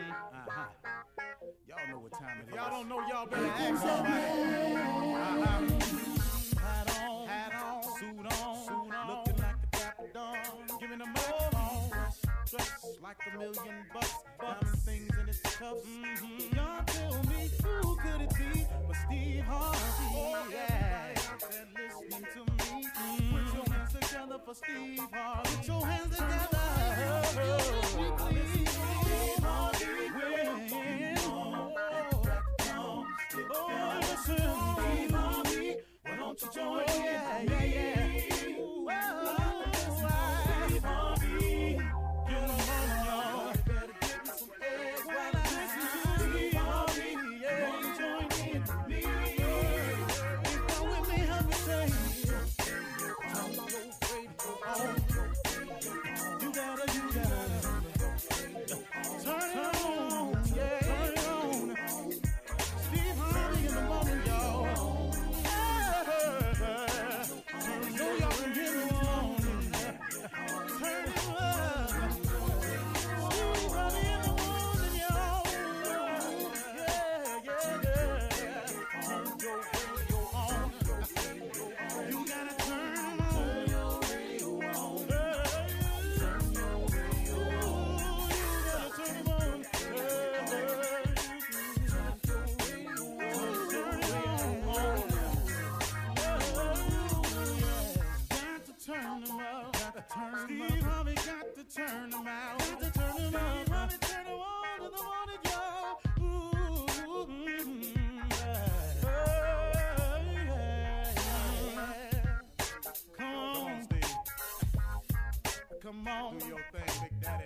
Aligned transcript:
Uh-huh. 0.00 0.64
Y'all 1.68 1.78
know 1.90 1.98
what 2.00 2.12
time 2.12 2.40
it 2.40 2.48
is. 2.48 2.54
Y'all 2.54 2.70
don't 2.70 2.88
know, 2.88 3.00
y'all 3.08 3.26
better 3.26 3.46
ask 3.46 3.82
somebody. 3.82 4.12
Uh-huh. 4.76 5.60
Hat 6.60 7.00
on, 7.00 7.28
hat 7.28 7.52
on, 7.64 7.82
suit 7.98 8.26
on, 8.42 8.56
suit 8.66 8.94
on, 8.94 9.08
looking 9.08 9.36
like 9.36 9.60
a 9.62 9.76
dapper 9.76 10.08
dawn, 10.12 10.36
giving 10.80 10.98
them 10.98 11.14
all 11.28 11.56
dressed 12.50 12.86
like 13.02 13.16
a 13.26 13.38
million 13.38 13.86
bucks, 13.92 14.14
diamond 14.40 14.78
things 14.78 15.10
in 15.20 15.28
its 15.28 15.40
cuffs. 15.40 15.82
Mm-hmm. 15.84 16.56
Y'all 16.56 16.84
tell 16.86 17.22
me 17.24 17.50
who 17.62 17.96
could 17.96 18.20
it 18.20 18.30
be 18.36 18.66
but 18.86 18.96
Steve 19.06 19.44
Harvey? 19.44 19.78
Oh, 20.14 20.46
yeah. 20.50 21.14
Everybody 21.16 21.66
listening 21.74 22.26
to 22.34 22.40
me, 22.52 22.86
mm-hmm. 22.86 23.34
put 23.34 23.54
your 23.54 23.66
hands 23.74 23.92
together 23.92 24.38
for 24.44 24.54
Steve 24.54 25.08
Harvey. 25.12 25.56
Put 25.56 25.66
your 25.66 25.86
hands 25.86 26.16
together. 26.16 26.66
Steve 27.84 28.18
Harvey. 28.18 29.05
Don't 36.26 36.42
you 36.42 36.48
join 36.60 36.82
oh, 36.88 37.04
yeah, 37.04 37.42
yeah, 37.42 37.64
yeah. 37.64 38.05
Come 115.86 116.08
on, 116.08 116.36
do 116.38 116.46
your 116.48 116.58
thing, 116.72 116.82
Big 117.00 117.20
Daddy. 117.20 117.44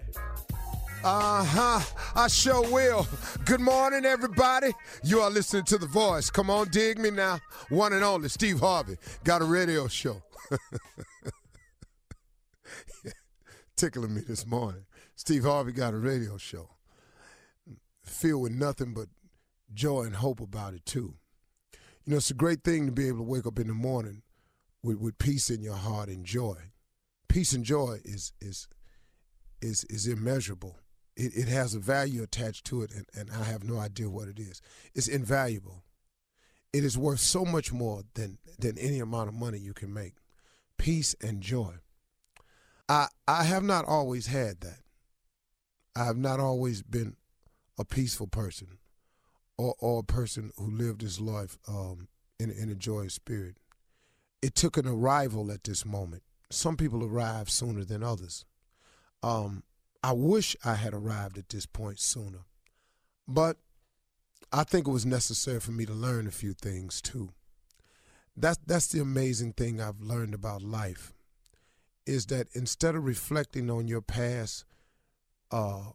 Uh 1.04 1.44
huh. 1.44 1.80
I 2.14 2.26
sure 2.28 2.62
will. 2.72 3.06
Good 3.44 3.60
morning, 3.60 4.06
everybody. 4.06 4.72
You 5.04 5.20
are 5.20 5.28
listening 5.28 5.64
to 5.64 5.76
The 5.76 5.86
Voice. 5.86 6.30
Come 6.30 6.48
on, 6.48 6.70
dig 6.70 6.98
me 6.98 7.10
now. 7.10 7.40
One 7.68 7.92
and 7.92 8.02
only 8.02 8.30
Steve 8.30 8.60
Harvey 8.60 8.96
got 9.24 9.42
a 9.42 9.44
radio 9.44 9.88
show. 9.88 10.22
Tickling 13.76 14.14
me 14.14 14.22
this 14.26 14.46
morning. 14.46 14.86
Steve 15.16 15.44
Harvey 15.44 15.72
got 15.72 15.92
a 15.92 15.98
radio 15.98 16.38
show. 16.38 16.70
Filled 18.04 18.40
with 18.40 18.52
nothing 18.52 18.94
but 18.94 19.08
joy 19.74 20.04
and 20.04 20.16
hope 20.16 20.40
about 20.40 20.72
it, 20.72 20.86
too. 20.86 21.16
You 22.06 22.12
know, 22.12 22.16
it's 22.16 22.30
a 22.30 22.34
great 22.34 22.64
thing 22.64 22.86
to 22.86 22.92
be 22.92 23.06
able 23.08 23.18
to 23.18 23.24
wake 23.24 23.44
up 23.44 23.58
in 23.58 23.66
the 23.66 23.74
morning 23.74 24.22
with, 24.82 24.96
with 24.96 25.18
peace 25.18 25.50
in 25.50 25.62
your 25.62 25.76
heart 25.76 26.08
and 26.08 26.24
joy. 26.24 26.56
Peace 27.30 27.52
and 27.52 27.64
joy 27.64 28.00
is 28.04 28.32
is 28.40 28.66
is 29.62 29.84
is 29.84 30.08
immeasurable. 30.08 30.76
It, 31.16 31.32
it 31.36 31.48
has 31.48 31.74
a 31.74 31.78
value 31.78 32.24
attached 32.24 32.66
to 32.66 32.82
it, 32.82 32.92
and, 32.92 33.06
and 33.14 33.30
I 33.30 33.44
have 33.44 33.62
no 33.62 33.78
idea 33.78 34.10
what 34.10 34.26
it 34.26 34.40
is. 34.40 34.60
It's 34.94 35.06
invaluable. 35.06 35.84
It 36.72 36.82
is 36.82 36.98
worth 36.98 37.20
so 37.20 37.44
much 37.44 37.72
more 37.72 38.02
than 38.14 38.38
than 38.58 38.76
any 38.78 38.98
amount 38.98 39.28
of 39.28 39.34
money 39.34 39.58
you 39.58 39.72
can 39.74 39.94
make. 39.94 40.14
Peace 40.76 41.14
and 41.20 41.40
joy. 41.40 41.74
I 42.88 43.06
I 43.28 43.44
have 43.44 43.62
not 43.62 43.84
always 43.84 44.26
had 44.26 44.60
that. 44.62 44.80
I 45.94 46.06
have 46.06 46.16
not 46.16 46.40
always 46.40 46.82
been 46.82 47.14
a 47.78 47.84
peaceful 47.84 48.26
person, 48.26 48.78
or 49.56 49.76
or 49.78 50.00
a 50.00 50.12
person 50.12 50.50
who 50.56 50.68
lived 50.68 51.00
his 51.00 51.20
life 51.20 51.58
um, 51.68 52.08
in 52.40 52.50
in 52.50 52.70
a 52.70 52.74
joyous 52.74 53.14
spirit. 53.14 53.54
It 54.42 54.56
took 54.56 54.76
an 54.76 54.88
arrival 54.88 55.52
at 55.52 55.62
this 55.62 55.86
moment. 55.86 56.24
Some 56.50 56.76
people 56.76 57.04
arrive 57.04 57.48
sooner 57.48 57.84
than 57.84 58.02
others. 58.02 58.44
Um, 59.22 59.62
I 60.02 60.12
wish 60.12 60.56
I 60.64 60.74
had 60.74 60.94
arrived 60.94 61.38
at 61.38 61.48
this 61.48 61.66
point 61.66 62.00
sooner, 62.00 62.40
but 63.28 63.56
I 64.52 64.64
think 64.64 64.88
it 64.88 64.90
was 64.90 65.06
necessary 65.06 65.60
for 65.60 65.72
me 65.72 65.86
to 65.86 65.92
learn 65.92 66.26
a 66.26 66.32
few 66.32 66.54
things 66.54 67.00
too. 67.00 67.30
That's 68.36 68.58
that's 68.66 68.88
the 68.88 69.00
amazing 69.00 69.52
thing 69.52 69.80
I've 69.80 70.00
learned 70.00 70.34
about 70.34 70.62
life, 70.62 71.12
is 72.06 72.26
that 72.26 72.48
instead 72.54 72.94
of 72.94 73.04
reflecting 73.04 73.70
on 73.70 73.86
your 73.86 74.00
past 74.00 74.64
uh, 75.50 75.90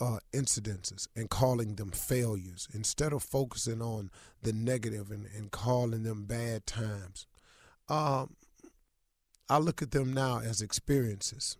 uh, 0.00 0.18
incidences 0.32 1.06
and 1.14 1.30
calling 1.30 1.76
them 1.76 1.92
failures, 1.92 2.68
instead 2.74 3.12
of 3.12 3.22
focusing 3.22 3.80
on 3.80 4.10
the 4.42 4.52
negative 4.52 5.10
and, 5.10 5.26
and 5.36 5.50
calling 5.52 6.02
them 6.02 6.24
bad 6.24 6.66
times, 6.66 7.26
um, 7.88 8.34
I 9.52 9.58
look 9.58 9.82
at 9.82 9.90
them 9.90 10.14
now 10.14 10.38
as 10.38 10.62
experiences. 10.62 11.58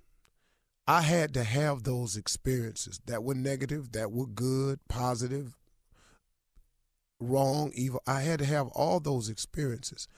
I 0.88 1.02
had 1.02 1.34
to 1.34 1.44
have 1.44 1.82
those 1.82 2.16
experiences 2.16 2.98
that 3.04 3.22
were 3.22 3.34
negative, 3.34 3.92
that 3.92 4.10
were 4.10 4.26
good, 4.26 4.80
positive, 4.88 5.58
wrong, 7.20 7.70
evil. 7.74 8.00
I 8.06 8.22
had 8.22 8.38
to 8.38 8.46
have 8.46 8.68
all 8.68 8.98
those 8.98 9.28
experiences 9.28 10.08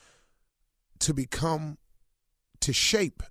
to 1.00 1.12
become, 1.12 1.78
to 2.60 2.72
shape 2.72 3.24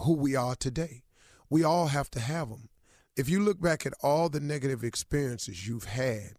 who 0.00 0.12
we 0.12 0.36
are 0.36 0.54
today. 0.54 1.02
We 1.48 1.64
all 1.64 1.86
have 1.86 2.10
to 2.10 2.20
have 2.20 2.50
them. 2.50 2.68
If 3.16 3.30
you 3.30 3.40
look 3.40 3.62
back 3.62 3.86
at 3.86 3.94
all 4.02 4.28
the 4.28 4.40
negative 4.40 4.84
experiences 4.84 5.66
you've 5.66 5.84
had, 5.84 6.32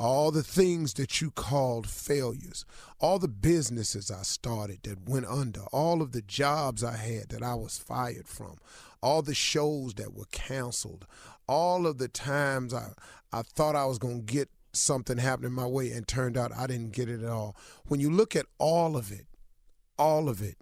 all 0.00 0.30
the 0.30 0.42
things 0.42 0.94
that 0.94 1.20
you 1.20 1.30
called 1.30 1.86
failures, 1.86 2.64
all 3.00 3.18
the 3.18 3.28
businesses 3.28 4.10
I 4.10 4.22
started 4.22 4.82
that 4.84 5.06
went 5.06 5.26
under, 5.26 5.60
all 5.72 6.00
of 6.00 6.12
the 6.12 6.22
jobs 6.22 6.82
I 6.82 6.96
had 6.96 7.28
that 7.28 7.42
I 7.42 7.54
was 7.54 7.76
fired 7.76 8.26
from, 8.26 8.56
all 9.02 9.20
the 9.20 9.34
shows 9.34 9.92
that 9.94 10.14
were 10.14 10.24
canceled, 10.32 11.06
all 11.46 11.86
of 11.86 11.98
the 11.98 12.08
times 12.08 12.72
I, 12.72 12.92
I 13.30 13.42
thought 13.42 13.76
I 13.76 13.84
was 13.84 13.98
going 13.98 14.24
to 14.24 14.32
get 14.32 14.48
something 14.72 15.18
happening 15.18 15.52
my 15.52 15.66
way 15.66 15.90
and 15.90 16.08
turned 16.08 16.38
out 16.38 16.56
I 16.56 16.66
didn't 16.66 16.92
get 16.92 17.10
it 17.10 17.22
at 17.22 17.28
all. 17.28 17.54
When 17.84 18.00
you 18.00 18.10
look 18.10 18.34
at 18.34 18.46
all 18.58 18.96
of 18.96 19.12
it, 19.12 19.26
all 19.98 20.30
of 20.30 20.40
it, 20.40 20.56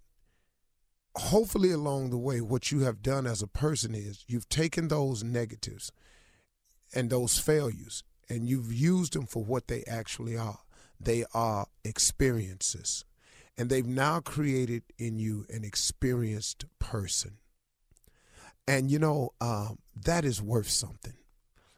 hopefully 1.16 1.70
along 1.70 2.10
the 2.10 2.18
way, 2.18 2.40
what 2.40 2.72
you 2.72 2.80
have 2.80 3.02
done 3.02 3.24
as 3.24 3.40
a 3.40 3.46
person 3.46 3.94
is 3.94 4.24
you've 4.26 4.48
taken 4.48 4.88
those 4.88 5.22
negatives 5.22 5.92
and 6.92 7.08
those 7.08 7.38
failures 7.38 8.02
and 8.28 8.48
you've 8.48 8.72
used 8.72 9.14
them 9.14 9.26
for 9.26 9.42
what 9.42 9.68
they 9.68 9.84
actually 9.86 10.36
are. 10.36 10.60
They 11.00 11.24
are 11.32 11.66
experiences. 11.84 13.04
And 13.56 13.70
they've 13.70 13.86
now 13.86 14.20
created 14.20 14.82
in 14.98 15.18
you 15.18 15.46
an 15.48 15.64
experienced 15.64 16.66
person. 16.78 17.38
And 18.66 18.90
you 18.90 18.98
know, 18.98 19.30
um, 19.40 19.78
that 19.96 20.24
is 20.24 20.42
worth 20.42 20.68
something. 20.68 21.14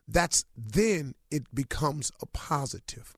That's 0.06 0.44
then 0.56 1.14
it 1.31 1.55
becomes 1.55 2.11
a 2.20 2.26
positive. 2.26 3.17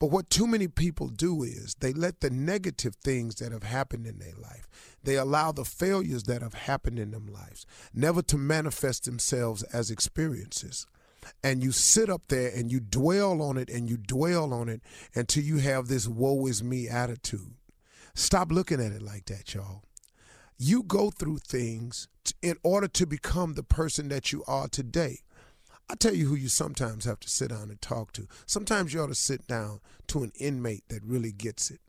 But 0.00 0.10
what 0.10 0.30
too 0.30 0.46
many 0.46 0.68
people 0.68 1.08
do 1.08 1.42
is 1.42 1.76
they 1.76 1.92
let 1.92 2.20
the 2.20 2.30
negative 2.30 2.96
things 2.96 3.36
that 3.36 3.52
have 3.52 3.62
happened 3.62 4.06
in 4.06 4.18
their 4.18 4.34
life, 4.42 4.68
they 5.02 5.16
allow 5.16 5.52
the 5.52 5.64
failures 5.64 6.24
that 6.24 6.42
have 6.42 6.54
happened 6.54 6.98
in 6.98 7.10
them 7.10 7.26
lives 7.26 7.64
never 7.92 8.22
to 8.22 8.36
manifest 8.36 9.04
themselves 9.04 9.62
as 9.64 9.90
experiences. 9.90 10.86
And 11.42 11.62
you 11.62 11.72
sit 11.72 12.08
up 12.10 12.22
there 12.28 12.50
and 12.54 12.70
you 12.70 12.80
dwell 12.80 13.42
on 13.42 13.56
it 13.56 13.70
and 13.70 13.88
you 13.88 13.96
dwell 13.96 14.52
on 14.52 14.68
it 14.68 14.82
until 15.14 15.42
you 15.42 15.58
have 15.58 15.88
this 15.88 16.06
woe 16.06 16.46
is 16.46 16.62
me 16.62 16.88
attitude. 16.88 17.54
Stop 18.14 18.52
looking 18.52 18.80
at 18.80 18.92
it 18.92 19.02
like 19.02 19.26
that, 19.26 19.54
y'all. 19.54 19.82
You 20.56 20.82
go 20.84 21.10
through 21.10 21.38
things 21.38 22.08
in 22.40 22.56
order 22.62 22.88
to 22.88 23.06
become 23.06 23.54
the 23.54 23.62
person 23.62 24.08
that 24.08 24.32
you 24.32 24.44
are 24.46 24.68
today. 24.68 25.20
I 25.90 25.94
tell 25.96 26.14
you 26.14 26.28
who 26.28 26.34
you 26.34 26.48
sometimes 26.48 27.04
have 27.04 27.20
to 27.20 27.28
sit 27.28 27.50
down 27.50 27.70
and 27.70 27.80
talk 27.80 28.12
to. 28.12 28.26
Sometimes 28.46 28.94
you 28.94 29.02
ought 29.02 29.08
to 29.08 29.14
sit 29.14 29.46
down 29.46 29.80
to 30.08 30.22
an 30.22 30.32
inmate 30.38 30.84
that 30.88 31.04
really 31.04 31.32
gets 31.32 31.70
it. 31.70 31.80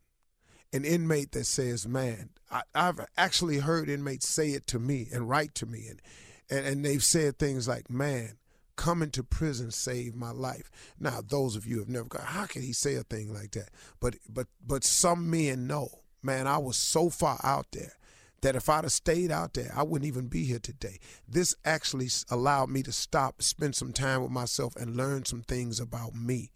An 0.74 0.84
inmate 0.84 1.32
that 1.32 1.46
says, 1.46 1.88
Man, 1.88 2.32
I, 2.52 2.64
have 2.74 3.06
actually 3.16 3.60
heard 3.60 3.90
inmates 3.90 4.28
say 4.28 4.50
it 4.50 4.68
to 4.68 4.80
me 4.80 5.08
and 5.14 5.30
write 5.30 5.56
to 5.56 5.66
me. 5.66 5.88
And, 5.90 6.02
and, 6.50 6.66
and 6.66 6.86
they've 6.86 7.04
said 7.04 7.38
things 7.38 7.68
like, 7.68 7.90
Man, 7.90 8.38
coming 8.76 9.12
to 9.12 9.24
prison 9.24 9.72
saved 9.72 10.16
my 10.16 10.32
life. 10.32 10.72
Now, 11.00 11.22
those 11.26 11.56
of 11.56 11.66
you 11.66 11.80
have 11.80 11.90
never 11.90 12.08
got, 12.08 12.22
how 12.22 12.46
can 12.46 12.62
he 12.62 12.74
say 12.74 12.96
a 12.96 13.04
thing 13.04 13.34
like 13.34 13.52
that? 13.52 13.70
But 14.00 14.16
but 14.30 14.48
but 14.66 14.84
some 14.84 15.30
men 15.30 15.68
know, 15.68 15.90
man, 16.22 16.48
I 16.48 16.58
was 16.58 16.78
so 16.78 17.10
far 17.10 17.40
out 17.44 17.68
there 17.72 17.94
that 18.42 18.56
if 18.56 18.70
I'd 18.70 18.84
have 18.84 18.92
stayed 18.92 19.32
out 19.32 19.54
there, 19.54 19.72
I 19.76 19.84
wouldn't 19.84 20.08
even 20.08 20.28
be 20.28 20.44
here 20.46 20.60
today. 20.60 21.00
This 21.28 21.56
actually 21.66 22.10
allowed 22.30 22.70
me 22.70 22.84
to 22.84 22.92
stop, 22.92 23.42
spend 23.42 23.76
some 23.76 23.92
time 23.92 24.22
with 24.22 24.32
myself, 24.32 24.76
and 24.76 24.96
learn 24.96 25.26
some 25.26 25.42
things 25.42 25.80
about 25.80 26.14
me. 26.14 26.52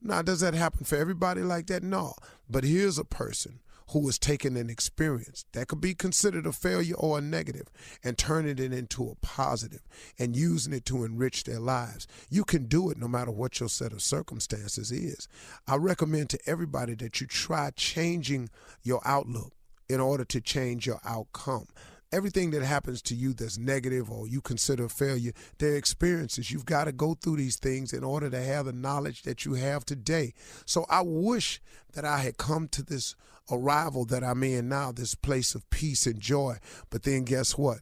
Now, 0.00 0.22
does 0.22 0.40
that 0.40 0.54
happen 0.54 0.84
for 0.84 0.96
everybody 0.96 1.42
like 1.42 1.66
that? 1.66 1.82
No. 1.82 2.14
But 2.48 2.64
here's 2.64 2.98
a 2.98 3.04
person 3.04 3.60
who 3.90 4.06
has 4.06 4.18
taken 4.18 4.56
an 4.56 4.70
experience 4.70 5.44
that 5.52 5.68
could 5.68 5.80
be 5.80 5.94
considered 5.94 6.46
a 6.46 6.52
failure 6.52 6.94
or 6.96 7.18
a 7.18 7.20
negative 7.20 7.68
and 8.02 8.16
turning 8.18 8.58
it 8.58 8.72
into 8.72 9.08
a 9.08 9.14
positive 9.16 9.82
and 10.18 10.36
using 10.36 10.72
it 10.72 10.84
to 10.86 11.04
enrich 11.04 11.44
their 11.44 11.60
lives. 11.60 12.06
You 12.30 12.44
can 12.44 12.66
do 12.66 12.90
it 12.90 12.98
no 12.98 13.08
matter 13.08 13.30
what 13.30 13.60
your 13.60 13.68
set 13.68 13.92
of 13.92 14.02
circumstances 14.02 14.90
is. 14.90 15.28
I 15.66 15.76
recommend 15.76 16.30
to 16.30 16.38
everybody 16.46 16.94
that 16.96 17.20
you 17.20 17.26
try 17.26 17.70
changing 17.70 18.50
your 18.82 19.00
outlook 19.04 19.52
in 19.88 20.00
order 20.00 20.24
to 20.24 20.40
change 20.40 20.86
your 20.86 21.00
outcome 21.04 21.66
everything 22.12 22.50
that 22.50 22.62
happens 22.62 23.02
to 23.02 23.14
you 23.14 23.32
that's 23.32 23.58
negative 23.58 24.10
or 24.10 24.28
you 24.28 24.40
consider 24.40 24.84
a 24.84 24.88
failure, 24.88 25.32
they're 25.58 25.76
experiences. 25.76 26.50
You've 26.50 26.66
got 26.66 26.84
to 26.84 26.92
go 26.92 27.14
through 27.14 27.36
these 27.36 27.56
things 27.56 27.92
in 27.92 28.04
order 28.04 28.30
to 28.30 28.42
have 28.42 28.66
the 28.66 28.72
knowledge 28.72 29.22
that 29.22 29.44
you 29.44 29.54
have 29.54 29.84
today. 29.84 30.34
So 30.66 30.84
I 30.88 31.02
wish 31.02 31.60
that 31.94 32.04
I 32.04 32.18
had 32.18 32.36
come 32.36 32.68
to 32.68 32.82
this 32.82 33.16
arrival 33.50 34.04
that 34.06 34.22
I'm 34.22 34.42
in 34.42 34.68
now, 34.68 34.92
this 34.92 35.14
place 35.14 35.54
of 35.54 35.68
peace 35.70 36.06
and 36.06 36.20
joy. 36.20 36.58
But 36.90 37.02
then 37.02 37.24
guess 37.24 37.58
what? 37.58 37.78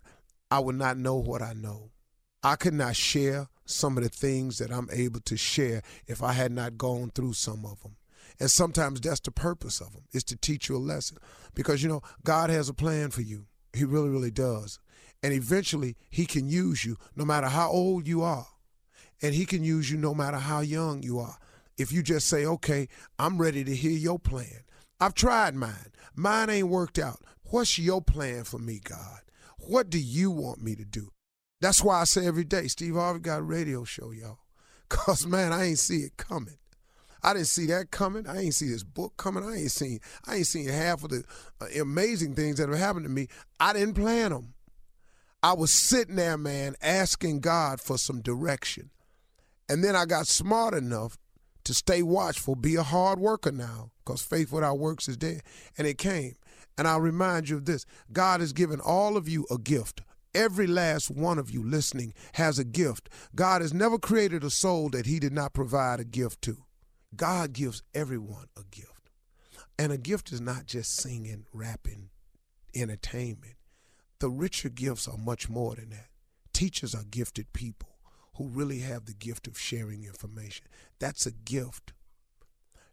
I 0.50 0.60
would 0.60 0.76
not 0.76 0.96
know 0.96 1.16
what 1.16 1.42
I 1.42 1.52
know. 1.52 1.90
I 2.42 2.56
could 2.56 2.74
not 2.74 2.96
share 2.96 3.48
some 3.66 3.96
of 3.98 4.02
the 4.02 4.08
things 4.08 4.58
that 4.58 4.72
I'm 4.72 4.88
able 4.92 5.20
to 5.20 5.36
share 5.36 5.82
if 6.06 6.22
I 6.22 6.32
had 6.32 6.52
not 6.52 6.78
gone 6.78 7.10
through 7.14 7.34
some 7.34 7.64
of 7.64 7.82
them. 7.82 7.96
And 8.40 8.50
sometimes 8.50 9.00
that's 9.00 9.20
the 9.20 9.30
purpose 9.30 9.80
of 9.80 9.92
them, 9.92 10.04
is 10.12 10.24
to 10.24 10.36
teach 10.36 10.68
you 10.68 10.76
a 10.76 10.78
lesson. 10.78 11.18
Because, 11.54 11.82
you 11.82 11.88
know, 11.88 12.02
God 12.24 12.48
has 12.48 12.68
a 12.68 12.74
plan 12.74 13.10
for 13.10 13.20
you. 13.20 13.46
He 13.74 13.84
really, 13.84 14.08
really 14.08 14.30
does. 14.30 14.78
And 15.22 15.32
eventually, 15.32 15.96
he 16.08 16.26
can 16.26 16.48
use 16.48 16.84
you 16.84 16.96
no 17.14 17.24
matter 17.24 17.48
how 17.48 17.70
old 17.70 18.06
you 18.06 18.22
are. 18.22 18.46
And 19.22 19.34
he 19.34 19.44
can 19.44 19.62
use 19.62 19.90
you 19.90 19.98
no 19.98 20.14
matter 20.14 20.38
how 20.38 20.60
young 20.60 21.02
you 21.02 21.18
are. 21.18 21.36
If 21.76 21.92
you 21.92 22.02
just 22.02 22.26
say, 22.26 22.44
okay, 22.44 22.88
I'm 23.18 23.38
ready 23.38 23.64
to 23.64 23.74
hear 23.74 23.92
your 23.92 24.18
plan. 24.18 24.64
I've 24.98 25.14
tried 25.14 25.54
mine. 25.54 25.92
Mine 26.14 26.50
ain't 26.50 26.68
worked 26.68 26.98
out. 26.98 27.20
What's 27.44 27.78
your 27.78 28.00
plan 28.00 28.44
for 28.44 28.58
me, 28.58 28.80
God? 28.82 29.20
What 29.58 29.90
do 29.90 29.98
you 29.98 30.30
want 30.30 30.62
me 30.62 30.74
to 30.76 30.84
do? 30.84 31.10
That's 31.60 31.82
why 31.82 32.00
I 32.00 32.04
say 32.04 32.26
every 32.26 32.44
day, 32.44 32.68
Steve 32.68 32.94
Harvey 32.94 33.20
got 33.20 33.40
a 33.40 33.42
radio 33.42 33.84
show, 33.84 34.10
y'all. 34.10 34.38
Cause 34.88 35.26
man, 35.26 35.52
I 35.52 35.66
ain't 35.66 35.78
see 35.78 35.98
it 35.98 36.16
coming. 36.16 36.56
I 37.22 37.34
didn't 37.34 37.48
see 37.48 37.66
that 37.66 37.90
coming. 37.90 38.26
I 38.26 38.40
ain't 38.40 38.54
see 38.54 38.68
this 38.68 38.82
book 38.82 39.16
coming. 39.16 39.44
I 39.44 39.56
ain't 39.56 39.70
seen 39.70 40.00
I 40.26 40.36
ain't 40.36 40.46
seen 40.46 40.68
half 40.68 41.04
of 41.04 41.10
the 41.10 41.24
uh, 41.60 41.66
amazing 41.80 42.34
things 42.34 42.56
that 42.58 42.68
have 42.68 42.78
happened 42.78 43.04
to 43.04 43.10
me. 43.10 43.28
I 43.58 43.72
didn't 43.72 43.94
plan 43.94 44.30
them. 44.30 44.54
I 45.42 45.54
was 45.54 45.72
sitting 45.72 46.16
there, 46.16 46.36
man, 46.36 46.76
asking 46.82 47.40
God 47.40 47.80
for 47.80 47.96
some 47.96 48.20
direction. 48.20 48.90
And 49.68 49.82
then 49.82 49.96
I 49.96 50.04
got 50.04 50.26
smart 50.26 50.74
enough 50.74 51.16
to 51.64 51.72
stay 51.72 52.02
watchful, 52.02 52.56
be 52.56 52.76
a 52.76 52.82
hard 52.82 53.18
worker 53.18 53.52
now, 53.52 53.90
because 54.04 54.22
faith 54.22 54.52
without 54.52 54.78
works 54.78 55.08
is 55.08 55.16
dead. 55.16 55.42
And 55.78 55.86
it 55.86 55.98
came. 55.98 56.34
And 56.76 56.88
I'll 56.88 57.00
remind 57.00 57.48
you 57.48 57.56
of 57.56 57.66
this 57.66 57.86
God 58.12 58.40
has 58.40 58.52
given 58.52 58.80
all 58.80 59.16
of 59.16 59.28
you 59.28 59.46
a 59.50 59.58
gift. 59.58 60.02
Every 60.34 60.66
last 60.66 61.10
one 61.10 61.38
of 61.38 61.50
you 61.50 61.62
listening 61.62 62.14
has 62.34 62.58
a 62.58 62.64
gift. 62.64 63.08
God 63.34 63.62
has 63.62 63.74
never 63.74 63.98
created 63.98 64.44
a 64.44 64.50
soul 64.50 64.88
that 64.90 65.06
He 65.06 65.18
did 65.18 65.32
not 65.32 65.52
provide 65.52 66.00
a 66.00 66.04
gift 66.04 66.42
to. 66.42 66.64
God 67.14 67.52
gives 67.52 67.82
everyone 67.94 68.46
a 68.56 68.62
gift. 68.70 69.10
And 69.78 69.92
a 69.92 69.98
gift 69.98 70.30
is 70.32 70.40
not 70.40 70.66
just 70.66 70.96
singing, 70.96 71.46
rapping, 71.52 72.10
entertainment. 72.74 73.54
The 74.18 74.28
richer 74.28 74.68
gifts 74.68 75.08
are 75.08 75.16
much 75.16 75.48
more 75.48 75.74
than 75.74 75.90
that. 75.90 76.08
Teachers 76.52 76.94
are 76.94 77.04
gifted 77.10 77.52
people 77.52 77.88
who 78.36 78.48
really 78.48 78.80
have 78.80 79.06
the 79.06 79.14
gift 79.14 79.46
of 79.46 79.58
sharing 79.58 80.04
information. 80.04 80.66
That's 80.98 81.26
a 81.26 81.30
gift. 81.30 81.92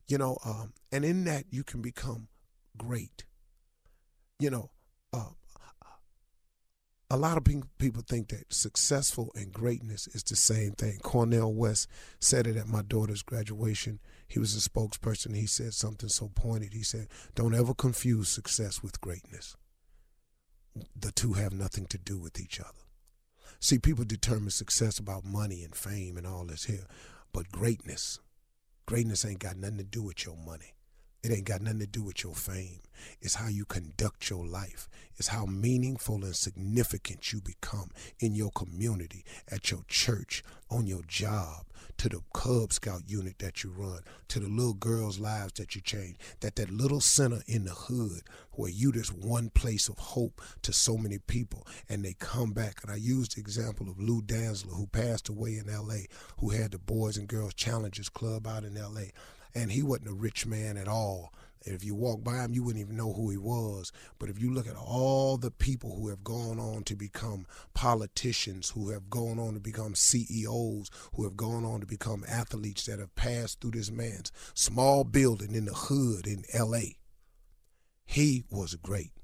You 0.07 0.17
know, 0.17 0.37
um, 0.45 0.73
and 0.91 1.03
in 1.03 1.25
that 1.25 1.45
you 1.49 1.63
can 1.63 1.81
become 1.81 2.29
great. 2.77 3.25
You 4.39 4.49
know, 4.49 4.71
uh, 5.11 5.31
a 7.09 7.15
lot 7.15 7.37
of 7.37 7.45
people 7.77 8.03
think 8.05 8.29
that 8.29 8.53
successful 8.53 9.31
and 9.33 9.53
greatness 9.53 10.07
is 10.07 10.23
the 10.23 10.35
same 10.35 10.71
thing. 10.73 10.99
Cornel 11.01 11.53
West 11.53 11.87
said 12.19 12.47
it 12.47 12.57
at 12.57 12.67
my 12.67 12.81
daughter's 12.81 13.21
graduation. 13.21 13.99
He 14.27 14.39
was 14.39 14.55
a 14.55 14.69
spokesperson. 14.69 15.33
He 15.33 15.45
said 15.45 15.73
something 15.73 16.09
so 16.09 16.29
pointed. 16.35 16.73
He 16.73 16.83
said, 16.83 17.07
Don't 17.33 17.55
ever 17.55 17.73
confuse 17.73 18.27
success 18.27 18.83
with 18.83 18.99
greatness. 18.99 19.55
The 20.99 21.11
two 21.13 21.33
have 21.33 21.53
nothing 21.53 21.85
to 21.87 21.97
do 21.97 22.17
with 22.17 22.39
each 22.39 22.59
other. 22.59 22.71
See, 23.59 23.79
people 23.79 24.03
determine 24.03 24.51
success 24.51 24.99
about 24.99 25.23
money 25.23 25.63
and 25.63 25.73
fame 25.73 26.17
and 26.17 26.27
all 26.27 26.45
this 26.45 26.65
here, 26.65 26.87
but 27.31 27.51
greatness, 27.51 28.19
greatness 28.85 29.25
ain't 29.25 29.39
got 29.39 29.57
nothing 29.57 29.77
to 29.77 29.83
do 29.83 30.03
with 30.03 30.25
your 30.25 30.35
money. 30.35 30.76
It 31.23 31.31
ain't 31.31 31.45
got 31.45 31.61
nothing 31.61 31.79
to 31.79 31.87
do 31.87 32.03
with 32.03 32.23
your 32.23 32.35
fame. 32.35 32.79
It's 33.21 33.35
how 33.35 33.47
you 33.47 33.65
conduct 33.65 34.29
your 34.29 34.45
life. 34.45 34.87
It's 35.17 35.29
how 35.29 35.45
meaningful 35.45 36.23
and 36.23 36.35
significant 36.35 37.33
you 37.33 37.41
become 37.41 37.89
in 38.19 38.35
your 38.35 38.51
community, 38.51 39.25
at 39.49 39.71
your 39.71 39.83
church, 39.87 40.43
on 40.69 40.85
your 40.85 41.01
job, 41.07 41.65
to 41.97 42.09
the 42.09 42.21
Cub 42.33 42.71
Scout 42.71 43.03
unit 43.07 43.39
that 43.39 43.63
you 43.63 43.71
run, 43.71 44.01
to 44.27 44.39
the 44.39 44.47
little 44.47 44.73
girls' 44.73 45.19
lives 45.19 45.53
that 45.53 45.75
you 45.75 45.81
change. 45.81 46.17
That 46.41 46.55
that 46.57 46.69
little 46.69 47.01
center 47.01 47.41
in 47.47 47.65
the 47.65 47.71
hood 47.71 48.21
where 48.51 48.69
you 48.69 48.91
just 48.91 49.13
one 49.13 49.49
place 49.49 49.89
of 49.89 49.97
hope 49.97 50.41
to 50.61 50.73
so 50.73 50.97
many 50.97 51.17
people 51.17 51.65
and 51.89 52.03
they 52.03 52.13
come 52.13 52.51
back. 52.51 52.83
And 52.83 52.91
I 52.91 52.95
used 52.95 53.35
the 53.35 53.41
example 53.41 53.89
of 53.89 53.99
Lou 53.99 54.21
Dantzler 54.21 54.75
who 54.75 54.87
passed 54.87 55.29
away 55.29 55.57
in 55.57 55.65
LA, 55.67 56.05
who 56.39 56.49
had 56.49 56.71
the 56.71 56.79
Boys 56.79 57.17
and 57.17 57.27
Girls 57.27 57.53
Challengers 57.53 58.09
Club 58.09 58.45
out 58.45 58.63
in 58.63 58.75
LA 58.75 59.07
and 59.57 59.71
he 59.71 59.81
wasn't 59.81 60.09
a 60.09 60.13
rich 60.13 60.45
man 60.45 60.77
at 60.77 60.87
all. 60.87 61.33
If 61.61 61.83
you 61.83 61.95
walk 61.95 62.23
by 62.23 62.43
him, 62.43 62.53
you 62.53 62.63
wouldn't 62.63 62.83
even 62.83 62.95
know 62.95 63.11
who 63.11 63.31
he 63.31 63.37
was. 63.37 63.91
But 64.19 64.29
if 64.29 64.39
you 64.39 64.53
look 64.53 64.67
at 64.67 64.75
all 64.75 65.37
the 65.37 65.49
people 65.49 65.95
who 65.95 66.09
have 66.09 66.23
gone 66.23 66.59
on 66.59 66.83
to 66.83 66.95
become 66.95 67.47
politicians, 67.73 68.69
who 68.69 68.89
have 68.91 69.09
gone 69.09 69.39
on 69.39 69.55
to 69.55 69.59
become 69.59 69.95
CEOs, 69.95 70.91
who 71.15 71.23
have 71.23 71.35
gone 71.35 71.65
on 71.65 71.81
to 71.81 71.87
become 71.87 72.23
athletes 72.29 72.85
that 72.85 72.99
have 72.99 73.15
passed 73.15 73.59
through 73.59 73.71
this 73.71 73.91
man's 73.91 74.31
small 74.53 75.03
building 75.03 75.55
in 75.55 75.65
the 75.65 75.73
hood 75.73 76.27
in 76.27 76.43
LA, 76.53 76.93
he 78.05 78.43
was 78.51 78.75
great. 78.75 79.16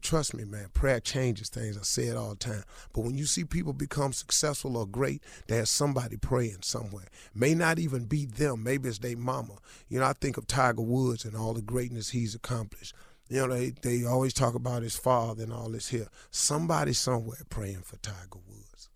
Trust 0.00 0.34
me, 0.34 0.44
man, 0.44 0.68
prayer 0.72 0.98
changes 0.98 1.50
things. 1.50 1.76
I 1.76 1.82
say 1.82 2.04
it 2.04 2.16
all 2.16 2.30
the 2.30 2.36
time. 2.36 2.64
But 2.92 3.02
when 3.02 3.16
you 3.16 3.26
see 3.26 3.44
people 3.44 3.72
become 3.72 4.12
successful 4.12 4.76
or 4.76 4.86
great, 4.86 5.22
there's 5.46 5.68
somebody 5.68 6.16
praying 6.16 6.62
somewhere. 6.62 7.08
May 7.34 7.54
not 7.54 7.78
even 7.78 8.06
be 8.06 8.24
them. 8.24 8.62
Maybe 8.62 8.88
it's 8.88 8.98
their 8.98 9.16
mama. 9.16 9.58
You 9.88 10.00
know, 10.00 10.06
I 10.06 10.14
think 10.14 10.36
of 10.36 10.46
Tiger 10.46 10.82
Woods 10.82 11.24
and 11.24 11.36
all 11.36 11.52
the 11.52 11.62
greatness 11.62 12.10
he's 12.10 12.34
accomplished. 12.34 12.94
You 13.28 13.46
know, 13.46 13.54
they, 13.54 13.70
they 13.82 14.04
always 14.04 14.32
talk 14.32 14.54
about 14.54 14.82
his 14.82 14.96
father 14.96 15.44
and 15.44 15.52
all 15.52 15.68
this 15.68 15.88
here. 15.88 16.08
Somebody 16.30 16.94
somewhere 16.94 17.42
praying 17.48 17.82
for 17.82 17.96
Tiger 17.98 18.40
Woods. 18.48 18.88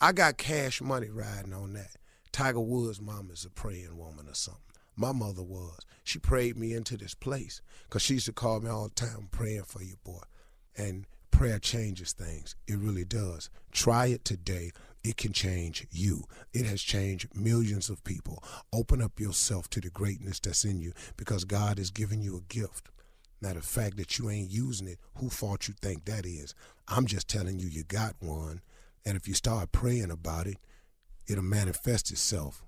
I 0.00 0.12
got 0.12 0.38
cash 0.38 0.80
money 0.80 1.10
riding 1.10 1.52
on 1.52 1.74
that. 1.74 1.96
Tiger 2.32 2.60
Woods' 2.60 3.00
mom 3.00 3.30
is 3.30 3.44
a 3.44 3.50
praying 3.50 3.98
woman 3.98 4.28
or 4.28 4.34
something. 4.34 4.62
My 4.96 5.12
mother 5.12 5.42
was. 5.42 5.80
She 6.04 6.18
prayed 6.18 6.56
me 6.56 6.72
into 6.72 6.96
this 6.96 7.14
place 7.14 7.62
because 7.84 8.02
she 8.02 8.14
used 8.14 8.26
to 8.26 8.32
call 8.32 8.60
me 8.60 8.68
all 8.68 8.88
the 8.88 8.94
time, 8.94 9.28
praying 9.30 9.64
for 9.64 9.82
you, 9.82 9.96
boy. 10.04 10.22
And 10.76 11.06
prayer 11.30 11.58
changes 11.58 12.12
things. 12.12 12.56
It 12.66 12.78
really 12.78 13.04
does. 13.04 13.50
Try 13.72 14.06
it 14.06 14.24
today. 14.24 14.72
It 15.02 15.16
can 15.16 15.32
change 15.32 15.86
you. 15.90 16.24
It 16.52 16.66
has 16.66 16.82
changed 16.82 17.34
millions 17.34 17.88
of 17.88 18.04
people. 18.04 18.42
Open 18.72 19.00
up 19.00 19.18
yourself 19.18 19.70
to 19.70 19.80
the 19.80 19.88
greatness 19.88 20.40
that's 20.40 20.64
in 20.64 20.80
you 20.80 20.92
because 21.16 21.44
God 21.44 21.78
has 21.78 21.90
given 21.90 22.20
you 22.20 22.36
a 22.36 22.52
gift. 22.52 22.90
Now, 23.40 23.54
the 23.54 23.62
fact 23.62 23.96
that 23.96 24.18
you 24.18 24.28
ain't 24.28 24.50
using 24.50 24.86
it, 24.86 24.98
who 25.14 25.30
fault 25.30 25.66
you 25.66 25.74
think 25.80 26.04
that 26.04 26.26
is? 26.26 26.54
I'm 26.88 27.06
just 27.06 27.28
telling 27.28 27.58
you, 27.58 27.68
you 27.68 27.84
got 27.84 28.16
one. 28.20 28.60
And 29.06 29.16
if 29.16 29.26
you 29.26 29.32
start 29.32 29.72
praying 29.72 30.10
about 30.10 30.46
it, 30.46 30.58
it'll 31.26 31.42
manifest 31.42 32.10
itself 32.10 32.62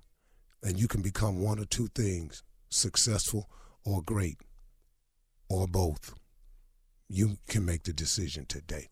and 0.63 0.79
you 0.79 0.87
can 0.87 1.01
become 1.01 1.41
one 1.41 1.59
or 1.59 1.65
two 1.65 1.87
things 1.93 2.43
successful 2.69 3.49
or 3.85 4.01
great 4.01 4.37
or 5.49 5.67
both. 5.67 6.13
You 7.09 7.37
can 7.47 7.65
make 7.65 7.83
the 7.83 7.93
decision 7.93 8.45
today. 8.45 8.89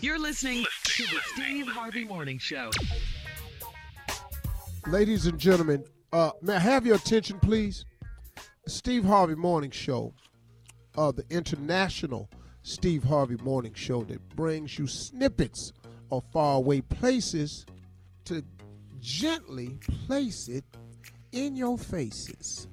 You're 0.00 0.18
listening 0.18 0.64
to 0.84 1.02
the 1.04 1.20
Steve 1.34 1.66
Harvey 1.68 2.04
Morning 2.04 2.38
Show. 2.38 2.70
Ladies 4.86 5.26
and 5.26 5.38
gentlemen, 5.38 5.84
uh, 6.12 6.30
may 6.42 6.54
I 6.54 6.58
have 6.58 6.86
your 6.86 6.96
attention, 6.96 7.40
please? 7.40 7.84
Steve 8.66 9.04
Harvey 9.04 9.34
Morning 9.34 9.70
Show, 9.70 10.14
uh, 10.96 11.10
the 11.10 11.24
international 11.30 12.28
Steve 12.62 13.02
Harvey 13.02 13.36
Morning 13.42 13.74
Show 13.74 14.04
that 14.04 14.36
brings 14.36 14.78
you 14.78 14.86
snippets 14.86 15.72
of 16.10 16.22
faraway 16.32 16.80
places 16.80 17.64
to 18.26 18.44
gently 19.00 19.78
place 20.06 20.48
it 20.48 20.64
in 21.32 21.56
your 21.56 21.78
faces 21.78 22.68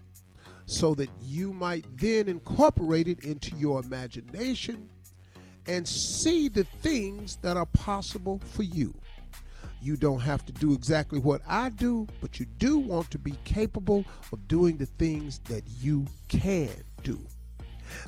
so 0.66 0.96
that 0.96 1.10
you 1.22 1.54
might 1.54 1.86
then 1.98 2.28
incorporate 2.28 3.08
it 3.08 3.24
into 3.24 3.56
your 3.56 3.80
imagination 3.82 4.90
and 5.68 5.88
see 5.88 6.48
the 6.48 6.64
things 6.82 7.38
that 7.38 7.58
are 7.58 7.66
possible 7.68 8.40
for 8.40 8.64
you. 8.64 8.94
You 9.82 9.98
don't 9.98 10.20
have 10.20 10.46
to 10.46 10.52
do 10.54 10.74
exactly 10.74 11.20
what 11.20 11.42
I 11.48 11.70
do, 11.70 12.08
but 12.22 12.40
you 12.40 12.48
do 12.58 12.80
want 12.80 13.12
to 13.12 13.20
be 13.20 13.36
capable 13.44 14.04
of 14.32 14.48
doing 14.48 14.78
the 14.78 14.88
things 14.88 15.40
that 15.46 15.64
you 15.80 16.06
can 16.28 16.72
do. 17.04 17.20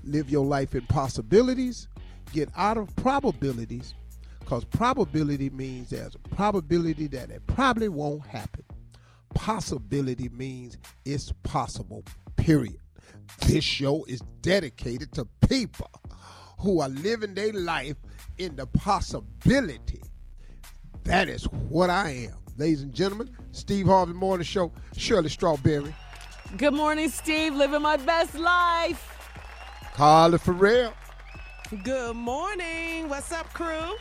Live 0.03 0.29
your 0.29 0.45
life 0.45 0.73
in 0.73 0.81
possibilities, 0.87 1.87
get 2.33 2.49
out 2.55 2.77
of 2.77 2.95
probabilities, 2.95 3.93
because 4.39 4.65
probability 4.65 5.49
means 5.51 5.89
there's 5.89 6.15
a 6.15 6.35
probability 6.35 7.05
that 7.07 7.29
it 7.29 7.45
probably 7.47 7.89
won't 7.89 8.25
happen. 8.25 8.63
Possibility 9.37 10.29
means 10.29 10.77
it's 11.05 11.31
possible, 11.43 12.03
period. 12.37 12.79
This 13.45 13.63
show 13.63 14.03
is 14.05 14.21
dedicated 14.41 15.11
to 15.13 15.25
people 15.47 15.91
who 16.59 16.81
are 16.81 16.89
living 16.89 17.35
their 17.35 17.53
life 17.53 17.95
in 18.39 18.55
the 18.55 18.65
possibility. 18.65 20.01
That 21.03 21.29
is 21.29 21.43
what 21.69 21.91
I 21.91 22.29
am. 22.29 22.37
Ladies 22.57 22.81
and 22.81 22.91
gentlemen, 22.91 23.29
Steve 23.51 23.85
Harvey 23.85 24.13
Morning 24.13 24.43
Show, 24.43 24.73
Shirley 24.97 25.29
Strawberry, 25.29 25.93
Good 26.57 26.73
morning, 26.73 27.07
Steve. 27.09 27.53
Living 27.53 27.83
my 27.83 27.97
best 27.97 28.33
life. 28.33 29.17
Carla 29.93 30.39
Ferrell, 30.39 30.93
Good 31.83 32.15
morning. 32.15 33.07
What's 33.07 33.31
up, 33.31 33.53
crew? 33.53 33.95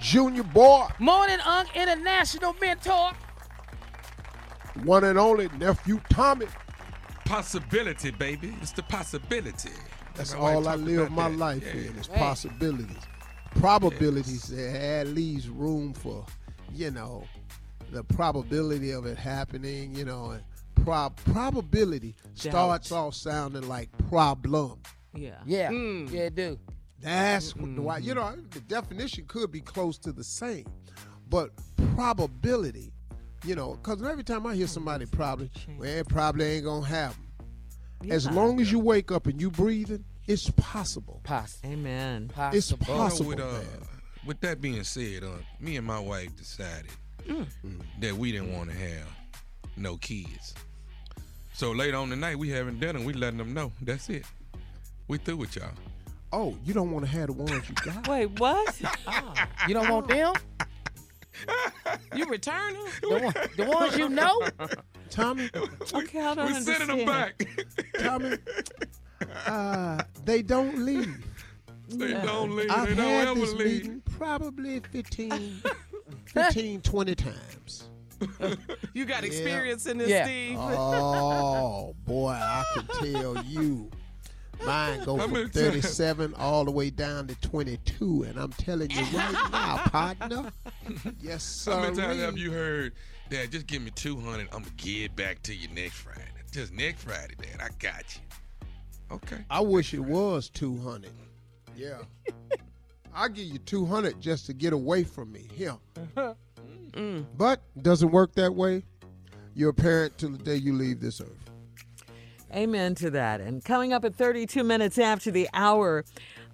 Junior 0.00 0.44
Boy, 0.44 0.86
Morning, 0.98 1.38
Unc 1.44 1.76
International 1.76 2.54
Mentor. 2.58 3.12
One 4.84 5.04
and 5.04 5.18
only 5.18 5.48
nephew 5.58 6.00
Tommy. 6.10 6.46
Possibility, 7.24 8.10
baby. 8.10 8.54
It's 8.60 8.72
the 8.72 8.82
possibility. 8.82 9.70
That's 10.14 10.34
My 10.34 10.40
all 10.54 10.68
I 10.68 10.74
live 10.74 11.10
my 11.12 11.28
that. 11.28 11.38
life 11.38 11.64
Yeah. 11.64 11.72
in 11.90 11.96
is 11.96 12.06
Hey. 12.08 12.18
possibilities. 12.18 12.96
Probabilities 13.56 14.48
that 14.48 15.06
leaves 15.08 15.48
room 15.48 15.92
for, 15.92 16.24
you 16.72 16.90
know, 16.90 17.24
the 17.92 18.02
probability 18.04 18.90
of 18.92 19.06
it 19.06 19.16
happening, 19.18 19.94
you 19.94 20.04
know, 20.04 20.30
and 20.30 20.42
prob 20.84 21.16
probability 21.32 22.14
starts 22.34 22.90
off 22.92 23.14
sounding 23.14 23.68
like 23.68 23.90
problem. 24.08 24.80
Yeah. 25.14 25.40
Yeah, 25.46 25.70
Mm. 25.70 26.10
yeah, 26.10 26.28
do. 26.30 26.58
That's 27.00 27.54
what 27.56 27.74
the 27.74 27.82
why 27.82 27.98
you 27.98 28.14
know 28.14 28.34
the 28.50 28.60
definition 28.60 29.24
could 29.26 29.50
be 29.50 29.60
close 29.60 29.98
to 29.98 30.12
the 30.12 30.24
same, 30.24 30.66
but 31.28 31.50
probability, 31.94 32.92
you 33.44 33.54
know, 33.54 33.74
because 33.82 34.02
every 34.02 34.24
time 34.24 34.46
I 34.46 34.54
hear 34.54 34.66
somebody 34.66 35.06
probably, 35.06 35.50
well, 35.78 35.88
it 35.88 36.08
probably 36.08 36.44
ain't 36.44 36.64
gonna 36.64 36.86
happen. 36.86 37.24
As 38.08 38.30
long 38.30 38.60
as 38.60 38.72
you 38.72 38.78
wake 38.78 39.10
up 39.12 39.26
and 39.26 39.40
you 39.40 39.50
breathing, 39.50 40.04
it's 40.26 40.48
possible. 40.50 41.20
Possible. 41.24 41.70
Amen. 41.72 42.28
Possible. 42.28 42.56
It's 42.58 42.70
You 42.70 42.76
know, 42.94 42.98
possible. 43.00 43.28
with, 43.28 43.40
uh, 43.40 43.52
man. 43.52 43.64
with 44.26 44.40
that 44.40 44.60
being 44.60 44.84
said, 44.84 45.22
uh, 45.24 45.28
me 45.58 45.76
and 45.76 45.86
my 45.86 45.98
wife 46.00 46.34
decided 46.36 46.90
that 48.00 48.14
we 48.16 48.32
didn't 48.32 48.52
want 48.56 48.70
to 48.70 48.76
have 48.76 49.06
no 49.76 49.96
kids. 49.98 50.54
So 51.52 51.72
later 51.72 51.98
on 51.98 52.08
tonight, 52.08 52.36
we 52.38 52.48
having 52.48 52.78
dinner. 52.78 53.00
We 53.00 53.12
letting 53.12 53.38
them 53.38 53.52
know. 53.52 53.70
That's 53.82 54.08
it. 54.08 54.24
We 55.08 55.18
through 55.18 55.36
with 55.38 55.56
y'all. 55.56 55.68
Oh, 56.32 56.56
you 56.64 56.72
don't 56.72 56.90
want 56.92 57.04
to 57.04 57.10
have 57.10 57.26
the 57.26 57.32
ones 57.34 57.68
you 57.68 57.74
got. 57.84 58.06
Wait, 58.08 58.26
what? 58.40 58.80
You 59.68 59.74
don't 59.74 59.90
want 59.90 60.08
them? 60.08 60.32
You 62.14 62.26
return 62.26 62.72
them? 62.74 62.84
The, 63.02 63.08
one, 63.08 63.34
the 63.56 63.64
ones 63.64 63.96
you 63.96 64.08
know? 64.08 64.40
Tommy, 65.10 65.48
Okay, 65.94 66.20
I 66.20 66.34
don't 66.34 66.46
we 66.46 66.54
understand. 66.56 66.78
sending 66.88 66.96
them 66.98 67.06
back. 67.06 67.46
Tommy, 67.98 68.36
uh, 69.46 70.02
they 70.24 70.42
don't 70.42 70.78
leave. 70.84 71.24
they 71.88 72.12
don't 72.12 72.54
leave. 72.56 72.70
I've 72.70 72.88
they 72.88 72.94
don't 72.94 73.06
had 73.10 73.28
ever 73.28 73.40
this 73.40 73.52
leave. 73.54 73.82
meeting 73.84 74.02
probably 74.18 74.80
15, 74.80 75.62
15 76.26 76.80
20 76.82 77.14
times. 77.14 77.84
You 78.92 79.04
got 79.06 79.22
Yeah. 79.22 79.26
experience 79.28 79.86
in 79.86 79.98
this, 79.98 80.08
Yeah. 80.10 80.24
Steve? 80.24 80.56
Oh 80.58 81.94
boy, 82.04 82.32
I 82.32 82.64
can 82.74 83.12
tell 83.12 83.42
you. 83.44 83.90
Mine 84.64 85.04
go 85.04 85.18
from 85.18 85.32
many 85.32 85.44
times? 85.44 85.54
37 85.54 86.34
all 86.34 86.64
the 86.64 86.70
way 86.70 86.90
down 86.90 87.26
to 87.28 87.34
22, 87.40 88.24
and 88.28 88.38
I'm 88.38 88.52
telling 88.52 88.90
you 88.90 89.02
right 89.16 89.32
now, 89.52 89.78
partner. 89.86 90.52
Yes, 91.20 91.42
sir. 91.42 91.72
How 91.72 91.80
many 91.82 91.96
times 91.96 92.20
have 92.20 92.38
you 92.38 92.50
heard, 92.52 92.92
Dad, 93.30 93.52
just 93.52 93.66
give 93.66 93.82
me 93.82 93.90
200. 93.90 94.48
I'm 94.52 94.62
going 94.62 94.64
to 94.64 94.70
give 94.76 95.16
back 95.16 95.42
to 95.44 95.54
you 95.54 95.68
next 95.68 95.94
Friday. 95.94 96.24
Just 96.52 96.72
next 96.72 97.02
Friday, 97.04 97.34
Dad. 97.40 97.60
I 97.60 97.68
got 97.78 98.04
you. 98.16 99.16
Okay. 99.16 99.44
I 99.48 99.60
wish 99.60 99.94
it 99.94 100.00
was 100.00 100.48
200. 100.50 101.10
Yeah. 101.76 101.98
I'll 103.14 103.28
give 103.28 103.46
you 103.46 103.58
200 103.58 104.20
just 104.20 104.46
to 104.46 104.52
get 104.52 104.72
away 104.72 105.04
from 105.04 105.32
me. 105.32 105.48
Here. 105.54 105.76
Mm. 106.92 107.24
But 107.36 107.60
doesn't 107.82 108.10
work 108.10 108.34
that 108.34 108.52
way. 108.52 108.82
You're 109.54 109.70
a 109.70 109.74
parent 109.74 110.18
till 110.18 110.30
the 110.30 110.38
day 110.38 110.56
you 110.56 110.72
leave 110.72 111.00
this 111.00 111.20
earth. 111.20 111.39
Amen 112.52 112.94
to 112.96 113.10
that. 113.10 113.40
And 113.40 113.64
coming 113.64 113.92
up 113.92 114.04
at 114.04 114.14
32 114.14 114.64
minutes 114.64 114.98
after 114.98 115.30
the 115.30 115.48
hour, 115.52 116.04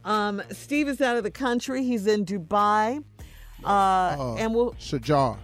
um, 0.04 0.42
Steve 0.50 0.88
is 0.88 1.00
out 1.00 1.16
of 1.16 1.24
the 1.24 1.30
country. 1.30 1.84
He's 1.84 2.06
in 2.06 2.24
Dubai. 2.24 3.02
Uh, 3.64 4.34
and 4.38 4.54
we'll. 4.54 4.72
Shajar. 4.74 5.38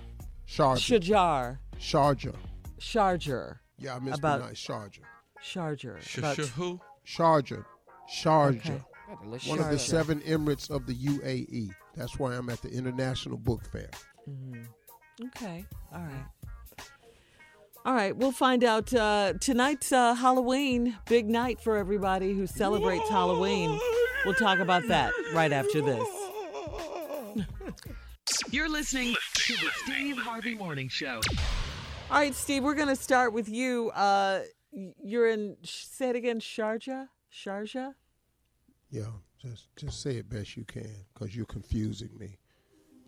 Sharjah. 0.47 0.77
Sharjah. 0.77 1.57
Sharjah. 1.81 2.35
Sharjah. 2.79 3.57
Yeah, 3.79 3.97
I 3.97 3.99
mispronounced 4.01 4.69
About- 4.69 4.91
Sharjah. 5.43 5.99
Sharjah. 5.99 6.19
About- 6.19 6.39
who? 6.39 6.81
Sharjah. 7.07 7.65
Sharjah. 8.13 8.57
Okay. 8.59 8.81
One 9.49 9.59
of 9.59 9.71
the 9.71 9.79
seven 9.79 10.21
Emirates 10.21 10.71
of 10.71 10.87
the 10.87 10.95
UAE. 10.95 11.71
That's 11.97 12.19
why 12.19 12.35
I'm 12.35 12.49
at 12.49 12.63
the 12.63 12.71
International 12.71 13.37
Book 13.37 13.63
Fair. 13.71 13.91
Okay. 15.27 15.65
All 15.93 16.01
right. 16.01 16.25
All 17.85 17.95
right. 17.95 18.17
We'll 18.17 18.33
find 18.33 18.63
out 18.63 18.95
uh, 18.95 19.33
tonight's 19.41 19.91
uh, 19.93 20.15
Halloween, 20.15 20.97
big 21.09 21.29
night 21.29 21.61
for 21.61 21.77
everybody 21.77 22.33
who 22.33 22.47
celebrates 22.47 23.09
Halloween. 23.09 23.79
We'll 24.25 24.35
talk 24.35 24.61
about 24.61 24.87
that 24.89 25.13
right 25.35 25.53
after 25.53 25.81
this. 25.81 26.07
You're 28.51 28.69
listening 28.69 29.17
to 29.35 29.53
the 29.55 29.71
Steve 29.85 30.17
Harvey 30.17 30.55
Morning 30.55 30.89
Show. 30.89 31.21
All 32.11 32.19
right, 32.19 32.35
Steve, 32.35 32.63
we're 32.63 32.75
going 32.75 32.89
to 32.89 32.97
start 32.97 33.33
with 33.33 33.49
you. 33.49 33.91
Uh, 33.91 34.43
you're 35.03 35.29
in, 35.29 35.57
say 35.65 36.11
it 36.11 36.17
again, 36.17 36.39
Sharjah? 36.39 37.09
Sharjah? 37.33 37.95
Yeah, 38.91 39.07
just 39.41 39.75
just 39.77 40.03
say 40.03 40.17
it 40.17 40.29
best 40.29 40.57
you 40.57 40.65
can, 40.65 41.07
cause 41.15 41.35
you're 41.35 41.47
confusing 41.47 42.11
me. 42.19 42.37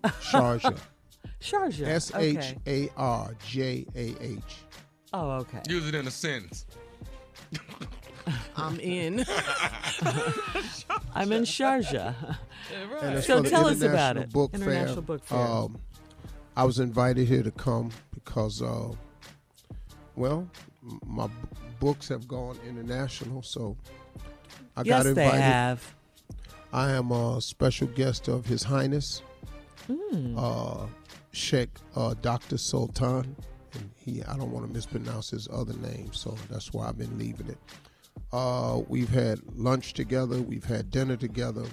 Sharjah. 0.05 0.79
Sharjah. 1.45 1.87
S 1.87 2.13
H 2.15 2.37
Okay. 2.37 2.57
A 2.67 2.91
R 2.97 3.35
J 3.47 3.87
A 3.95 4.15
H. 4.21 4.41
Oh, 5.13 5.31
okay. 5.33 5.61
Use 5.69 5.87
it 5.89 5.95
in 5.95 6.07
a 6.07 6.11
sentence. 6.11 6.67
I'm 8.57 8.81
in. 8.81 9.21
I'm 11.15 11.31
in 11.33 11.43
Sharjah. 11.45 12.15
And 13.03 13.17
it's 13.17 13.27
So 13.27 13.37
for 13.39 13.43
the 13.43 13.51
tell 13.51 13.67
us 13.67 13.83
about 13.83 14.17
International 14.17 14.23
it. 14.23 14.33
Book 14.33 14.51
International 14.55 14.95
Fair. 14.95 15.03
Book 15.03 15.25
Fair. 15.25 15.39
Um, 15.39 15.79
I 16.57 16.65
was 16.65 16.79
invited 16.79 17.29
here 17.29 17.43
to 17.43 17.51
come 17.51 17.91
because, 18.15 18.63
uh, 18.63 18.91
well, 20.17 20.49
m- 20.83 21.01
my 21.07 21.27
b- 21.27 21.33
books 21.81 22.09
have 22.09 22.27
gone 22.27 22.57
international, 22.67 23.43
so 23.43 23.77
I 24.77 24.83
yes, 24.85 25.05
got 25.05 25.15
they 25.15 25.25
invited. 25.25 25.41
have. 25.43 25.95
I 26.73 26.93
am 26.93 27.11
a 27.13 27.41
special 27.41 27.89
guest 27.89 28.29
of 28.29 28.47
His 28.47 28.63
Highness, 28.63 29.23
Hmm. 29.87 30.39
uh, 30.39 30.87
Sheikh 31.35 31.71
uh, 31.97 32.15
Dr. 32.23 32.59
Sultan. 32.59 33.37
And 33.75 33.91
he, 33.97 34.23
I 34.23 34.37
don't 34.37 34.53
want 34.53 34.67
to 34.67 34.73
mispronounce 34.73 35.31
his 35.31 35.49
other 35.53 35.75
name, 35.75 36.13
so 36.13 36.37
that's 36.49 36.73
why 36.73 36.89
I've 36.89 36.99
been 36.99 37.19
leaving 37.19 37.49
it. 37.49 37.59
Uh, 38.33 38.83
we've 38.89 39.09
had 39.09 39.41
lunch 39.57 39.95
together, 39.95 40.41
we've 40.41 40.65
had 40.65 40.91
dinner 40.91 41.17
together. 41.17 41.65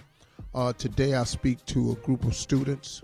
Uh, 0.54 0.74
today 0.74 1.14
I 1.14 1.24
speak 1.24 1.64
to 1.68 1.92
a 1.92 1.96
group 1.96 2.24
of 2.26 2.36
students, 2.36 3.02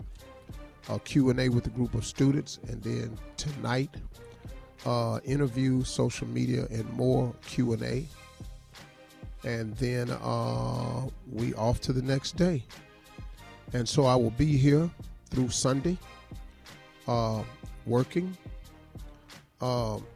a 0.88 0.98
Q&A 0.98 1.48
with 1.48 1.66
a 1.66 1.70
group 1.70 1.94
of 1.94 2.04
students, 2.04 2.58
and 2.68 2.82
then 2.82 3.16
tonight, 3.36 3.94
uh, 4.84 5.20
interview, 5.24 5.84
social 5.84 6.26
media, 6.26 6.66
and 6.70 6.88
more 6.92 7.34
Q&A. 7.46 8.06
And 9.44 9.76
then 9.76 10.10
uh, 10.10 11.06
we 11.30 11.54
off 11.54 11.80
to 11.82 11.92
the 11.92 12.02
next 12.02 12.36
day. 12.36 12.64
And 13.72 13.88
so 13.88 14.06
I 14.06 14.16
will 14.16 14.30
be 14.30 14.56
here 14.56 14.90
through 15.30 15.50
Sunday, 15.50 15.98
uh, 17.08 17.42
working. 17.86 18.36
Um, 19.60 20.06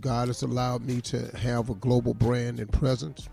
God 0.00 0.28
has 0.28 0.42
allowed 0.42 0.84
me 0.84 1.00
to 1.02 1.36
have 1.36 1.70
a 1.70 1.74
global 1.74 2.14
brand 2.14 2.60
and 2.60 2.70
presence, 2.70 3.28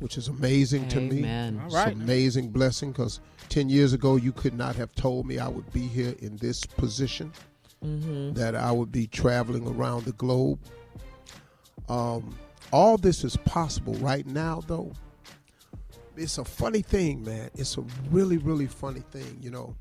which 0.00 0.18
is 0.18 0.28
amazing 0.28 0.88
to 0.88 1.00
me. 1.00 1.18
Amen. 1.18 1.62
It's 1.64 1.74
an 1.74 1.92
amazing 1.92 2.50
blessing 2.50 2.90
because 2.92 3.20
10 3.48 3.68
years 3.68 3.92
ago, 3.92 4.16
you 4.16 4.32
could 4.32 4.54
not 4.54 4.74
have 4.76 4.94
told 4.94 5.26
me 5.26 5.38
I 5.38 5.48
would 5.48 5.72
be 5.72 5.86
here 5.86 6.14
in 6.18 6.36
this 6.36 6.64
position, 6.66 7.32
that 8.34 8.54
I 8.54 8.72
would 8.72 8.90
be 8.90 9.06
traveling 9.06 9.66
around 9.68 10.04
the 10.04 10.12
globe. 10.12 10.58
Um, 11.88 12.36
all 12.72 12.96
this 12.96 13.24
is 13.24 13.36
possible 13.36 13.94
right 13.94 14.26
now, 14.26 14.62
though. 14.66 14.92
It's 16.16 16.38
a 16.38 16.44
funny 16.44 16.80
thing, 16.80 17.22
man. 17.24 17.50
It's 17.54 17.76
a 17.76 17.84
really, 18.10 18.38
really 18.38 18.66
funny 18.66 19.00
thing, 19.10 19.38
you 19.40 19.50
know. 19.50 19.76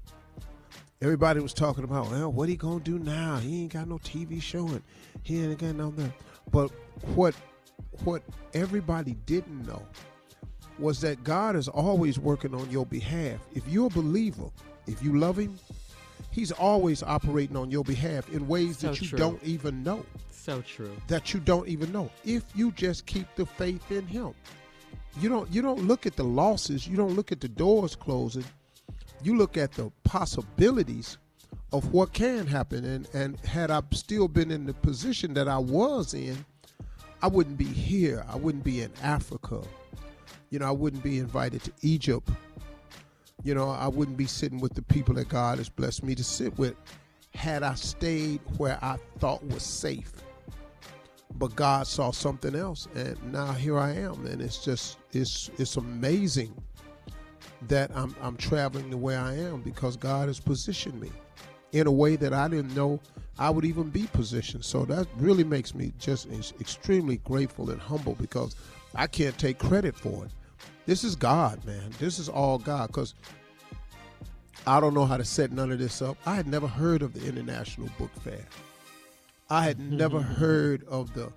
Everybody 1.04 1.42
was 1.42 1.54
talking 1.54 1.84
about, 1.84 2.10
well, 2.12 2.32
what 2.32 2.48
he 2.48 2.56
gonna 2.56 2.80
do 2.80 2.98
now? 2.98 3.36
He 3.38 3.64
ain't 3.64 3.74
got 3.74 3.90
no 3.90 3.98
TV 3.98 4.42
show 4.42 4.66
and 4.68 4.82
he 5.22 5.44
ain't 5.44 5.60
got 5.60 5.76
nothing. 5.76 6.14
But 6.50 6.72
what 7.14 7.36
what 8.06 8.24
everybody 8.54 9.16
didn't 9.26 9.68
know 9.68 9.86
was 10.80 11.02
that 11.02 11.22
God 11.26 11.58
is 11.58 11.68
always 11.68 12.20
working 12.20 12.56
on 12.56 12.70
your 12.72 12.86
behalf. 12.86 13.40
If 13.54 13.68
you're 13.68 13.88
a 13.88 13.90
believer, 13.90 14.50
if 14.88 15.04
you 15.04 15.18
love 15.20 15.38
him, 15.38 15.60
he's 16.32 16.54
always 16.54 17.04
operating 17.04 17.58
on 17.58 17.70
your 17.70 17.84
behalf 17.84 18.30
in 18.30 18.48
ways 18.48 18.78
So 18.78 18.88
that 18.88 19.02
you 19.02 19.10
true. 19.10 19.20
don't 19.20 19.44
even 19.44 19.84
know. 19.84 20.06
So 20.32 20.62
true. 20.62 20.96
That 21.08 21.34
you 21.34 21.42
don't 21.42 21.68
even 21.68 21.92
know. 21.92 22.10
If 22.24 22.44
you 22.56 22.72
just 22.72 23.06
keep 23.06 23.28
the 23.36 23.46
faith 23.46 23.92
in 23.92 24.08
him. 24.08 24.34
You 25.20 25.28
don't 25.28 25.52
you 25.52 25.62
don't 25.62 25.86
look 25.86 26.06
at 26.06 26.16
the 26.16 26.24
losses, 26.24 26.88
you 26.88 26.96
don't 26.96 27.14
look 27.14 27.34
at 27.34 27.42
the 27.42 27.50
doors 27.50 27.94
closing. 27.94 28.46
You 29.24 29.38
look 29.38 29.58
at 29.58 29.72
the 29.72 29.90
possibilities 30.04 31.18
of 31.72 31.94
what 31.94 32.14
can 32.14 32.46
happen 32.46 32.84
and 32.86 33.08
and 33.14 33.40
had 33.40 33.72
I 33.72 33.82
still 33.92 34.28
been 34.28 34.52
in 34.52 34.66
the 34.66 34.74
position 34.74 35.34
that 35.36 35.48
I 35.48 35.58
was 35.58 36.14
in, 36.14 36.46
I 37.22 37.28
wouldn't 37.28 37.58
be 37.58 37.66
here. 37.66 38.26
I 38.30 38.36
wouldn't 38.36 38.64
be 38.64 38.82
in 38.82 38.92
Africa. 39.02 39.62
You 40.50 40.60
know, 40.60 40.68
I 40.68 40.72
wouldn't 40.72 41.04
be 41.04 41.20
invited 41.20 41.64
to 41.64 41.72
Egypt. 41.82 42.30
You 43.44 43.56
know, 43.56 43.70
I 43.70 43.88
wouldn't 43.88 44.18
be 44.18 44.28
sitting 44.28 44.60
with 44.60 44.74
the 44.74 44.82
people 44.82 45.16
that 45.16 45.30
God 45.30 45.58
has 45.58 45.70
blessed 45.70 46.04
me 46.04 46.16
to 46.16 46.24
sit 46.24 46.58
with 46.60 46.76
had 47.34 47.64
I 47.64 47.76
stayed 47.76 48.42
where 48.58 48.78
I 48.82 48.98
thought 49.20 49.44
was 49.48 49.64
safe. 49.64 50.12
But 51.36 51.56
God 51.56 51.88
saw 51.88 52.12
something 52.12 52.56
else 52.56 52.88
and 52.94 53.18
now 53.32 53.54
here 53.54 53.80
I 53.80 53.94
am 53.94 54.26
and 54.28 54.42
it's 54.42 54.64
just 54.64 54.98
it's 55.14 55.50
it's 55.58 55.78
amazing 55.78 56.54
that 57.68 57.92
I'm 57.96 58.16
I'm 58.22 58.38
traveling 58.38 58.90
the 58.90 58.98
way 58.98 59.16
I 59.16 59.36
am 59.36 59.62
because 59.62 59.96
God 59.98 60.28
has 60.28 60.40
positioned 60.40 61.00
me 61.00 61.12
in 61.72 61.88
a 61.88 61.92
way 61.92 62.16
that 62.16 62.34
I 62.34 62.48
didn't 62.48 62.76
know 62.76 63.00
I 63.40 63.50
would 63.50 63.66
even 63.66 63.90
be 63.90 64.08
positioned. 64.14 64.64
So 64.64 64.86
that 64.86 65.08
really 65.18 65.44
makes 65.44 65.74
me 65.74 65.92
just 66.00 66.28
extremely 66.60 67.18
grateful 67.18 67.72
and 67.72 67.82
humble 67.82 68.16
because 68.16 68.56
I 68.96 69.08
can't 69.08 69.38
take 69.38 69.58
credit 69.58 69.96
for 69.96 70.26
it. 70.26 70.32
This 70.86 71.04
is 71.04 71.16
God, 71.16 71.64
man. 71.66 71.92
This 72.00 72.20
is 72.20 72.30
all 72.30 72.60
God 72.60 72.88
because 72.88 73.16
I 74.68 74.80
don't 74.80 74.94
know 74.94 75.06
how 75.06 75.18
to 75.18 75.26
set 75.26 75.52
none 75.52 75.72
of 75.72 75.80
this 75.80 76.02
up. 76.02 76.18
I 76.26 76.36
had 76.36 76.48
never 76.48 76.68
heard 76.68 77.02
of 77.02 77.14
the 77.14 77.28
International 77.28 77.90
Book 77.98 78.12
Fair. 78.22 78.46
I 79.50 79.64
had 79.64 79.80
never 79.80 80.22
heard 80.22 80.84
of 80.88 81.14
the 81.14 81.32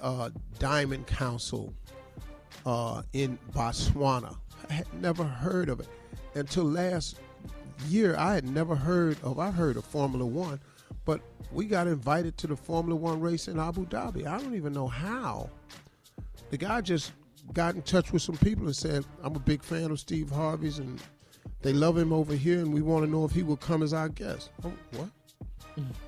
uh, 0.00 0.30
Diamond 0.58 1.06
Council 1.06 1.74
uh, 2.64 3.02
in 3.12 3.38
Botswana. 3.52 4.36
I 4.68 4.72
had 4.72 4.86
never 4.94 5.24
heard 5.24 5.68
of 5.68 5.80
it 5.80 5.88
until 6.34 6.64
last 6.64 7.18
year. 7.88 8.16
I 8.16 8.34
had 8.34 8.48
never 8.48 8.74
heard 8.74 9.16
of. 9.22 9.38
I 9.38 9.50
heard 9.50 9.76
of 9.76 9.84
Formula 9.84 10.24
One, 10.24 10.60
but 11.04 11.20
we 11.52 11.66
got 11.66 11.86
invited 11.86 12.36
to 12.38 12.46
the 12.46 12.56
Formula 12.56 12.94
One 12.94 13.20
race 13.20 13.48
in 13.48 13.58
Abu 13.58 13.86
Dhabi. 13.86 14.26
I 14.26 14.38
don't 14.38 14.54
even 14.54 14.72
know 14.72 14.88
how. 14.88 15.50
The 16.50 16.56
guy 16.56 16.80
just 16.80 17.12
got 17.52 17.74
in 17.74 17.82
touch 17.82 18.12
with 18.12 18.22
some 18.22 18.36
people 18.36 18.66
and 18.66 18.76
said, 18.76 19.04
"I'm 19.22 19.36
a 19.36 19.40
big 19.40 19.62
fan 19.62 19.90
of 19.90 20.00
Steve 20.00 20.30
Harvey's, 20.30 20.78
and 20.78 21.00
they 21.62 21.72
love 21.72 21.96
him 21.96 22.12
over 22.12 22.34
here, 22.34 22.58
and 22.58 22.72
we 22.72 22.82
want 22.82 23.04
to 23.04 23.10
know 23.10 23.24
if 23.24 23.32
he 23.32 23.42
will 23.42 23.56
come 23.56 23.82
as 23.82 23.92
our 23.92 24.08
guest." 24.08 24.50
Oh, 24.64 24.72
what? 24.96 25.08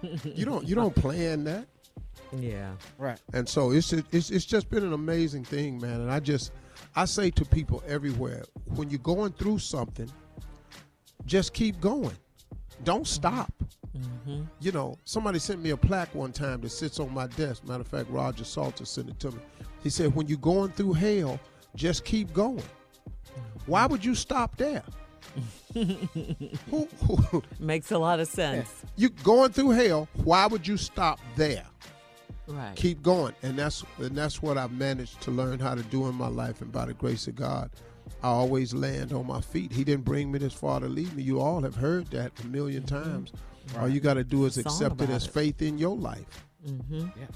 you 0.24 0.44
don't 0.44 0.66
you 0.66 0.74
don't 0.74 0.94
plan 0.94 1.44
that. 1.44 1.66
Yeah. 2.38 2.72
Right. 2.98 3.20
And 3.32 3.48
so 3.48 3.72
it's 3.72 3.92
it's 3.92 4.30
it's 4.30 4.44
just 4.44 4.70
been 4.70 4.84
an 4.84 4.92
amazing 4.92 5.44
thing, 5.44 5.80
man. 5.80 6.00
And 6.00 6.10
I 6.10 6.20
just 6.20 6.52
I 6.94 7.06
say 7.06 7.30
to 7.30 7.44
people 7.44 7.82
everywhere, 7.86 8.44
when 8.74 8.90
you're 8.90 8.98
going 8.98 9.32
through 9.32 9.58
something, 9.58 10.10
just 11.24 11.54
keep 11.54 11.80
going. 11.80 12.16
Don't 12.84 13.02
mm-hmm. 13.02 13.04
stop. 13.04 13.52
Mm-hmm. 13.96 14.42
You 14.60 14.72
know, 14.72 14.98
somebody 15.04 15.38
sent 15.38 15.62
me 15.62 15.70
a 15.70 15.76
plaque 15.76 16.14
one 16.14 16.32
time 16.32 16.60
that 16.62 16.70
sits 16.70 16.98
on 16.98 17.12
my 17.12 17.26
desk. 17.28 17.64
Matter 17.66 17.82
of 17.82 17.88
fact, 17.88 18.10
Roger 18.10 18.44
Salter 18.44 18.84
sent 18.84 19.10
it 19.10 19.20
to 19.20 19.30
me. 19.30 19.38
He 19.82 19.90
said, 19.90 20.14
"When 20.14 20.28
you're 20.28 20.38
going 20.38 20.70
through 20.70 20.94
hell, 20.94 21.38
just 21.76 22.04
keep 22.04 22.32
going." 22.32 22.56
Mm-hmm. 22.56 23.58
Why 23.66 23.86
would 23.86 24.04
you 24.04 24.14
stop 24.14 24.56
there? 24.56 24.82
Makes 27.60 27.90
a 27.90 27.98
lot 27.98 28.20
of 28.20 28.28
sense. 28.28 28.70
you 28.96 29.10
going 29.10 29.52
through 29.52 29.70
hell? 29.70 30.08
Why 30.24 30.46
would 30.46 30.66
you 30.66 30.76
stop 30.76 31.20
there? 31.36 31.64
Right. 32.48 32.74
keep 32.74 33.02
going 33.02 33.34
and 33.42 33.56
that's 33.56 33.84
and 33.98 34.16
that's 34.16 34.42
what 34.42 34.58
i've 34.58 34.72
managed 34.72 35.20
to 35.22 35.30
learn 35.30 35.60
how 35.60 35.76
to 35.76 35.82
do 35.84 36.08
in 36.08 36.14
my 36.16 36.26
life 36.28 36.60
and 36.60 36.72
by 36.72 36.86
the 36.86 36.92
grace 36.94 37.28
of 37.28 37.36
god 37.36 37.70
i 38.22 38.28
always 38.28 38.74
land 38.74 39.12
on 39.12 39.26
my 39.28 39.40
feet 39.40 39.70
he 39.70 39.84
didn't 39.84 40.04
bring 40.04 40.32
me 40.32 40.40
this 40.40 40.52
far 40.52 40.80
to 40.80 40.86
leave 40.88 41.14
me 41.14 41.22
you 41.22 41.40
all 41.40 41.62
have 41.62 41.76
heard 41.76 42.06
that 42.08 42.32
a 42.40 42.42
1000000 42.42 42.84
times 42.86 43.32
all 43.78 43.88
you 43.88 44.00
got 44.00 44.14
to 44.14 44.24
do 44.24 44.44
is 44.44 44.54
Song 44.54 44.64
accept 44.64 45.00
it 45.02 45.10
as 45.10 45.24
it. 45.26 45.32
faith 45.32 45.62
in 45.62 45.78
your 45.78 45.96
life 45.96 46.44
mm-hmm. 46.66 47.06
Yeah. 47.18 47.26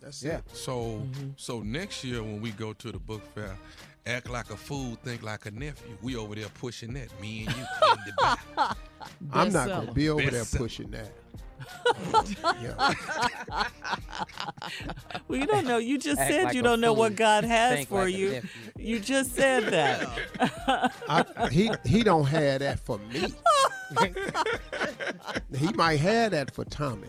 that's 0.00 0.22
Yeah. 0.22 0.36
it 0.38 0.44
So, 0.52 1.06
so 1.36 1.60
next 1.60 2.04
year 2.04 2.22
when 2.22 2.42
we 2.42 2.50
go 2.50 2.74
to 2.74 2.92
the 2.92 2.98
book 2.98 3.22
fair, 3.34 3.56
act 4.06 4.28
like 4.28 4.50
a 4.50 4.56
fool, 4.56 4.96
think 5.04 5.22
like 5.22 5.46
a 5.46 5.50
nephew. 5.50 5.96
We 6.02 6.16
over 6.16 6.34
there 6.34 6.48
pushing 6.48 6.92
that. 6.94 7.08
Me 7.20 7.46
and 7.46 7.56
you 7.56 7.62
in 7.62 7.98
the 8.06 8.12
back. 8.20 8.76
i'm 9.32 9.52
not 9.52 9.68
going 9.68 9.86
to 9.88 9.92
be 9.92 10.08
over 10.10 10.30
there 10.30 10.44
pushing 10.44 10.90
that 10.90 11.06
yeah. 11.34 11.39
Well, 15.26 15.38
you 15.38 15.46
don't 15.46 15.66
know. 15.66 15.78
You 15.78 15.98
just 15.98 16.20
Act 16.20 16.30
said 16.30 16.44
like 16.44 16.54
you 16.54 16.62
don't 16.62 16.80
know 16.80 16.92
what. 16.92 17.14
God 17.14 17.44
has 17.44 17.76
Think 17.76 17.88
for 17.88 18.04
like 18.04 18.14
you. 18.14 18.42
You 18.76 18.98
just 18.98 19.34
said 19.34 19.64
that. 19.66 20.08
I, 21.08 21.48
he 21.48 21.70
he 21.84 22.02
don't 22.02 22.26
have 22.26 22.60
that 22.60 22.80
for 22.80 22.98
me 22.98 23.32
he 25.56 25.72
might 25.72 25.98
have 25.98 26.30
that 26.32 26.54
for 26.54 26.64
tommy 26.64 27.08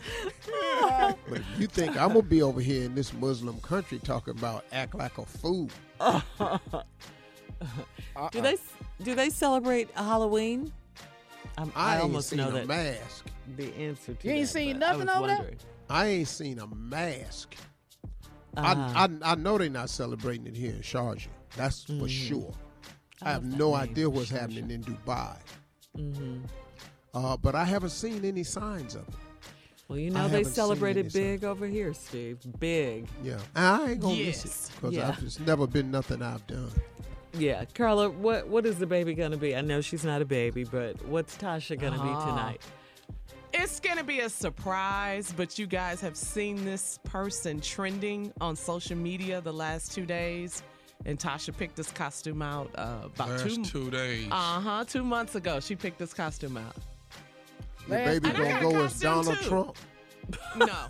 but 1.29 1.39
if 1.39 1.59
you 1.59 1.67
think 1.67 1.95
i'm 1.97 2.09
gonna 2.09 2.21
be 2.21 2.41
over 2.41 2.59
here 2.61 2.83
in 2.83 2.95
this 2.95 3.13
muslim 3.13 3.59
country 3.61 3.99
talking 3.99 4.35
about 4.37 4.65
act 4.71 4.95
like 4.95 5.17
a 5.17 5.25
fool 5.25 5.69
Do 8.31 8.41
they 8.41 8.53
uh-uh. 8.53 8.57
do 9.03 9.15
they 9.15 9.29
celebrate 9.29 9.91
Halloween? 9.91 10.71
I'm, 11.57 11.71
I, 11.75 11.97
I, 11.97 11.99
almost 12.01 12.29
seen 12.29 12.37
know 12.37 12.49
a 12.49 12.51
that 12.53 12.67
mask. 12.67 13.25
the 13.57 13.73
answer 13.75 14.13
to 14.13 14.27
You 14.27 14.33
ain't 14.33 14.43
that, 14.47 14.47
seen 14.53 14.79
nothing 14.79 15.09
over 15.09 15.27
there? 15.27 15.51
I 15.89 16.05
ain't 16.07 16.27
seen 16.27 16.59
a 16.59 16.67
mask. 16.67 17.55
Uh-huh. 18.57 18.75
I, 18.95 19.03
I 19.05 19.31
I 19.31 19.35
know 19.35 19.57
they're 19.57 19.69
not 19.69 19.89
celebrating 19.89 20.45
it 20.47 20.55
here 20.55 20.71
in 20.73 20.81
Sharjah. 20.81 21.27
That's 21.55 21.83
for 21.85 22.07
sure. 22.07 22.53
I, 23.21 23.31
have 23.31 23.43
no 23.43 23.73
idea 23.75 24.09
what's 24.09 24.31
Sharjah. 24.31 24.39
happening 24.39 24.71
in 24.71 24.83
Dubai. 24.83 25.37
hmm 25.95 26.39
Uh, 27.13 27.37
but 27.37 27.55
I 27.55 27.63
haven't 27.65 27.91
seen 27.91 28.23
any 28.25 28.43
signs 28.43 28.95
of 28.95 29.07
it. 29.07 29.13
Well, 29.87 29.99
you 29.99 30.11
I 30.11 30.21
know 30.21 30.27
they 30.29 30.43
celebrated 30.45 31.11
big 31.11 31.43
over 31.43 31.67
here, 31.67 31.93
Steve. 31.93 32.39
Big. 32.59 33.07
Yeah, 33.21 33.39
I 33.55 33.91
ain't 33.91 33.99
gonna 33.99 34.15
Yes. 34.15 34.45
miss 34.45 34.69
it 34.69 34.75
because 34.75 34.93
Yeah. 34.95 35.15
it's 35.21 35.39
never 35.39 35.67
been 35.67 35.91
nothing 35.91 36.21
I've 36.21 36.45
done. 36.47 36.71
Yeah, 37.33 37.65
Carla, 37.73 38.09
what 38.09 38.47
what 38.47 38.65
is 38.65 38.77
the 38.77 38.85
baby 38.87 39.13
gonna 39.13 39.37
be? 39.37 39.55
I 39.55 39.61
know 39.61 39.81
she's 39.81 40.03
not 40.03 40.21
a 40.21 40.25
baby, 40.25 40.63
but 40.65 41.03
what's 41.05 41.37
Tasha 41.37 41.79
gonna 41.79 42.01
be 42.01 42.09
Ah. 42.09 42.25
tonight? 42.29 42.61
It's 43.53 43.79
gonna 43.79 44.03
be 44.03 44.19
a 44.21 44.29
surprise, 44.29 45.33
but 45.35 45.57
you 45.59 45.65
guys 45.67 45.99
have 46.01 46.15
seen 46.17 46.63
this 46.65 46.99
person 47.03 47.59
trending 47.61 48.31
on 48.41 48.55
social 48.55 48.95
media 48.97 49.41
the 49.41 49.51
last 49.53 49.91
two 49.93 50.05
days, 50.05 50.63
and 51.05 51.17
Tasha 51.19 51.55
picked 51.55 51.75
this 51.75 51.91
costume 51.91 52.41
out 52.41 52.69
uh, 52.75 52.99
about 53.05 53.29
Last 53.29 53.43
two. 53.55 53.63
two 53.65 53.91
days. 53.91 54.27
Uh 54.31 54.59
huh. 54.61 54.85
Two 54.87 55.03
months 55.03 55.35
ago, 55.35 55.59
she 55.59 55.75
picked 55.75 55.99
this 55.99 56.13
costume 56.13 56.57
out. 56.57 56.75
The 57.87 57.95
baby 57.95 58.29
And 58.29 58.37
I 58.37 58.59
gonna 58.61 58.71
go 58.73 58.83
as 58.85 58.99
Donald 58.99 59.37
too. 59.39 59.49
Trump. 59.49 59.77
No, 60.55 60.67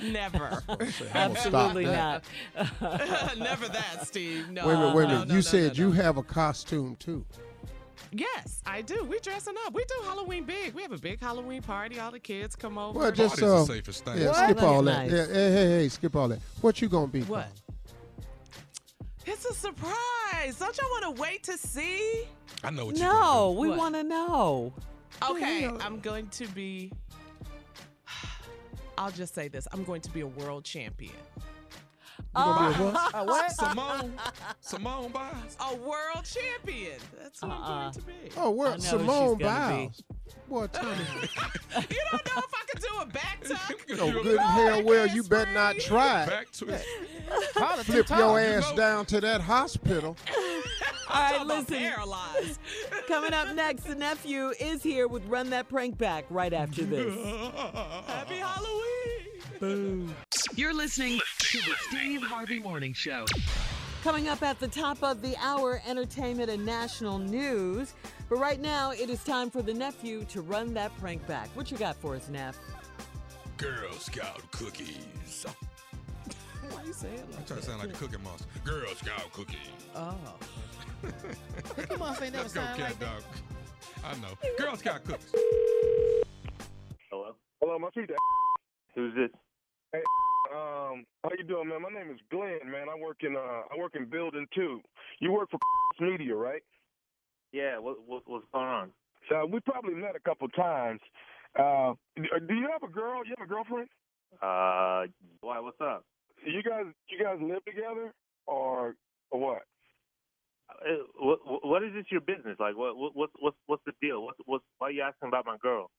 never, 0.00 0.62
Say, 0.90 1.10
I'm 1.14 1.32
gonna 1.32 1.40
stop 1.40 1.54
Absolutely 1.54 1.84
not. 1.86 2.24
never 3.38 3.68
that, 3.68 4.06
Steve. 4.06 4.50
No. 4.50 4.66
Wait 4.66 4.74
a 4.74 4.78
minute, 4.78 4.94
wait 4.94 5.04
a 5.04 5.08
minute. 5.08 5.28
no, 5.28 5.34
you 5.34 5.38
no, 5.38 5.40
said 5.40 5.78
no, 5.78 5.84
you 5.84 5.92
have 5.92 6.16
a 6.16 6.22
costume 6.22 6.96
too. 6.96 7.24
Yes, 8.10 8.62
I 8.66 8.82
do. 8.82 9.04
We're 9.04 9.20
dressing 9.20 9.54
up. 9.64 9.72
We 9.72 9.84
do 9.84 9.94
Halloween 10.04 10.44
big. 10.44 10.74
We 10.74 10.82
have 10.82 10.92
a 10.92 10.98
big 10.98 11.18
Halloween 11.20 11.62
party. 11.62 11.98
All 11.98 12.10
the 12.10 12.20
kids 12.20 12.54
come 12.54 12.76
over. 12.76 12.98
Well, 12.98 13.10
just 13.12 13.38
Party's 13.40 13.48
the 13.48 13.56
uh, 13.56 13.64
safest 13.64 14.04
thing. 14.04 14.18
yeah, 14.18 14.26
What? 14.26 14.50
skip 14.50 14.62
all 14.62 14.82
that. 14.82 15.08
Nice. 15.08 15.12
Yeah, 15.12 15.26
hey, 15.34 15.50
hey, 15.52 15.66
hey, 15.80 15.88
skip 15.88 16.14
all 16.16 16.28
that. 16.28 16.40
What 16.60 16.82
you 16.82 16.88
gonna 16.88 17.06
be? 17.06 17.22
What? 17.22 17.48
It's 19.24 19.44
a 19.46 19.54
surprise. 19.54 20.58
Don't 20.58 20.76
y'all 20.76 20.90
want 20.90 21.16
to 21.16 21.22
wait 21.22 21.42
to 21.44 21.56
see? 21.56 22.24
I 22.64 22.70
know 22.70 22.86
what 22.86 22.96
you 22.96 23.02
No, 23.02 23.56
we 23.58 23.68
want 23.68 23.94
to 23.94 24.02
know. 24.02 24.72
Okay, 25.30 25.66
I'm 25.66 26.00
going 26.00 26.26
to 26.28 26.46
be. 26.48 26.90
I'll 28.98 29.10
just 29.10 29.34
say 29.34 29.48
this: 29.48 29.66
I'm 29.72 29.84
going 29.84 30.00
to 30.02 30.10
be 30.10 30.20
a 30.20 30.26
world 30.26 30.64
champion. 30.64 31.12
Gonna 32.34 32.76
be 32.76 32.82
a 32.82 32.86
oh. 32.86 32.90
what? 32.92 33.14
A 33.14 33.24
what? 33.24 33.50
Simone, 33.52 34.12
Simone 34.60 35.10
Biles. 35.12 35.56
A 35.60 35.74
world 35.76 36.24
champion. 36.24 36.98
That's 37.20 37.42
what 37.42 37.50
I'm 37.52 37.62
Uh-uh. 37.62 37.80
going 37.82 37.92
to 37.94 38.02
be. 38.02 38.12
Oh, 38.36 38.46
I 38.46 38.48
where 38.48 38.70
know 38.72 38.76
Simone 38.78 39.06
she's 39.06 39.16
gonna 39.16 39.36
be. 39.38 39.44
Biles? 39.44 40.02
Boy, 40.48 40.66
Tommy. 40.66 40.96
You 41.74 41.96
don't 42.10 42.26
know 42.26 42.42
if 42.42 42.52
I 42.54 42.64
could 42.70 42.82
do 42.82 42.88
a 43.00 43.06
back 43.06 43.42
tuck. 43.48 43.86
oh, 43.98 44.22
good 44.22 44.38
hell 44.38 44.82
well, 44.82 45.06
you 45.06 45.22
better 45.22 45.50
not 45.52 45.76
try. 45.76 46.24
it. 46.24 46.28
Back 46.28 46.50
to 46.52 46.68
it. 46.68 46.84
Flip 47.84 48.06
Tom. 48.06 48.18
your 48.18 48.38
ass 48.38 48.70
know- 48.70 48.76
down 48.76 49.06
to 49.06 49.20
that 49.22 49.40
hospital. 49.40 50.16
All 51.08 51.20
right, 51.20 51.32
Talking 51.32 51.46
about 51.46 51.58
listen. 51.70 51.76
paralyzed. 51.78 52.60
Coming 53.08 53.32
up 53.34 53.54
next, 53.54 53.84
the 53.84 53.94
nephew 53.94 54.52
is 54.60 54.82
here 54.82 55.08
with 55.08 55.24
Run 55.26 55.48
That 55.50 55.68
Prank 55.68 55.96
Back 55.98 56.24
right 56.30 56.52
after 56.52 56.84
this. 56.84 57.14
Happy 58.06 58.36
Halloween. 58.36 59.11
You're 59.62 60.74
listening 60.74 61.20
to 61.38 61.58
the 61.58 61.74
Steve 61.88 62.20
Harvey 62.22 62.58
Morning 62.58 62.92
Show. 62.92 63.24
Coming 64.02 64.28
up 64.28 64.42
at 64.42 64.58
the 64.58 64.66
top 64.66 65.00
of 65.04 65.22
the 65.22 65.36
hour, 65.40 65.80
entertainment 65.86 66.50
and 66.50 66.66
national 66.66 67.20
news. 67.20 67.94
But 68.28 68.40
right 68.40 68.60
now, 68.60 68.90
it 68.90 69.08
is 69.08 69.22
time 69.22 69.50
for 69.50 69.62
the 69.62 69.72
nephew 69.72 70.24
to 70.30 70.40
run 70.40 70.74
that 70.74 70.90
prank 70.98 71.24
back. 71.28 71.48
What 71.54 71.70
you 71.70 71.76
got 71.76 71.94
for 71.94 72.16
us, 72.16 72.28
Neff? 72.28 72.58
Girl 73.56 73.92
Scout 73.92 74.42
cookies. 74.50 75.46
Why 76.70 76.82
you 76.84 76.92
saying 76.92 77.14
that? 77.14 77.24
I'm 77.26 77.36
like 77.36 77.46
trying 77.46 77.60
to 77.60 77.64
sound 77.64 77.78
like 77.82 77.90
a 77.90 77.92
cookie 77.92 78.16
monster. 78.24 78.48
Girl 78.64 78.88
Scout 78.96 79.32
cookies. 79.32 79.58
Oh. 79.94 80.16
Cookie 81.76 81.96
Monster 81.96 82.24
ain't 82.24 82.32
never 82.32 82.44
Let's 82.44 82.54
go, 82.54 82.60
sound 82.62 82.78
cat 82.78 82.90
like 82.90 82.98
that. 82.98 83.06
dog. 83.06 83.22
I 84.04 84.14
know. 84.16 84.36
Girl 84.58 84.76
Scout 84.76 85.04
cookies. 85.04 85.32
Hello. 87.10 87.36
Hello, 87.60 87.78
my 87.78 87.90
feet. 87.90 88.10
Who's 88.96 89.14
this? 89.14 89.30
Hey, 89.92 90.02
um, 90.54 91.04
how 91.22 91.30
you 91.36 91.44
doing, 91.44 91.68
man? 91.68 91.82
My 91.82 91.90
name 91.90 92.10
is 92.10 92.20
Glenn, 92.30 92.64
man. 92.64 92.86
I 92.88 92.98
work 92.98 93.18
in 93.22 93.36
uh, 93.36 93.62
I 93.70 93.76
work 93.78 93.94
in 93.94 94.06
building 94.06 94.46
two. 94.54 94.80
You 95.20 95.32
work 95.32 95.50
for 95.50 95.58
media, 96.00 96.34
right? 96.34 96.62
Yeah. 97.52 97.78
What, 97.78 97.96
what 98.06 98.22
what's 98.26 98.46
going 98.52 98.66
on? 98.66 98.90
So 99.28 99.46
we 99.46 99.60
probably 99.60 99.94
met 99.94 100.16
a 100.16 100.20
couple 100.20 100.48
times. 100.48 101.00
Uh, 101.58 101.92
do 102.16 102.54
you 102.54 102.68
have 102.72 102.82
a 102.82 102.92
girl? 102.92 103.22
You 103.24 103.34
have 103.38 103.46
a 103.46 103.48
girlfriend? 103.48 103.88
Uh, 104.40 105.12
why? 105.42 105.60
What's 105.60 105.80
up? 105.80 106.04
You 106.44 106.62
guys, 106.62 106.86
you 107.08 107.22
guys 107.22 107.36
live 107.40 107.64
together, 107.66 108.14
or 108.46 108.94
or 109.30 109.40
what? 109.40 109.62
Uh, 110.70 111.04
What 111.18 111.38
what 111.66 111.82
is 111.82 111.92
this 111.92 112.06
your 112.10 112.22
business? 112.22 112.56
Like 112.58 112.76
what 112.76 112.96
what 112.96 113.14
what's 113.14 113.32
what's 113.38 113.56
what's 113.66 113.82
the 113.84 113.92
deal? 114.00 114.24
What's 114.24 114.38
what's 114.46 114.64
why 114.78 114.88
are 114.88 114.90
you 114.90 115.02
asking 115.02 115.28
about 115.28 115.44
my 115.44 115.58
girl? 115.58 115.90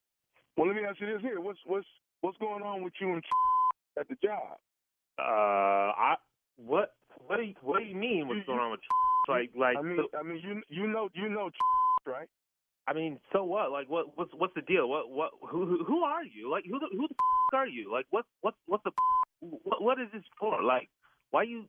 Well, 0.58 0.67
let 0.67 0.75
me 0.75 0.84
ask 0.84 0.99
you 0.99 1.06
this 1.08 1.21
here. 1.21 1.39
What's 1.39 1.60
what's 1.65 1.88
what's 2.21 2.38
going 2.39 2.63
on 2.63 2.84
with 2.84 2.93
you 2.99 3.13
and 3.13 3.23
at 3.99 4.08
the 4.08 4.15
job? 4.23 4.58
Uh, 5.19 5.93
I 5.93 6.15
what 6.58 6.93
what 7.27 7.38
do 7.38 7.43
you, 7.43 7.53
what 7.62 7.79
do 7.79 7.86
you 7.86 7.95
mean? 7.95 8.27
What's 8.27 8.45
going 8.45 8.60
on 8.60 8.71
with 8.71 8.79
like 9.29 9.51
like? 9.58 9.77
I 9.77 9.82
mean, 9.82 9.97
so- 9.97 10.17
I 10.17 10.23
mean, 10.23 10.41
you 10.43 10.62
you 10.69 10.88
know 10.88 11.10
you 11.13 11.29
know 11.29 11.49
right? 12.06 12.27
I 12.86 12.93
mean, 12.93 13.17
so 13.32 13.43
what? 13.45 13.71
Like, 13.71 13.89
what? 13.89 14.17
What's 14.17 14.32
what's 14.36 14.53
the 14.56 14.62
deal? 14.62 14.89
What? 14.89 15.10
What? 15.10 15.32
Who? 15.49 15.65
Who, 15.65 15.84
who 15.86 16.03
are 16.03 16.23
you? 16.25 16.51
Like, 16.51 16.65
who? 16.65 16.79
The, 16.79 16.88
who 16.91 17.08
the 17.08 17.13
f- 17.13 17.53
are 17.60 17.67
you? 17.67 17.89
Like, 17.91 18.06
what? 18.10 18.25
What? 18.41 18.56
What's 18.65 18.84
the? 18.84 18.91
What, 19.39 19.82
what 19.82 19.99
is 20.01 20.08
this 20.13 20.23
for? 20.39 20.62
Like, 20.62 20.89
why 21.32 21.43
you? 21.43 21.65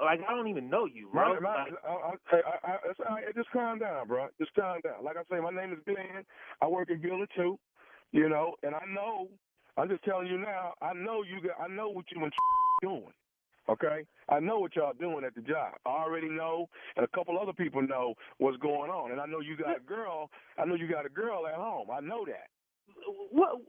Like, 0.00 0.20
I 0.28 0.34
don't 0.34 0.46
even 0.48 0.68
know 0.70 0.84
you, 0.84 1.08
bro. 1.12 1.34
My, 1.34 1.40
my, 1.40 1.64
Like, 1.64 1.72
I, 1.84 1.88
I, 1.88 1.96
I, 2.36 2.72
I, 2.72 2.76
it's 2.90 3.00
all 3.08 3.14
right. 3.16 3.24
Just 3.34 3.50
calm 3.50 3.78
down, 3.78 4.06
bro. 4.06 4.28
Just 4.38 4.54
calm 4.54 4.80
down. 4.84 5.02
Like 5.02 5.16
I 5.16 5.22
say, 5.34 5.40
my 5.40 5.50
name 5.50 5.72
is 5.72 5.78
Glenn. 5.86 6.22
I 6.62 6.66
work 6.68 6.90
in 6.90 7.00
Building 7.00 7.26
Two. 7.34 7.58
You 8.12 8.28
know, 8.28 8.54
and 8.62 8.74
I 8.74 8.82
know. 8.94 9.28
I'm 9.78 9.88
just 9.88 10.02
telling 10.02 10.26
you 10.26 10.38
now. 10.38 10.74
I 10.82 10.92
know 10.92 11.22
you. 11.22 11.40
Got, 11.40 11.62
I 11.62 11.68
know 11.68 11.88
what 11.88 12.06
you 12.10 12.22
and 12.22 12.32
doing. 12.82 13.14
Okay, 13.68 14.06
I 14.30 14.40
know 14.40 14.58
what 14.58 14.74
y'all 14.74 14.94
doing 14.98 15.24
at 15.24 15.34
the 15.34 15.42
job. 15.42 15.74
I 15.84 15.90
already 15.90 16.28
know, 16.28 16.68
and 16.96 17.04
a 17.04 17.08
couple 17.08 17.38
other 17.38 17.52
people 17.52 17.82
know 17.82 18.14
what's 18.38 18.56
going 18.56 18.90
on. 18.90 19.12
And 19.12 19.20
I 19.20 19.26
know 19.26 19.40
you 19.40 19.56
got 19.56 19.76
a 19.76 19.80
girl. 19.80 20.30
I 20.58 20.64
know 20.64 20.74
you 20.74 20.88
got 20.88 21.04
a 21.04 21.10
girl 21.10 21.46
at 21.46 21.54
home. 21.54 21.88
I 21.92 22.00
know 22.00 22.24
that. 22.24 22.48
what? 23.30 23.60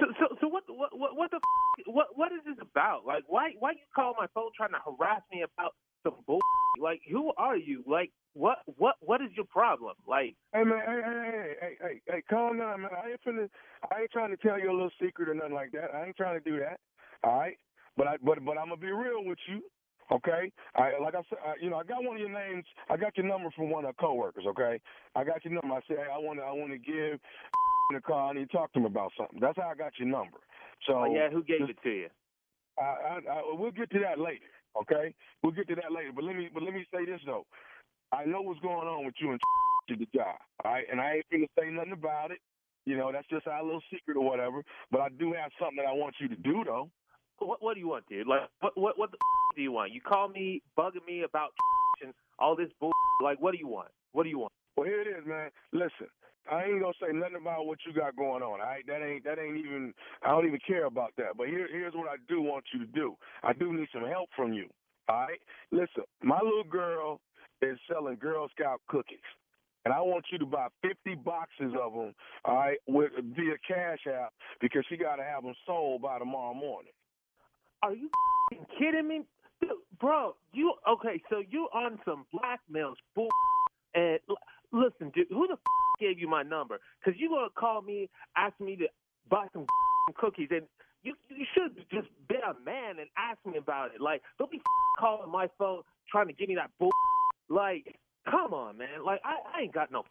So, 0.00 0.06
so, 0.18 0.26
so 0.40 0.48
what? 0.48 0.64
What? 0.68 1.16
What? 1.16 1.30
The? 1.30 1.40
What? 1.86 2.08
What 2.14 2.32
is 2.32 2.40
this 2.44 2.58
about? 2.60 3.06
Like, 3.06 3.24
why? 3.28 3.52
Why 3.58 3.70
you 3.70 3.86
call 3.94 4.14
my 4.18 4.26
phone 4.34 4.50
trying 4.54 4.72
to 4.76 4.82
harass 4.84 5.22
me 5.32 5.42
about 5.42 5.72
some 6.02 6.16
bull? 6.26 6.40
Like, 6.80 7.02
who 7.10 7.32
are 7.36 7.56
you? 7.56 7.82
Like, 7.86 8.10
what? 8.34 8.58
What? 8.78 8.94
What 9.00 9.20
is 9.20 9.28
your 9.36 9.44
problem? 9.46 9.96
Like, 10.06 10.36
Hey 10.54 10.64
man, 10.64 10.80
hey, 10.86 11.00
hey, 11.04 11.30
hey, 11.30 11.54
hey, 11.60 11.76
hey, 11.80 12.00
hey, 12.06 12.22
calm 12.30 12.58
down, 12.58 12.82
man. 12.82 12.90
I 12.96 13.10
ain't 13.10 13.20
finna, 13.26 13.48
I 13.92 14.02
ain't 14.02 14.10
trying 14.10 14.30
to 14.30 14.36
tell 14.36 14.58
you 14.58 14.70
a 14.70 14.72
little 14.72 14.90
secret 15.02 15.28
or 15.28 15.34
nothing 15.34 15.54
like 15.54 15.72
that. 15.72 15.94
I 15.94 16.06
ain't 16.06 16.16
trying 16.16 16.40
to 16.42 16.50
do 16.50 16.58
that. 16.60 16.78
All 17.22 17.38
right, 17.38 17.56
but 17.96 18.06
I, 18.06 18.16
but, 18.24 18.44
but 18.44 18.56
I'm 18.56 18.68
gonna 18.68 18.76
be 18.76 18.92
real 18.92 19.24
with 19.24 19.38
you. 19.48 19.62
Okay, 20.10 20.50
I, 20.74 20.92
like 21.02 21.14
I 21.14 21.22
said, 21.28 21.38
I, 21.44 21.54
you 21.60 21.70
know, 21.70 21.76
I 21.76 21.84
got 21.84 22.02
one 22.02 22.16
of 22.16 22.20
your 22.20 22.32
names. 22.32 22.64
I 22.88 22.96
got 22.96 23.16
your 23.16 23.26
number 23.26 23.50
from 23.54 23.70
one 23.70 23.84
of 23.84 23.88
our 23.88 23.92
coworkers. 23.94 24.44
Okay, 24.48 24.80
I 25.14 25.24
got 25.24 25.44
your 25.44 25.54
number. 25.54 25.74
I 25.76 25.80
said, 25.86 25.98
hey, 25.98 26.10
I 26.12 26.18
want 26.18 26.38
to, 26.38 26.44
I 26.44 26.52
want 26.52 26.72
to 26.72 26.78
give 26.78 27.20
the 27.94 28.00
call. 28.00 28.30
I 28.30 28.32
need 28.32 28.50
to 28.50 28.56
talk 28.56 28.72
to 28.72 28.80
him 28.80 28.86
about 28.86 29.12
something. 29.18 29.38
That's 29.40 29.58
how 29.58 29.68
I 29.70 29.74
got 29.74 29.92
your 29.98 30.08
number. 30.08 30.38
So 30.86 30.94
oh, 30.94 31.14
yeah, 31.14 31.30
who 31.30 31.44
gave 31.44 31.68
it 31.68 31.76
to 31.82 31.90
you? 31.90 32.08
I, 32.78 32.82
I, 32.82 33.20
I, 33.30 33.42
we'll 33.52 33.70
get 33.70 33.90
to 33.90 33.98
that 34.00 34.18
later. 34.18 34.50
Okay, 34.76 35.14
we'll 35.42 35.52
get 35.52 35.68
to 35.68 35.74
that 35.76 35.92
later. 35.92 36.10
But 36.14 36.24
let 36.24 36.36
me, 36.36 36.48
but 36.52 36.62
let 36.62 36.74
me 36.74 36.86
say 36.94 37.04
this 37.06 37.20
though. 37.26 37.44
I 38.12 38.24
know 38.24 38.42
what's 38.42 38.60
going 38.60 38.88
on 38.88 39.04
with 39.04 39.14
you 39.20 39.32
and 39.32 39.40
to 39.88 39.96
the 39.96 40.06
job. 40.14 40.36
All 40.64 40.72
right, 40.72 40.84
and 40.90 41.00
I 41.00 41.16
ain't 41.16 41.26
gonna 41.32 41.46
say 41.58 41.70
nothing 41.70 41.92
about 41.92 42.30
it. 42.30 42.38
You 42.86 42.96
know, 42.96 43.12
that's 43.12 43.28
just 43.28 43.46
our 43.46 43.62
little 43.62 43.82
secret 43.92 44.16
or 44.16 44.24
whatever. 44.28 44.62
But 44.90 45.00
I 45.00 45.08
do 45.10 45.32
have 45.34 45.50
something 45.60 45.76
that 45.78 45.88
I 45.88 45.92
want 45.92 46.14
you 46.20 46.28
to 46.28 46.36
do 46.36 46.64
though. 46.64 46.90
What 47.38 47.62
What 47.62 47.74
do 47.74 47.80
you 47.80 47.88
want, 47.88 48.06
dude? 48.08 48.26
Like, 48.26 48.42
what 48.60 48.76
What 48.78 48.98
What 48.98 49.10
the 49.10 49.16
f- 49.18 49.56
do 49.56 49.62
you 49.62 49.72
want? 49.72 49.92
You 49.92 50.00
call 50.00 50.28
me 50.28 50.62
bugging 50.78 51.06
me 51.06 51.22
about 51.22 51.50
and 52.04 52.14
all 52.38 52.56
this 52.56 52.70
bull. 52.80 52.92
Like, 53.22 53.40
what 53.40 53.52
do 53.52 53.58
you 53.58 53.68
want? 53.68 53.88
What 54.12 54.24
do 54.24 54.30
you 54.30 54.38
want? 54.38 54.52
Well, 54.76 54.86
here 54.86 55.02
it 55.02 55.08
is, 55.08 55.26
man. 55.26 55.50
Listen, 55.72 56.08
I 56.50 56.64
ain't 56.64 56.80
gonna 56.80 56.92
say 57.00 57.12
nothing 57.12 57.36
about 57.40 57.66
what 57.66 57.78
you 57.86 57.92
got 57.92 58.16
going 58.16 58.42
on. 58.42 58.60
All 58.60 58.66
right, 58.66 58.84
that 58.86 59.02
ain't 59.02 59.24
that 59.24 59.38
ain't 59.38 59.58
even. 59.58 59.92
I 60.22 60.30
don't 60.30 60.46
even 60.46 60.60
care 60.66 60.86
about 60.86 61.12
that. 61.16 61.36
But 61.36 61.48
here, 61.48 61.68
here's 61.70 61.94
what 61.94 62.08
I 62.08 62.16
do 62.28 62.40
want 62.40 62.64
you 62.72 62.80
to 62.80 62.92
do. 62.92 63.16
I 63.42 63.52
do 63.52 63.72
need 63.72 63.88
some 63.92 64.06
help 64.06 64.28
from 64.36 64.52
you. 64.52 64.68
All 65.08 65.20
right, 65.20 65.40
listen. 65.72 66.04
My 66.22 66.38
little 66.42 66.64
girl 66.64 67.20
is 67.62 67.78
selling 67.90 68.16
Girl 68.16 68.48
Scout 68.56 68.80
cookies. 68.88 69.18
And 69.86 69.94
I 69.94 70.00
want 70.02 70.26
you 70.30 70.36
to 70.38 70.44
buy 70.44 70.66
50 70.82 71.14
boxes 71.24 71.72
of 71.82 71.94
them, 71.94 72.14
all 72.44 72.54
right, 72.54 72.76
with 72.86 73.12
via 73.16 73.56
Cash 73.66 74.00
App 74.06 74.30
because 74.60 74.84
she 74.90 74.98
got 74.98 75.16
to 75.16 75.24
have 75.24 75.42
them 75.42 75.54
sold 75.64 76.02
by 76.02 76.18
tomorrow 76.18 76.52
morning. 76.52 76.92
Are 77.82 77.94
you 77.94 78.10
kidding 78.78 79.08
me, 79.08 79.22
Dude, 79.60 79.70
bro? 80.00 80.34
You 80.52 80.74
okay? 80.88 81.22
So 81.30 81.42
you 81.48 81.68
on 81.74 81.98
some 82.04 82.24
blackmail 82.32 82.94
bull? 83.14 83.28
And 83.94 84.18
listen, 84.72 85.10
dude, 85.14 85.26
who 85.30 85.46
the 85.46 85.56
gave 86.00 86.18
you 86.18 86.28
my 86.28 86.42
number? 86.42 86.78
Because 86.98 87.20
you 87.20 87.28
gonna 87.28 87.48
call 87.56 87.82
me, 87.82 88.08
ask 88.36 88.58
me 88.60 88.76
to 88.76 88.86
buy 89.28 89.46
some 89.52 89.66
cookies, 90.16 90.48
and 90.50 90.62
you 91.02 91.14
you 91.28 91.44
should 91.54 91.76
just 91.90 92.08
be 92.28 92.36
a 92.36 92.54
man 92.64 92.98
and 92.98 93.08
ask 93.16 93.38
me 93.46 93.58
about 93.58 93.94
it. 93.94 94.00
Like, 94.00 94.22
don't 94.38 94.50
be 94.50 94.60
calling 94.98 95.30
my 95.30 95.48
phone 95.58 95.82
trying 96.10 96.26
to 96.28 96.32
give 96.32 96.48
me 96.48 96.56
that 96.56 96.70
bull. 96.78 96.90
Like, 97.52 97.98
come 98.30 98.54
on, 98.54 98.78
man. 98.78 99.02
Like, 99.04 99.20
I, 99.24 99.58
I 99.58 99.62
ain't 99.62 99.74
got 99.74 99.90
no 99.90 100.04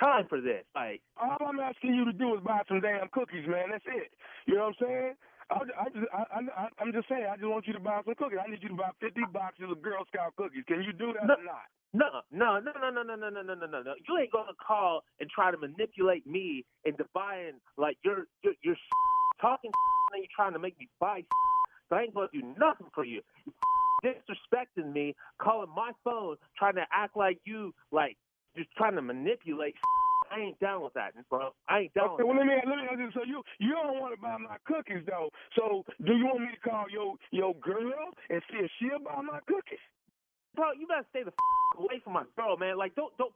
time 0.00 0.24
for 0.30 0.40
this. 0.40 0.64
Like, 0.74 1.02
All 1.20 1.36
I'm 1.46 1.60
asking 1.60 1.94
you 1.94 2.06
to 2.06 2.12
do 2.12 2.34
is 2.34 2.40
buy 2.42 2.62
some 2.68 2.80
damn 2.80 3.08
cookies, 3.12 3.46
man. 3.46 3.68
That's 3.70 3.84
it. 3.86 4.12
You 4.46 4.54
know 4.54 4.72
what 4.72 4.76
I'm 4.80 4.86
saying? 4.88 5.14
I, 5.50 5.58
I 5.78 5.84
just, 5.94 6.08
I, 6.12 6.22
I, 6.58 6.68
I'm 6.82 6.92
just 6.92 7.08
saying. 7.08 7.26
I 7.30 7.36
just 7.36 7.46
want 7.46 7.66
you 7.66 7.72
to 7.74 7.80
buy 7.80 8.00
some 8.04 8.14
cookies. 8.16 8.38
I 8.42 8.50
need 8.50 8.62
you 8.62 8.70
to 8.70 8.74
buy 8.74 8.90
50 9.00 9.20
boxes 9.32 9.66
of 9.70 9.80
Girl 9.82 10.02
Scout 10.12 10.34
cookies. 10.36 10.64
Can 10.66 10.82
you 10.82 10.92
do 10.92 11.12
that 11.14 11.26
No. 11.26 11.34
or 11.38 11.44
not? 11.44 11.66
No, 11.94 12.20
no, 12.30 12.58
no, 12.60 12.90
no, 12.90 12.90
no, 12.90 13.02
no, 13.02 13.14
no, 13.30 13.30
no, 13.30 13.54
no, 13.54 13.66
no, 13.66 13.82
no. 13.82 13.94
You 14.08 14.18
ain't 14.18 14.32
gonna 14.32 14.52
call 14.66 15.02
and 15.20 15.30
try 15.30 15.50
to 15.50 15.56
manipulate 15.56 16.26
me 16.26 16.64
into 16.84 17.04
buying 17.14 17.54
like 17.78 17.96
you're 18.04 18.26
you're, 18.42 18.54
you're 18.62 18.76
talking 19.40 19.70
and 20.12 20.18
you're 20.20 20.28
trying 20.34 20.52
to 20.52 20.58
make 20.58 20.78
me 20.78 20.88
buy. 21.00 21.22
So 21.88 21.96
I 21.96 22.02
ain't 22.02 22.14
gonna 22.14 22.28
do 22.32 22.42
nothing 22.58 22.88
for 22.92 23.04
you. 23.04 23.22
You 23.46 23.52
disrespecting 24.04 24.92
me, 24.92 25.14
calling 25.40 25.70
my 25.74 25.92
phone, 26.04 26.36
trying 26.58 26.74
to 26.74 26.84
act 26.92 27.16
like 27.16 27.38
you 27.44 27.72
like 27.92 28.16
just 28.56 28.68
trying 28.76 28.96
to 28.96 29.02
manipulate. 29.02 29.74
I 30.30 30.40
ain't 30.40 30.58
down 30.60 30.82
with 30.82 30.94
that, 30.94 31.14
bro. 31.30 31.50
I 31.68 31.86
ain't 31.86 31.94
down. 31.94 32.16
Okay, 32.16 32.24
with 32.24 32.36
well 32.36 32.38
let 32.38 32.46
me 32.46 32.54
let 32.66 32.76
me 32.76 32.84
ask 32.90 32.98
you. 32.98 33.10
So 33.14 33.22
you 33.24 33.42
you 33.58 33.72
don't 33.72 34.00
want 34.00 34.14
to 34.14 34.20
buy 34.20 34.36
my 34.38 34.56
cookies 34.66 35.04
though. 35.06 35.30
So 35.56 35.84
do 36.04 36.14
you 36.14 36.26
want 36.26 36.40
me 36.40 36.48
to 36.54 36.60
call 36.68 36.86
your 36.90 37.14
your 37.30 37.54
girl 37.56 38.10
and 38.30 38.42
see 38.50 38.58
if 38.58 38.70
she'll 38.78 38.98
buy 38.98 39.20
my 39.22 39.40
cookies? 39.46 39.82
bro, 40.56 40.72
you 40.72 40.88
better 40.88 41.06
stay 41.10 41.22
the 41.22 41.30
f- 41.30 41.78
away 41.78 42.00
from 42.02 42.14
my 42.14 42.24
girl, 42.34 42.56
man. 42.56 42.78
Like, 42.78 42.96
don't 42.96 43.12
don't 43.18 43.32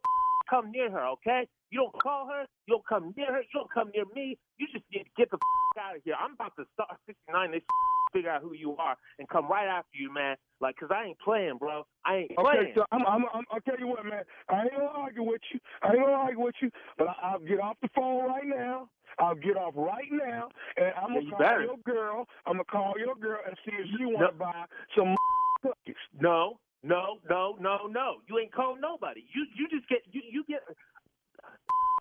come 0.51 0.71
near 0.73 0.91
her, 0.91 1.07
okay? 1.07 1.47
You 1.71 1.81
don't 1.81 2.03
call 2.03 2.27
her, 2.27 2.45
you 2.67 2.75
don't 2.75 2.87
come 2.87 3.15
near 3.17 3.33
her, 3.33 3.41
you 3.41 3.55
don't 3.55 3.73
come 3.73 3.91
near 3.95 4.05
me. 4.15 4.37
You 4.59 4.67
just 4.73 4.85
need 4.93 5.05
to 5.05 5.11
get 5.17 5.31
the 5.31 5.39
out 5.81 5.97
of 5.97 6.03
here. 6.05 6.15
I'm 6.19 6.35
about 6.35 6.53
to 6.59 6.65
start 6.75 6.99
69. 7.07 7.53
They 7.53 7.63
figure 8.13 8.31
out 8.31 8.43
who 8.43 8.55
you 8.55 8.77
are 8.77 8.97
and 9.19 9.29
come 9.29 9.49
right 9.49 9.69
after 9.69 9.97
you, 9.97 10.13
man. 10.13 10.37
Like, 10.61 10.77
cause 10.77 10.91
I 10.93 11.05
ain't 11.05 11.19
playing, 11.21 11.59
bro. 11.59 11.85
I 12.05 12.27
ain't 12.27 12.37
playing. 12.37 12.59
Okay, 12.59 12.73
so 12.75 12.85
I'm, 12.91 13.07
I'm, 13.07 13.25
I'm, 13.33 13.45
I'll 13.53 13.61
tell 13.61 13.79
you 13.79 13.87
what, 13.87 14.05
man. 14.05 14.25
I 14.49 14.63
ain't 14.63 14.73
gonna 14.73 14.87
argue 14.87 15.23
with 15.23 15.41
you. 15.55 15.61
I 15.83 15.93
ain't 15.93 16.01
gonna 16.01 16.13
argue 16.13 16.41
with 16.41 16.57
you, 16.61 16.71
but 16.99 17.09
I, 17.09 17.15
I'll 17.23 17.39
get 17.39 17.61
off 17.61 17.77
the 17.81 17.89
phone 17.95 18.27
right 18.27 18.47
now. 18.47 18.89
I'll 19.19 19.35
get 19.35 19.57
off 19.57 19.75
right 19.77 20.09
now, 20.11 20.49
and 20.77 20.93
I'm 20.97 21.15
Yeah, 21.15 21.21
gonna 21.21 21.23
you 21.23 21.31
call 21.31 21.39
better. 21.39 21.63
your 21.63 21.77
girl. 21.85 22.27
I'm 22.47 22.55
gonna 22.55 22.65
call 22.65 22.95
your 22.99 23.15
girl 23.15 23.39
and 23.47 23.57
see 23.65 23.73
if 23.79 23.87
she 23.97 24.05
wanna 24.07 24.33
No. 24.33 24.39
buy 24.39 24.65
some 24.97 25.15
cookies. 25.63 25.97
No, 26.21 26.59
no, 26.83 27.19
no, 27.29 27.57
no, 27.61 27.87
no. 27.87 28.17
You 28.29 28.39
ain't 28.39 28.53
called 28.53 28.79
nobody. 28.81 29.23
You 29.35 29.47
you 29.57 29.69
just 29.69 29.89
get 29.89 30.01
you 30.13 30.23
you 30.31 30.45
get. 30.49 30.61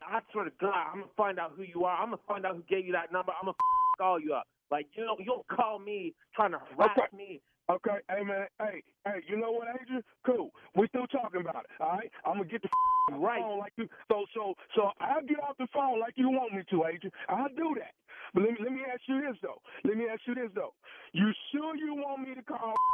I 0.08 0.20
swear 0.32 0.46
to 0.46 0.52
God, 0.60 0.74
I'm 0.94 1.00
gonna 1.02 1.12
find 1.18 1.40
out 1.40 1.54
who 1.56 1.64
you 1.64 1.86
are. 1.86 1.98
I'm 1.98 2.10
gonna 2.10 2.22
find 2.28 2.46
out 2.46 2.56
who 2.56 2.64
gave 2.70 2.86
you 2.86 2.94
that 2.94 3.12
number. 3.12 3.32
I'm 3.34 3.46
gonna 3.46 3.58
call 4.00 4.20
you 4.20 4.34
up. 4.34 4.48
Like 4.72 4.88
you 4.94 5.04
don't 5.04 5.20
you 5.20 5.26
don't 5.26 5.48
call 5.48 5.80
me 5.80 6.14
trying 6.36 6.52
to 6.52 6.60
harass 6.60 6.98
Okay. 6.98 7.18
me. 7.18 7.42
Okay, 7.70 8.02
hey 8.10 8.24
man, 8.24 8.48
hey, 8.60 8.82
hey, 9.06 9.22
you 9.28 9.38
know 9.38 9.52
what, 9.52 9.68
Adrian? 9.80 10.04
Cool. 10.26 10.50
We 10.76 10.88
still 10.88 11.06
talking 11.06 11.42
about 11.42 11.66
it. 11.66 11.72
All 11.80 11.90
right, 11.90 12.10
I'm 12.26 12.38
gonna 12.38 12.46
get 12.50 12.62
the 12.64 12.70
Right. 13.14 13.42
phone 13.42 13.60
like 13.60 13.74
you. 13.78 13.88
So, 14.10 14.26
so, 14.34 14.54
so 14.76 14.90
I'll 15.02 15.22
get 15.26 15.40
off 15.40 15.58
the 15.58 15.68
phone 15.74 16.00
like 16.00 16.14
you 16.16 16.30
want 16.30 16.54
me 16.54 16.64
to, 16.70 16.86
Adrian. 16.86 17.12
I'll 17.28 17.50
do 17.50 17.76
that. 17.78 17.94
But 18.34 18.44
let 18.44 18.52
me 18.54 18.58
let 18.64 18.72
me 18.74 18.82
ask 18.92 19.02
you 19.08 19.22
this 19.22 19.38
though. 19.42 19.62
Let 19.84 19.98
me 19.98 20.06
ask 20.12 20.22
you 20.26 20.34
this 20.36 20.50
though. 20.56 20.74
You 21.14 21.30
sure 21.52 21.76
you 21.76 21.94
want 21.96 22.28
me 22.28 22.34
to 22.36 22.42
call? 22.42 22.74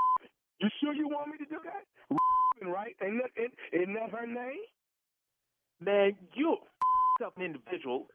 You 0.59 0.69
sure 0.81 0.93
you 0.93 1.07
want 1.07 1.27
me 1.29 1.37
to 1.37 1.45
do 1.45 1.57
that? 1.63 1.85
Right? 2.63 2.95
Ain't 3.03 3.21
that 3.21 3.31
ain't, 3.41 3.53
isn't 3.73 3.93
that 3.95 4.11
her 4.11 4.25
name? 4.25 4.63
Man, 5.81 6.15
you 6.33 6.55
a 7.21 7.25
up 7.25 7.33
an 7.35 7.43
individual. 7.43 8.07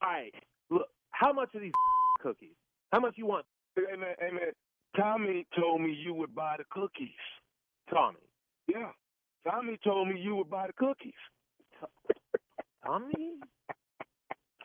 All 0.00 0.08
right, 0.08 0.32
look. 0.70 0.86
How 1.10 1.32
much 1.32 1.52
are 1.56 1.60
these 1.60 1.72
cookies? 2.22 2.54
How 2.92 3.00
much 3.00 3.14
you 3.16 3.26
want, 3.26 3.46
Hey 3.74 3.96
man, 3.96 4.14
hey 4.20 4.30
man. 4.30 4.52
Tommy 4.96 5.44
told 5.58 5.80
me 5.80 5.92
you 5.92 6.14
would 6.14 6.34
buy 6.34 6.54
the 6.58 6.64
cookies. 6.70 7.08
Tommy? 7.92 8.18
Yeah. 8.68 8.90
Tommy 9.48 9.76
told 9.82 10.08
me 10.08 10.20
you 10.20 10.36
would 10.36 10.48
buy 10.50 10.68
the 10.68 10.72
cookies. 10.72 11.12
Tommy? 12.84 13.40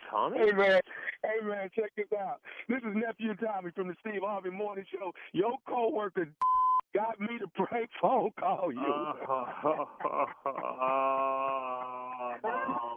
Tommy? 0.09 0.38
Hey 0.38 0.51
man, 0.51 0.81
hey 1.23 1.45
man, 1.45 1.69
check 1.75 1.91
this 1.97 2.05
out. 2.17 2.41
This 2.69 2.79
is 2.79 2.95
nephew 2.95 3.33
Tommy 3.35 3.71
from 3.75 3.88
the 3.88 3.95
Steve 3.99 4.21
Harvey 4.23 4.51
Morning 4.51 4.85
Show. 4.91 5.11
Your 5.33 5.55
coworker 5.67 6.27
got 6.95 7.19
me 7.19 7.38
to 7.39 7.47
prank 7.55 7.89
phone 8.01 8.31
call 8.39 8.71
you. 8.71 8.79
oh 8.81 9.17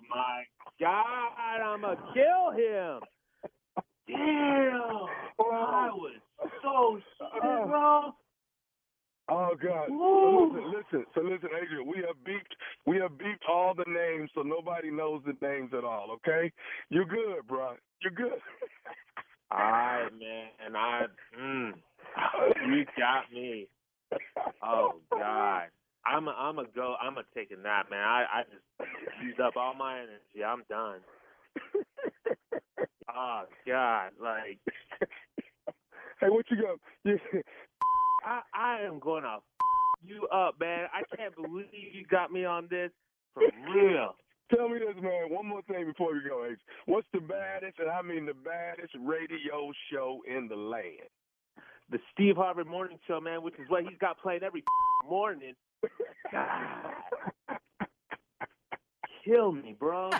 my 0.08 0.44
God! 0.80 1.60
I'ma 1.64 1.94
kill 2.14 2.52
him. 2.52 3.00
Damn! 4.06 5.08
I 5.40 5.90
was 5.92 6.20
so 6.62 6.98
shit, 7.18 7.66
bro. 7.66 8.14
Oh 9.30 9.50
God! 9.60 9.88
So 9.88 10.50
listen, 10.54 10.72
listen. 10.72 11.06
So 11.14 11.20
listen, 11.22 11.50
Adrian. 11.60 11.86
We 11.86 11.96
have 12.06 12.16
beeped. 12.24 12.54
We 12.86 12.96
have 12.98 13.12
beeped 13.12 13.48
all 13.48 13.74
the 13.74 13.84
names, 13.86 14.30
so 14.34 14.42
nobody 14.42 14.90
knows 14.90 15.22
the 15.26 15.34
names 15.46 15.72
at 15.76 15.84
all. 15.84 16.10
Okay? 16.12 16.52
You're 16.88 17.04
good, 17.04 17.46
bro. 17.46 17.74
You're 18.00 18.12
good. 18.12 18.38
All 19.50 19.58
right, 19.58 20.08
man. 20.18 20.48
And 20.64 20.76
I, 20.76 21.06
mm, 21.38 21.72
you 22.68 22.84
got 22.96 23.32
me. 23.32 23.66
Oh 24.62 24.94
God. 25.10 25.64
I'm 26.06 26.26
a, 26.28 26.30
I'm 26.30 26.58
a 26.58 26.64
go. 26.74 26.96
I'm 27.02 27.18
a 27.18 27.22
take 27.34 27.50
a 27.50 27.56
nap, 27.60 27.90
man. 27.90 28.00
I 28.00 28.24
I 28.32 28.42
just 28.44 29.22
used 29.22 29.40
up 29.40 29.56
all 29.56 29.74
my 29.74 29.98
energy. 29.98 30.44
I'm 30.46 30.62
done. 30.68 31.00
Oh 33.14 33.44
God, 33.66 34.10
like 34.22 34.58
hey, 36.20 36.28
what 36.28 36.44
you 36.50 36.58
got? 36.58 36.78
I 38.24 38.40
I 38.54 38.80
am 38.82 38.98
gonna 38.98 39.36
f- 39.36 39.42
you 40.04 40.26
up, 40.28 40.60
man. 40.60 40.88
I 40.92 41.16
can't 41.16 41.34
believe 41.34 41.66
you 41.72 42.04
got 42.10 42.30
me 42.30 42.44
on 42.44 42.68
this 42.70 42.90
for 43.34 43.44
real. 43.74 44.14
Tell 44.54 44.68
me 44.68 44.78
this, 44.78 45.02
man. 45.02 45.30
One 45.30 45.46
more 45.46 45.62
thing 45.62 45.86
before 45.86 46.12
we 46.12 46.20
go, 46.28 46.44
Adrian. 46.44 46.58
What's 46.86 47.08
the 47.12 47.20
baddest, 47.20 47.78
and 47.78 47.90
I 47.90 48.02
mean 48.02 48.26
the 48.26 48.34
baddest 48.34 48.94
radio 49.00 49.72
show 49.90 50.20
in 50.28 50.48
the 50.48 50.56
land? 50.56 51.08
The 51.90 51.98
Steve 52.12 52.36
Harvey 52.36 52.64
Morning 52.64 52.98
Show, 53.06 53.20
man, 53.20 53.42
which 53.42 53.54
is 53.54 53.68
what 53.68 53.82
he's 53.84 53.96
got 53.98 54.18
playing 54.20 54.42
every 54.42 54.62
morning. 55.08 55.54
God. 56.30 56.92
Kill 59.24 59.52
me, 59.52 59.74
bro. 59.78 60.10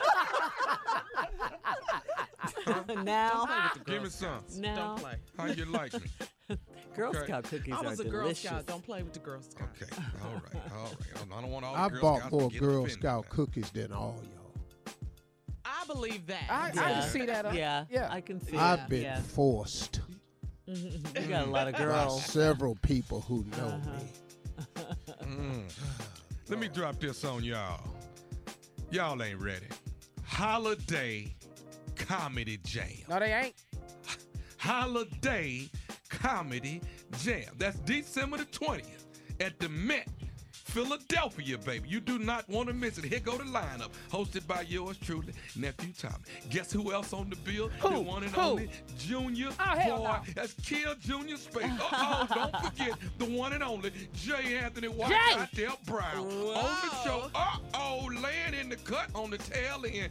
now, 3.04 3.46
Give 3.87 4.02
me 4.02 4.09
some. 4.11 4.42
now, 4.59 4.76
Don't 4.76 4.98
play. 5.00 5.14
How 5.37 5.46
you 5.46 5.64
like 5.66 5.92
me? 5.94 6.00
Girl 6.94 7.11
Okay. 7.11 7.24
Scout 7.24 7.44
cookies 7.44 7.74
I 7.74 7.81
was 7.83 8.00
are 8.00 8.02
a 8.02 8.07
Girl 8.09 8.22
delicious. 8.24 8.44
Scout. 8.50 8.66
Don't 8.66 8.85
play 8.85 9.02
with 9.02 9.12
the 9.12 9.18
Girl 9.20 9.40
Scout. 9.42 9.68
Okay. 9.81 9.90
All 10.24 10.33
right. 10.35 10.62
All 10.74 10.85
right. 10.85 10.92
I 11.37 11.40
don't 11.40 11.50
want 11.50 11.64
all 11.64 11.74
the 11.74 11.81
I 11.81 11.88
Girl 11.88 12.00
bought 12.00 12.18
Scouts 12.20 12.33
more 12.33 12.50
get 12.50 12.61
Girl 12.61 12.87
Scout 12.88 13.24
now. 13.24 13.31
cookies 13.35 13.70
than 13.70 13.92
all 13.92 14.16
y'all. 14.22 14.94
I 15.64 15.85
believe 15.87 16.26
that. 16.26 16.44
I, 16.50 16.68
I 16.68 16.70
can 16.92 17.02
see 17.09 17.26
that. 17.26 17.46
Uh, 17.46 17.50
yeah, 17.54 17.85
yeah. 17.90 18.09
I 18.11 18.20
can 18.20 18.40
see. 18.40 18.52
That. 18.52 18.61
I've 18.61 18.78
that. 18.81 18.88
been 18.90 19.02
Yeah. 19.02 19.20
forced 19.20 20.00
you 20.68 21.28
got 21.28 21.46
a 21.46 21.50
lot 21.50 21.66
of 21.68 21.72
by 21.74 21.78
girls. 21.81 22.24
several 22.26 22.76
people 22.83 23.20
who 23.22 23.44
know 23.57 23.66
Uh-huh. 23.66 23.90
me. 25.26 25.35
Mm. 25.37 25.62
Let 26.48 26.59
me 26.59 26.68
drop 26.68 26.98
this 27.00 27.24
on 27.24 27.42
y'all. 27.44 27.81
Y'all 28.90 29.22
ain't 29.22 29.40
ready. 29.40 29.66
Holiday 30.24 31.35
Comedy 31.96 32.59
Jam. 32.64 32.87
No, 33.09 33.18
they 33.18 33.33
ain't. 33.33 33.54
Holiday 34.59 35.68
Comedy 36.09 36.81
Jam. 37.18 37.44
That's 37.59 37.78
December 37.81 38.38
the 38.38 38.44
20th 38.46 39.04
at 39.40 39.59
the 39.59 39.68
Met. 39.68 40.09
Philadelphia, 40.68 41.57
baby. 41.59 41.88
You 41.88 41.98
do 42.00 42.18
not 42.18 42.48
want 42.48 42.68
to 42.68 42.74
miss 42.74 42.98
it. 42.98 43.04
Here 43.04 43.20
go 43.20 43.37
the 43.38 43.44
lineup, 43.44 43.88
hosted 44.12 44.46
by 44.46 44.62
yours 44.62 44.96
truly, 44.98 45.33
nephew 45.57 45.92
Tommy. 45.98 46.14
Guess 46.50 46.72
who 46.72 46.92
else 46.92 47.12
on 47.12 47.31
the 47.31 47.37
bill? 47.37 47.70
The 47.81 47.88
one 48.00 48.22
and 48.22 48.33
Who? 48.33 48.40
only 48.40 48.70
Junior 48.98 49.48
Oh, 49.59 49.62
hell 49.78 49.98
Boy. 49.98 50.04
no. 50.04 50.18
That's 50.35 50.52
Kill 50.54 50.94
Junior 51.00 51.37
Space. 51.37 51.64
Uh 51.90 52.26
oh, 52.31 52.35
don't 52.35 52.64
forget 52.64 52.98
the 53.18 53.24
one 53.24 53.52
and 53.54 53.62
only 53.62 53.92
J. 54.14 54.59
Anthony 54.59 54.88
White 54.88 55.11
Jay. 55.11 55.40
out 55.40 55.48
there, 55.52 55.70
Brown. 55.87 56.18
On 56.18 56.76
the 56.88 57.04
show. 57.04 57.31
Uh 57.35 57.57
oh, 57.74 58.09
laying 58.22 58.61
in 58.61 58.68
the 58.68 58.76
cut 58.76 59.09
on 59.14 59.31
the 59.31 59.38
tail 59.38 59.83
end. 59.90 60.11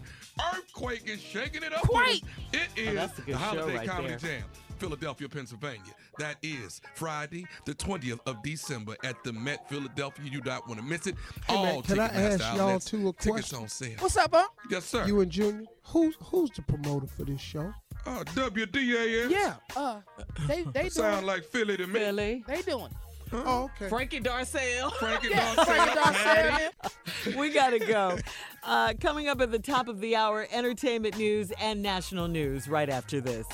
Earthquake 0.54 1.04
is 1.08 1.22
shaking 1.22 1.64
it 1.64 1.72
up. 1.74 1.84
with 1.84 1.92
Quake. 1.92 2.24
It 2.54 2.68
is 2.76 2.90
Oh, 2.90 2.94
that's 2.96 3.20
a 3.20 3.22
good 3.22 3.34
the 3.36 3.38
Holiday 3.38 3.76
right 3.78 3.88
Comedy 3.88 4.16
there. 4.16 4.40
Jam. 4.40 4.44
Philadelphia, 4.78 5.28
Pennsylvania. 5.30 5.94
That 6.20 6.38
is 6.42 6.82
Friday, 6.96 7.46
the 7.66 7.74
20th 7.74 8.20
of 8.26 8.42
December 8.44 8.96
at 9.04 9.24
the 9.24 9.34
Met, 9.34 9.68
Philadelphia. 9.70 10.30
You 10.32 10.42
don't 10.42 10.66
want 10.68 10.80
to 10.80 10.86
miss 10.86 11.08
it. 11.08 11.16
Hey, 11.48 11.56
man, 11.56 11.76
All 11.76 11.82
can 11.82 12.00
I 12.00 12.08
Ticketmaster 12.10 12.40
ask 12.42 12.56
y'all 12.58 12.80
two 12.80 13.10
a 13.10 13.14
Tickets 13.14 13.26
question? 13.28 13.58
on 13.60 13.68
sale. 13.70 13.96
What's 14.00 14.18
up, 14.18 14.32
huh? 14.34 14.48
Yes, 14.70 14.86
sir. 14.86 15.06
You 15.06 15.20
and 15.22 15.32
Junior, 15.32 15.66
who's 15.84 16.16
who's 16.24 16.50
the 16.52 16.62
promoter 16.64 17.08
for 17.08 17.24
this 17.24 17.42
show? 17.42 17.74
uh, 18.06 18.24
WDAS. 18.24 19.30
Yeah. 19.30 19.56
Uh, 19.76 20.00
they 20.48 20.64
they 20.74 20.90
Sound 20.90 21.26
like 21.26 21.44
Philly 21.44 21.78
to 21.78 21.88
me. 21.88 22.00
Billy, 22.00 22.44
They 22.48 22.62
doing. 22.62 22.90
Oh, 23.34 23.64
okay. 23.76 23.90
Frankie 23.90 24.22
Darcell. 24.22 24.90
Frankie 24.92 25.28
Yeah. 25.32 25.54
Darcell, 25.56 25.66
Frankie 25.66 26.00
Patty. 26.00 26.66
Darcell. 26.82 27.40
we 27.40 27.50
gotta 27.50 27.80
go. 27.80 28.18
Uh, 28.64 28.94
coming 29.02 29.28
up 29.28 29.42
at 29.42 29.52
the 29.52 29.60
top 29.60 29.90
of 29.90 30.00
the 30.00 30.16
hour, 30.16 30.48
entertainment 30.52 31.18
news 31.18 31.52
and 31.60 31.82
national 31.82 32.30
news 32.30 32.70
right 32.70 32.90
after 32.90 33.20
this. 33.20 33.46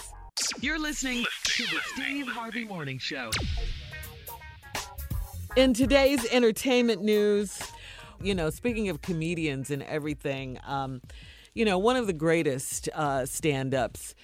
You're 0.60 0.80
listening 0.80 1.26
to 1.44 1.64
the 1.64 1.80
Steve 1.94 2.28
Harvey 2.28 2.66
Morning 2.66 2.98
Show. 2.98 3.30
In 5.56 5.74
today's 5.74 6.26
entertainment 6.32 7.04
news, 7.04 7.62
you 8.20 8.34
know, 8.34 8.50
speaking 8.50 8.90
of 8.90 9.02
comedians 9.02 9.70
and 9.70 9.84
everything, 9.84 10.60
um, 10.66 11.02
you 11.54 11.66
know, 11.66 11.78
one 11.78 11.98
of 11.98 12.08
the 12.08 12.14
greatest 12.14 12.90
uh, 12.96 13.28
stand 13.28 13.76
ups 13.76 14.16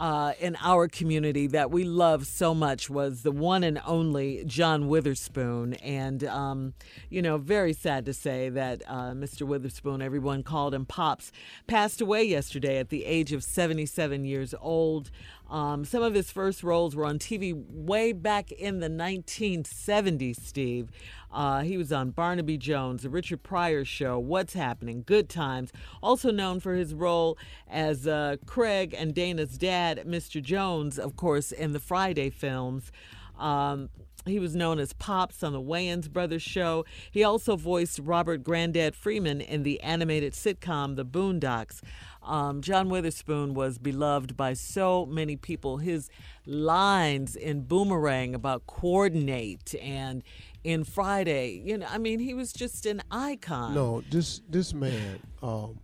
uh, 0.00 0.32
in 0.40 0.56
our 0.60 0.88
community 0.88 1.46
that 1.48 1.70
we 1.70 1.84
love 1.84 2.26
so 2.26 2.54
much 2.54 2.90
was 2.90 3.22
the 3.22 3.30
one 3.30 3.62
and 3.62 3.80
only 3.86 4.44
John 4.44 4.88
Witherspoon. 4.88 5.74
And, 5.74 6.24
um, 6.24 6.74
you 7.10 7.22
know, 7.22 7.38
very 7.38 7.72
sad 7.72 8.04
to 8.06 8.12
say 8.12 8.48
that 8.48 8.82
uh, 8.86 9.12
Mr. 9.12 9.46
Witherspoon, 9.46 10.02
everyone 10.02 10.42
called 10.42 10.74
him 10.74 10.86
Pops, 10.86 11.30
passed 11.66 12.00
away 12.00 12.24
yesterday 12.24 12.78
at 12.78 12.88
the 12.88 13.04
age 13.04 13.32
of 13.32 13.44
77 13.44 14.24
years 14.24 14.54
old. 14.60 15.10
Um, 15.50 15.84
some 15.84 16.02
of 16.02 16.14
his 16.14 16.30
first 16.30 16.62
roles 16.62 16.96
were 16.96 17.04
on 17.04 17.18
TV 17.18 17.54
way 17.54 18.12
back 18.12 18.50
in 18.50 18.80
the 18.80 18.88
1970s, 18.88 20.36
Steve. 20.36 20.88
Uh, 21.32 21.60
he 21.60 21.76
was 21.76 21.92
on 21.92 22.10
Barnaby 22.10 22.56
Jones, 22.56 23.02
The 23.02 23.10
Richard 23.10 23.42
Pryor 23.42 23.84
Show, 23.84 24.18
What's 24.18 24.54
Happening, 24.54 25.02
Good 25.06 25.28
Times. 25.28 25.72
Also 26.02 26.30
known 26.30 26.60
for 26.60 26.74
his 26.74 26.94
role 26.94 27.36
as 27.68 28.06
uh, 28.06 28.36
Craig 28.46 28.94
and 28.96 29.14
Dana's 29.14 29.58
dad, 29.58 30.04
Mr. 30.06 30.42
Jones, 30.42 30.98
of 30.98 31.16
course, 31.16 31.52
in 31.52 31.72
the 31.72 31.80
Friday 31.80 32.30
films. 32.30 32.90
Um, 33.38 33.90
he 34.26 34.38
was 34.38 34.56
known 34.56 34.78
as 34.78 34.92
Pops 34.92 35.42
on 35.42 35.52
the 35.52 35.60
Wayans 35.60 36.10
Brothers 36.10 36.42
show. 36.42 36.84
He 37.10 37.22
also 37.22 37.56
voiced 37.56 37.98
Robert 37.98 38.42
Grandad 38.42 38.96
Freeman 38.96 39.40
in 39.40 39.62
the 39.62 39.80
animated 39.80 40.32
sitcom 40.32 40.96
The 40.96 41.04
Boondocks. 41.04 41.80
Um, 42.22 42.62
John 42.62 42.88
Witherspoon 42.88 43.52
was 43.52 43.78
beloved 43.78 44.36
by 44.36 44.54
so 44.54 45.04
many 45.04 45.36
people. 45.36 45.78
His 45.78 46.08
lines 46.46 47.36
in 47.36 47.62
Boomerang 47.62 48.34
about 48.34 48.66
coordinate 48.66 49.74
and 49.80 50.22
in 50.62 50.84
Friday, 50.84 51.62
you 51.62 51.76
know, 51.76 51.86
I 51.90 51.98
mean, 51.98 52.18
he 52.18 52.32
was 52.32 52.52
just 52.52 52.86
an 52.86 53.02
icon. 53.10 53.74
No, 53.74 54.02
this 54.10 54.40
this 54.48 54.72
man, 54.72 55.20
um, 55.42 55.78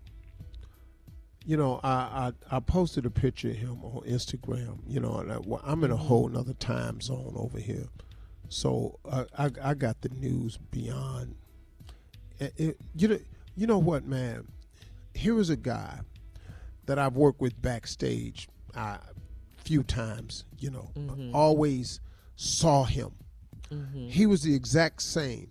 you 1.45 1.59
know, 1.59 1.81
I, 1.85 2.33
I 2.51 2.57
I 2.57 2.61
posted 2.61 3.05
a 3.05 3.11
picture 3.11 3.51
of 3.51 3.57
him 3.57 3.85
on 3.85 4.03
Instagram. 4.09 4.79
You 4.87 5.01
know, 5.01 5.17
and 5.17 5.31
I, 5.31 5.39
I'm 5.65 5.85
in 5.85 5.91
a 5.91 5.97
whole 5.97 6.29
nother 6.29 6.55
time 6.55 7.03
zone 7.03 7.35
over 7.37 7.59
here, 7.59 7.89
so 8.51 8.99
I 9.11 9.25
I, 9.39 9.51
I 9.63 9.75
got 9.75 10.03
the 10.03 10.11
news 10.11 10.59
beyond. 10.71 11.37
It, 12.39 12.53
it, 12.57 12.77
you 12.95 13.09
know, 13.09 13.19
you 13.57 13.67
know 13.67 13.79
what, 13.79 14.05
man? 14.05 14.47
Here 15.15 15.39
is 15.39 15.51
a 15.51 15.57
guy 15.57 16.01
that 16.87 16.99
I've 16.99 17.17
worked 17.17 17.41
with 17.41 17.61
backstage 17.61 18.49
a 18.75 18.79
uh, 18.81 18.99
few 19.65 19.83
times. 19.83 20.45
You 20.59 20.71
know, 20.71 20.91
uh, 20.97 21.01
mm-hmm. 21.01 21.35
always 21.35 22.01
saw 22.37 22.85
him. 22.85 23.13
Mm-hmm. 23.71 24.09
He 24.09 24.27
was 24.27 24.43
the 24.43 24.55
exact 24.55 25.03
same 25.03 25.51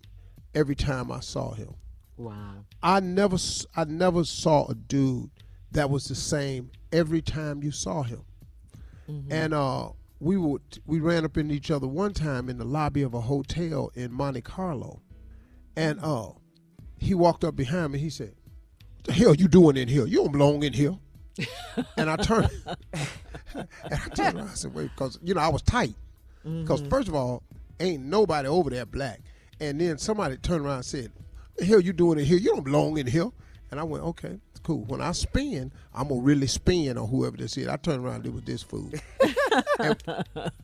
every 0.54 0.76
time 0.76 1.12
I 1.12 1.22
saw 1.22 1.54
him. 1.54 1.76
Wow. 2.18 2.66
I 2.84 3.00
never 3.00 3.38
I 3.76 3.86
never 3.86 4.26
saw 4.26 4.68
a 4.68 4.76
dude 4.76 5.30
that 5.72 5.90
was 5.90 6.06
the 6.06 6.16
same 6.16 6.72
every 6.92 7.22
time 7.22 7.64
you 7.64 7.72
saw 7.72 8.04
him. 8.04 8.24
Mm-hmm. 9.10 9.32
And 9.32 9.54
uh 9.54 9.90
we 10.20 10.38
would 10.38 10.62
we 10.86 11.00
ran 11.00 11.26
up 11.26 11.38
into 11.38 11.54
each 11.56 11.72
other 11.72 11.88
one 11.88 12.14
time 12.14 12.50
in 12.50 12.58
the 12.58 12.66
lobby 12.66 13.02
of 13.02 13.14
a 13.14 13.22
hotel 13.22 13.92
in 13.96 14.12
Monte 14.12 14.42
Carlo. 14.42 15.02
And 15.76 16.00
uh 16.02 16.30
he 16.98 17.14
walked 17.14 17.44
up 17.44 17.56
behind 17.56 17.94
me, 17.94 18.00
he 18.00 18.10
said, 18.10 18.34
What 18.98 19.06
the 19.06 19.14
hell 19.14 19.36
you 19.36 19.48
doing 19.48 19.78
in 19.78 19.88
here? 19.88 20.06
You 20.06 20.18
don't 20.18 20.32
belong 20.34 20.64
in 20.64 20.74
here. 20.74 20.98
and 21.98 22.10
I 22.10 22.18
turned 22.18 22.50
and 23.54 23.68
I 23.94 23.98
turned 24.14 24.36
around 24.38 24.48
and 24.50 24.58
said, 24.58 24.74
wait, 24.74 24.90
because 24.94 25.18
you 25.24 25.34
know, 25.34 25.42
I 25.42 25.48
was 25.48 25.62
tight. 25.62 25.96
Because 26.44 26.82
first 26.90 27.08
of 27.08 27.16
all, 27.16 27.44
ain't 27.80 28.04
nobody 28.04 28.48
over 28.48 28.70
there 28.70 28.86
black. 28.86 29.22
And 29.60 29.80
then 29.80 29.98
somebody 29.98 30.38
turned 30.38 30.66
around 30.66 30.78
and 30.78 30.86
said, 30.86 31.12
the 31.58 31.66
hell 31.66 31.80
you 31.80 31.94
doing 31.94 32.20
in 32.20 32.26
here? 32.26 32.38
You 32.38 32.56
don't 32.56 32.64
belong 32.64 32.98
in 32.98 33.08
here. 33.08 33.30
And 33.72 33.80
I 33.80 33.84
went, 33.84 34.04
okay, 34.04 34.40
cool. 34.70 34.86
When 34.86 35.02
I 35.02 35.14
spin, 35.14 35.72
I'm 35.96 36.10
gonna 36.10 36.22
really 36.22 36.46
spin 36.46 36.96
on 37.00 37.08
whoever 37.08 37.36
this 37.36 37.58
is. 37.58 37.68
I 37.68 37.78
turn 37.78 38.06
around 38.06 38.18
and 38.18 38.28
it 38.28 38.34
was 38.34 38.44
this 38.44 38.62
fool. 38.62 38.92
and, 39.80 40.04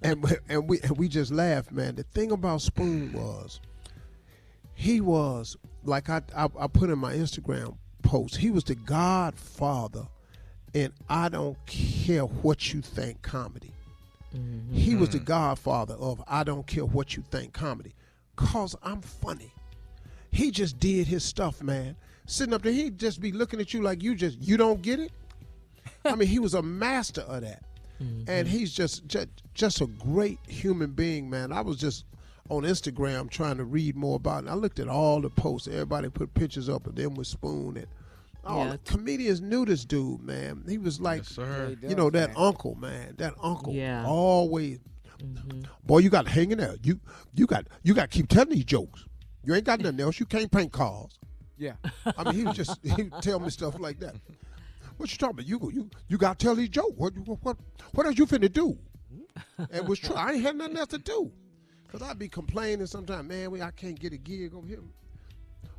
and, 0.03 0.39
and 0.47 0.69
we 0.69 0.79
and 0.81 0.95
we 0.95 1.07
just 1.07 1.31
laughed, 1.31 1.71
man. 1.71 1.95
The 1.95 2.03
thing 2.03 2.31
about 2.31 2.61
Spoon 2.61 3.13
was 3.13 3.59
he 4.75 5.01
was 5.01 5.57
like 5.83 6.07
I, 6.11 6.21
I 6.37 6.47
I 6.59 6.67
put 6.67 6.91
in 6.91 6.99
my 6.99 7.15
Instagram 7.15 7.77
post, 8.03 8.35
he 8.35 8.51
was 8.51 8.63
the 8.63 8.75
godfather 8.75 10.07
and 10.75 10.93
I 11.09 11.29
don't 11.29 11.57
care 11.65 12.25
what 12.25 12.73
you 12.73 12.81
think 12.81 13.23
comedy. 13.23 13.73
Mm-hmm. 14.35 14.75
He 14.75 14.93
was 14.93 15.09
the 15.09 15.17
hmm. 15.17 15.23
godfather 15.23 15.95
of 15.95 16.21
I 16.27 16.43
don't 16.43 16.67
care 16.67 16.85
what 16.85 17.17
you 17.17 17.23
think 17.31 17.53
comedy. 17.53 17.95
Cause 18.35 18.75
I'm 18.83 19.01
funny. 19.01 19.51
He 20.29 20.51
just 20.51 20.79
did 20.79 21.07
his 21.07 21.23
stuff, 21.23 21.63
man. 21.63 21.95
Sitting 22.25 22.53
up 22.53 22.63
there, 22.63 22.73
he'd 22.73 22.97
just 22.99 23.21
be 23.21 23.31
looking 23.31 23.59
at 23.59 23.73
you 23.73 23.81
like 23.81 24.01
you 24.01 24.15
just 24.15 24.41
you 24.41 24.57
don't 24.57 24.81
get 24.81 24.99
it. 24.99 25.11
I 26.05 26.15
mean, 26.15 26.27
he 26.27 26.39
was 26.39 26.53
a 26.53 26.61
master 26.61 27.21
of 27.21 27.41
that. 27.41 27.63
And 28.27 28.45
he's 28.45 28.73
just, 28.73 29.07
just 29.07 29.29
just 29.53 29.79
a 29.79 29.87
great 29.87 30.37
human 30.47 30.91
being, 30.91 31.29
man. 31.29 31.53
I 31.53 31.61
was 31.61 31.77
just 31.77 32.03
on 32.49 32.63
Instagram 32.63 33.29
trying 33.29 33.55
to 33.57 33.63
read 33.63 33.95
more 33.95 34.17
about 34.17 34.43
it. 34.43 34.49
I 34.49 34.53
looked 34.53 34.79
at 34.79 34.89
all 34.89 35.21
the 35.21 35.29
posts. 35.29 35.69
Everybody 35.69 36.09
put 36.09 36.33
pictures 36.33 36.67
up 36.67 36.87
of 36.87 36.95
them 36.95 37.15
with 37.15 37.25
Spoon 37.27 37.77
and 37.77 37.87
all 38.43 38.65
Yeah. 38.65 38.75
comedians 38.83 39.39
knew 39.39 39.65
this 39.65 39.85
dude, 39.85 40.21
man. 40.21 40.63
He 40.67 40.77
was 40.77 40.99
like 40.99 41.19
Yes, 41.19 41.29
sir. 41.29 41.77
you 41.81 41.95
know 41.95 42.09
that 42.09 42.35
uncle, 42.35 42.75
man. 42.75 43.15
That 43.17 43.33
uncle. 43.41 43.71
Yeah. 43.73 44.05
Always. 44.05 44.79
Boy, 45.85 45.99
you 45.99 46.09
got 46.09 46.25
to 46.25 46.31
hang 46.31 46.51
in 46.51 46.57
there. 46.57 46.75
You 46.83 46.99
you 47.33 47.47
got 47.47 47.65
you 47.83 47.93
got 47.93 48.11
to 48.11 48.17
keep 48.17 48.27
telling 48.27 48.49
these 48.49 48.65
jokes. 48.65 49.05
You 49.45 49.55
ain't 49.55 49.63
got 49.65 49.79
nothing 49.79 50.01
else. 50.01 50.19
You 50.19 50.25
can't 50.25 50.51
paint 50.51 50.73
cars. 50.73 51.17
Yeah. 51.57 51.73
I 52.17 52.23
mean, 52.25 52.33
he 52.35 52.43
was 52.43 52.55
just 52.55 52.79
he 52.83 53.03
would 53.03 53.21
tell 53.21 53.39
me 53.39 53.49
stuff 53.49 53.79
like 53.79 53.99
that. 53.99 54.15
What 54.97 55.11
you 55.11 55.17
talking 55.17 55.35
about? 55.35 55.47
You 55.47 55.59
go- 55.59 55.69
you 55.69 55.89
you 56.07 56.17
got 56.17 56.39
to 56.39 56.45
tell 56.45 56.55
these 56.55 56.69
jokes. 56.69 56.93
What 56.97 57.13
what 57.25 57.39
what 57.43 57.57
what 57.93 58.05
else 58.05 58.17
you 58.17 58.25
finna 58.25 58.51
do? 58.51 58.77
And 59.71 59.87
was 59.87 59.99
true. 59.99 60.15
I 60.15 60.33
ain't 60.33 60.41
had 60.43 60.55
nothing 60.55 60.77
else 60.77 60.89
to 60.89 60.97
do. 60.97 61.31
Cause 61.91 62.01
I'd 62.01 62.19
be 62.19 62.27
complaining 62.29 62.87
sometimes, 62.87 63.27
man. 63.27 63.51
We 63.51 63.61
I 63.61 63.71
can't 63.71 63.99
get 63.99 64.11
a 64.13 64.17
gig 64.17 64.53
over 64.53 64.67
here. 64.67 64.79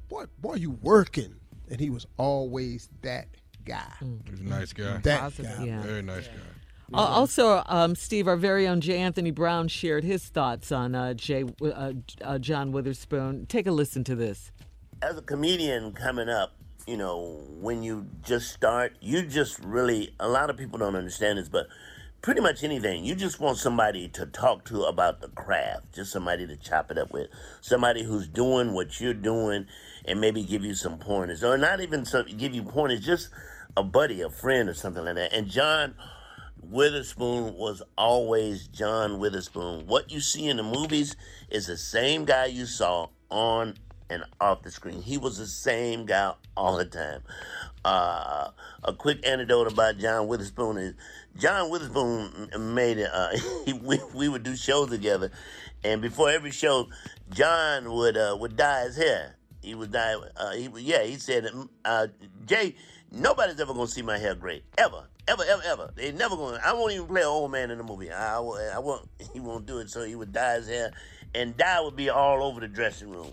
Boy, 0.08 0.24
boy, 0.38 0.54
you 0.54 0.70
working? 0.82 1.34
And 1.70 1.80
he 1.80 1.90
was 1.90 2.06
always 2.16 2.88
that 3.02 3.28
guy. 3.64 3.92
He's 4.30 4.40
a 4.40 4.44
nice 4.44 4.72
guy. 4.72 4.98
That 4.98 5.20
Positive. 5.20 5.56
guy. 5.58 5.64
Yeah. 5.64 5.82
Very 5.82 6.02
nice 6.02 6.26
guy. 6.28 6.34
Al- 6.94 7.04
Also, 7.04 7.62
um, 7.66 7.96
Steve, 7.96 8.28
our 8.28 8.36
very 8.36 8.68
own 8.68 8.80
J. 8.80 8.98
Anthony 8.98 9.32
Brown 9.32 9.66
shared 9.68 10.04
his 10.04 10.24
thoughts 10.26 10.70
on 10.70 10.94
uh, 10.94 11.14
Jay, 11.14 11.44
uh, 11.60 11.92
uh, 12.22 12.38
John 12.38 12.70
Witherspoon. 12.70 13.46
Take 13.46 13.66
a 13.66 13.72
listen 13.72 14.04
to 14.04 14.14
this. 14.14 14.52
As 15.02 15.18
a 15.18 15.22
comedian 15.22 15.92
coming 15.92 16.28
up, 16.28 16.54
you 16.86 16.96
know, 16.96 17.42
when 17.60 17.82
you 17.82 18.06
just 18.22 18.52
start, 18.52 18.96
you 19.00 19.22
just 19.26 19.58
really, 19.58 20.14
a 20.20 20.28
lot 20.28 20.50
of 20.50 20.56
people 20.56 20.78
don't 20.78 20.96
understand 20.96 21.38
this, 21.38 21.48
but 21.48 21.66
pretty 22.22 22.40
much 22.40 22.64
anything, 22.64 23.04
you 23.04 23.14
just 23.14 23.40
want 23.40 23.58
somebody 23.58 24.08
to 24.08 24.26
talk 24.26 24.64
to 24.64 24.82
about 24.84 25.20
the 25.20 25.28
craft, 25.28 25.94
just 25.94 26.12
somebody 26.12 26.46
to 26.46 26.56
chop 26.56 26.90
it 26.90 26.98
up 26.98 27.12
with, 27.12 27.28
somebody 27.60 28.02
who's 28.04 28.28
doing 28.28 28.72
what 28.72 29.00
you're 29.00 29.14
doing 29.14 29.66
and 30.04 30.20
maybe 30.20 30.42
give 30.44 30.64
you 30.64 30.74
some 30.74 30.98
pointers, 30.98 31.44
or 31.44 31.58
not 31.58 31.80
even 31.80 32.04
some, 32.04 32.26
give 32.36 32.54
you 32.54 32.62
pointers, 32.62 33.04
just 33.04 33.30
a 33.76 33.82
buddy, 33.82 34.22
a 34.22 34.30
friend, 34.30 34.68
or 34.68 34.74
something 34.74 35.04
like 35.04 35.16
that. 35.16 35.32
And 35.32 35.48
John 35.48 35.94
Witherspoon 36.62 37.54
was 37.54 37.82
always 37.98 38.68
John 38.68 39.18
Witherspoon. 39.18 39.86
What 39.86 40.10
you 40.10 40.20
see 40.20 40.48
in 40.48 40.56
the 40.56 40.62
movies 40.62 41.16
is 41.50 41.66
the 41.66 41.76
same 41.76 42.24
guy 42.24 42.46
you 42.46 42.66
saw 42.66 43.08
on 43.30 43.74
and 44.10 44.24
off 44.40 44.62
the 44.62 44.70
screen. 44.70 45.02
He 45.02 45.18
was 45.18 45.38
the 45.38 45.46
same 45.46 46.06
guy 46.06 46.32
all 46.56 46.76
the 46.76 46.84
time. 46.84 47.22
Uh, 47.84 48.50
a 48.84 48.92
quick 48.92 49.26
anecdote 49.26 49.70
about 49.72 49.98
John 49.98 50.28
Witherspoon 50.28 50.76
is 50.78 50.94
John 51.36 51.70
Witherspoon 51.70 52.50
made 52.74 52.98
it. 52.98 53.10
Uh, 53.12 53.36
we, 53.82 54.00
we 54.14 54.28
would 54.28 54.42
do 54.42 54.56
shows 54.56 54.90
together, 54.90 55.30
and 55.84 56.00
before 56.00 56.30
every 56.30 56.50
show, 56.50 56.88
John 57.30 57.92
would 57.92 58.16
uh, 58.16 58.36
would 58.38 58.56
dye 58.56 58.84
his 58.84 58.96
hair. 58.96 59.36
He 59.62 59.74
would 59.74 59.92
dye. 59.92 60.16
Uh, 60.36 60.52
he 60.52 60.70
yeah. 60.78 61.02
He 61.02 61.16
said, 61.16 61.48
uh, 61.84 62.08
"Jay, 62.44 62.74
nobody's 63.10 63.60
ever 63.60 63.74
gonna 63.74 63.86
see 63.86 64.02
my 64.02 64.18
hair 64.18 64.34
gray 64.34 64.62
ever." 64.78 65.04
Ever, 65.28 65.42
ever, 65.42 65.62
ever. 65.66 65.92
They 65.96 66.12
never 66.12 66.36
gonna. 66.36 66.60
I 66.64 66.72
won't 66.72 66.92
even 66.92 67.08
play 67.08 67.22
an 67.22 67.26
old 67.26 67.50
man 67.50 67.72
in 67.72 67.78
the 67.78 67.84
movie. 67.84 68.12
I, 68.12 68.36
I 68.36 68.78
won't. 68.78 69.08
He 69.32 69.40
won't 69.40 69.66
do 69.66 69.78
it. 69.78 69.90
So 69.90 70.04
he 70.04 70.14
would 70.14 70.32
dye 70.32 70.54
his 70.54 70.68
hair, 70.68 70.92
and 71.34 71.56
dye 71.56 71.80
would 71.80 71.96
be 71.96 72.10
all 72.10 72.44
over 72.44 72.60
the 72.60 72.68
dressing 72.68 73.10
room 73.10 73.32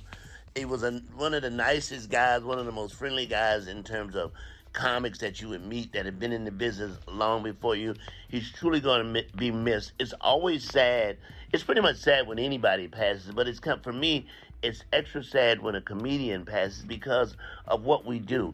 he 0.56 0.66
was 0.66 0.84
a, 0.84 1.02
one 1.16 1.34
of 1.34 1.42
the 1.42 1.50
nicest 1.50 2.10
guys, 2.10 2.44
one 2.44 2.60
of 2.60 2.66
the 2.66 2.72
most 2.72 2.96
friendly 2.96 3.26
guys 3.26 3.68
in 3.68 3.84
terms 3.84 4.16
of 4.16 4.32
comics 4.72 5.20
that 5.20 5.42
you 5.42 5.50
would 5.50 5.66
meet 5.66 5.94
that 5.94 6.06
have 6.06 6.20
been 6.20 6.32
in 6.32 6.46
the 6.46 6.52
business 6.52 6.98
long 7.08 7.44
before 7.44 7.76
you. 7.76 7.96
He's 8.28 8.52
truly 8.52 8.80
going 8.80 9.14
to 9.14 9.24
be 9.36 9.52
missed. 9.52 9.94
It's 10.00 10.14
always 10.22 10.64
sad. 10.64 11.18
It's 11.52 11.64
pretty 11.64 11.82
much 11.82 11.98
sad 11.98 12.28
when 12.28 12.40
anybody 12.40 12.88
passes, 12.88 13.32
but 13.32 13.48
it's 13.48 13.60
for 13.84 13.94
me. 13.94 14.28
It's 14.62 14.84
extra 14.94 15.24
sad 15.24 15.62
when 15.62 15.76
a 15.76 15.82
comedian 15.82 16.46
passes 16.46 16.84
because 16.84 17.36
of 17.68 17.84
what 17.84 18.06
we 18.06 18.20
do. 18.20 18.52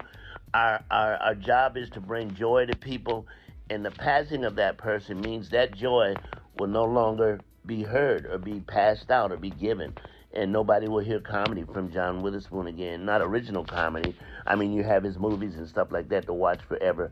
Our, 0.54 0.84
our 0.90 1.16
our 1.18 1.36
job 1.36 1.78
is 1.78 1.90
to 1.92 2.02
bring 2.02 2.34
joy 2.34 2.66
to 2.66 2.76
people, 2.76 3.28
and 3.70 3.86
the 3.86 3.92
passing 3.92 4.44
of 4.44 4.56
that 4.56 4.78
person 4.78 5.22
means 5.22 5.50
that 5.50 5.76
joy 5.76 6.16
will 6.58 6.68
no 6.68 6.86
longer 6.86 7.40
be 7.66 7.84
heard 7.84 8.26
or 8.26 8.40
be 8.40 8.60
passed 8.62 9.12
out 9.12 9.32
or 9.32 9.38
be 9.38 9.52
given 9.52 9.94
and 10.34 10.52
nobody 10.52 10.88
will 10.88 11.00
hear 11.00 11.20
comedy 11.20 11.64
from 11.74 11.92
John 11.92 12.22
Witherspoon 12.22 12.68
again. 12.68 13.06
Not 13.06 13.22
original 13.22 13.64
comedy. 13.64 14.16
I 14.46 14.56
mean, 14.56 14.74
you 14.74 14.84
have 14.84 15.04
his 15.04 15.18
movies 15.18 15.56
and 15.58 15.68
stuff 15.68 15.92
like 15.92 16.10
that 16.10 16.26
to 16.28 16.34
watch 16.34 16.62
forever, 16.68 17.12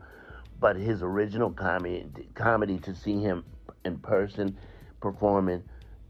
but 0.60 0.76
his 0.76 1.02
original 1.02 1.50
comedy, 1.50 2.06
comedy 2.34 2.78
to 2.80 2.94
see 2.94 3.20
him 3.20 3.44
in 3.84 3.98
person 3.98 4.56
performing, 5.00 5.62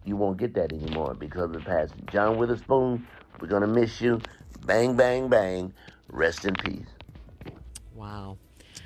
you 0.04 0.16
won't 0.16 0.38
get 0.38 0.54
that 0.54 0.72
anymore 0.72 1.14
because 1.14 1.44
of 1.44 1.52
the 1.52 1.60
past. 1.60 1.94
John 2.10 2.38
Witherspoon, 2.38 3.06
we're 3.40 3.48
gonna 3.48 3.66
miss 3.66 4.00
you. 4.00 4.20
Bang, 4.64 4.96
bang, 4.96 5.28
bang. 5.28 5.72
Rest 6.10 6.44
in 6.44 6.54
peace. 6.54 6.86
Wow. 7.94 8.38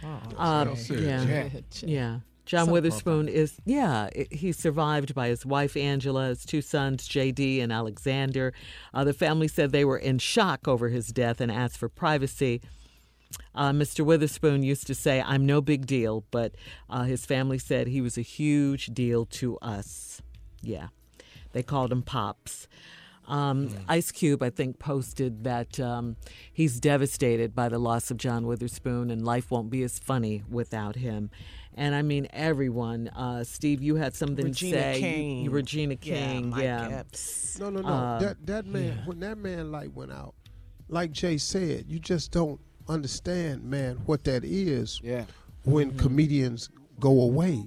Oh, 0.05 0.09
Um, 0.37 0.69
well 0.69 0.77
said, 0.77 1.01
yeah, 1.01 1.25
Jay. 1.25 1.65
yeah. 1.83 2.19
John 2.53 2.71
Witherspoon 2.71 3.29
is 3.29 3.57
yeah. 3.65 4.11
He's 4.31 4.59
survived 4.59 5.15
by 5.15 5.29
his 5.29 5.47
wife 5.47 5.75
Angela, 5.75 6.27
his 6.27 6.45
two 6.45 6.61
sons 6.61 7.07
J.D. 7.09 7.63
and 7.63 7.73
Alexander. 7.73 8.53
Uh, 8.93 9.05
the 9.05 9.15
family 9.15 9.49
said 9.49 9.73
they 9.73 9.87
were 9.87 9.97
in 9.97 10.19
shock 10.19 10.69
over 10.69 10.91
his 10.91 11.09
death 11.09 11.41
and 11.41 11.51
asked 11.51 11.79
for 11.79 11.89
privacy. 11.89 12.61
Uh, 13.55 13.71
Mr. 13.71 14.05
Witherspoon 14.05 14.63
used 14.63 14.87
to 14.87 14.95
say, 14.95 15.23
"I'm 15.23 15.47
no 15.47 15.63
big 15.63 15.87
deal," 15.87 16.27
but 16.31 16.55
uh, 16.91 17.05
his 17.05 17.25
family 17.25 17.57
said 17.57 17.87
he 17.87 18.03
was 18.03 18.19
a 18.19 18.23
huge 18.23 18.89
deal 18.89 19.25
to 19.41 19.57
us. 19.63 20.21
Yeah. 20.61 20.89
They 21.53 21.63
called 21.63 21.91
him 21.91 22.03
Pops. 22.03 22.69
Um, 23.29 23.71
Ice 23.89 24.11
Cube, 24.11 24.43
I 24.43 24.51
think, 24.51 24.79
posted 24.79 25.45
that 25.45 25.79
um, 25.81 26.17
he's 26.53 26.81
devastated 26.81 27.55
by 27.55 27.69
the 27.69 27.79
loss 27.79 28.11
of 28.11 28.17
John 28.17 28.47
Witherspoon 28.47 29.11
and 29.11 29.25
life 29.25 29.51
won't 29.51 29.71
be 29.71 29.83
as 29.83 29.99
funny 29.99 30.43
without 30.51 30.97
him. 30.97 31.31
And 31.75 31.95
I 31.95 32.03
mean, 32.03 32.29
everyone. 32.33 33.09
Uh, 33.09 33.45
Steve, 33.45 33.83
you 33.83 33.97
had 33.97 34.15
something 34.15 34.45
Regina 34.47 34.77
to 34.77 34.83
say. 34.83 34.95
You- 34.95 35.01
King. 35.01 35.45
you- 35.45 35.51
Regina 35.51 35.97
King, 35.97 36.51
Mike 36.51 36.63
yeah. 36.65 36.89
Epps. 36.89 37.59
No, 37.59 37.71
no, 37.71 37.81
no. 37.81 37.89
Uh, 37.89 38.19
that 38.19 38.47
that 38.47 38.67
man, 38.67 39.03
when 39.07 39.21
that 39.21 39.39
man 39.39 39.73
light 39.73 39.93
went 39.95 40.13
out, 40.13 40.35
like 40.89 41.13
Jay 41.13 41.39
said, 41.39 41.87
you 41.89 41.99
just 41.99 42.31
don't 42.31 42.61
understand, 42.89 43.65
man, 43.65 43.97
what 44.07 44.25
that 44.25 44.45
is. 44.45 45.01
Yeah. 45.03 45.25
When 45.65 45.97
comedians 45.97 46.69
go 47.01 47.23
away, 47.23 47.67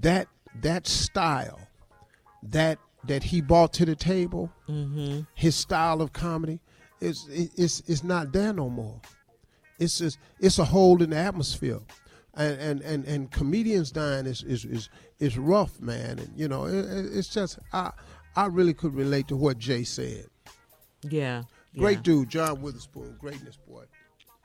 that 0.00 0.26
that 0.62 0.86
style, 0.86 1.60
that 2.42 2.78
that 3.04 3.22
he 3.22 3.40
brought 3.40 3.72
to 3.74 3.84
the 3.84 3.94
table, 3.94 4.50
his 5.34 5.54
style 5.54 6.02
of 6.02 6.12
comedy, 6.12 6.60
is 7.00 7.26
it's 7.30 7.82
it's 7.86 8.02
not 8.02 8.32
there 8.32 8.52
no 8.52 8.68
more. 8.70 9.00
It's 9.78 9.98
just 9.98 10.18
it's 10.40 10.58
a 10.58 10.64
hole 10.64 11.02
in 11.02 11.10
the 11.10 11.16
atmosphere. 11.16 11.80
And, 12.34 12.60
and, 12.60 12.80
and, 12.82 13.04
and 13.06 13.30
comedians 13.30 13.90
dying 13.90 14.26
is, 14.26 14.42
is, 14.44 14.64
is, 14.64 14.88
is 15.18 15.36
rough, 15.36 15.80
man. 15.80 16.18
And 16.20 16.30
you 16.36 16.46
know, 16.48 16.64
it, 16.66 16.74
it- 16.84 17.16
it's 17.16 17.28
just 17.28 17.58
I 17.72 17.90
I 18.36 18.46
really 18.46 18.72
could 18.74 18.94
relate 18.94 19.26
to 19.28 19.36
what 19.36 19.58
Jay 19.58 19.82
said. 19.82 20.26
Yeah. 21.02 21.42
Great 21.76 21.98
yeah. 21.98 22.02
dude, 22.02 22.28
John 22.28 22.62
Witherspoon, 22.62 23.16
greatness 23.18 23.56
boy. 23.68 23.84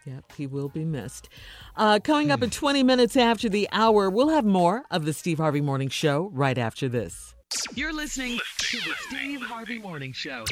Yep, 0.05 0.33
he 0.37 0.45
will 0.47 0.69
be 0.69 0.85
missed. 0.85 1.29
Uh, 1.75 1.99
coming 2.03 2.29
up 2.31 2.43
in 2.43 2.49
20 2.51 2.83
minutes 2.83 3.17
after 3.17 3.49
the 3.49 3.67
hour, 3.71 4.09
we'll 4.09 4.29
have 4.29 4.45
more 4.45 4.83
of 4.91 5.05
the 5.05 5.13
Steve 5.13 5.39
Harvey 5.39 5.61
Morning 5.61 5.89
Show 5.89 6.29
right 6.33 6.57
after 6.59 6.87
this. 6.87 7.33
You're 7.73 7.93
listening 7.93 8.39
to 8.59 8.77
the 8.77 8.93
Steve 9.07 9.41
Harvey 9.41 9.79
Morning 9.79 10.13
Show. 10.13 10.45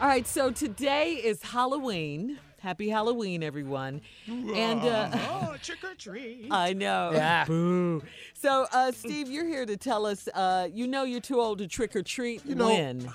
All 0.00 0.08
right, 0.08 0.26
so 0.26 0.50
today 0.50 1.12
is 1.12 1.42
Halloween. 1.42 2.38
Happy 2.64 2.88
Halloween, 2.88 3.42
everyone. 3.42 4.00
And 4.26 4.80
uh, 4.80 5.10
Oh, 5.28 5.54
trick 5.62 5.84
or 5.84 5.94
treat. 5.96 6.46
I 6.50 6.72
know. 6.72 7.10
Yeah. 7.12 7.44
Boo. 7.46 8.02
So, 8.32 8.66
uh, 8.72 8.90
Steve, 8.90 9.28
you're 9.30 9.44
here 9.46 9.66
to 9.66 9.76
tell 9.76 10.06
us 10.06 10.30
uh, 10.32 10.68
you 10.72 10.86
know 10.86 11.02
you're 11.04 11.20
too 11.20 11.38
old 11.42 11.58
to 11.58 11.68
trick 11.68 11.94
or 11.94 12.02
treat. 12.02 12.42
You 12.46 12.54
know- 12.54 12.68
when? 12.68 13.12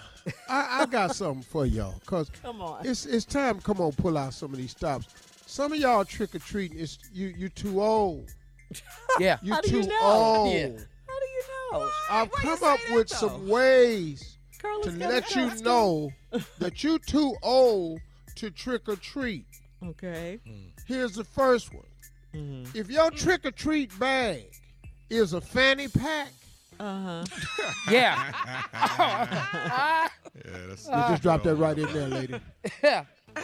I, 0.47 0.81
I 0.81 0.85
got 0.85 1.15
something 1.15 1.41
for 1.41 1.65
y'all, 1.65 1.99
cause 2.05 2.29
Come 2.43 2.61
on. 2.61 2.85
it's 2.85 3.07
it's 3.07 3.25
time. 3.25 3.59
Come 3.59 3.81
on, 3.81 3.91
pull 3.93 4.19
out 4.19 4.35
some 4.35 4.51
of 4.53 4.57
these 4.59 4.69
stops. 4.69 5.07
Some 5.47 5.73
of 5.73 5.79
y'all 5.79 6.05
trick 6.05 6.35
or 6.35 6.39
treating. 6.39 6.79
It's 6.79 6.99
you 7.11 7.33
you 7.35 7.49
too 7.49 7.81
old. 7.81 8.29
Yeah. 9.19 9.39
You 9.41 9.53
How 9.55 9.61
do 9.61 9.69
too 9.69 9.77
you 9.79 9.87
know? 9.87 9.99
old. 10.03 10.53
Yeah. 10.53 10.67
How 10.67 11.19
do 11.19 11.25
you 11.25 11.43
know? 11.71 11.89
I've 12.11 12.29
Why 12.29 12.41
come 12.41 12.51
up 12.63 12.79
that, 12.87 12.95
with 12.95 13.09
though? 13.09 13.15
some 13.27 13.47
ways 13.47 14.37
Carla's 14.61 14.93
to 14.93 14.99
let 14.99 15.35
you 15.35 15.63
know 15.63 16.11
that 16.59 16.83
you're 16.83 16.99
too 16.99 17.35
old 17.41 17.99
to 18.39 18.49
trick 18.51 18.87
or 18.89 18.95
treat. 18.95 19.45
Okay. 19.83 20.39
Here's 20.85 21.13
the 21.15 21.23
first 21.23 21.73
one. 21.73 21.83
Mm-hmm. 22.35 22.77
If 22.77 22.89
your 22.89 23.11
trick 23.11 23.45
or 23.45 23.51
treat 23.51 23.97
bag 23.99 24.45
is 25.09 25.33
a 25.33 25.41
fanny 25.41 25.87
pack, 25.87 26.29
Uh 26.79 27.23
huh. 27.23 27.71
Yeah. 27.91 28.31
Yeah, 30.45 30.67
that's, 30.67 30.85
you 30.85 30.91
just 30.93 31.21
drop 31.21 31.43
that 31.43 31.55
right 31.55 31.77
in 31.77 31.91
there, 31.91 32.07
lady. 32.07 32.39
yeah. 32.83 33.03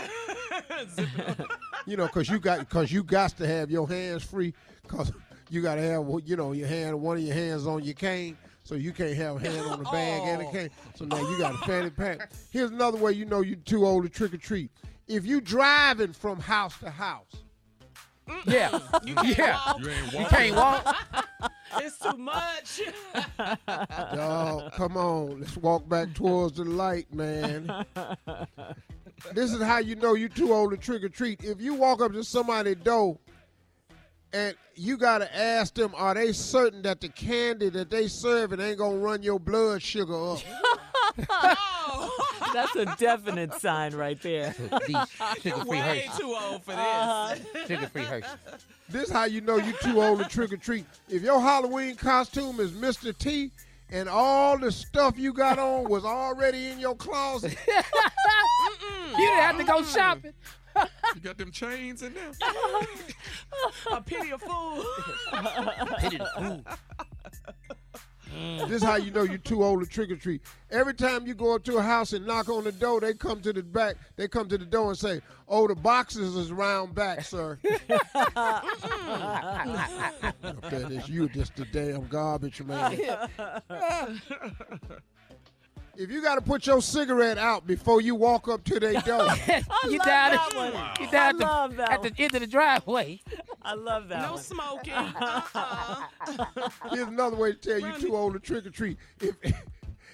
You 1.87 1.97
know, 1.97 2.07
cause 2.07 2.29
you 2.29 2.39
got, 2.39 2.67
cause 2.69 2.91
you 2.91 3.03
got 3.03 3.37
to 3.37 3.45
have 3.47 3.69
your 3.69 3.87
hands 3.87 4.23
free, 4.23 4.53
cause 4.87 5.11
you 5.51 5.61
got 5.61 5.75
to 5.75 5.81
have, 5.81 6.07
you 6.25 6.35
know, 6.35 6.51
your 6.53 6.67
hand, 6.67 6.99
one 6.99 7.17
of 7.17 7.23
your 7.23 7.35
hands 7.35 7.67
on 7.67 7.83
your 7.83 7.93
cane, 7.93 8.35
so 8.65 8.73
you 8.75 8.91
can't 8.91 9.15
have 9.15 9.37
a 9.37 9.39
hand 9.39 9.65
on 9.67 9.79
the 9.79 9.89
bag 9.89 10.21
and 10.25 10.41
a 10.41 10.45
oh. 10.47 10.51
cane. 10.51 10.69
So 10.95 11.05
now 11.05 11.17
you 11.29 11.37
got 11.37 11.53
a 11.53 11.57
fanny 11.59 11.91
pack. 11.91 12.31
Here's 12.51 12.71
another 12.71 12.97
way 12.97 13.13
you 13.13 13.23
know 13.23 13.41
you're 13.41 13.57
too 13.57 13.85
old 13.85 14.03
to 14.03 14.09
trick 14.09 14.33
or 14.33 14.37
treat. 14.37 14.71
If 15.07 15.25
you 15.25 15.39
driving 15.39 16.13
from 16.13 16.39
house 16.39 16.77
to 16.79 16.89
house, 16.89 17.31
Yeah. 18.47 18.79
yeah. 19.23 19.73
you 19.77 19.89
ain't 19.89 20.13
You 20.13 20.25
can't 20.25 20.55
walk. 20.55 20.95
It's 21.77 21.97
too 21.99 22.15
much. 22.15 22.81
Dog, 24.15 24.71
come 24.73 24.95
on, 24.95 25.41
let's 25.41 25.57
walk 25.57 25.89
back 25.89 26.13
towards 26.13 26.55
the 26.55 26.63
light, 26.63 27.13
man. 27.13 27.85
this 29.33 29.51
is 29.51 29.61
how 29.61 29.79
you 29.79 29.95
know 29.95 30.13
you're 30.13 30.29
too 30.29 30.53
old 30.53 30.71
to 30.71 30.77
trick 30.77 31.03
or 31.03 31.09
treat. 31.09 31.43
If 31.43 31.59
you 31.59 31.73
walk 31.73 32.01
up 32.01 32.13
to 32.13 32.23
somebody's 32.23 32.77
door 32.77 33.17
and 34.33 34.55
you 34.75 34.97
gotta 34.97 35.33
ask 35.35 35.73
them, 35.75 35.93
are 35.95 36.13
they 36.13 36.31
certain 36.33 36.81
that 36.83 36.99
the 37.01 37.09
candy 37.09 37.69
that 37.69 37.89
they 37.89 38.07
serving 38.07 38.59
ain't 38.59 38.77
gonna 38.77 38.97
run 38.97 39.23
your 39.23 39.39
blood 39.39 39.81
sugar 39.81 40.31
up? 40.31 40.39
That's 42.53 42.75
a 42.75 42.85
definite 42.97 43.53
sign 43.55 43.93
right 43.95 44.21
there. 44.21 44.53
Sugar-free 45.41 45.63
Way 45.65 45.77
Hershey. 45.77 46.09
too 46.19 46.35
old 46.39 46.63
for 46.63 46.71
this. 46.71 46.79
Uh-huh. 46.79 47.35
Sugar-free 47.67 48.01
Hershey. 48.03 48.27
this 48.89 49.09
how 49.09 49.25
you 49.25 49.41
know 49.41 49.57
you're 49.57 49.77
too 49.77 50.01
old 50.01 50.19
to 50.19 50.25
trick 50.25 50.51
or 50.53 50.57
treat. 50.57 50.85
If 51.09 51.21
your 51.21 51.39
Halloween 51.41 51.95
costume 51.95 52.59
is 52.59 52.71
Mr. 52.71 53.17
T 53.17 53.51
and 53.89 54.09
all 54.09 54.57
the 54.57 54.71
stuff 54.71 55.17
you 55.17 55.31
got 55.33 55.59
on 55.59 55.89
was 55.89 56.03
already 56.05 56.67
in 56.67 56.79
your 56.79 56.95
closet, 56.95 57.55
You 57.67 59.17
didn't 59.17 59.41
have 59.41 59.57
to 59.57 59.63
go 59.63 59.83
shopping. 59.83 60.33
You 61.15 61.21
got 61.21 61.37
them 61.37 61.51
chains 61.51 62.01
in 62.01 62.13
there. 62.13 62.31
A 63.91 64.01
pity 64.01 64.31
of 64.31 64.41
fool. 64.41 64.83
Pity 65.99 66.17
the 66.17 66.29
fool. 66.37 66.63
This 68.67 68.71
is 68.71 68.83
how 68.83 68.95
you 68.95 69.11
know 69.11 69.23
you're 69.23 69.37
too 69.37 69.63
old 69.63 69.81
to 69.81 69.85
trick 69.85 70.11
or 70.11 70.17
treat. 70.17 70.41
Every 70.69 70.93
time 70.93 71.25
you 71.25 71.33
go 71.33 71.55
up 71.55 71.63
to 71.65 71.77
a 71.77 71.81
house 71.81 72.11
and 72.11 72.25
knock 72.25 72.49
on 72.49 72.65
the 72.65 72.71
door, 72.71 72.99
they 72.99 73.13
come 73.13 73.39
to 73.41 73.53
the 73.53 73.63
back. 73.63 73.95
They 74.17 74.27
come 74.27 74.49
to 74.49 74.57
the 74.57 74.65
door 74.65 74.89
and 74.89 74.97
say, 74.97 75.21
"Oh, 75.47 75.67
the 75.67 75.75
boxes 75.75 76.35
is 76.35 76.51
round 76.51 76.93
back, 76.95 77.23
sir." 77.23 77.57
that 77.63 78.67
is 80.91 81.07
you, 81.07 81.29
just 81.29 81.55
the 81.55 81.65
damn 81.65 82.07
garbage 82.07 82.61
man. 82.63 82.99
if 85.97 86.11
you 86.11 86.21
got 86.21 86.35
to 86.35 86.41
put 86.41 86.65
your 86.67 86.81
cigarette 86.81 87.37
out 87.37 87.65
before 87.67 88.01
you 88.01 88.15
walk 88.15 88.47
up 88.47 88.63
to 88.65 88.79
their 88.79 88.93
door, 89.01 89.27
you 89.85 89.97
love 89.97 90.05
down, 90.05 90.05
that 90.05 90.47
at, 90.51 90.55
one. 90.55 90.73
you 90.99 91.11
down 91.11 91.43
I 91.43 91.63
at, 91.65 91.69
the, 91.69 91.75
that 91.77 91.91
at 91.91 92.01
the 92.03 92.13
end 92.23 92.35
of 92.35 92.41
the 92.41 92.47
driveway. 92.47 93.21
I 93.61 93.73
love 93.73 94.07
that 94.09 94.21
No 94.21 94.33
one. 94.33 94.41
smoking. 94.43 94.93
Uh-uh. 94.93 96.01
here's 96.91 97.07
another 97.07 97.35
way 97.37 97.51
to 97.53 97.57
tell 97.57 97.79
you 97.79 97.99
too 97.99 98.15
old 98.15 98.33
to 98.33 98.39
trick 98.39 98.65
or 98.65 98.69
treat. 98.69 98.97
If 99.21 99.35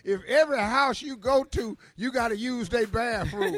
if 0.04 0.24
every 0.26 0.58
house 0.60 1.02
you 1.02 1.16
go 1.16 1.44
to, 1.44 1.78
you 1.96 2.12
got 2.12 2.30
to 2.30 2.38
use 2.38 2.70
their 2.70 2.88
bathroom. 2.88 3.56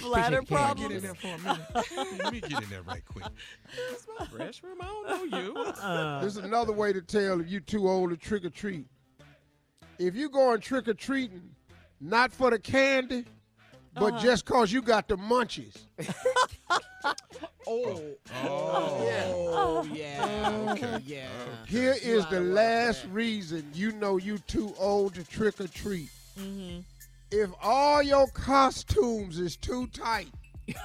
Bladder 0.00 0.42
problems. 0.42 0.88
Get 0.88 0.96
in 0.96 1.02
there 1.02 1.14
for 1.14 1.28
a 1.28 1.38
minute. 1.38 2.22
Let 2.22 2.32
me 2.32 2.40
get 2.40 2.62
in 2.62 2.68
there 2.70 2.82
right 2.82 3.02
quick. 3.04 3.24
That's 3.90 4.06
my 4.18 4.26
restroom. 4.44 4.76
I 4.80 4.86
don't 4.86 5.30
know 5.30 5.38
you. 5.38 5.56
Uh-uh. 5.56 6.20
This 6.22 6.36
is 6.36 6.44
another 6.44 6.72
way 6.72 6.92
to 6.92 7.00
tell 7.02 7.40
if 7.40 7.48
you 7.50 7.60
too 7.60 7.88
old 7.88 8.10
to 8.10 8.16
trick 8.16 8.44
or 8.44 8.50
treat. 8.50 8.86
If 9.98 10.14
you 10.14 10.28
going 10.28 10.60
trick 10.60 10.88
or 10.88 10.94
treating, 10.94 11.50
not 12.00 12.32
for 12.32 12.50
the 12.50 12.58
candy, 12.58 13.24
but 13.94 14.14
uh-huh. 14.14 14.22
just 14.22 14.44
cause 14.44 14.72
you 14.72 14.82
got 14.82 15.08
the 15.08 15.16
munchies. 15.16 15.76
Oh. 17.70 18.16
Oh, 18.32 18.46
oh, 18.46 19.52
oh, 19.52 19.88
yeah. 19.92 20.70
Okay. 20.70 20.98
Yeah. 21.04 21.28
Here 21.66 21.94
is 22.02 22.24
the 22.26 22.40
last 22.40 23.04
reason 23.10 23.62
you 23.74 23.92
know 23.92 24.16
you 24.16 24.38
too 24.38 24.74
old 24.78 25.14
to 25.16 25.24
trick 25.24 25.60
or 25.60 25.68
treat. 25.68 26.08
Mm-hmm. 26.40 26.80
If 27.30 27.50
all 27.62 28.02
your 28.02 28.26
costumes 28.28 29.38
is 29.38 29.56
too 29.56 29.86
tight, 29.88 30.28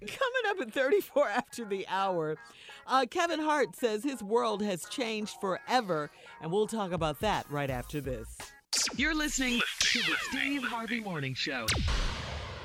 Coming 0.00 0.44
up 0.48 0.60
at 0.60 0.72
34 0.72 1.28
after 1.28 1.64
the 1.64 1.86
hour, 1.88 2.36
uh, 2.90 3.06
Kevin 3.06 3.40
Hart 3.40 3.74
says 3.76 4.04
his 4.04 4.22
world 4.22 4.62
has 4.62 4.84
changed 4.86 5.36
forever, 5.40 6.10
and 6.42 6.52
we'll 6.52 6.66
talk 6.66 6.92
about 6.92 7.20
that 7.20 7.46
right 7.50 7.70
after 7.70 8.00
this. 8.00 8.36
You're 8.96 9.14
listening 9.14 9.60
to 9.80 9.98
the 10.00 10.16
Steve 10.28 10.62
Harvey 10.64 11.00
Morning 11.00 11.34
Show. 11.34 11.66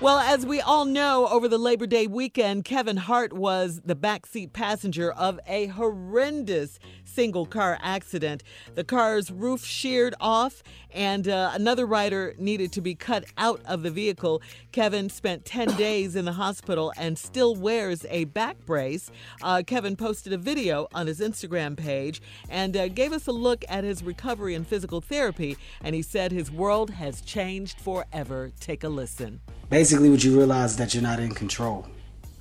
Well, 0.02 0.20
as 0.20 0.46
we 0.46 0.60
all 0.60 0.84
know, 0.84 1.26
over 1.30 1.48
the 1.48 1.58
Labor 1.58 1.88
Day 1.88 2.06
weekend, 2.06 2.66
Kevin 2.66 2.98
Hart 2.98 3.32
was 3.32 3.80
the 3.86 3.96
backseat 3.96 4.52
passenger 4.52 5.10
of 5.14 5.39
a 5.48 5.68
horrendous 5.68 6.80
single 7.06 7.46
car 7.46 7.80
accident. 7.82 8.43
The 8.76 8.84
car's 8.84 9.32
roof 9.32 9.64
sheared 9.64 10.14
off, 10.20 10.64
and 10.91 11.30
uh, 11.30 11.52
another 11.54 11.86
rider 11.86 12.36
needed 12.38 12.74
to 12.74 12.82
be 12.82 12.93
cut 12.93 13.24
out 13.38 13.62
of 13.66 13.84
the 13.84 13.89
vehicle. 13.89 14.41
Kevin 14.74 15.10
spent 15.10 15.46
10 15.46 15.70
days 15.78 16.18
in 16.18 16.26
the 16.26 16.34
hospital 16.34 16.91
and 16.98 17.18
still 17.18 17.56
wears 17.56 18.06
a 18.10 18.26
back 18.26 18.58
brace. 18.66 19.10
Uh, 19.41 19.64
Kevin 19.66 19.96
posted 19.96 20.34
a 20.34 20.38
video 20.38 20.89
on 20.93 21.08
his 21.08 21.22
Instagram 21.22 21.78
page 21.78 22.22
and 22.50 22.76
uh, 22.76 22.89
gave 22.89 23.14
us 23.14 23.28
a 23.28 23.32
look 23.32 23.64
at 23.70 23.86
his 23.86 24.04
recovery 24.04 24.56
and 24.56 24.68
physical 24.68 25.00
therapy, 25.00 25.56
and 25.82 25.96
he 25.96 26.02
said 26.02 26.34
his 26.34 26.52
world 26.52 26.89
has 26.89 27.22
changed 27.22 27.80
forever. 27.80 28.52
Take 28.60 28.84
a 28.84 28.89
listen. 28.89 29.39
Basically, 29.70 30.11
what 30.11 30.24
you 30.24 30.38
realize 30.38 30.72
is 30.72 30.78
that 30.78 30.93
you're 30.93 31.01
not 31.01 31.20
in 31.20 31.34
control. 31.34 31.88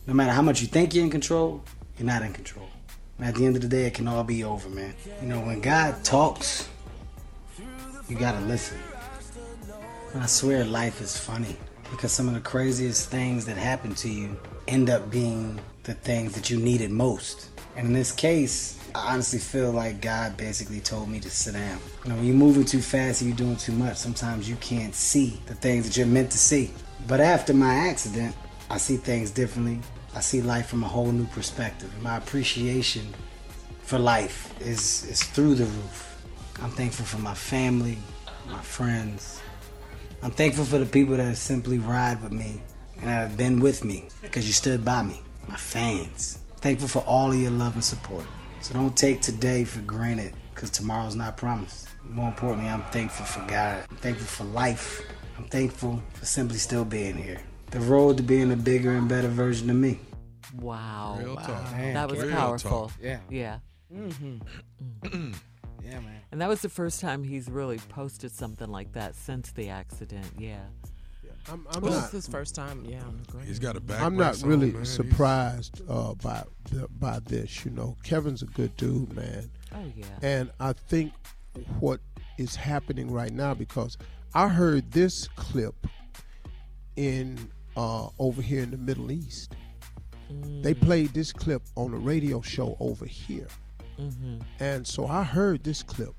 No 0.07 0.13
matter 0.13 0.33
how 0.33 0.43
much 0.43 0.61
you 0.61 0.67
think 0.67 0.95
you're 0.95 1.05
in 1.05 1.11
control, 1.11 1.63
you're 1.99 2.07
not 2.07 2.23
in 2.23 2.35
control. 2.35 2.69
And 3.19 3.27
at 3.27 3.35
the 3.35 3.47
end 3.47 3.57
of 3.57 3.63
the 3.63 3.69
day, 3.69 3.87
it 3.87 3.95
can 3.95 4.07
all 4.07 4.25
be 4.25 4.45
over, 4.45 4.69
man. 4.69 4.95
You 5.23 5.29
know, 5.29 5.41
when 5.41 5.61
God 5.61 6.05
talks, 6.05 6.69
you 8.09 8.17
gotta 8.17 8.45
listen. 8.45 8.79
And 10.13 10.23
I 10.23 10.27
swear 10.27 10.65
life 10.65 11.01
is 11.01 11.17
funny 11.17 11.57
because 11.91 12.13
some 12.13 12.29
of 12.29 12.35
the 12.35 12.41
craziest 12.41 13.09
things 13.09 13.47
that 13.47 13.57
happen 13.57 13.95
to 13.97 14.09
you 14.09 14.39
end 14.69 14.91
up 14.91 15.11
being 15.11 15.59
the 15.85 15.95
things 15.95 16.35
that 16.35 16.51
you 16.51 16.59
needed 16.59 16.91
most. 16.91 17.49
And 17.77 17.87
in 17.87 17.93
this 17.95 18.13
case, 18.13 18.79
I 18.95 19.15
honestly 19.15 19.39
feel 19.39 19.73
like 19.73 20.01
God 20.01 20.37
basically 20.37 20.81
told 20.81 21.09
me 21.09 21.21
to 21.21 21.31
sit 21.31 21.55
down. 21.55 21.81
You 22.05 22.11
know, 22.11 22.17
when 22.17 22.27
you're 22.27 22.37
moving 22.37 22.65
too 22.65 22.81
fast 22.83 23.23
and 23.23 23.31
you're 23.31 23.37
doing 23.37 23.57
too 23.57 23.73
much, 23.73 23.97
sometimes 23.97 24.49
you 24.49 24.57
can't 24.57 24.95
see 24.95 25.41
the 25.47 25.55
things 25.55 25.87
that 25.87 25.97
you're 25.97 26.07
meant 26.07 26.31
to 26.33 26.39
see. 26.39 26.71
But 27.07 27.21
after 27.21 27.53
my 27.53 27.75
accident, 27.75 28.35
I 28.71 28.79
see 28.79 28.97
things 28.97 29.31
differently. 29.31 29.81
I 30.15 30.21
see 30.21 30.41
life 30.41 30.67
from 30.67 30.83
a 30.85 30.89
whole 30.89 31.13
new 31.13 31.27
perspective. 31.27 31.91
My 32.03 32.17
appreciation 32.17 33.15
for 33.83 33.99
life 33.99 34.55
is, 34.61 35.05
is 35.05 35.23
through 35.23 35.57
the 35.57 35.65
roof. 35.65 36.23
I'm 36.63 36.71
thankful 36.71 37.05
for 37.05 37.19
my 37.19 37.35
family, 37.35 37.99
my 38.49 38.61
friends. 38.63 39.41
I'm 40.23 40.31
thankful 40.31 40.65
for 40.65 40.79
the 40.79 40.87
people 40.87 41.17
that 41.17 41.37
simply 41.37 41.79
ride 41.79 42.23
with 42.23 42.33
me 42.33 42.63
and 42.97 43.11
have 43.11 43.37
been 43.37 43.61
with 43.61 43.85
me 43.85 44.09
because 44.23 44.47
you 44.47 44.53
stood 44.53 44.85
by 44.85 45.03
me. 45.03 45.21
My 45.49 45.57
fans. 45.57 46.39
Thankful 46.57 46.89
for 46.89 47.01
all 47.01 47.31
of 47.31 47.39
your 47.39 47.51
love 47.51 47.75
and 47.75 47.85
support. 47.85 48.25
So 48.63 48.73
don't 48.73 48.97
take 48.97 49.21
today 49.21 49.65
for 49.65 49.81
granted 49.81 50.33
because 50.55 50.71
tomorrow's 50.71 51.15
not 51.15 51.37
promised. 51.37 51.89
More 52.09 52.29
importantly, 52.29 52.71
I'm 52.71 52.83
thankful 52.85 53.27
for 53.27 53.47
God. 53.47 53.85
I'm 53.91 53.97
thankful 53.99 54.27
for 54.27 54.45
life. 54.45 55.03
I'm 55.37 55.45
thankful 55.45 56.03
for 56.13 56.25
simply 56.27 56.59
still 56.59 56.85
being 56.85 57.17
here. 57.17 57.41
The 57.71 57.81
road 57.81 58.17
to 58.19 58.23
being 58.23 58.53
a 58.53 58.57
bigger 58.57 58.93
and 58.93 59.09
better 59.09 59.29
version 59.29 59.69
of 59.71 59.77
me. 59.77 59.99
Wow. 60.61 61.17
Real 61.21 61.37
talk. 61.37 61.71
that 61.73 62.09
was 62.11 62.21
Real 62.21 62.31
powerful. 62.31 62.71
talk. 62.89 62.93
Yeah. 63.03 63.19
Yeah. 63.29 63.59
Mm-hmm. 63.93 64.37
yeah, 65.85 66.01
man. 66.01 66.21
And 66.31 66.41
that 66.41 66.49
was 66.49 66.63
the 66.63 66.69
first 66.69 67.01
time 67.01 67.25
he's 67.25 67.49
really 67.49 67.79
posted 67.89 68.31
something 68.33 68.69
like 68.69 68.93
that 68.93 69.15
since 69.17 69.51
the 69.53 69.71
accident. 69.71 70.27
Yeah. 70.39 70.61
I'm, 71.51 71.67
I'm 71.73 71.83
Well, 71.83 71.93
not. 71.93 71.97
this 71.97 72.05
is 72.07 72.25
his 72.25 72.29
first 72.29 72.55
time. 72.55 72.85
Yeah, 72.87 73.03
on 73.03 73.19
the 73.25 73.31
ground. 73.31 73.47
He's 73.49 73.59
got 73.59 73.77
a 73.77 73.81
back. 73.81 74.01
I'm 74.01 74.17
not 74.17 74.33
brace 74.33 74.43
on, 74.45 74.49
really 74.49 74.71
man. 74.73 74.85
Surprised 74.87 75.83
uh, 75.91 76.15
by 76.15 76.43
by 76.99 77.19
this. 77.19 77.67
You 77.67 77.71
know, 77.73 77.97
Kevin's 78.03 78.41
a 78.43 78.47
good 78.47 78.75
dude, 78.79 79.13
man. 79.15 79.51
Oh 79.75 79.79
yeah. 79.95 80.07
And 80.23 80.51
I 80.59 80.73
think 80.73 81.13
what 81.81 82.01
is 82.39 82.57
happening 82.57 83.11
right 83.11 83.33
now 83.33 83.53
because 83.53 83.99
I 84.35 84.49
heard 84.49 84.91
this 84.91 85.29
clip 85.37 85.87
in 86.97 87.39
uh, 87.77 88.09
over 88.19 88.43
here 88.43 88.63
in 88.63 88.71
the 88.71 88.77
Middle 88.77 89.11
East. 89.13 89.55
They 90.63 90.75
played 90.75 91.13
this 91.15 91.33
clip 91.33 91.63
on 91.77 91.95
a 91.95 91.99
radio 91.99 92.41
show 92.41 92.77
over 92.81 93.07
here, 93.07 93.47
Mm-hmm. 94.01 94.39
and 94.59 94.85
so 94.85 95.07
I 95.07 95.23
heard 95.23 95.63
this 95.63 95.81
clip, 95.85 96.17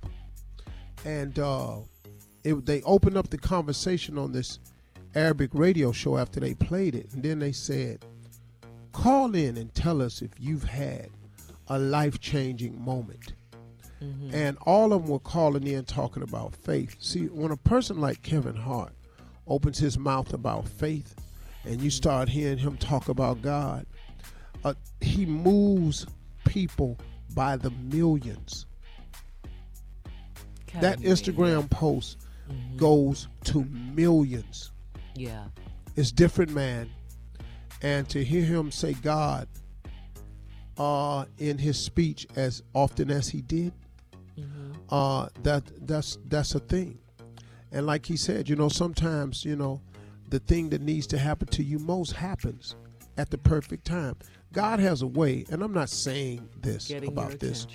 and 1.04 1.38
uh, 1.38 1.80
it, 2.46 2.66
they 2.66 2.82
opened 2.84 3.18
up 3.18 3.30
the 3.30 3.38
conversation 3.38 4.18
on 4.18 4.32
this 4.32 4.60
Arabic 5.14 5.50
radio 5.54 5.92
show 5.92 6.18
after 6.18 6.40
they 6.40 6.54
played 6.54 6.96
it, 6.96 7.12
and 7.14 7.22
then 7.22 7.40
they 7.40 7.52
said, 7.52 8.06
"Call 8.94 9.36
in 9.36 9.58
and 9.58 9.74
tell 9.74 10.02
us 10.02 10.22
if 10.22 10.32
you've 10.40 10.64
had 10.64 11.10
a 11.68 11.78
life-changing 11.78 12.80
moment." 12.82 13.34
And 14.02 14.58
all 14.62 14.94
of 14.94 15.04
them 15.04 15.12
were 15.12 15.20
calling 15.20 15.66
in 15.66 15.86
talking 15.86 16.22
about 16.24 16.56
faith. 16.56 16.96
See, 17.00 17.26
when 17.26 17.52
a 17.52 17.58
person 17.58 18.00
like 18.00 18.22
Kevin 18.22 18.56
Hart 18.56 18.94
opens 19.48 19.78
his 19.80 19.98
mouth 19.98 20.34
about 20.34 20.68
faith, 20.68 21.16
and 21.64 21.82
you 21.82 21.90
start 21.90 22.30
hearing 22.30 22.58
him 22.58 22.78
talk 22.78 23.10
about 23.10 23.42
God, 23.42 23.86
uh, 24.64 24.74
he 25.02 25.26
moves 25.26 26.06
people 26.46 26.98
by 27.34 27.58
the 27.58 27.72
millions. 27.72 28.66
that 30.82 31.00
Instagram 31.00 31.70
post 31.70 32.18
goes 32.76 33.28
to 33.46 33.64
millions. 33.66 34.72
Yeah. 35.16 35.46
It's 35.96 36.12
different, 36.12 36.52
man. 36.52 36.90
And 37.82 38.08
to 38.10 38.24
hear 38.24 38.44
him 38.44 38.72
say 38.72 38.94
God 38.94 39.48
uh, 40.78 41.26
in 41.38 41.58
his 41.58 41.80
speech 41.80 42.28
as 42.36 42.62
often 42.74 43.10
as 43.10 43.30
he 43.30 43.42
did, 43.42 43.74
uh, 44.90 45.28
that 45.44 45.64
that's 45.88 46.18
that's 46.28 46.56
a 46.56 46.60
thing. 46.60 47.00
And 47.72 47.86
like 47.86 48.06
he 48.06 48.18
said, 48.18 48.48
you 48.48 48.56
know, 48.56 48.70
sometimes 48.70 49.44
you 49.44 49.56
know 49.56 49.82
the 50.30 50.40
thing 50.40 50.70
that 50.70 50.82
needs 50.82 51.08
to 51.08 51.18
happen 51.18 51.48
to 51.48 51.64
you 51.64 51.80
most 51.80 52.14
happens 52.14 52.76
at 53.18 53.30
the 53.30 53.38
perfect 53.38 53.86
time. 53.86 54.16
God 54.54 54.80
has 54.80 55.02
a 55.02 55.08
way, 55.08 55.46
and 55.52 55.62
I'm 55.62 55.74
not 55.74 55.90
saying 55.90 56.48
this 56.62 56.88
Getting 56.88 57.10
about 57.10 57.40
this. 57.40 57.68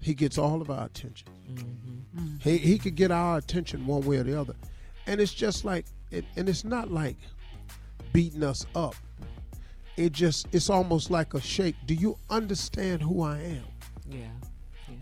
He 0.00 0.14
gets 0.14 0.38
all 0.38 0.62
of 0.62 0.70
our 0.70 0.86
attention. 0.86 1.28
Mm-hmm. 1.50 2.36
He 2.40 2.58
he 2.58 2.78
could 2.78 2.94
get 2.94 3.10
our 3.10 3.38
attention 3.38 3.86
one 3.86 4.02
way 4.02 4.18
or 4.18 4.22
the 4.22 4.38
other, 4.38 4.54
and 5.06 5.20
it's 5.20 5.34
just 5.34 5.64
like, 5.64 5.86
it, 6.10 6.24
and 6.36 6.48
it's 6.48 6.64
not 6.64 6.90
like 6.90 7.16
beating 8.12 8.44
us 8.44 8.66
up. 8.74 8.94
It 9.96 10.12
just 10.12 10.46
it's 10.52 10.70
almost 10.70 11.10
like 11.10 11.34
a 11.34 11.40
shake. 11.40 11.74
Do 11.86 11.94
you 11.94 12.16
understand 12.30 13.02
who 13.02 13.22
I 13.22 13.38
am? 13.38 13.64
Yeah. 14.08 14.28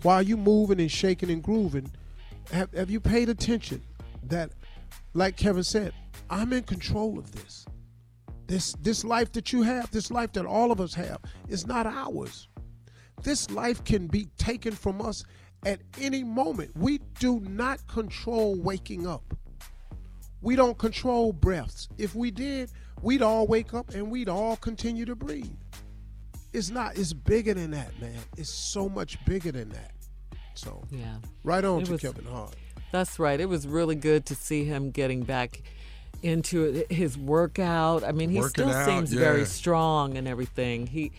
While 0.02 0.22
you 0.22 0.36
moving 0.36 0.80
and 0.80 0.90
shaking 0.90 1.30
and 1.30 1.42
grooving, 1.42 1.90
have 2.52 2.72
have 2.74 2.90
you 2.90 3.00
paid 3.00 3.28
attention 3.28 3.82
that, 4.24 4.50
like 5.14 5.36
Kevin 5.36 5.64
said, 5.64 5.92
I'm 6.30 6.52
in 6.52 6.62
control 6.62 7.18
of 7.18 7.32
this. 7.32 7.66
This 8.46 8.72
this 8.74 9.04
life 9.04 9.32
that 9.32 9.52
you 9.52 9.62
have, 9.62 9.90
this 9.90 10.10
life 10.10 10.32
that 10.34 10.46
all 10.46 10.70
of 10.70 10.80
us 10.80 10.94
have, 10.94 11.20
is 11.48 11.66
not 11.66 11.86
ours. 11.86 12.48
This 13.22 13.50
life 13.50 13.82
can 13.84 14.06
be 14.06 14.26
taken 14.38 14.72
from 14.72 15.00
us 15.00 15.24
at 15.64 15.80
any 16.00 16.22
moment. 16.22 16.76
We 16.76 16.98
do 17.18 17.40
not 17.40 17.86
control 17.88 18.54
waking 18.56 19.06
up. 19.06 19.34
We 20.42 20.54
don't 20.54 20.78
control 20.78 21.32
breaths. 21.32 21.88
If 21.98 22.14
we 22.14 22.30
did, 22.30 22.70
we'd 23.02 23.22
all 23.22 23.46
wake 23.46 23.74
up 23.74 23.94
and 23.94 24.10
we'd 24.10 24.28
all 24.28 24.56
continue 24.56 25.04
to 25.06 25.16
breathe. 25.16 25.50
It's 26.56 26.70
not, 26.70 26.96
it's 26.96 27.12
bigger 27.12 27.52
than 27.52 27.72
that, 27.72 28.00
man. 28.00 28.16
It's 28.38 28.48
so 28.48 28.88
much 28.88 29.22
bigger 29.26 29.52
than 29.52 29.68
that. 29.70 29.90
So, 30.54 30.82
Yeah. 30.90 31.16
right 31.44 31.62
on 31.62 31.82
It 31.82 31.86
to 31.86 31.92
was- 31.92 32.00
Kevin 32.00 32.24
Hart. 32.24 32.54
That's 32.92 33.18
right. 33.18 33.38
It 33.38 33.48
was 33.48 33.66
really 33.66 33.94
good 33.94 34.24
to 34.26 34.34
see 34.34 34.64
him 34.64 34.90
getting 34.90 35.22
back 35.22 35.60
into 36.22 36.84
his 36.88 37.18
workout. 37.18 38.02
I 38.04 38.12
mean, 38.12 38.30
he 38.30 38.38
Working 38.38 38.64
still 38.64 38.70
out, 38.70 38.86
seems 38.86 39.12
very 39.12 39.44
strong 39.44 40.16
and 40.16 40.26
everything. 40.26 40.86
He, 40.86 41.12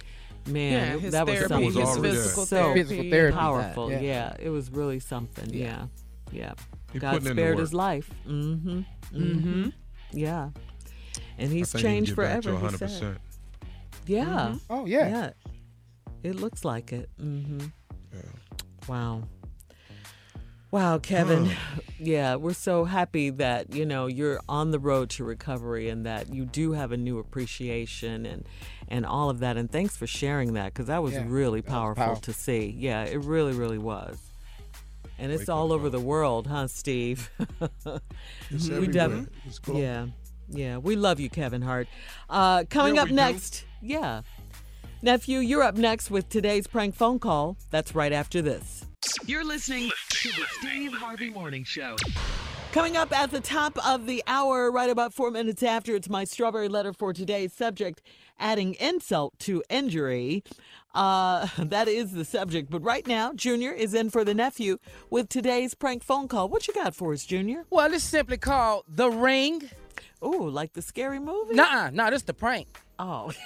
man, 0.48 0.94
Yeah, 0.96 0.98
his 1.00 1.12
that 1.12 1.28
was 1.28 1.36
therapy, 1.36 1.72
something 1.72 1.86
his 1.86 1.98
physical 2.16 2.46
so 2.48 2.56
therapy. 2.56 2.82
Physical 2.84 3.10
therapy. 3.12 3.38
powerful. 3.38 3.92
Yeah. 3.92 4.00
Yeah. 4.00 4.36
it 4.40 4.50
was 4.50 4.72
really 4.72 5.00
something. 5.00 5.54
Yeah, 5.54 5.86
yeah. 6.32 6.54
He 6.94 6.98
God 7.00 7.12
putting 7.14 7.28
in 7.30 7.36
the 7.36 7.42
spared 7.44 7.60
his 7.60 7.74
life. 7.76 8.10
Mm-hmm. 8.28 8.80
Mm-hmm. 9.14 9.70
Yeah, 10.14 10.50
and 11.38 11.52
he's 11.52 11.72
think 11.72 11.82
he 11.86 11.88
changed 11.92 12.16
forever. 12.16 12.50
to 12.52 12.58
100%. 12.58 12.90
said. 12.90 13.18
Yeah. 14.08 14.56
Oh 14.70 14.86
yeah. 14.86 15.08
Yeah. 15.08 15.30
It 16.24 16.36
looks 16.36 16.66
like 16.66 16.92
it. 16.94 17.10
Mm-hmm. 17.22 17.68
Wow. 18.88 19.24
Wow, 20.72 20.98
Kevin. 21.00 21.50
yeah, 22.00 22.36
we're 22.36 22.54
so 22.54 22.84
happy 22.84 23.30
that, 23.32 23.74
you 23.74 23.86
know, 23.86 24.08
you're 24.08 24.40
on 24.50 24.72
the 24.72 24.80
road 24.80 25.10
to 25.12 25.24
recovery 25.24 25.88
and 25.90 26.06
that 26.06 26.34
you 26.34 26.46
do 26.46 26.74
have 26.74 26.92
a 26.92 26.98
new 26.98 27.20
appreciation 27.20 28.26
and 28.26 28.46
and 28.90 29.06
all 29.06 29.30
of 29.30 29.40
that. 29.40 29.58
And 29.58 29.72
thanks 29.72 29.96
for 29.96 30.08
sharing 30.08 30.54
that 30.54 30.74
because 30.74 30.88
that 30.88 31.02
was 31.04 31.14
Yeah, 31.14 31.24
really 31.28 31.62
that 31.62 31.68
was 31.70 31.74
powerful, 31.74 32.04
powerful. 32.04 32.22
to 32.24 32.34
see. 32.34 32.76
Yeah, 32.78 33.04
it 33.04 33.18
really, 33.24 33.54
really 33.54 33.78
was. 33.78 34.18
And 35.20 35.32
it's 35.32 35.42
Wake 35.42 35.50
all 35.50 35.72
over 35.74 35.90
call. 35.90 36.00
the 36.00 36.06
world, 36.06 36.48
huh, 36.48 36.68
Steve? 36.68 37.30
It's 38.50 38.68
We 38.70 38.76
everywhere. 38.88 38.92
def- 38.92 39.28
It's 39.46 39.60
yeah. 39.74 40.08
Yeah. 40.50 40.78
We 40.78 40.96
love 40.96 41.20
you, 41.20 41.30
Kevin 41.30 41.62
Hart. 41.62 41.88
Uh, 42.30 42.64
coming 42.70 42.96
Yeah, 42.96 43.02
up 43.02 43.06
we 43.08 43.12
do. 43.12 43.16
next. 43.16 43.66
Yeah. 43.82 44.22
Nephew, 45.02 45.40
you're 45.40 45.64
up 45.64 45.76
next 45.76 46.10
with 46.10 46.28
today's 46.30 46.68
prank 46.68 46.96
phone 46.96 47.20
call. 47.20 47.58
That's 47.70 47.94
right 47.94 48.12
after 48.12 48.42
this. 48.42 48.84
You're 49.26 49.46
listening 49.46 49.92
to 50.10 50.30
the 50.30 50.46
Steve 50.60 50.94
Harvey 50.94 51.30
Morning 51.30 51.64
Show. 51.64 51.96
Coming 52.72 52.98
up 52.98 53.12
at 53.18 53.32
the 53.32 53.40
top 53.40 53.78
of 53.88 54.06
the 54.08 54.24
hour, 54.28 54.72
right 54.72 54.90
about 54.90 55.14
four 55.14 55.32
minutes 55.32 55.64
after, 55.64 55.96
it's 55.96 56.10
my 56.10 56.24
strawberry 56.24 56.68
letter 56.68 56.94
for 56.94 57.14
today's 57.14 57.54
subject, 57.54 58.02
adding 58.40 58.74
insult 58.76 59.38
to 59.40 59.64
injury. 59.70 60.44
Uh, 60.94 61.48
that 61.60 61.88
is 61.88 62.12
the 62.12 62.26
subject. 62.26 62.70
But 62.70 62.84
right 62.84 63.06
now, 63.08 63.34
Junior 63.34 63.72
is 63.72 63.94
in 63.94 64.10
for 64.10 64.24
the 64.26 64.34
nephew 64.34 64.78
with 65.10 65.30
today's 65.30 65.74
prank 65.76 66.04
phone 66.04 66.28
call. 66.28 66.50
What 66.50 66.68
you 66.68 66.74
got 66.74 66.96
for 66.96 67.14
us, 67.14 67.26
Junior? 67.26 67.66
Well, 67.70 67.94
it's 67.94 68.04
simply 68.04 68.38
called 68.38 68.84
the 68.88 69.10
ring. 69.10 69.70
Ooh, 70.24 70.50
like 70.50 70.74
the 70.74 70.82
scary 70.82 71.20
movie? 71.20 71.54
Nah, 71.56 71.90
nah, 71.92 72.10
this 72.10 72.24
the 72.24 72.34
prank. 72.34 72.68
Oh. 73.00 73.32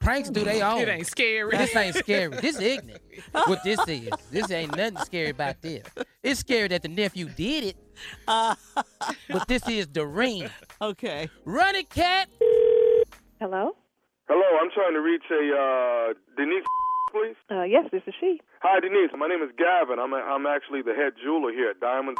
Pranks 0.00 0.30
do 0.30 0.42
they 0.44 0.62
own. 0.70 0.80
It 0.80 0.88
ain't 0.88 1.06
scary. 1.06 1.54
This 1.58 1.76
ain't 1.76 1.94
scary. 1.94 2.34
This 2.40 2.58
ignorant. 2.58 3.02
What 3.46 3.62
this 3.62 3.78
is. 3.86 4.08
This 4.32 4.50
ain't 4.50 4.74
nothing 4.74 4.96
scary 4.98 5.28
about 5.28 5.60
this. 5.60 5.84
It's 6.22 6.40
scary 6.40 6.68
that 6.68 6.80
the 6.82 6.88
nephew 6.88 7.26
did 7.28 7.64
it. 7.64 7.76
but 8.26 9.46
this 9.46 9.68
is 9.68 9.86
the 9.88 10.06
ring. 10.06 10.48
okay. 10.80 11.28
Run 11.44 11.74
it, 11.76 11.90
cat. 11.90 12.28
Hello? 13.40 13.76
Hello, 14.26 14.58
I'm 14.62 14.70
trying 14.72 14.94
to 14.94 15.00
reach 15.00 15.24
a 15.30 15.52
uh, 15.54 16.14
Denise. 16.36 16.64
please? 17.12 17.36
Uh, 17.50 17.64
yes, 17.64 17.84
this 17.92 18.02
is 18.06 18.14
she. 18.18 18.40
Hi, 18.62 18.80
Denise. 18.80 19.10
My 19.18 19.28
name 19.28 19.42
is 19.42 19.50
Gavin. 19.58 19.98
I'm 19.98 20.14
a, 20.14 20.16
I'm 20.16 20.46
actually 20.46 20.80
the 20.80 20.94
head 20.94 21.12
jeweler 21.22 21.52
here 21.52 21.68
at 21.68 21.78
Diamond. 21.80 22.16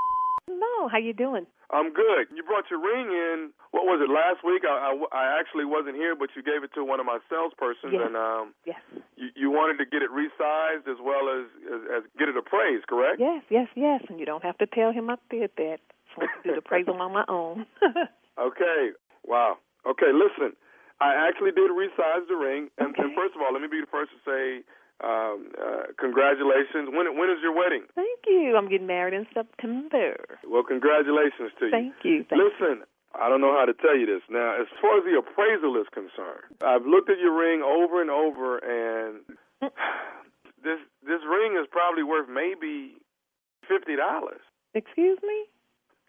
No, 0.48 0.88
how 0.88 0.98
you 0.98 1.14
doing? 1.14 1.46
I'm 1.72 1.92
good. 1.94 2.26
You 2.34 2.42
brought 2.42 2.66
your 2.70 2.82
ring 2.82 3.06
in. 3.14 3.50
What 3.70 3.86
was 3.86 4.02
it 4.02 4.10
last 4.10 4.42
week? 4.42 4.66
I, 4.66 4.90
I, 4.90 4.92
I 5.14 5.38
actually 5.38 5.64
wasn't 5.64 5.94
here, 5.94 6.14
but 6.18 6.30
you 6.34 6.42
gave 6.42 6.64
it 6.66 6.74
to 6.74 6.82
one 6.84 6.98
of 6.98 7.06
my 7.06 7.18
salespersons, 7.30 7.94
Yes. 7.94 8.02
and 8.06 8.16
um, 8.16 8.54
Yes. 8.66 8.80
you, 9.16 9.28
you 9.36 9.48
wanted 9.50 9.78
to 9.78 9.86
get 9.86 10.02
it 10.02 10.10
resized 10.10 10.90
as 10.90 10.98
well 10.98 11.30
as, 11.30 11.46
as 11.70 11.80
as 11.98 12.02
get 12.18 12.28
it 12.28 12.36
appraised, 12.36 12.86
correct? 12.90 13.20
Yes, 13.22 13.42
yes, 13.50 13.68
yes. 13.76 14.02
And 14.08 14.18
you 14.18 14.26
don't 14.26 14.42
have 14.42 14.58
to 14.58 14.66
tell 14.66 14.90
him 14.92 15.10
I 15.10 15.16
did 15.30 15.50
that. 15.56 15.78
So 16.16 16.22
I 16.22 16.26
can 16.26 16.42
do 16.42 16.50
the 16.52 16.58
appraisal 16.58 17.00
on 17.00 17.12
my 17.12 17.24
own. 17.28 17.66
Okay. 18.38 18.90
Wow. 19.26 19.58
Okay. 19.84 20.10
Listen, 20.14 20.56
I 21.00 21.12
actually 21.28 21.50
did 21.52 21.70
resize 21.70 22.24
the 22.28 22.36
ring, 22.36 22.70
and, 22.78 22.94
and 22.96 23.12
first 23.14 23.34
of 23.36 23.42
all, 23.42 23.52
let 23.52 23.60
me 23.60 23.68
be 23.68 23.80
the 23.80 23.90
first 23.90 24.12
to 24.16 24.20
say 24.24 24.64
um, 25.02 25.52
uh, 25.56 25.92
congratulations. 25.98 26.88
When 26.92 27.06
when 27.18 27.30
is 27.30 27.38
your 27.42 27.54
wedding? 27.54 27.84
Thank 27.94 28.20
you. 28.26 28.56
I'm 28.56 28.68
getting 28.68 28.86
married 28.86 29.14
in 29.14 29.26
September. 29.32 30.16
Well, 30.46 30.62
congratulations 30.62 31.52
to 31.58 31.66
you. 31.66 31.70
Thank 31.70 31.94
you. 32.04 32.24
Thank 32.28 32.42
Listen, 32.42 32.84
I 33.14 33.28
don't 33.28 33.40
know 33.40 33.56
how 33.56 33.64
to 33.64 33.74
tell 33.74 33.96
you 33.96 34.06
this. 34.06 34.22
Now, 34.30 34.60
as 34.60 34.68
far 34.80 34.98
as 34.98 35.04
the 35.04 35.16
appraisal 35.18 35.76
is 35.80 35.88
concerned, 35.92 36.52
I've 36.62 36.86
looked 36.86 37.10
at 37.10 37.18
your 37.18 37.32
ring 37.36 37.62
over 37.62 38.00
and 38.00 38.10
over, 38.10 38.58
and 38.60 39.24
this 40.62 40.78
this 41.02 41.22
ring 41.28 41.56
is 41.60 41.66
probably 41.70 42.02
worth 42.02 42.28
maybe 42.28 43.00
fifty 43.68 43.96
dollars. 43.96 44.40
Excuse 44.74 45.18
me? 45.22 45.44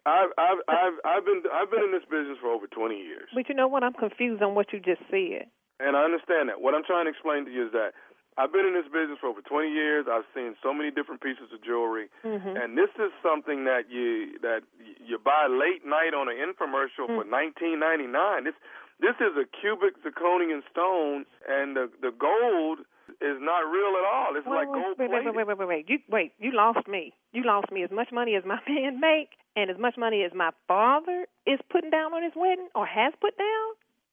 I've 0.05 0.29
I've 0.37 0.59
I've 0.67 0.97
I've 1.05 1.25
been 1.25 1.43
I've 1.53 1.69
been 1.71 1.83
in 1.83 1.91
this 1.91 2.05
business 2.09 2.37
for 2.41 2.49
over 2.49 2.67
twenty 2.67 2.97
years, 3.01 3.29
But 3.33 3.47
you 3.49 3.55
know 3.55 3.67
what? 3.67 3.83
I'm 3.83 3.93
confused 3.93 4.41
on 4.41 4.55
what 4.55 4.73
you 4.73 4.79
just 4.79 5.01
said. 5.09 5.47
and 5.79 5.95
I 5.95 6.03
understand 6.03 6.49
that. 6.49 6.61
What 6.61 6.73
I'm 6.73 6.83
trying 6.83 7.05
to 7.05 7.11
explain 7.11 7.45
to 7.45 7.51
you 7.51 7.65
is 7.67 7.71
that 7.73 7.93
I've 8.37 8.51
been 8.53 8.65
in 8.65 8.73
this 8.73 8.87
business 8.87 9.19
for 9.19 9.27
over 9.27 9.41
twenty 9.41 9.71
years. 9.71 10.05
I've 10.09 10.27
seen 10.33 10.55
so 10.63 10.73
many 10.73 10.89
different 10.91 11.21
pieces 11.21 11.51
of 11.53 11.61
jewelry, 11.63 12.07
Mm-hmm. 12.23 12.55
and 12.55 12.77
this 12.77 12.89
is 12.97 13.11
something 13.21 13.65
that 13.65 13.91
you 13.91 14.39
that 14.41 14.61
you 15.05 15.19
buy 15.19 15.47
late 15.51 15.85
night 15.85 16.13
on 16.15 16.29
an 16.29 16.37
infomercial 16.39 17.07
for 17.11 17.23
Mm. 17.25 17.29
nineteen 17.29 17.79
ninety 17.79 18.07
nine. 18.07 18.43
This 18.45 18.55
this 18.99 19.15
is 19.19 19.35
a 19.35 19.43
cubic 19.59 19.97
zirconian 20.03 20.61
stone, 20.71 21.25
and 21.49 21.75
the 21.75 21.89
the 22.01 22.11
gold 22.11 22.79
is 23.19 23.37
not 23.41 23.67
real 23.69 23.97
at 23.99 24.05
all. 24.07 24.35
It's 24.37 24.47
Wait, 24.47 24.55
like 24.55 24.69
wait, 24.71 24.81
gold 24.81 24.95
wait, 24.97 25.09
wait, 25.11 25.23
plated. 25.23 25.35
wait, 25.35 25.47
wait, 25.47 25.57
wait, 25.57 25.67
wait. 25.67 25.89
You 25.89 25.99
wait. 26.09 26.31
You 26.39 26.51
lost 26.55 26.87
me. 26.87 27.13
You 27.33 27.43
lost 27.43 27.69
me. 27.71 27.83
As 27.83 27.91
much 27.91 28.11
money 28.13 28.35
as 28.35 28.45
my 28.45 28.59
man 28.67 28.99
make, 29.01 29.31
and 29.57 29.69
as 29.69 29.77
much 29.77 29.97
money 29.97 30.23
as 30.23 30.31
my 30.33 30.51
father 30.67 31.27
is 31.45 31.59
putting 31.69 31.89
down 31.89 32.13
on 32.13 32.23
his 32.23 32.33
wedding, 32.35 32.69
or 32.75 32.85
has 32.85 33.11
put 33.19 33.37
down, 33.37 33.67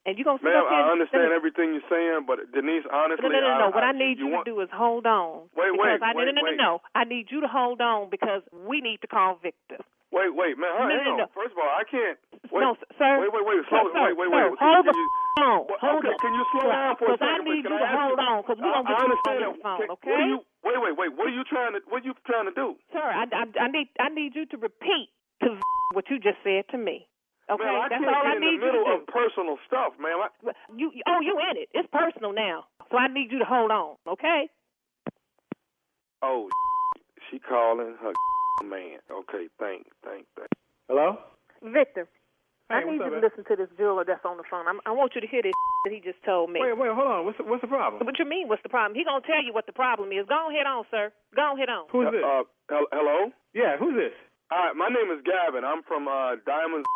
and 0.09 0.17
you 0.17 0.25
gonna 0.25 0.41
sit 0.41 0.49
Ma'am, 0.49 0.65
up 0.65 0.73
here? 0.73 0.81
I 0.81 0.81
and- 0.89 0.91
understand 0.97 1.31
everything 1.37 1.77
you're 1.77 1.85
saying, 1.93 2.25
but 2.25 2.41
Denise, 2.57 2.89
honestly, 2.89 3.29
No, 3.29 3.37
no, 3.37 3.41
no, 3.45 3.53
no. 3.59 3.69
I, 3.69 3.75
What 3.77 3.85
I, 3.85 3.93
need 3.93 4.17
you, 4.19 4.33
want, 4.33 4.49
to 4.49 4.53
do 4.57 4.61
is 4.65 4.73
hold 4.73 5.05
on. 5.05 5.53
Wait, 5.53 5.69
because 5.77 6.01
wait, 6.01 6.03
I, 6.03 6.17
wait, 6.17 6.25
no, 6.27 6.33
no, 6.33 6.41
no, 6.41 6.43
wait. 6.49 6.57
no, 6.57 6.81
no. 6.81 6.83
I 6.97 7.05
need 7.05 7.29
you 7.31 7.45
to 7.45 7.49
hold 7.49 7.81
on 7.85 8.09
because 8.09 8.41
we 8.53 8.81
need 8.81 9.01
to 9.05 9.09
call 9.09 9.37
Victor. 9.43 9.77
Wait, 10.09 10.33
wait, 10.33 10.57
man, 10.57 10.73
No, 10.73 10.89
no, 10.89 11.13
on. 11.13 11.19
no. 11.21 11.27
First 11.37 11.53
of 11.53 11.61
all, 11.61 11.69
I 11.69 11.85
can't. 11.85 12.17
Wait, 12.49 12.65
no, 12.65 12.73
sir. 12.97 13.21
Wait, 13.21 13.29
wait, 13.29 13.45
wait, 13.45 13.61
Sir, 13.69 13.77
slow, 13.85 13.93
sir, 13.93 14.01
wait, 14.09 14.17
wait, 14.17 14.33
sir, 14.33 14.49
wait. 14.49 14.57
Hold 14.57 14.85
can 14.89 14.89
the 14.89 14.97
you. 14.97 15.09
Well, 15.39 15.79
Hold 15.85 16.03
okay, 16.03 16.17
it. 16.17 16.21
can 16.25 16.33
you 16.35 16.45
slow 16.51 16.67
down 16.73 16.97
for 16.97 17.13
a 17.13 17.19
second? 17.21 17.21
Because 17.21 17.29
I 17.29 17.45
need 17.45 17.63
you 17.69 17.77
to 17.79 17.87
hold 17.93 18.19
you- 18.19 18.25
on 18.27 18.37
because 18.43 18.59
we're 18.59 18.73
gonna 18.73 18.89
get 18.89 18.99
you 18.99 19.05
understand 19.05 19.45
on 19.45 19.53
this 19.53 19.63
phone, 19.63 19.79
Can- 19.85 19.91
okay? 20.01 20.21
You? 20.33 20.39
Wait, 20.65 20.79
wait, 20.83 20.95
wait. 20.97 21.11
What 21.15 21.27
are 21.29 21.37
you 21.37 21.45
trying 21.45 21.73
to? 21.77 21.81
What 21.93 22.03
are 22.03 22.07
you 22.09 22.15
trying 22.27 22.47
to 22.49 22.57
do? 22.57 22.75
Sir, 22.91 23.05
I, 23.05 23.25
I, 23.31 23.45
I 23.61 23.69
need 23.69 23.89
I 24.01 24.09
need 24.09 24.33
you 24.35 24.47
to 24.47 24.57
repeat 24.57 25.13
to 25.45 25.61
what 25.93 26.09
you 26.11 26.19
just 26.19 26.41
said 26.43 26.65
to 26.73 26.79
me. 26.81 27.07
Okay, 27.51 27.65
man, 27.65 27.75
I 27.81 27.89
that's 27.89 28.05
can't 28.05 28.13
all 28.13 28.23
get 28.25 28.33
I 28.33 28.37
in 28.37 28.41
need 28.45 28.61
the 28.61 28.67
middle 28.67 28.85
you 28.85 28.97
to 28.97 29.01
of 29.01 29.09
personal 29.09 29.57
stuff, 29.67 29.93
man. 29.97 30.21
I, 30.21 30.29
do. 30.45 30.53
You 30.77 30.93
oh 31.09 31.21
you 31.25 31.35
in 31.51 31.57
it? 31.57 31.69
It's 31.73 31.89
personal 31.93 32.33
now, 32.33 32.65
so 32.91 32.97
I 32.97 33.09
need 33.09 33.33
you 33.33 33.39
to 33.41 33.49
hold 33.49 33.71
on. 33.71 33.97
Okay? 34.07 34.49
oh, 36.23 36.49
she 37.31 37.39
calling 37.39 37.95
her 38.01 38.13
man. 38.65 38.99
Okay, 39.11 39.49
thank, 39.59 39.87
thank, 40.05 40.27
thank. 40.37 40.51
Hello? 40.89 41.19
Victor, 41.63 42.07
I 42.71 42.85
need 42.85 43.01
what's 43.01 43.09
you 43.09 43.17
to 43.17 43.17
man? 43.17 43.25
listen 43.25 43.45
to 43.49 43.55
this 43.57 43.71
jeweler 43.77 44.05
that's 44.05 44.25
on 44.25 44.37
the 44.37 44.45
phone. 44.51 44.69
I'm, 44.69 44.81
I 44.87 44.93
want 44.93 45.13
you 45.15 45.21
to 45.21 45.27
hear 45.27 45.43
this 45.43 45.53
that 45.85 45.93
he 45.93 46.01
just 46.05 46.21
told 46.25 46.51
me. 46.53 46.61
Wait, 46.61 46.77
wait, 46.77 46.93
hold 46.93 47.09
on. 47.09 47.25
What's 47.25 47.39
the, 47.39 47.45
what's 47.45 47.63
the 47.65 47.73
problem? 47.73 48.05
What 48.05 48.19
you 48.19 48.29
mean? 48.29 48.49
What's 48.49 48.63
the 48.63 48.69
problem? 48.69 48.93
He 48.93 49.05
gonna 49.05 49.25
tell 49.25 49.41
you 49.43 49.53
what 49.57 49.67
the 49.67 49.73
problem 49.77 50.13
is. 50.13 50.27
Go 50.29 50.53
ahead 50.53 50.67
on, 50.69 50.85
sir. 50.91 51.13
Go 51.35 51.57
ahead 51.57 51.69
on. 51.73 51.89
Who's 51.93 52.13
this? 52.13 52.21
Uh, 52.21 52.45
hello. 52.93 53.33
Yeah, 53.55 53.77
who's 53.81 53.97
this? 53.97 54.13
Hi, 54.51 54.73
my 54.73 54.89
name 54.89 55.13
is 55.13 55.21
Gavin. 55.29 55.61
I'm 55.65 55.85
from 55.85 56.09
uh, 56.09 56.41
Diamonds, 56.49 56.89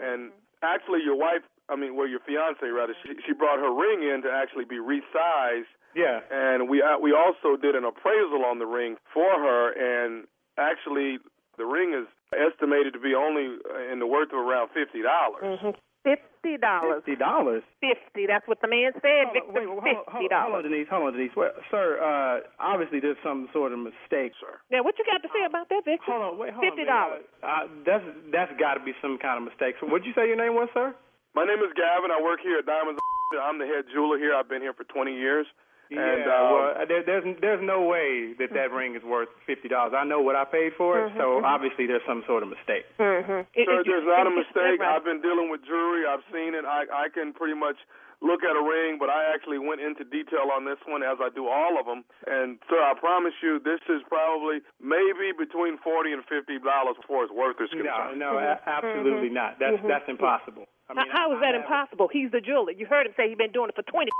and 0.00 0.30
actually, 0.62 1.00
your 1.04 1.16
wife, 1.16 1.42
I 1.68 1.76
mean, 1.76 1.96
well, 1.96 2.08
your 2.08 2.20
fiance 2.20 2.64
rather, 2.66 2.94
she 3.02 3.14
she 3.26 3.32
brought 3.32 3.58
her 3.58 3.72
ring 3.72 4.02
in 4.02 4.22
to 4.22 4.30
actually 4.30 4.64
be 4.64 4.76
resized, 4.76 5.70
Yeah. 5.94 6.20
and 6.30 6.68
we 6.68 6.82
uh, 6.82 6.98
we 6.98 7.12
also 7.12 7.56
did 7.60 7.74
an 7.74 7.84
appraisal 7.84 8.44
on 8.44 8.58
the 8.58 8.66
ring 8.66 8.96
for 9.12 9.28
her, 9.38 9.72
and 9.72 10.26
actually, 10.58 11.18
the 11.56 11.64
ring 11.66 11.94
is 11.94 12.06
estimated 12.36 12.92
to 12.92 13.00
be 13.00 13.14
only 13.14 13.56
in 13.92 13.98
the 13.98 14.06
worth 14.06 14.32
of 14.32 14.38
around 14.38 14.68
fifty 14.74 15.02
dollars. 15.02 15.42
Mm-hmm. 15.42 15.70
Fifty 16.04 16.56
dollars. 16.56 17.02
Fifty 17.04 17.16
dollars. 17.18 17.62
Fifty. 17.82 18.26
That's 18.26 18.46
what 18.46 18.60
the 18.62 18.68
man 18.70 18.94
said, 19.02 19.34
Victor. 19.34 19.52
Wait, 19.52 19.66
hold, 19.66 19.82
on, 19.82 19.84
Fifty 19.84 20.30
hold, 20.30 20.32
on, 20.32 20.42
hold 20.42 20.64
on. 20.64 20.70
Denise. 20.70 20.88
Hold 20.88 21.04
on, 21.08 21.12
Denise. 21.18 21.34
Well, 21.36 21.52
sir, 21.70 21.98
uh, 21.98 22.46
obviously 22.62 23.00
there's 23.00 23.18
some 23.22 23.48
sort 23.52 23.72
of 23.74 23.78
mistake, 23.82 24.32
sir. 24.38 24.56
Now, 24.70 24.86
what 24.86 24.94
you 24.96 25.04
got 25.04 25.20
to 25.26 25.30
say 25.34 25.42
about 25.44 25.68
that, 25.68 25.82
Victor? 25.84 26.06
Hold 26.08 26.22
on, 26.22 26.32
wait, 26.38 26.54
hold 26.54 26.64
Fifty 26.64 26.86
dollars. 26.86 27.26
Uh, 27.42 27.66
that's 27.84 28.06
that's 28.30 28.52
got 28.56 28.78
to 28.78 28.82
be 28.82 28.94
some 29.02 29.18
kind 29.18 29.42
of 29.42 29.44
mistake. 29.50 29.74
So, 29.82 29.86
what'd 29.90 30.06
you 30.06 30.14
say 30.14 30.30
your 30.30 30.38
name 30.38 30.54
was, 30.54 30.70
sir? 30.72 30.94
My 31.34 31.44
name 31.44 31.60
is 31.60 31.74
Gavin. 31.76 32.10
I 32.14 32.22
work 32.22 32.40
here 32.40 32.58
at 32.58 32.66
Diamonds. 32.66 32.98
I'm 33.42 33.58
the 33.60 33.66
head 33.68 33.84
jeweler 33.92 34.16
here. 34.16 34.32
I've 34.32 34.48
been 34.48 34.62
here 34.62 34.72
for 34.72 34.84
twenty 34.88 35.12
years. 35.18 35.44
And, 35.90 35.96
yeah, 35.96 36.28
um, 36.28 36.44
well, 36.52 36.68
there, 36.86 37.00
there's 37.04 37.24
there's 37.40 37.64
no 37.64 37.80
way 37.88 38.36
that 38.38 38.52
that 38.52 38.68
ring 38.70 38.92
is 38.94 39.02
worth 39.02 39.28
fifty 39.48 39.68
dollars. 39.72 39.94
I 39.96 40.04
know 40.04 40.20
what 40.20 40.36
I 40.36 40.44
paid 40.44 40.76
for 40.76 41.00
it, 41.00 41.12
so 41.16 41.40
obviously 41.44 41.86
there's 41.88 42.04
some 42.06 42.22
sort 42.28 42.42
of 42.44 42.50
mistake. 42.52 42.84
Mm-hmm. 43.00 43.48
Sir, 43.56 43.80
there's 43.88 44.04
not 44.04 44.26
a 44.28 44.34
mistake. 44.34 44.80
Right. 44.84 44.92
I've 44.92 45.04
been 45.04 45.22
dealing 45.24 45.48
with 45.48 45.64
jewelry. 45.64 46.04
I've 46.04 46.24
seen 46.32 46.52
it. 46.52 46.64
I 46.68 46.84
I 46.92 47.06
can 47.08 47.32
pretty 47.32 47.56
much 47.56 47.76
look 48.20 48.42
at 48.42 48.52
a 48.52 48.60
ring, 48.60 48.98
but 48.98 49.08
I 49.08 49.30
actually 49.32 49.62
went 49.62 49.80
into 49.80 50.02
detail 50.04 50.50
on 50.52 50.66
this 50.66 50.76
one 50.90 51.00
as 51.06 51.22
I 51.24 51.30
do 51.32 51.46
all 51.48 51.78
of 51.80 51.86
them. 51.86 52.02
And 52.26 52.58
sir, 52.68 52.76
I 52.82 52.92
promise 52.98 53.32
you, 53.40 53.56
this 53.62 53.80
is 53.88 54.02
probably 54.12 54.60
maybe 54.82 55.32
between 55.32 55.78
forty 55.80 56.12
and 56.12 56.20
fifty 56.28 56.60
dollars 56.60 57.00
before 57.00 57.24
it's 57.24 57.32
worth 57.32 57.56
is 57.64 57.72
No, 57.72 57.80
concerned. 57.80 58.18
no, 58.20 58.36
a- 58.36 58.60
absolutely 58.68 59.30
not. 59.32 59.56
That's 59.56 59.80
that's 59.88 60.04
impossible. 60.08 60.68
I 60.92 60.94
mean, 61.00 61.08
how, 61.08 61.32
how 61.32 61.32
is 61.32 61.40
I- 61.40 61.48
that 61.48 61.54
I 61.56 61.64
impossible? 61.64 62.08
He's 62.12 62.28
the 62.28 62.40
jeweler. 62.44 62.72
You 62.76 62.84
heard 62.84 63.06
him 63.08 63.12
say 63.16 63.28
he's 63.32 63.40
been 63.40 63.52
doing 63.56 63.68
it 63.72 63.76
for 63.78 63.86
20 63.88 64.10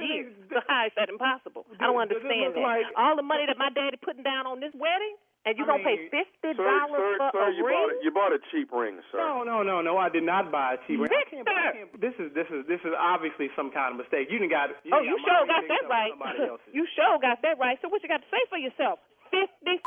years. 0.00 0.32
So 0.50 0.60
how 0.66 0.86
is 0.86 0.92
that 0.96 1.08
impossible? 1.10 1.66
I 1.80 1.86
don't 1.90 1.98
understand 2.00 2.54
that. 2.54 2.62
like- 2.62 2.86
All 2.96 3.16
the 3.16 3.26
money 3.26 3.44
that 3.46 3.58
my 3.58 3.70
daddy 3.70 3.96
putting 3.98 4.22
down 4.22 4.46
on 4.46 4.60
this 4.60 4.72
wedding, 4.74 5.16
and 5.46 5.56
you 5.56 5.64
I 5.64 5.78
gonna 5.78 5.84
pay 5.84 6.08
fifty 6.10 6.52
dollars 6.54 7.16
for 7.18 7.30
sir, 7.32 7.48
a 7.48 7.54
you 7.54 7.64
ring? 7.64 7.76
bought 7.78 7.90
a, 7.90 7.96
you 8.04 8.10
bought 8.10 8.32
a 8.34 8.40
cheap 8.50 8.68
ring, 8.72 9.00
sir. 9.10 9.18
No, 9.18 9.42
no, 9.44 9.62
no, 9.62 9.80
no. 9.80 9.96
I 9.96 10.08
did 10.08 10.22
not 10.24 10.50
buy 10.50 10.74
a 10.74 10.78
cheap 10.86 10.98
ring. 11.00 11.08
I 11.10 11.22
can't- 11.30 11.48
I 11.48 11.72
Victor! 11.72 11.72
can't- 11.78 12.00
This 12.00 12.14
is 12.18 12.28
this 12.34 12.48
is 12.50 12.66
this 12.66 12.80
is 12.84 12.92
obviously 12.98 13.48
some 13.56 13.70
kind 13.70 13.92
of 13.94 13.98
mistake. 14.02 14.28
You 14.30 14.38
done 14.38 14.48
got. 14.50 14.70
You 14.84 14.92
oh, 14.92 14.98
done 14.98 15.04
you 15.06 15.16
got 15.18 15.26
sure 15.26 15.46
got 15.46 15.48
that 15.48 15.62
mixed 15.68 15.84
up 15.84 15.88
with 15.88 16.20
right. 16.20 16.60
You 16.76 16.84
sure 16.94 17.18
got 17.22 17.38
that 17.42 17.56
right. 17.58 17.78
So 17.80 17.88
what 17.88 18.02
you 18.02 18.08
got 18.08 18.20
to 18.22 18.30
say 18.30 18.42
for 18.50 18.58
yourself? 18.58 18.98
Fifty 19.30 19.78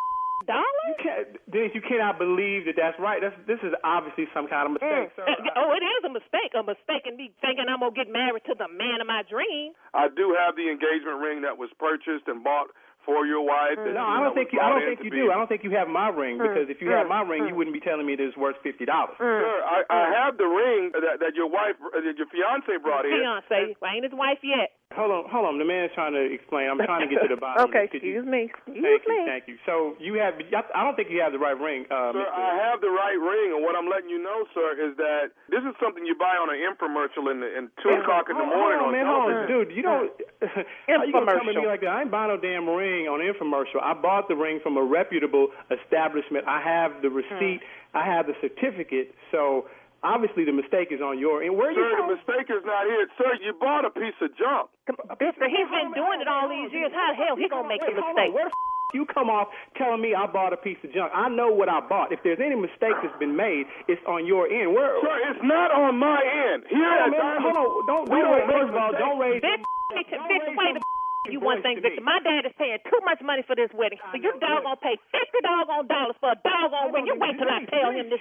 dollars? 0.48 0.88
You 0.88 0.98
can't, 1.02 1.28
Denise, 1.50 1.74
you 1.76 1.84
cannot 1.84 2.18
believe 2.18 2.66
that 2.66 2.76
that's 2.78 2.98
right. 2.98 3.22
That's 3.22 3.36
this 3.46 3.62
is 3.62 3.74
obviously 3.84 4.26
some 4.34 4.48
kind 4.48 4.70
of 4.70 4.80
mistake, 4.80 5.14
mm. 5.14 5.18
sir. 5.18 5.26
oh, 5.60 5.74
it 5.74 5.84
is 5.84 6.02
a 6.06 6.12
mistake. 6.12 6.52
A 6.58 6.64
mistake 6.64 7.06
in 7.06 7.18
me 7.18 7.32
thinking 7.42 7.68
I'm 7.68 7.82
gonna 7.82 7.96
get 7.96 8.12
married 8.12 8.46
to 8.50 8.56
the 8.58 8.70
man 8.70 9.02
of 9.02 9.08
my 9.08 9.24
dream. 9.28 9.74
I 9.94 10.08
do 10.08 10.36
have 10.38 10.56
the 10.56 10.70
engagement 10.70 11.20
ring 11.20 11.42
that 11.44 11.58
was 11.58 11.70
purchased 11.78 12.28
and 12.28 12.44
bought 12.44 12.74
for 13.06 13.26
your 13.26 13.42
wife. 13.42 13.78
that, 13.78 13.94
mm. 13.94 13.98
No, 13.98 14.06
you 14.06 14.14
I 14.14 14.20
don't 14.22 14.36
think 14.38 14.50
you. 14.54 14.60
I 14.62 14.70
don't 14.70 14.86
think 14.86 15.02
you 15.04 15.12
be- 15.12 15.26
do. 15.26 15.32
I 15.32 15.38
don't 15.38 15.50
think 15.50 15.64
you 15.64 15.74
have 15.74 15.90
my 15.90 16.10
ring 16.10 16.38
mm. 16.38 16.46
because 16.46 16.70
if 16.70 16.82
you 16.82 16.94
had 16.94 17.10
my 17.10 17.22
ring, 17.22 17.48
you 17.50 17.56
wouldn't 17.56 17.74
be 17.74 17.82
telling 17.82 18.06
me 18.06 18.16
that 18.16 18.26
it's 18.26 18.38
worth 18.38 18.58
fifty 18.62 18.86
dollars. 18.86 19.18
Sir, 19.18 19.62
I, 19.66 19.84
I 19.90 20.04
have 20.22 20.38
the 20.38 20.46
ring 20.46 20.94
that, 20.94 21.20
that 21.20 21.34
your 21.36 21.50
wife, 21.50 21.78
uh, 21.82 22.02
that 22.02 22.18
your 22.18 22.30
fiance 22.30 22.70
brought 22.82 23.06
in. 23.06 23.18
Fiance, 23.18 23.76
I 23.82 23.90
ain't 23.98 24.06
his 24.06 24.14
wife 24.14 24.42
yet. 24.46 24.81
Hold 24.92 25.12
on, 25.12 25.24
hold 25.32 25.46
on. 25.48 25.56
The 25.56 25.64
man 25.64 25.88
is 25.88 25.92
trying 25.96 26.12
to 26.12 26.20
explain. 26.20 26.68
I'm 26.68 26.78
trying 26.84 27.08
to 27.08 27.12
get 27.12 27.24
to 27.24 27.32
the 27.32 27.40
bottom. 27.40 27.64
okay, 27.72 27.88
of 27.88 27.90
it. 27.90 27.92
Could 27.96 28.04
you- 28.04 28.20
excuse 28.20 28.28
me. 28.28 28.52
Excuse 28.52 28.84
Thank 28.84 29.08
me. 29.08 29.16
you, 29.16 29.26
thank 29.26 29.44
you. 29.48 29.56
So 29.66 29.96
you 30.04 30.20
have. 30.20 30.36
I 30.76 30.84
don't 30.84 30.96
think 31.00 31.08
you 31.10 31.24
have 31.24 31.32
the 31.32 31.40
right 31.40 31.56
ring, 31.56 31.88
uh, 31.88 32.12
Sir, 32.12 32.20
Mr. 32.20 32.32
I 32.32 32.60
have 32.60 32.84
the 32.84 32.92
right 32.92 33.16
ring, 33.16 33.56
and 33.56 33.64
what 33.64 33.76
I'm 33.80 33.88
letting 33.88 34.12
you 34.12 34.20
know, 34.20 34.44
sir, 34.52 34.76
is 34.76 34.98
that 35.00 35.32
this 35.48 35.64
is 35.64 35.72
something 35.80 36.04
you 36.06 36.16
buy 36.20 36.36
on 36.36 36.52
an 36.52 36.60
infomercial 36.60 37.32
in, 37.32 37.40
the, 37.40 37.50
in 37.52 37.72
two 37.80 37.96
o'clock 37.96 38.28
in 38.28 38.36
the 38.36 38.44
morning 38.44 38.84
hold 38.84 38.92
on, 38.92 39.00
on 39.00 39.00
man, 39.00 39.06
hold 39.08 39.24
on, 39.24 39.48
television. 39.48 39.68
dude. 39.68 39.70
You 39.76 39.84
don't. 39.84 40.12
How 40.92 41.04
you 41.08 41.16
gonna 41.16 41.32
come 41.32 41.48
at 41.48 41.56
me 41.56 41.66
like 41.66 41.82
that? 41.82 41.92
I 41.96 42.02
ain't 42.04 42.12
buying 42.12 42.28
no 42.28 42.38
damn 42.38 42.68
ring 42.68 43.08
on 43.08 43.24
infomercial. 43.24 43.80
I 43.80 43.96
bought 43.96 44.28
the 44.28 44.36
ring 44.36 44.60
from 44.62 44.76
a 44.76 44.84
reputable 44.84 45.50
establishment. 45.72 46.44
I 46.48 46.60
have 46.60 47.02
the 47.02 47.10
receipt. 47.10 47.62
I 47.94 48.06
have 48.06 48.28
the 48.28 48.34
certificate. 48.40 49.14
So 49.32 49.68
obviously 50.04 50.46
the 50.46 50.54
mistake 50.54 50.90
is 50.92 51.02
on 51.02 51.18
your 51.18 51.42
end. 51.42 51.56
Where 51.58 51.70
are 51.70 51.76
you 51.76 51.82
Sir, 51.82 51.98
from? 51.98 52.10
the 52.10 52.18
mistake 52.18 52.48
is 52.50 52.64
not 52.66 52.86
here. 52.86 53.06
Sir, 53.18 53.32
you 53.42 53.54
bought 53.58 53.86
a 53.86 53.92
piece 53.94 54.18
of 54.22 54.30
junk. 54.38 54.70
Victor, 55.18 55.48
he's 55.50 55.70
been 55.70 55.94
doing 55.94 56.20
it 56.22 56.28
all 56.28 56.50
these 56.50 56.70
years. 56.74 56.92
How 56.94 57.14
the 57.14 57.18
hell 57.18 57.36
he 57.38 57.48
gonna 57.50 57.68
make 57.68 57.82
Wait, 57.82 57.96
the 57.96 58.02
mistake? 58.02 58.34
Where 58.34 58.50
the 58.50 58.54
f- 58.54 58.94
you 58.94 59.08
come 59.08 59.32
off 59.32 59.48
telling 59.80 60.04
me 60.04 60.12
I 60.12 60.28
bought 60.28 60.52
a 60.52 60.60
piece 60.60 60.78
of 60.84 60.92
junk? 60.92 61.16
I 61.16 61.32
know 61.32 61.48
what 61.48 61.72
I 61.72 61.80
bought. 61.80 62.12
If 62.12 62.20
there's 62.28 62.44
any 62.44 62.60
mistake 62.60 62.92
that's 63.00 63.16
been 63.24 63.40
made, 63.40 63.64
it's 63.88 64.04
on 64.04 64.28
your 64.28 64.52
end. 64.52 64.76
Where? 64.76 65.00
Sir, 65.00 65.16
it's 65.32 65.44
not 65.48 65.72
on 65.72 65.96
my 65.96 66.20
end. 66.20 66.68
Here 66.68 66.84
Hold 66.84 67.00
on, 67.00 67.08
at 67.08 67.12
man, 67.16 67.38
hold 67.40 67.56
on. 67.56 67.68
Don't, 67.88 68.06
we 68.12 68.20
don't 68.20 68.28
don't 68.28 68.36
raise, 68.36 68.48
make 68.48 68.58
first 68.58 68.72
of 68.72 68.78
all, 68.78 68.92
don't 68.92 69.20
raise. 69.20 69.42
Wait 69.42 70.76
a 70.76 70.82
you 71.30 71.40
one 71.40 71.62
thing, 71.62 71.78
Victor. 71.80 72.02
My 72.02 72.18
dad 72.26 72.50
is 72.50 72.54
paying 72.58 72.82
too 72.90 72.98
much 73.06 73.22
money 73.22 73.46
for 73.46 73.56
this 73.56 73.70
wedding. 73.78 74.02
So 74.10 74.18
you 74.18 74.34
doggone 74.42 74.82
pay 74.82 74.98
fifty 75.14 75.40
doggone 75.46 75.86
dollars 75.86 76.18
for 76.20 76.34
a 76.34 76.38
doggone 76.42 76.92
ring. 76.92 77.06
You 77.06 77.16
wait 77.22 77.38
till 77.38 77.46
I 77.48 77.62
tell 77.70 77.94
him 77.94 78.10
this. 78.10 78.20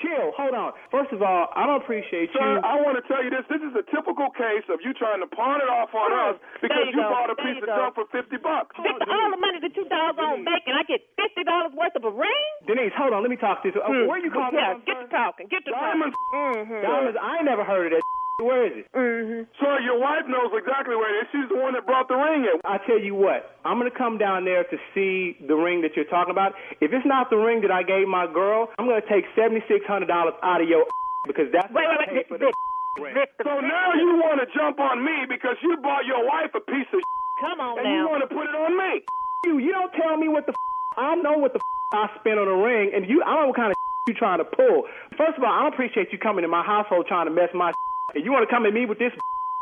Chill, 0.00 0.32
hold 0.32 0.56
on. 0.56 0.72
First 0.88 1.12
of 1.12 1.20
all, 1.20 1.52
I 1.52 1.68
don't 1.68 1.84
appreciate 1.84 2.32
Sir, 2.32 2.40
you. 2.40 2.64
I 2.64 2.80
want 2.80 2.96
to 2.96 3.04
tell 3.04 3.20
you 3.20 3.28
this. 3.28 3.44
This 3.52 3.60
is 3.60 3.76
a 3.76 3.84
typical 3.92 4.32
case 4.32 4.64
of 4.72 4.80
you 4.80 4.96
trying 4.96 5.20
to 5.20 5.28
pawn 5.28 5.60
it 5.60 5.68
off 5.68 5.92
on 5.92 6.08
Oh, 6.08 6.32
us 6.32 6.36
because 6.64 6.88
you 6.88 6.96
you 6.96 7.04
bought 7.04 7.28
a 7.28 7.36
There 7.36 7.44
piece 7.52 7.60
of 7.60 7.68
go. 7.68 7.76
junk 7.76 7.92
for 8.00 8.06
50 8.08 8.32
bucks. 8.40 8.72
Victor, 8.80 9.04
all 9.12 9.28
the 9.28 9.36
money 9.36 9.60
that 9.60 9.76
you 9.76 9.84
doggone 9.92 10.40
making, 10.48 10.72
I 10.72 10.88
get 10.88 11.04
fifty 11.20 11.44
dollars 11.44 11.76
worth 11.76 11.92
of 12.00 12.04
a 12.08 12.12
ring. 12.16 12.48
Denise, 12.64 12.96
hold 12.96 13.12
on. 13.12 13.20
Let 13.20 13.28
me 13.30 13.36
talk 13.36 13.60
to 13.62 13.68
you. 13.68 13.76
Hmm. 13.76 14.08
Where 14.08 14.16
you 14.18 14.32
calling 14.32 14.56
Yeah, 14.56 14.80
from? 14.80 14.88
get 14.88 14.96
to 15.04 15.08
talking. 15.12 15.46
Get 15.52 15.64
to 15.68 15.72
Diamonds. 15.76 16.16
talking. 16.16 16.64
Mm-hmm. 16.64 16.80
Diamonds, 16.80 17.18
I 17.20 17.36
never 17.44 17.64
heard 17.64 17.92
of 17.92 18.00
that. 18.00 18.19
Where 18.40 18.64
is 18.66 18.72
it? 18.80 18.86
Mm-hmm. 18.96 19.42
Sir, 19.60 19.72
your 19.84 20.00
wife 20.00 20.24
knows 20.26 20.50
exactly 20.56 20.96
where 20.96 21.12
it 21.12 21.22
is. 21.22 21.26
She's 21.32 21.48
the 21.52 21.60
one 21.60 21.74
that 21.76 21.84
brought 21.84 22.08
the 22.08 22.16
ring 22.16 22.48
in. 22.48 22.56
I 22.64 22.78
tell 22.88 22.98
you 22.98 23.14
what, 23.14 23.56
I'm 23.64 23.76
gonna 23.78 23.92
come 23.92 24.16
down 24.18 24.44
there 24.44 24.64
to 24.64 24.76
see 24.96 25.36
the 25.46 25.54
ring 25.54 25.82
that 25.82 25.92
you're 25.94 26.08
talking 26.08 26.32
about. 26.32 26.54
If 26.80 26.92
it's 26.92 27.04
not 27.06 27.28
the 27.28 27.36
ring 27.36 27.60
that 27.62 27.70
I 27.70 27.82
gave 27.84 28.08
my 28.08 28.24
girl, 28.26 28.68
I'm 28.78 28.88
gonna 28.88 29.04
take 29.04 29.24
seventy 29.36 29.60
six 29.68 29.84
hundred 29.84 30.08
dollars 30.08 30.34
out 30.42 30.60
of 30.60 30.68
your 30.68 30.86
because 31.28 31.52
that's 31.52 31.68
Wait, 31.72 31.84
what 31.84 32.00
wait, 32.00 32.08
I 32.08 32.12
wait, 32.12 32.24
paid 32.24 32.28
for 32.32 32.38
the 32.40 32.50
ring. 33.02 33.14
So 33.44 33.52
now 33.60 33.92
you 33.94 34.16
want 34.18 34.40
to 34.40 34.48
jump 34.56 34.80
on 34.80 35.04
me 35.04 35.28
because 35.28 35.56
you 35.62 35.76
bought 35.84 36.06
your 36.08 36.24
wife 36.24 36.50
a 36.56 36.60
piece 36.64 36.88
of 36.96 37.00
Come 37.40 37.60
on 37.60 37.78
and 37.78 37.88
you 37.88 38.04
now. 38.04 38.08
want 38.10 38.22
to 38.24 38.30
put 38.32 38.44
it 38.48 38.56
on 38.56 38.72
me. 38.76 39.00
You, 39.44 39.58
you 39.58 39.72
don't 39.72 39.92
tell 39.92 40.16
me 40.16 40.28
what 40.28 40.46
the 40.46 40.54
I 40.96 41.14
know 41.16 41.36
what 41.38 41.52
the 41.52 41.60
I 41.92 42.08
spent 42.20 42.38
on 42.38 42.46
a 42.46 42.56
ring, 42.56 42.92
and 42.94 43.08
you, 43.08 43.22
I 43.22 43.34
don't 43.34 43.40
know 43.42 43.46
what 43.48 43.56
kind 43.56 43.72
of 43.72 43.76
you 44.06 44.14
trying 44.14 44.38
to 44.38 44.44
pull. 44.44 44.86
First 45.16 45.36
of 45.38 45.42
all, 45.44 45.50
I 45.52 45.62
don't 45.64 45.72
appreciate 45.74 46.12
you 46.12 46.18
coming 46.18 46.42
to 46.42 46.48
my 46.48 46.62
household 46.62 47.06
trying 47.08 47.26
to 47.26 47.32
mess 47.32 47.48
my 47.54 47.72
and 48.14 48.24
you 48.24 48.32
want 48.32 48.48
to 48.48 48.50
come 48.50 48.66
at 48.66 48.74
me 48.74 48.86
with 48.86 48.98
this. 48.98 49.12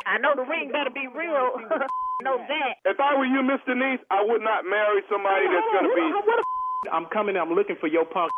I 0.07 0.18
know 0.18 0.32
the 0.34 0.44
ring 0.44 0.72
better 0.72 0.90
be 0.90 1.07
real. 1.09 1.61
know 2.22 2.38
that. 2.38 2.82
If 2.84 2.99
I 2.99 3.14
were 3.14 3.28
you, 3.28 3.42
Miss 3.42 3.62
Denise, 3.62 4.03
I 4.11 4.24
would 4.26 4.42
not 4.42 4.66
marry 4.66 5.07
somebody 5.07 5.46
that's 5.46 5.70
going 5.70 5.86
to 5.86 5.94
be. 5.94 6.07
What 6.11 6.26
the 6.26 6.90
I'm 6.90 7.07
coming. 7.11 7.36
I'm 7.36 7.53
looking 7.55 7.76
for 7.78 7.86
your 7.86 8.05
punk. 8.05 8.30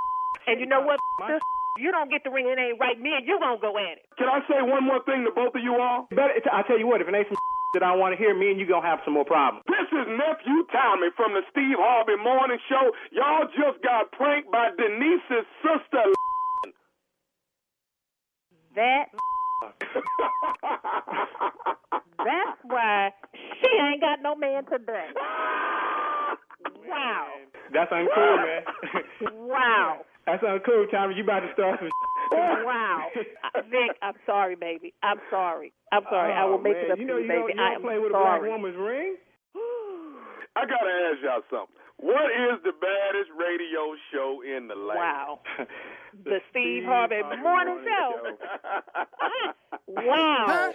And 0.46 0.60
you 0.60 0.66
know 0.66 0.80
what? 0.80 1.00
Victor? 1.20 1.40
You 1.78 1.92
don't 1.92 2.10
get 2.10 2.24
the 2.24 2.30
ring, 2.30 2.44
it 2.50 2.58
ain't 2.58 2.80
right. 2.80 2.98
Me 3.00 3.14
and 3.16 3.24
you 3.24 3.38
gonna 3.38 3.60
go 3.60 3.78
at 3.78 3.96
it. 3.96 4.04
Can 4.18 4.28
I 4.28 4.42
say 4.50 4.60
one 4.60 4.84
more 4.84 5.00
thing 5.06 5.24
to 5.24 5.30
both 5.30 5.54
of 5.54 5.62
you 5.62 5.80
all? 5.80 6.08
Better, 6.10 6.36
I 6.52 6.60
tell 6.66 6.76
you 6.76 6.86
what, 6.86 7.00
if 7.00 7.08
it 7.08 7.14
ain't 7.14 7.28
some 7.30 7.38
that 7.78 7.86
I 7.86 7.94
want 7.94 8.12
to 8.12 8.18
hear, 8.18 8.34
me 8.34 8.50
and 8.50 8.58
you 8.58 8.66
gonna 8.66 8.84
have 8.84 8.98
some 9.04 9.14
more 9.14 9.24
problems. 9.24 9.64
This 9.70 9.88
is 9.88 10.04
nephew 10.10 10.66
Tommy 10.74 11.08
from 11.16 11.32
the 11.32 11.46
Steve 11.48 11.78
Harvey 11.78 12.18
Morning 12.18 12.58
Show. 12.68 12.90
Y'all 13.14 13.46
just 13.54 13.80
got 13.86 14.10
pranked 14.12 14.50
by 14.50 14.74
Denise's 14.76 15.46
sister. 15.62 16.04
That. 18.74 19.14
That's 22.18 22.58
why 22.64 23.10
she 23.34 23.68
ain't 23.80 24.00
got 24.00 24.20
no 24.22 24.34
man 24.34 24.64
today. 24.66 25.08
Wow. 26.88 27.26
That's 27.72 27.90
uncool, 27.92 28.36
man. 28.44 28.62
Wow. 29.48 30.00
That's 30.26 30.42
uncool, 30.42 30.90
Tommy. 30.90 31.14
You 31.16 31.22
about 31.24 31.40
to 31.40 31.52
start 31.54 31.78
some. 31.80 31.88
Wow. 32.32 33.08
Vic, 33.70 33.96
I'm 34.02 34.14
sorry, 34.26 34.54
baby. 34.56 34.92
I'm 35.02 35.18
sorry. 35.30 35.72
I'm 35.92 36.02
sorry. 36.10 36.32
I 36.32 36.44
will 36.44 36.54
oh, 36.54 36.58
make 36.62 36.74
man. 36.74 36.84
it 36.86 36.90
up 36.92 36.98
You 36.98 37.06
to 37.06 37.12
know 37.12 37.16
you, 37.18 37.22
you 37.24 37.28
baby. 37.28 37.40
don't, 37.40 37.56
you 37.56 37.62
I 37.62 37.66
don't 37.74 37.76
am 37.76 37.82
play 37.82 37.98
with 37.98 38.12
sorry. 38.12 38.38
a 38.38 38.40
black 38.40 38.50
woman's 38.50 38.76
ring. 38.76 39.16
I 40.56 40.62
gotta 40.66 40.90
ask 41.10 41.22
y'all 41.24 41.42
something. 41.50 41.79
What 42.00 42.30
is 42.30 42.62
the 42.64 42.72
baddest 42.80 43.30
radio 43.38 43.94
show 44.12 44.40
in 44.42 44.68
the 44.68 44.74
land? 44.74 44.98
Wow. 44.98 45.40
The 46.24 46.40
Steve 46.50 46.82
Harvey 46.84 47.22
Morning 47.40 47.84
Show. 47.84 48.36
Wow. 49.86 50.72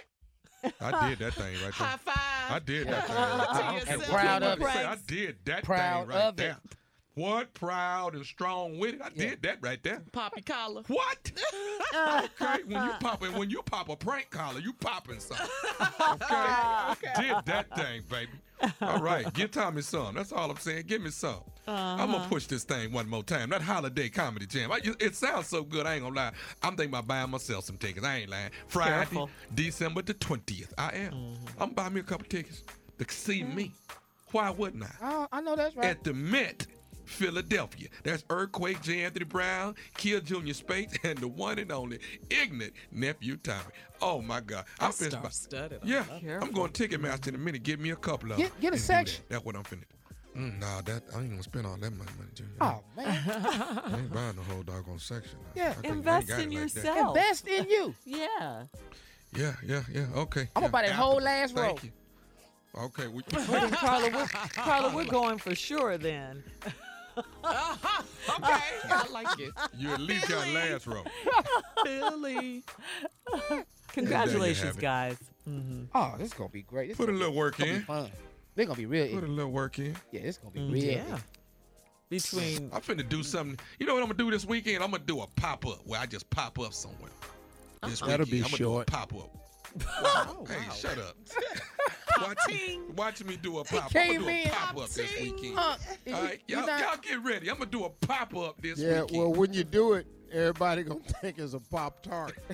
I 0.80 1.08
did 1.10 1.18
that 1.18 1.34
thing 1.34 1.52
right 1.52 1.60
there. 1.60 1.72
High 1.72 1.96
five. 1.98 2.50
I 2.52 2.58
did 2.64 2.88
that 2.88 3.06
thing 3.06 3.16
right 3.16 3.84
there. 3.84 3.94
And 3.94 4.02
I- 4.02 4.06
proud 4.06 4.42
of 4.42 4.60
it. 4.60 4.66
I 4.66 4.96
did 5.06 5.36
that 5.44 5.62
Proud 5.64 6.06
thing 6.08 6.16
right 6.16 6.22
of 6.24 6.40
it. 6.40 6.54
There. 7.16 7.24
What 7.24 7.54
proud 7.54 8.14
and 8.14 8.24
strong 8.24 8.78
with 8.78 8.94
it? 8.94 9.00
I 9.02 9.08
did 9.10 9.42
that 9.42 9.58
right 9.60 9.82
there. 9.82 10.02
Poppy 10.12 10.42
collar. 10.42 10.82
What? 10.86 11.32
okay, 11.94 12.62
when 12.66 12.84
you 12.84 12.90
pop 13.00 13.22
it, 13.24 13.32
when 13.34 13.50
you 13.50 13.62
pop 13.62 13.88
a 13.88 13.96
prank 13.96 14.30
collar, 14.30 14.60
you 14.60 14.72
popping 14.74 15.20
something. 15.20 15.46
Okay, 16.08 17.12
did 17.20 17.36
that 17.46 17.66
thing, 17.76 18.02
baby. 18.10 18.30
All 18.80 19.00
right, 19.00 19.30
give 19.34 19.50
Tommy 19.50 19.82
some. 19.82 20.14
That's 20.14 20.32
all 20.32 20.50
I'm 20.50 20.56
saying. 20.56 20.84
Give 20.86 21.02
me 21.02 21.10
some. 21.10 21.40
I'm 21.66 21.74
Uh-huh. 22.00 22.06
gonna 22.18 22.28
push 22.28 22.46
this 22.46 22.64
thing 22.64 22.92
one 22.92 23.08
more 23.08 23.22
time. 23.22 23.50
That 23.50 23.60
holiday 23.62 24.08
comedy 24.08 24.46
jam. 24.46 24.70
I, 24.72 24.80
it 25.00 25.14
sounds 25.16 25.48
so 25.48 25.62
good. 25.62 25.84
I 25.86 25.94
ain't 25.94 26.04
gonna 26.04 26.14
lie. 26.14 26.32
I'm 26.62 26.76
thinking 26.76 26.90
about 26.94 27.06
buying 27.06 27.30
myself 27.30 27.64
some 27.64 27.76
tickets. 27.76 28.06
I 28.06 28.18
ain't 28.18 28.30
lying. 28.30 28.50
Friday, 28.68 28.94
Careful. 28.94 29.30
December 29.54 30.02
the 30.02 30.14
20th. 30.14 30.72
I 30.78 30.90
am. 30.94 31.34
I'm 31.58 31.70
buying 31.70 31.94
me 31.94 32.00
a 32.00 32.04
couple 32.04 32.26
tickets 32.28 32.62
to 32.98 33.12
see 33.12 33.42
me. 33.42 33.72
Why 34.32 34.50
wouldn't 34.50 34.84
I? 34.84 34.90
Oh, 35.02 35.28
I 35.32 35.40
know 35.40 35.56
that's 35.56 35.74
right. 35.76 35.86
at 35.86 36.04
the 36.04 36.12
Met, 36.14 36.66
Philadelphia. 37.06 37.88
That's 38.02 38.24
Earthquake, 38.30 38.82
J. 38.82 39.04
Anthony 39.04 39.24
Brown, 39.24 39.74
Kill 39.96 40.20
Junior 40.20 40.54
Spates, 40.54 40.96
and 41.04 41.18
the 41.18 41.28
one 41.28 41.58
and 41.58 41.72
only 41.72 41.98
ignorant 42.30 42.72
nephew 42.92 43.36
Tommy. 43.38 43.62
Oh 44.02 44.20
my 44.20 44.40
God! 44.40 44.64
I'm 44.80 44.90
finna 44.90 45.12
buy- 45.22 45.28
Star-studded. 45.30 45.80
Yeah, 45.84 46.04
love 46.10 46.22
it. 46.24 46.42
I'm 46.42 46.52
going 46.52 46.70
to 46.72 46.88
Ticketmaster 46.88 47.28
in 47.28 47.34
a 47.36 47.38
minute. 47.38 47.62
Give 47.62 47.80
me 47.80 47.90
a 47.90 47.96
couple 47.96 48.32
of 48.32 48.38
Get- 48.38 48.50
them 48.52 48.60
get 48.60 48.74
a 48.74 48.78
section. 48.78 49.22
that. 49.28 49.34
That's 49.36 49.44
what 49.44 49.56
I'm 49.56 49.62
finna. 49.62 49.80
do. 49.80 50.40
Mm, 50.40 50.60
nah, 50.60 50.82
that 50.82 51.02
I 51.14 51.20
ain't 51.20 51.30
gonna 51.30 51.42
spend 51.42 51.66
all 51.66 51.76
that 51.78 51.90
money, 51.92 52.10
money 52.18 52.30
Junior. 52.34 52.52
Oh 52.60 52.82
man, 52.94 53.06
I 53.26 53.96
ain't 53.98 54.12
buying 54.12 54.36
the 54.36 54.42
whole 54.42 54.62
doggone 54.62 54.98
section. 54.98 55.38
Yeah. 55.54 55.72
I 55.82 55.88
I 55.88 55.90
Invest 55.92 56.28
in 56.28 56.34
it 56.34 56.38
like 56.38 56.48
that. 56.50 56.52
yourself. 56.84 57.16
invest 57.16 57.48
in 57.48 57.70
you. 57.70 57.94
Yeah. 58.04 58.64
Yeah, 59.34 59.54
yeah, 59.64 59.82
yeah. 59.90 60.06
Okay. 60.14 60.42
I'm 60.54 60.62
gonna 60.62 60.66
yeah, 60.66 60.68
buy 60.68 60.82
that 60.82 60.92
whole 60.92 61.12
after- 61.14 61.24
last 61.24 61.56
row. 61.56 61.78
You. 61.82 61.90
Okay. 62.78 63.06
We, 63.08 63.22
Carla, 63.22 64.10
we're, 64.12 64.26
Carla, 64.26 64.94
we're 64.94 65.04
going 65.06 65.38
for 65.38 65.54
sure 65.54 65.96
then. 65.96 66.42
okay, 67.44 68.60
I 68.90 69.06
like 69.12 69.38
it. 69.38 69.52
you 69.76 69.90
at 69.90 70.00
least 70.00 70.28
got 70.28 70.46
last 70.48 70.86
row. 70.86 71.04
Billy. 71.84 72.62
Congratulations, 73.88 74.76
it. 74.76 74.80
guys. 74.80 75.16
hmm 75.44 75.84
Oh, 75.94 76.14
this 76.18 76.28
is 76.28 76.34
gonna 76.34 76.48
be 76.50 76.62
great. 76.62 76.88
This 76.88 76.96
Put 76.96 77.08
a 77.08 77.12
little 77.12 77.34
work 77.34 77.56
be, 77.56 77.62
gonna 77.64 77.72
be 77.72 77.76
in. 77.78 77.84
fun. 77.84 78.10
They're 78.54 78.66
gonna 78.66 78.76
be 78.76 78.86
real. 78.86 79.14
Put 79.20 79.24
a 79.24 79.32
little 79.32 79.50
work 79.50 79.78
in. 79.78 79.96
yeah, 80.12 80.20
it's 80.20 80.38
gonna 80.38 80.52
be 80.52 80.60
Mm, 80.60 80.72
real. 80.72 80.84
yeah. 80.84 81.18
Between 82.08 82.70
I'm 82.72 82.80
finna 82.82 83.08
do 83.08 83.22
something. 83.22 83.58
You 83.78 83.86
know 83.86 83.94
what 83.94 84.00
I'm 84.02 84.08
gonna 84.08 84.18
do 84.18 84.30
this 84.30 84.44
weekend? 84.46 84.82
I'm 84.84 84.90
gonna 84.90 85.02
do 85.04 85.20
a 85.22 85.26
pop 85.26 85.66
up 85.66 85.80
where 85.86 86.00
I 86.00 86.06
just 86.06 86.28
pop 86.30 86.58
up 86.58 86.72
somewhere. 86.72 87.10
This 87.84 88.00
That'll 88.00 88.18
weekend, 88.26 88.30
be 88.30 88.36
I'm 88.38 88.42
gonna 88.44 88.56
short. 88.56 88.86
do 88.86 88.92
a 88.94 88.96
pop 88.96 89.14
up. 89.14 89.30
Hey, 90.48 90.74
shut 90.74 90.98
up. 90.98 91.16
watch, 92.20 92.38
me, 92.48 92.80
watch 92.96 93.24
me 93.24 93.36
do 93.36 93.58
a 93.58 93.64
pop 93.64 93.84
up. 93.86 93.92
I'm 93.96 94.14
gonna 94.18 94.18
do 94.20 94.28
a 94.28 94.48
pop 94.50 94.76
up 94.78 94.88
this 94.88 95.20
weekend. 95.20 95.58
All 95.58 95.76
right, 96.06 96.40
you 96.46 96.56
y'all, 96.56 96.66
not- 96.66 96.80
y'all 96.80 96.96
get 97.02 97.22
ready. 97.24 97.50
I'm 97.50 97.58
gonna 97.58 97.70
do 97.70 97.84
a 97.84 97.90
pop 97.90 98.34
up 98.36 98.60
this 98.62 98.78
Yeah, 98.78 99.02
weekend. 99.02 99.18
well, 99.20 99.32
when 99.32 99.52
you 99.52 99.64
do 99.64 99.94
it, 99.94 100.06
everybody 100.32 100.82
gonna 100.84 101.00
think 101.20 101.38
it's 101.38 101.54
a 101.54 101.60
pop 101.60 102.02
tart. 102.02 102.34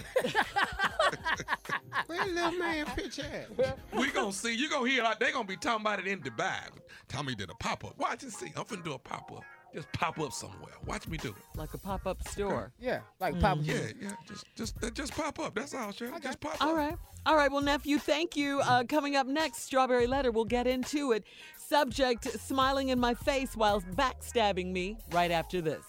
Where 2.07 2.27
little 2.27 2.53
man 2.53 2.87
picture 2.97 3.23
at? 3.59 3.79
we 3.93 4.11
gonna 4.11 4.33
see. 4.33 4.55
You 4.55 4.69
gonna 4.71 4.89
hear 4.89 5.03
like 5.05 5.21
they 5.21 5.31
gonna 5.33 5.45
be 5.47 5.57
talking 5.57 5.83
about 5.83 5.99
it 6.01 6.07
in 6.07 6.21
Dubai. 6.21 6.61
Tommy 7.09 7.35
did 7.35 7.51
a 7.51 7.55
pop 7.55 7.85
up. 7.85 7.99
Watch 7.99 8.23
and 8.23 8.33
see. 8.33 8.53
I'm 8.57 8.65
finna 8.65 8.85
do 8.85 8.93
a 8.95 8.99
pop 8.99 9.31
up. 9.33 9.45
Just 9.75 9.91
pop 9.93 10.19
up 10.21 10.33
somewhere. 10.33 10.73
Watch 10.87 11.09
me 11.09 11.17
do 11.17 11.29
it. 11.31 11.35
like 11.57 11.73
a 11.75 11.79
pop 11.79 12.07
up 12.07 12.27
store. 12.29 12.73
Yeah, 12.79 13.01
like 13.21 13.41
Papa. 13.41 13.61
Yeah, 13.63 13.75
yeah. 14.01 14.11
Just, 14.29 14.45
just, 14.55 14.95
just 14.95 15.15
pop 15.15 15.39
up. 15.39 15.55
That's 15.55 15.75
all, 15.75 15.93
Sheryl. 15.93 16.21
Just 16.23 16.41
pop 16.41 16.55
up. 16.55 16.63
All 16.63 16.75
right. 16.75 16.97
All 17.25 17.37
right. 17.37 17.51
Well, 17.51 17.63
nephew, 17.63 17.99
thank 17.99 18.37
you. 18.37 18.61
Uh, 18.61 18.85
coming 18.85 19.17
up 19.17 19.27
next, 19.27 19.63
Strawberry 19.63 20.07
Letter. 20.07 20.31
We'll 20.31 20.45
get 20.45 20.67
into 20.67 21.13
it. 21.13 21.25
Subject 21.57 22.25
smiling 22.41 22.91
in 22.91 23.01
my 23.01 23.15
face 23.15 23.57
while 23.57 23.81
backstabbing 23.81 24.73
me 24.73 24.99
right 25.13 25.31
after 25.31 25.61
this. 25.63 25.85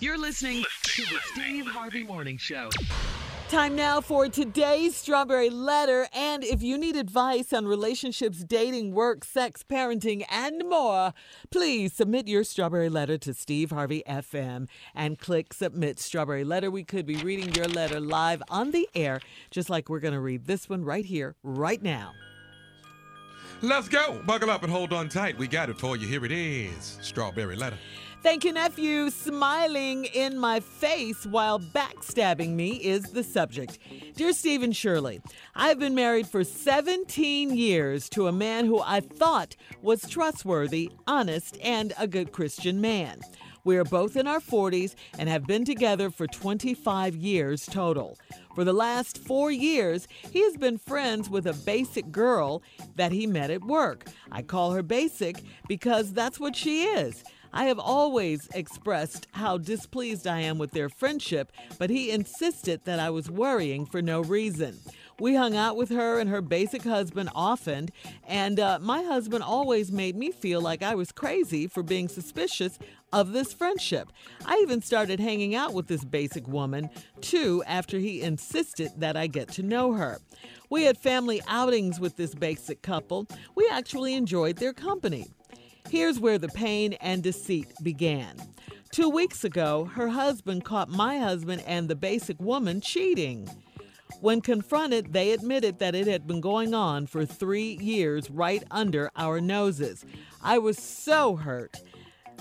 You're 0.00 0.16
listening 0.18 0.64
to 0.84 1.02
the 1.02 1.18
Steve 1.34 1.66
Harvey 1.66 2.04
Morning 2.04 2.38
Show. 2.38 2.70
Time 3.48 3.76
now 3.76 4.00
for 4.00 4.28
today's 4.28 4.96
Strawberry 4.96 5.50
Letter. 5.50 6.08
And 6.12 6.42
if 6.42 6.64
you 6.64 6.76
need 6.76 6.96
advice 6.96 7.52
on 7.52 7.64
relationships, 7.64 8.42
dating, 8.42 8.92
work, 8.92 9.24
sex, 9.24 9.62
parenting, 9.62 10.24
and 10.28 10.68
more, 10.68 11.14
please 11.52 11.92
submit 11.92 12.26
your 12.26 12.42
Strawberry 12.42 12.88
Letter 12.88 13.16
to 13.18 13.32
Steve 13.32 13.70
Harvey 13.70 14.02
FM 14.08 14.66
and 14.96 15.20
click 15.20 15.52
Submit 15.52 16.00
Strawberry 16.00 16.42
Letter. 16.42 16.72
We 16.72 16.82
could 16.82 17.06
be 17.06 17.18
reading 17.18 17.54
your 17.54 17.68
letter 17.68 18.00
live 18.00 18.42
on 18.50 18.72
the 18.72 18.88
air, 18.96 19.20
just 19.52 19.70
like 19.70 19.88
we're 19.88 20.00
going 20.00 20.14
to 20.14 20.20
read 20.20 20.46
this 20.46 20.68
one 20.68 20.84
right 20.84 21.04
here, 21.04 21.36
right 21.44 21.80
now. 21.80 22.14
Let's 23.62 23.88
go. 23.88 24.20
Buckle 24.26 24.50
up 24.50 24.64
and 24.64 24.72
hold 24.72 24.92
on 24.92 25.08
tight. 25.08 25.38
We 25.38 25.46
got 25.46 25.70
it 25.70 25.78
for 25.78 25.96
you. 25.96 26.08
Here 26.08 26.24
it 26.24 26.32
is. 26.32 26.98
Strawberry 27.00 27.54
letter. 27.54 27.78
Thank 28.26 28.44
you, 28.44 28.52
nephew. 28.52 29.08
Smiling 29.10 30.06
in 30.06 30.36
my 30.36 30.58
face 30.58 31.24
while 31.26 31.60
backstabbing 31.60 32.54
me 32.54 32.70
is 32.70 33.04
the 33.12 33.22
subject. 33.22 33.78
Dear 34.16 34.32
Stephen 34.32 34.72
Sheryl, 34.72 35.20
I've 35.54 35.78
been 35.78 35.94
married 35.94 36.26
for 36.26 36.42
17 36.42 37.56
years 37.56 38.08
to 38.08 38.26
a 38.26 38.32
man 38.32 38.66
who 38.66 38.82
I 38.84 38.98
thought 38.98 39.54
was 39.80 40.08
trustworthy, 40.08 40.90
honest, 41.06 41.56
and 41.62 41.92
a 42.00 42.08
good 42.08 42.32
Christian 42.32 42.80
man. 42.80 43.20
We 43.62 43.76
are 43.76 43.84
both 43.84 44.16
in 44.16 44.26
our 44.26 44.40
40s 44.40 44.96
and 45.18 45.28
have 45.28 45.46
been 45.46 45.64
together 45.64 46.10
for 46.10 46.26
25 46.26 47.14
years 47.14 47.64
total. 47.64 48.18
For 48.56 48.64
the 48.64 48.72
last 48.72 49.18
four 49.18 49.52
years, 49.52 50.08
he 50.32 50.42
has 50.42 50.56
been 50.56 50.78
friends 50.78 51.30
with 51.30 51.46
a 51.46 51.52
basic 51.52 52.10
girl 52.10 52.62
that 52.96 53.12
he 53.12 53.26
met 53.26 53.50
at 53.50 53.64
work. 53.64 54.06
I 54.32 54.42
call 54.42 54.72
her 54.72 54.82
basic 54.82 55.42
because 55.68 56.12
that's 56.12 56.40
what 56.40 56.56
she 56.56 56.84
is. 56.84 57.22
I 57.56 57.64
have 57.64 57.78
always 57.78 58.50
expressed 58.52 59.28
how 59.32 59.56
displeased 59.56 60.26
I 60.26 60.40
am 60.40 60.58
with 60.58 60.72
their 60.72 60.90
friendship, 60.90 61.50
but 61.78 61.88
he 61.88 62.10
insisted 62.10 62.84
that 62.84 63.00
I 63.00 63.08
was 63.08 63.30
worrying 63.30 63.86
for 63.86 64.02
no 64.02 64.20
reason. 64.20 64.78
We 65.18 65.36
hung 65.36 65.56
out 65.56 65.74
with 65.74 65.88
her 65.88 66.20
and 66.20 66.28
her 66.28 66.42
basic 66.42 66.82
husband 66.82 67.30
often, 67.34 67.88
and 68.28 68.60
uh, 68.60 68.78
my 68.82 69.04
husband 69.04 69.42
always 69.42 69.90
made 69.90 70.16
me 70.16 70.32
feel 70.32 70.60
like 70.60 70.82
I 70.82 70.94
was 70.94 71.12
crazy 71.12 71.66
for 71.66 71.82
being 71.82 72.08
suspicious 72.08 72.78
of 73.10 73.32
this 73.32 73.54
friendship. 73.54 74.12
I 74.44 74.58
even 74.60 74.82
started 74.82 75.18
hanging 75.18 75.54
out 75.54 75.72
with 75.72 75.86
this 75.86 76.04
basic 76.04 76.46
woman, 76.46 76.90
too, 77.22 77.64
after 77.66 77.98
he 77.98 78.20
insisted 78.20 78.90
that 78.98 79.16
I 79.16 79.28
get 79.28 79.48
to 79.52 79.62
know 79.62 79.94
her. 79.94 80.18
We 80.68 80.82
had 80.82 80.98
family 80.98 81.40
outings 81.48 81.98
with 81.98 82.18
this 82.18 82.34
basic 82.34 82.82
couple. 82.82 83.26
We 83.54 83.66
actually 83.72 84.12
enjoyed 84.12 84.56
their 84.56 84.74
company. 84.74 85.30
Here's 85.90 86.18
where 86.18 86.38
the 86.38 86.48
pain 86.48 86.94
and 86.94 87.22
deceit 87.22 87.72
began. 87.82 88.36
Two 88.90 89.08
weeks 89.08 89.44
ago, 89.44 89.84
her 89.94 90.08
husband 90.08 90.64
caught 90.64 90.88
my 90.88 91.18
husband 91.18 91.62
and 91.66 91.88
the 91.88 91.94
basic 91.94 92.40
woman 92.40 92.80
cheating. 92.80 93.48
When 94.20 94.40
confronted, 94.40 95.12
they 95.12 95.32
admitted 95.32 95.78
that 95.78 95.94
it 95.94 96.06
had 96.06 96.26
been 96.26 96.40
going 96.40 96.74
on 96.74 97.06
for 97.06 97.24
three 97.24 97.76
years 97.80 98.30
right 98.30 98.64
under 98.70 99.10
our 99.16 99.40
noses. 99.40 100.04
I 100.42 100.58
was 100.58 100.78
so 100.78 101.36
hurt. 101.36 101.76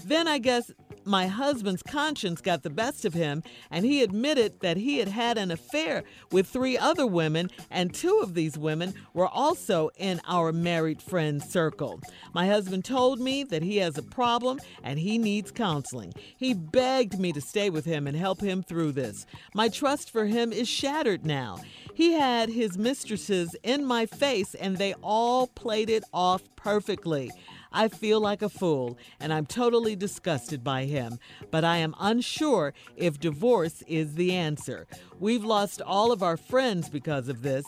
Then 0.05 0.27
I 0.27 0.37
guess 0.37 0.71
my 1.05 1.27
husband's 1.27 1.83
conscience 1.83 2.41
got 2.41 2.63
the 2.63 2.69
best 2.69 3.05
of 3.05 3.13
him, 3.13 3.43
and 3.69 3.85
he 3.85 4.01
admitted 4.01 4.59
that 4.61 4.77
he 4.77 4.97
had 4.97 5.07
had 5.07 5.37
an 5.37 5.51
affair 5.51 6.03
with 6.31 6.47
three 6.47 6.77
other 6.77 7.05
women, 7.05 7.49
and 7.69 7.93
two 7.93 8.19
of 8.21 8.33
these 8.33 8.57
women 8.57 8.93
were 9.13 9.27
also 9.27 9.89
in 9.97 10.19
our 10.27 10.51
married 10.51 11.01
friend 11.01 11.43
circle. 11.43 11.99
My 12.33 12.47
husband 12.47 12.85
told 12.85 13.19
me 13.19 13.43
that 13.43 13.63
he 13.63 13.77
has 13.77 13.97
a 13.97 14.03
problem 14.03 14.59
and 14.83 14.99
he 14.99 15.17
needs 15.17 15.51
counseling. 15.51 16.13
He 16.35 16.53
begged 16.53 17.19
me 17.19 17.31
to 17.33 17.41
stay 17.41 17.69
with 17.69 17.85
him 17.85 18.07
and 18.07 18.17
help 18.17 18.41
him 18.41 18.63
through 18.63 18.93
this. 18.93 19.25
My 19.53 19.69
trust 19.69 20.11
for 20.11 20.25
him 20.25 20.51
is 20.51 20.67
shattered 20.67 21.25
now. 21.25 21.59
He 21.93 22.13
had 22.13 22.49
his 22.49 22.77
mistresses 22.77 23.55
in 23.63 23.85
my 23.85 24.05
face, 24.05 24.53
and 24.55 24.77
they 24.77 24.93
all 25.01 25.47
played 25.47 25.89
it 25.89 26.03
off 26.13 26.43
perfectly. 26.55 27.31
I 27.75 27.89
feel 27.89 28.21
like 28.21 28.41
a 28.41 28.47
fool 28.47 28.97
and 29.19 29.33
I'm 29.33 29.45
totally 29.45 29.95
disgusted 29.97 30.63
by 30.63 30.85
him, 30.85 31.19
but 31.51 31.65
I 31.65 31.77
am 31.77 31.93
unsure 31.99 32.73
if 32.95 33.19
divorce 33.19 33.83
is 33.85 34.15
the 34.15 34.33
answer. 34.33 34.87
We've 35.19 35.43
lost 35.43 35.81
all 35.81 36.13
of 36.13 36.23
our 36.23 36.37
friends 36.37 36.89
because 36.89 37.27
of 37.27 37.41
this. 37.41 37.65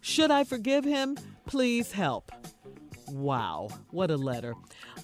Should 0.00 0.32
I 0.32 0.42
forgive 0.42 0.84
him? 0.84 1.16
Please 1.46 1.92
help. 1.92 2.32
Wow, 3.08 3.68
what 3.90 4.10
a 4.10 4.16
letter. 4.16 4.54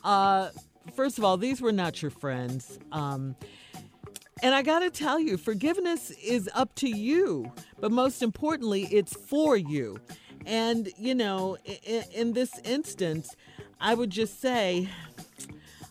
Uh, 0.03 0.49
first 0.95 1.17
of 1.19 1.25
all, 1.25 1.37
these 1.37 1.61
were 1.61 1.73
not 1.73 2.03
your 2.03 2.11
friends. 2.11 2.79
Um, 2.91 3.37
and 4.43 4.55
I 4.55 4.63
got 4.63 4.81
to 4.81 4.91
tell 4.91 5.21
you, 5.21 5.37
forgiveness 5.37 6.11
is 6.11 6.51
up 6.55 6.75
to 6.77 6.89
you, 6.89 7.53
but 7.79 7.93
most 7.93 8.23
importantly, 8.23 8.89
it's 8.91 9.15
for 9.15 9.57
you. 9.57 10.01
And, 10.47 10.89
you 10.97 11.15
know, 11.15 11.57
in, 11.85 12.05
in 12.13 12.33
this 12.33 12.59
instance, 12.65 13.35
I 13.81 13.95
would 13.95 14.11
just 14.11 14.41
say, 14.41 14.89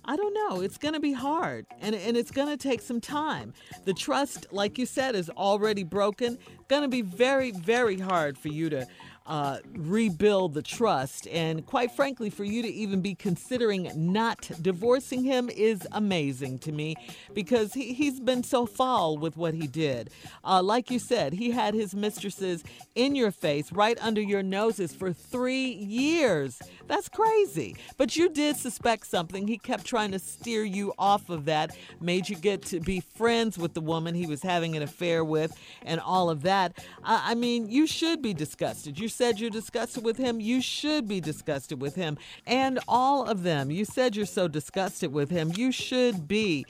I 0.10 0.16
don't 0.16 0.34
know. 0.34 0.62
It's 0.62 0.80
going 0.80 0.95
to 0.95 1.00
be 1.00 1.14
hard 1.14 1.68
and, 1.82 1.93
and 1.93 2.18
it's 2.18 2.32
going 2.32 2.47
to 2.47 2.58
take 2.58 2.82
some 2.82 3.00
time. 3.00 3.54
The 3.86 3.93
trust, 3.93 4.47
like 4.52 4.80
you 4.80 4.88
said, 4.88 5.14
is 5.14 5.30
already 5.30 5.84
broken. 5.84 6.39
Going 6.68 6.82
to 6.82 6.88
be 6.88 7.04
very, 7.04 7.52
very 7.52 8.00
hard 8.00 8.36
for 8.38 8.47
you 8.47 8.72
to 8.72 8.88
uh, 9.30 9.60
rebuild 9.76 10.56
the 10.56 10.62
trust. 10.62 11.28
And 11.28 11.64
quite 11.66 11.92
frankly, 11.92 12.32
for 12.32 12.44
you 12.44 12.64
to 12.64 12.68
even 12.68 13.00
be 13.00 13.14
considering 13.14 13.92
not 13.96 14.50
divorcing 14.60 15.24
him 15.24 15.50
is 15.50 15.88
amazing 15.92 16.58
to 16.60 16.72
me 16.72 16.96
because 17.36 17.74
he, 17.74 17.94
he's 17.94 18.20
been 18.20 18.44
so 18.44 18.66
foul 18.66 19.18
with 19.18 19.38
what 19.38 19.54
he 19.54 19.68
did. 19.68 20.10
Uh, 20.44 20.64
like 20.64 20.90
you 20.90 20.98
said, 20.98 21.34
he 21.34 21.52
had 21.52 21.76
his 21.76 21.94
mistresses 21.94 22.64
in 22.96 23.16
your 23.16 23.30
face, 23.30 23.72
right 23.72 23.98
under 24.02 24.20
your 24.22 24.42
noses 24.42 24.94
for 24.94 25.14
three 25.14 25.74
years. 25.74 26.60
That's 26.88 27.08
crazy. 27.08 27.76
But 27.98 28.16
you 28.16 28.30
did 28.30 28.58
suspect 28.58 29.06
something. 29.06 29.48
He 29.48 29.60
kept 29.60 29.86
trying 29.86 30.12
to 30.12 30.20
steer 30.20 30.64
you 30.64 30.92
off 30.98 31.30
of 31.30 31.46
that, 31.46 31.78
made 32.02 32.28
you 32.30 32.36
get 32.36 32.64
to 32.64 32.80
be 32.80 33.00
friends 33.00 33.60
with 33.60 33.76
the 33.76 33.82
woman 33.82 34.16
he 34.16 34.26
was 34.26 34.42
having 34.42 34.76
an 34.76 34.82
affair 34.82 35.24
with, 35.24 35.56
and 35.84 36.00
all 36.00 36.32
of 36.32 36.42
that. 36.42 36.84
I, 37.04 37.32
I 37.32 37.36
mean, 37.36 37.70
you 37.70 37.86
should 37.86 38.24
be 38.24 38.34
disgusted. 38.34 39.00
You 39.00 39.08
said 39.20 39.38
you're 39.38 39.50
disgusted 39.50 40.02
with 40.02 40.16
him. 40.16 40.40
You 40.40 40.62
should 40.62 41.06
be 41.06 41.20
disgusted 41.20 41.82
with 41.82 41.96
him. 41.96 42.18
And 42.48 42.80
all 42.88 43.26
of 43.26 43.44
them. 43.44 43.70
You 43.70 43.84
said 43.84 44.16
you're 44.16 44.26
so 44.26 44.48
disgusted 44.48 45.12
with 45.12 45.30
him. 45.30 45.52
You 45.58 45.74
should 45.74 46.26
be. 46.26 46.66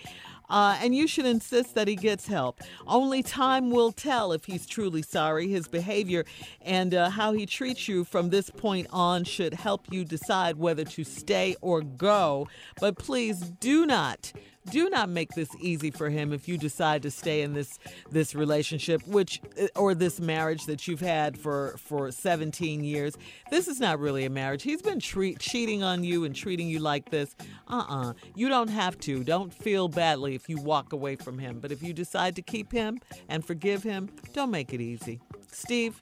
Uh, 0.50 0.76
and 0.82 0.96
you 0.96 1.08
should 1.08 1.28
insist 1.28 1.76
that 1.76 1.88
he 1.88 1.96
gets 1.96 2.26
help. 2.26 2.60
Only 2.88 3.22
time 3.22 3.70
will 3.70 3.92
tell 3.92 4.32
if 4.32 4.46
he's 4.46 4.66
truly 4.66 5.04
sorry. 5.04 5.48
His 5.48 5.68
behavior 5.68 6.26
and 6.64 6.96
uh, 6.96 7.12
how 7.12 7.34
he 7.34 7.46
treats 7.46 7.88
you 7.88 8.04
from 8.04 8.32
this 8.32 8.50
point 8.50 8.88
on 8.92 9.26
should 9.26 9.54
help 9.54 9.86
you 9.92 10.04
decide 10.04 10.58
whether 10.58 10.86
to 10.86 11.04
stay 11.04 11.56
or 11.62 11.82
go. 11.82 12.48
But 12.80 12.98
please 12.98 13.38
do 13.38 13.86
not 13.86 14.34
do 14.70 14.90
not 14.90 15.10
make 15.10 15.32
this 15.32 15.50
easy 15.60 15.92
for 15.92 16.10
him 16.10 16.34
if 16.34 16.48
you 16.48 16.58
decide 16.58 17.02
to 17.04 17.12
stay 17.12 17.42
in 17.42 17.54
this 17.54 17.80
this 18.12 18.36
relationship 18.36 19.06
which 19.08 19.42
uh, 19.62 19.68
or 19.76 19.96
this 19.96 20.20
marriage 20.20 20.66
that 20.66 20.88
you've 20.88 21.00
had 21.00 21.38
for 21.38 21.76
for 21.78 22.12
17 22.12 22.84
years. 22.84 23.18
This 23.50 23.68
is 23.68 23.80
not 23.80 24.00
really 24.00 24.26
a 24.26 24.30
marriage. 24.30 24.64
He's 24.64 24.82
been 24.82 25.00
treat, 25.00 25.40
cheating 25.40 25.84
on 25.84 26.04
you 26.04 26.26
and 26.26 26.36
treating 26.36 26.68
you 26.68 26.80
like 26.80 27.10
this. 27.10 27.36
Uh-uh. 27.68 28.14
You 28.36 28.50
don't 28.50 28.70
have 28.70 29.00
to. 29.00 29.24
Don't 29.24 29.54
feel 29.54 29.88
badly 29.88 30.36
if 30.36 30.50
you 30.50 30.58
walk 30.58 30.94
away 30.94 31.16
from 31.16 31.40
him. 31.40 31.60
But 31.60 31.72
if 31.72 31.82
you 31.82 31.94
decide 31.94 32.36
to 32.36 32.42
keep 32.42 32.72
him 32.72 33.00
and 33.28 33.46
forgive 33.46 33.84
him 33.84 34.10
don't 34.34 34.52
make 34.52 34.74
it 34.74 34.82
easy. 34.82 35.20
Steve? 35.52 36.02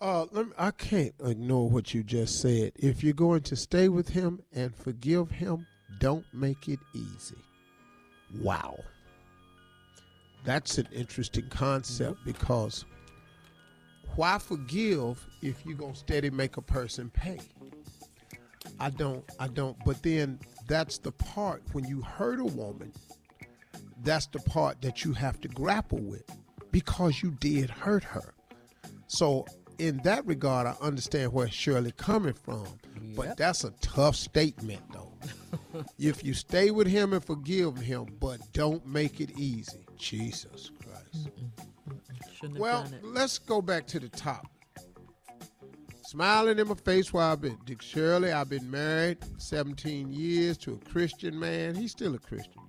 Uh, 0.00 0.26
me, 0.32 0.44
I 0.58 0.70
can't 0.70 1.14
ignore 1.24 1.68
what 1.68 1.94
you 1.94 2.02
just 2.02 2.40
said. 2.40 2.72
If 2.76 3.02
you're 3.02 3.14
going 3.14 3.42
to 3.42 3.56
stay 3.56 3.88
with 3.88 4.08
him 4.08 4.40
and 4.52 4.74
forgive 4.74 5.30
him, 5.30 5.66
don't 5.98 6.24
make 6.32 6.68
it 6.68 6.80
easy. 6.94 7.36
Wow. 8.40 8.78
That's 10.44 10.78
an 10.78 10.88
interesting 10.92 11.48
concept 11.48 12.18
because 12.24 12.84
why 14.16 14.38
forgive 14.38 15.26
if 15.42 15.64
you're 15.64 15.76
going 15.76 15.94
to 15.94 15.98
steady 15.98 16.30
make 16.30 16.56
a 16.56 16.62
person 16.62 17.10
pay? 17.10 17.40
I 18.78 18.90
don't, 18.90 19.24
I 19.38 19.48
don't, 19.48 19.76
but 19.84 20.02
then 20.02 20.38
that's 20.68 20.98
the 20.98 21.12
part 21.12 21.62
when 21.72 21.84
you 21.84 22.00
hurt 22.02 22.40
a 22.40 22.44
woman, 22.44 22.92
that's 24.02 24.26
the 24.26 24.40
part 24.40 24.80
that 24.82 25.04
you 25.04 25.12
have 25.12 25.40
to 25.40 25.48
grapple 25.48 25.98
with 25.98 26.24
because 26.70 27.22
you 27.22 27.30
did 27.40 27.70
hurt 27.70 28.04
her. 28.04 28.34
So 29.06 29.46
in 29.78 29.98
that 29.98 30.26
regard, 30.26 30.66
I 30.66 30.74
understand 30.80 31.32
where 31.32 31.46
Sheryl 31.46 31.94
coming 31.96 32.34
from, 32.34 32.66
yep. 33.00 33.16
but 33.16 33.36
that's 33.36 33.64
a 33.64 33.70
tough 33.80 34.16
statement 34.16 34.82
though. 34.92 35.13
If 35.98 36.24
you 36.24 36.34
stay 36.34 36.70
with 36.70 36.86
him 36.86 37.12
and 37.12 37.24
forgive 37.24 37.76
him, 37.76 38.06
but 38.20 38.40
don't 38.52 38.86
make 38.86 39.20
it 39.20 39.30
easy. 39.38 39.86
Jesus 39.96 40.70
Christ. 40.82 41.30
Mm-mm. 42.42 42.58
Well, 42.58 42.86
let's 43.02 43.38
go 43.38 43.62
back 43.62 43.86
to 43.88 44.00
the 44.00 44.08
top. 44.08 44.46
Smiling 46.02 46.58
in 46.58 46.68
my 46.68 46.74
face 46.74 47.12
while 47.12 47.32
I've 47.32 47.40
been 47.40 47.58
Dick 47.64 47.78
Sheryl. 47.78 48.32
I've 48.32 48.48
been 48.48 48.70
married 48.70 49.18
17 49.38 50.12
years 50.12 50.56
to 50.58 50.74
a 50.74 50.90
Christian 50.90 51.38
man. 51.38 51.74
He's 51.74 51.92
still 51.92 52.14
a 52.14 52.18
Christian. 52.18 52.62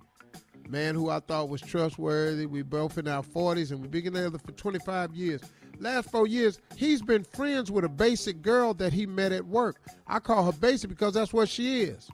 Man 0.68 0.94
who 0.94 1.10
I 1.10 1.20
thought 1.20 1.48
was 1.48 1.60
trustworthy. 1.60 2.46
We 2.46 2.62
both 2.62 2.98
in 2.98 3.06
our 3.06 3.22
40s 3.22 3.70
and 3.70 3.80
we've 3.80 3.90
been 3.90 4.04
together 4.04 4.38
for 4.38 4.52
25 4.52 5.14
years. 5.14 5.42
Last 5.78 6.10
four 6.10 6.26
years, 6.26 6.58
he's 6.74 7.02
been 7.02 7.22
friends 7.22 7.70
with 7.70 7.84
a 7.84 7.88
basic 7.88 8.40
girl 8.40 8.74
that 8.74 8.92
he 8.92 9.06
met 9.06 9.32
at 9.32 9.46
work. 9.46 9.76
I 10.06 10.18
call 10.18 10.44
her 10.44 10.52
basic 10.52 10.90
because 10.90 11.14
that's 11.14 11.32
what 11.32 11.48
she 11.48 11.82
is. 11.82 12.08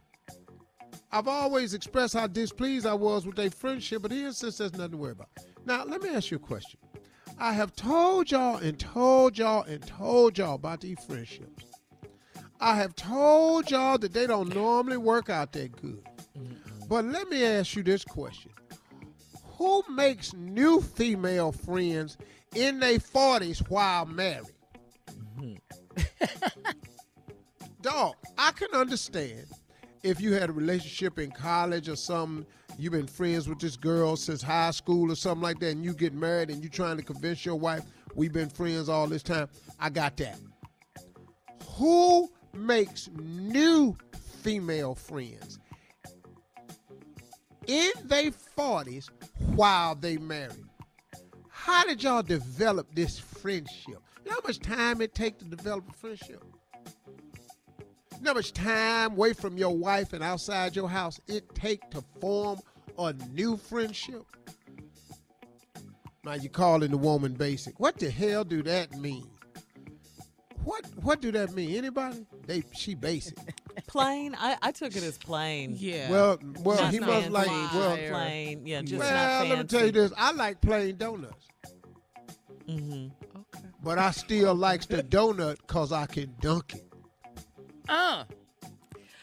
I've 1.13 1.29
always 1.29 1.75
expressed 1.75 2.15
how 2.15 2.27
displeased 2.27 2.87
I 2.87 2.95
was 2.95 3.27
with 3.27 3.37
their 3.37 3.51
friendship, 3.51 4.01
but 4.03 4.11
he 4.11 4.25
insists 4.25 4.59
there's 4.59 4.73
nothing 4.73 4.93
to 4.93 4.97
worry 4.97 5.13
about. 5.13 5.29
Now, 5.67 5.85
let 5.85 6.03
me 6.03 6.09
ask 6.09 6.31
you 6.31 6.39
a 6.39 6.41
question. 6.41 6.81
I 7.39 7.53
have 7.53 7.77
told 7.77 8.31
y'all 8.31 8.57
and 8.57 8.79
told 8.79 9.37
y'all 9.37 9.63
and 9.65 9.87
told 9.87 10.39
y'all 10.39 10.55
about 10.55 10.81
these 10.81 10.99
friendships. 11.07 11.67
I 12.61 12.77
have 12.77 12.95
told 12.95 13.71
y'all 13.71 13.99
that 13.99 14.13
they 14.15 14.27
don't 14.27 14.55
normally 14.55 14.97
work 14.97 15.29
out 15.29 15.53
that 15.53 15.73
good. 15.81 16.03
But 16.89 17.05
let 17.05 17.29
me 17.29 17.45
ask 17.45 17.75
you 17.75 17.83
this 17.83 18.05
question 18.05 18.53
Who 19.59 19.83
makes 19.91 20.33
new 20.33 20.81
female 20.81 21.53
friends 21.53 22.17
in 22.55 22.79
their 22.79 22.99
40s 22.99 23.69
while 23.69 24.07
married? 24.07 24.47
Mm-hmm. 25.39 25.57
Dog, 27.83 28.15
I 28.39 28.53
can 28.53 28.69
understand 28.73 29.47
if 30.03 30.21
you 30.21 30.33
had 30.33 30.51
a 30.51 30.53
relationship 30.53 31.19
in 31.19 31.31
college 31.31 31.89
or 31.89 31.97
something, 31.97 32.45
you've 32.79 32.93
been 32.93 33.07
friends 33.07 33.49
with 33.49 33.61
this 33.61 33.77
girl 33.77 34.17
since 34.17 34.43
high 34.43 34.71
school 34.73 35.13
or 35.13 35.15
something 35.15 35.43
like 35.43 35.61
that, 35.61 35.71
and 35.71 35.85
you 35.85 35.95
get 35.95 36.13
married 36.13 36.51
and 36.51 36.63
you're 36.63 36.71
trying 36.71 36.97
to 36.97 37.03
convince 37.03 37.47
your 37.47 37.55
wife, 37.57 37.83
we've 38.15 38.33
been 38.33 38.49
friends 38.49 38.89
all 38.89 39.07
this 39.07 39.23
time. 39.23 39.49
I 39.79 39.91
got 39.91 40.17
that. 40.17 40.39
Who 41.77 42.31
makes 42.53 43.09
new 43.15 43.97
female 44.43 44.95
friends 44.95 45.59
in 47.67 47.93
their 48.05 48.33
40s 48.59 49.09
while 49.55 49.95
they 49.95 50.17
married? 50.17 50.65
How 51.49 51.85
did 51.85 52.03
y'all 52.03 52.23
develop 52.23 52.93
this 52.95 53.19
friendship? 53.19 54.03
You 54.25 54.31
know 54.31 54.33
how 54.33 54.41
much 54.45 54.59
time 54.59 55.01
it 55.01 55.15
takes 55.15 55.39
to 55.39 55.45
develop 55.45 55.89
a 55.89 55.93
friendship? 55.93 56.45
You 58.23 58.27
know 58.27 58.35
how 58.35 58.39
much 58.39 58.53
time 58.53 59.13
away 59.15 59.33
from 59.33 59.59
your 59.59 59.77
wife 59.77 60.13
and 60.13 60.23
outside 60.23 60.77
your 60.77 60.89
house 60.89 61.21
it 61.27 61.53
take 61.57 61.91
to 61.91 62.05
form 62.21 62.61
a 62.97 63.13
new 63.33 63.57
friendship? 63.57 64.23
Now 66.25 66.35
you 66.35 66.49
calling 66.49 66.93
the 66.93 66.99
woman 66.99 67.33
basic. 67.35 67.81
What 67.81 67.99
the 67.99 68.09
hell 68.13 68.45
do 68.45 68.63
that 68.63 68.93
mean? 68.93 69.29
What 70.63 70.87
what 71.03 71.21
do 71.21 71.33
that 71.33 71.53
mean? 71.53 71.75
Anybody? 71.75 72.25
They 72.47 72.63
she 72.73 72.95
basic. 72.95 73.37
Plain? 73.89 74.37
I, 74.39 74.57
I 74.63 74.71
took 74.71 74.95
it 74.95 75.03
as 75.03 75.19
plain. 75.19 75.75
Yeah. 75.77 76.09
Well, 76.09 76.39
well, 76.61 76.81
Not 76.81 76.93
he 76.93 77.01
must 77.01 77.29
like 77.31 77.49
fancy, 77.49 77.77
well. 77.77 77.97
plain. 78.09 78.65
Yeah, 78.65 78.83
just 78.83 79.01
well, 79.01 79.41
not 79.41 79.49
let 79.49 79.59
me 79.59 79.65
tell 79.65 79.87
you 79.87 79.91
this. 79.93 80.13
I 80.17 80.31
like 80.31 80.61
plain 80.61 80.97
donuts, 80.97 81.49
Mm-hmm. 82.69 83.09
Okay. 83.41 83.69
but 83.83 83.99
I 83.99 84.13
still 84.13 84.55
likes 84.55 84.87
the 84.87 85.03
donut 85.03 85.57
cause 85.67 85.91
I 85.91 86.07
can 86.07 86.37
dunk 86.41 86.75
it. 86.77 86.92
Uh. 87.89 88.25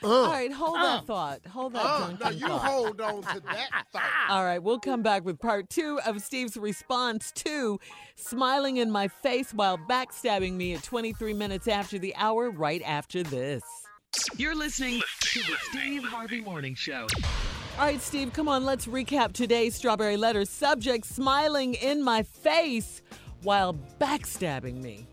Uh, 0.01 0.07
All 0.07 0.31
right, 0.31 0.51
hold 0.51 0.77
Uh. 0.77 0.83
that 0.83 1.05
thought. 1.07 1.45
Hold 1.47 1.73
that 1.73 1.85
uh, 1.85 2.13
now 2.21 2.29
you 2.29 2.47
thought. 2.47 2.61
hold 2.65 3.01
on 3.01 3.21
to 3.21 3.41
that 3.41 3.85
thought. 3.91 4.01
All 4.29 4.45
right, 4.45 4.59
we'll 4.63 4.79
come 4.79 5.01
back 5.03 5.25
with 5.25 5.39
part 5.39 5.69
two 5.69 5.99
of 6.05 6.21
Steve's 6.21 6.55
response 6.55 7.33
to 7.33 7.79
smiling 8.15 8.77
in 8.77 8.91
my 8.91 9.09
face 9.09 9.53
while 9.53 9.77
backstabbing 9.77 10.53
me 10.53 10.73
at 10.73 10.83
23 10.83 11.33
minutes 11.33 11.67
after 11.67 11.99
the 11.99 12.15
hour, 12.15 12.49
right 12.49 12.81
after 12.85 13.23
this. 13.23 13.61
You're 14.37 14.55
listening 14.55 15.01
to 15.19 15.39
the 15.41 15.55
Steve 15.69 16.03
Harvey 16.05 16.39
Morning 16.41 16.75
Show. 16.75 17.05
All 17.77 17.85
right, 17.85 18.01
Steve, 18.01 18.31
come 18.31 18.47
on, 18.47 18.63
let's 18.65 18.85
recap 18.87 19.33
today's 19.33 19.75
Strawberry 19.75 20.15
Letter. 20.17 20.45
Subject 20.45 21.05
smiling 21.05 21.73
in 21.75 22.01
my 22.01 22.23
face 22.23 23.01
while 23.43 23.77
backstabbing 23.99 24.81
me. 24.81 25.05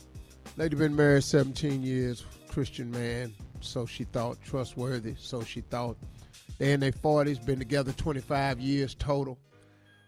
Lady 0.57 0.77
been 0.77 0.95
married 0.97 1.25
17 1.25 1.83
years, 1.83 2.25
Christian 2.57 2.91
man, 2.91 3.35
so 3.61 3.85
she 3.85 4.05
thought 4.05 4.43
trustworthy, 4.43 5.15
so 5.19 5.43
she 5.43 5.61
thought. 5.61 5.95
They 6.57 6.73
in 6.73 6.81
their 6.81 6.91
40s, 6.91 7.45
been 7.45 7.59
together 7.59 7.93
25 7.93 8.61
years 8.61 8.95
total. 8.95 9.37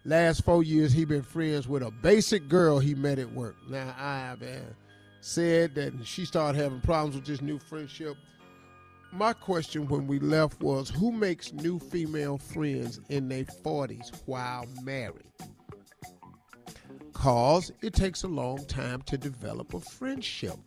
Last 0.03 0.43
four 0.43 0.63
years, 0.63 0.91
he 0.91 1.05
been 1.05 1.21
friends 1.21 1.67
with 1.67 1.83
a 1.83 1.91
basic 1.91 2.49
girl 2.49 2.79
he 2.79 2.95
met 2.95 3.19
at 3.19 3.31
work. 3.33 3.55
Now, 3.69 3.93
I 3.95 4.31
uh, 4.31 4.61
said 5.21 5.75
that 5.75 5.93
she 6.03 6.25
started 6.25 6.59
having 6.59 6.81
problems 6.81 7.13
with 7.13 7.25
this 7.27 7.39
new 7.39 7.59
friendship. 7.59 8.17
My 9.11 9.33
question 9.33 9.87
when 9.87 10.07
we 10.07 10.17
left 10.17 10.59
was, 10.59 10.89
who 10.89 11.11
makes 11.11 11.53
new 11.53 11.77
female 11.77 12.39
friends 12.39 12.99
in 13.09 13.29
their 13.29 13.43
40s 13.43 14.11
while 14.25 14.65
married? 14.81 15.29
Cause 17.13 17.71
it 17.83 17.93
takes 17.93 18.23
a 18.23 18.27
long 18.27 18.65
time 18.65 19.03
to 19.03 19.19
develop 19.19 19.75
a 19.75 19.79
friendship. 19.81 20.57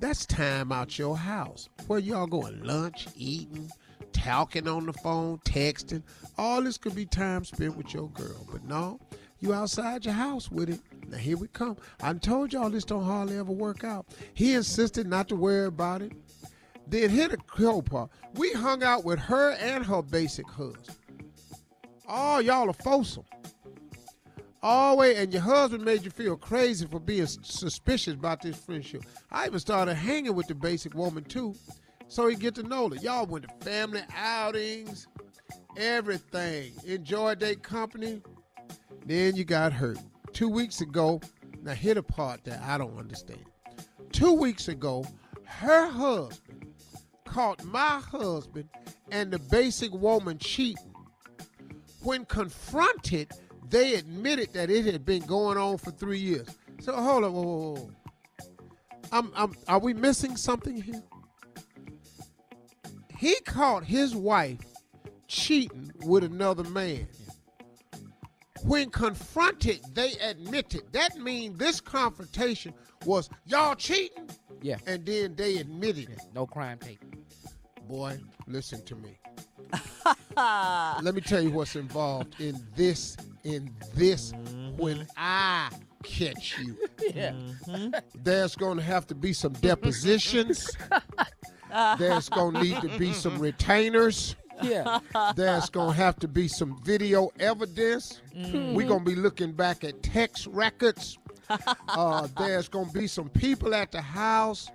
That's 0.00 0.26
time 0.26 0.72
out 0.72 0.98
your 0.98 1.16
house. 1.16 1.68
Where 1.86 1.98
y'all 1.98 2.26
going? 2.26 2.62
Lunch, 2.62 3.06
eating, 3.16 3.70
talking 4.12 4.68
on 4.68 4.86
the 4.86 4.92
phone, 4.92 5.38
texting. 5.44 6.02
All 6.38 6.62
this 6.62 6.78
could 6.78 6.94
be 6.94 7.06
time 7.06 7.44
spent 7.44 7.76
with 7.76 7.94
your 7.94 8.08
girl. 8.10 8.46
But 8.50 8.64
no, 8.64 8.98
you 9.40 9.52
outside 9.52 10.04
your 10.04 10.14
house 10.14 10.50
with 10.50 10.70
it. 10.70 10.80
Now 11.08 11.18
here 11.18 11.36
we 11.36 11.48
come. 11.48 11.76
I 12.00 12.12
told 12.14 12.52
y'all 12.52 12.70
this 12.70 12.84
don't 12.84 13.04
hardly 13.04 13.38
ever 13.38 13.52
work 13.52 13.84
out. 13.84 14.06
He 14.34 14.54
insisted 14.54 15.06
not 15.06 15.28
to 15.28 15.36
worry 15.36 15.66
about 15.66 16.02
it. 16.02 16.12
Then 16.86 17.10
hit 17.10 17.32
a 17.32 17.36
cool 17.36 17.82
part. 17.82 18.10
We 18.34 18.52
hung 18.52 18.82
out 18.82 19.04
with 19.04 19.18
her 19.18 19.52
and 19.52 19.84
her 19.86 20.02
basic 20.02 20.48
husband. 20.48 20.96
Oh, 22.08 22.38
y'all 22.38 22.68
are 22.68 22.74
foursome. 22.74 23.24
All 24.64 24.96
way, 24.96 25.16
and 25.16 25.30
your 25.30 25.42
husband 25.42 25.84
made 25.84 26.04
you 26.04 26.10
feel 26.10 26.38
crazy 26.38 26.86
for 26.86 26.98
being 26.98 27.26
suspicious 27.26 28.14
about 28.14 28.40
this 28.40 28.56
friendship. 28.56 29.02
I 29.30 29.44
even 29.44 29.58
started 29.58 29.92
hanging 29.92 30.34
with 30.34 30.46
the 30.46 30.54
basic 30.54 30.94
woman 30.94 31.22
too, 31.24 31.54
so 32.08 32.28
he 32.28 32.34
get 32.34 32.54
to 32.54 32.62
know 32.62 32.88
her. 32.88 32.96
Y'all 32.96 33.26
went 33.26 33.46
to 33.46 33.54
family 33.62 34.00
outings, 34.16 35.06
everything. 35.76 36.72
Enjoyed 36.86 37.40
their 37.40 37.56
company. 37.56 38.22
Then 39.04 39.36
you 39.36 39.44
got 39.44 39.74
hurt. 39.74 39.98
Two 40.32 40.48
weeks 40.48 40.80
ago, 40.80 41.20
now 41.62 41.74
hit 41.74 41.98
a 41.98 42.02
part 42.02 42.44
that 42.44 42.62
I 42.62 42.78
don't 42.78 42.98
understand. 42.98 43.44
Two 44.12 44.32
weeks 44.32 44.68
ago, 44.68 45.04
her 45.44 45.90
husband 45.90 46.72
caught 47.26 47.62
my 47.64 48.00
husband 48.10 48.70
and 49.10 49.30
the 49.30 49.40
basic 49.40 49.92
woman 49.92 50.38
cheating. 50.38 50.94
When 52.00 52.24
confronted, 52.24 53.30
they 53.74 53.96
admitted 53.96 54.52
that 54.52 54.70
it 54.70 54.84
had 54.84 55.04
been 55.04 55.22
going 55.22 55.58
on 55.58 55.76
for 55.78 55.90
three 55.90 56.20
years. 56.20 56.46
So 56.80 56.94
hold 56.94 57.24
on, 57.24 57.32
whoa, 57.32 57.42
whoa, 57.42 57.74
whoa. 57.74 57.90
I'm, 59.10 59.32
I'm, 59.34 59.52
are 59.66 59.80
we 59.80 59.92
missing 59.92 60.36
something 60.36 60.80
here? 60.80 61.02
He 63.18 63.34
caught 63.44 63.82
his 63.82 64.14
wife 64.14 64.60
cheating 65.26 65.90
with 66.04 66.22
another 66.22 66.62
man. 66.62 67.08
When 68.62 68.90
confronted, 68.90 69.80
they 69.92 70.12
admitted. 70.22 70.82
That 70.92 71.16
means 71.18 71.58
this 71.58 71.80
confrontation 71.80 72.74
was 73.04 73.28
y'all 73.44 73.74
cheating, 73.74 74.30
Yeah. 74.62 74.76
and 74.86 75.04
then 75.04 75.34
they 75.34 75.56
admitted 75.56 76.10
it. 76.10 76.20
No 76.32 76.46
crime 76.46 76.78
tape. 76.78 77.04
Boy, 77.88 78.20
listen 78.46 78.84
to 78.84 78.96
me. 78.96 79.18
Let 80.36 81.14
me 81.14 81.20
tell 81.20 81.42
you 81.42 81.50
what's 81.50 81.76
involved 81.76 82.40
in 82.40 82.60
this. 82.76 83.16
In 83.44 83.70
this, 83.94 84.32
mm-hmm. 84.32 84.76
when 84.78 85.06
I 85.18 85.68
catch 86.02 86.58
you, 86.58 86.78
Yeah. 87.14 87.32
Mm-hmm. 87.32 87.90
there's 88.22 88.56
going 88.56 88.78
to 88.78 88.82
have 88.82 89.06
to 89.08 89.14
be 89.14 89.34
some 89.34 89.52
depositions. 89.54 90.70
There's 91.98 92.28
going 92.30 92.54
to 92.54 92.62
need 92.62 92.80
to 92.80 92.98
be 92.98 93.12
some 93.12 93.38
retainers. 93.38 94.36
Yeah. 94.62 95.00
There's 95.36 95.68
going 95.68 95.90
to 95.90 95.96
have 95.96 96.16
to 96.20 96.28
be 96.28 96.48
some 96.48 96.80
video 96.84 97.30
evidence. 97.38 98.22
We're 98.34 98.44
mm-hmm. 98.44 98.88
going 98.88 99.04
to 99.04 99.10
be 99.10 99.16
looking 99.16 99.52
back 99.52 99.84
at 99.84 100.02
text 100.02 100.46
records. 100.46 101.18
Uh, 101.88 102.26
there's 102.38 102.68
going 102.68 102.86
to 102.86 102.92
be 102.98 103.06
some 103.06 103.28
people 103.28 103.74
at 103.74 103.92
the 103.92 104.00
house. 104.00 104.70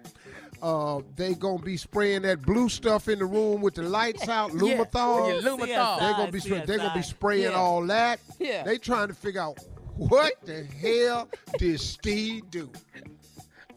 Uh, 0.61 1.01
they 1.15 1.33
going 1.35 1.57
to 1.59 1.63
be 1.63 1.77
spraying 1.77 2.23
that 2.23 2.41
blue 2.41 2.67
stuff 2.69 3.07
in 3.07 3.19
the 3.19 3.25
room 3.25 3.61
with 3.61 3.75
the 3.75 3.83
lights 3.83 4.27
out, 4.27 4.51
Yeah, 4.53 4.59
Luminol. 4.59 5.41
Luminol. 5.41 5.99
They're 5.99 6.13
gonna 6.13 6.31
be 6.31 6.39
spray- 6.39 6.63
they're 6.65 6.77
gonna 6.77 6.93
be 6.93 7.01
spraying 7.01 7.43
Yeah. 7.43 7.51
all 7.57 7.85
that. 7.87 8.19
Yeah. 8.39 8.63
They 8.63 8.77
trying 8.77 9.07
to 9.07 9.13
figure 9.13 9.39
out 9.41 9.57
what 9.95 10.33
the 10.45 10.63
hell 10.63 11.29
did 11.57 11.79
Steve 11.79 12.49
do? 12.49 12.69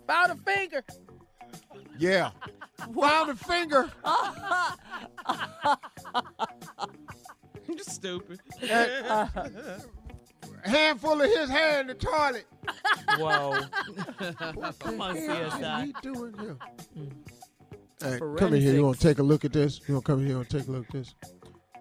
Found 0.08 0.32
a 0.32 0.36
finger. 0.36 0.82
Yeah. 1.98 2.30
Found 2.98 3.30
a 3.30 3.36
finger. 3.36 3.90
You're 7.68 7.78
stupid. 7.82 8.40
and- 8.68 9.84
handful 10.64 11.20
of 11.20 11.30
his 11.30 11.48
hair 11.50 11.80
in 11.80 11.86
the 11.88 11.94
toilet. 11.94 12.46
Whoa. 13.18 13.58
What 14.54 14.78
Come 14.78 14.98
the 14.98 15.02
on, 15.04 15.16
hell 15.16 15.50
CSI. 15.50 15.82
is 15.82 15.86
he 15.86 15.94
doing 16.02 16.34
here? 16.38 16.56
Hey, 18.00 18.18
come 18.38 18.54
in 18.54 18.60
here. 18.62 18.74
You 18.74 18.84
want 18.84 18.98
to 19.00 19.08
take 19.08 19.18
a 19.18 19.22
look 19.22 19.44
at 19.44 19.52
this? 19.52 19.80
You 19.86 19.94
want 19.94 20.06
to 20.06 20.12
come 20.12 20.20
in 20.20 20.26
here 20.26 20.36
and 20.38 20.48
take 20.48 20.68
a 20.68 20.70
look 20.70 20.86
at 20.86 20.92
this? 20.92 21.14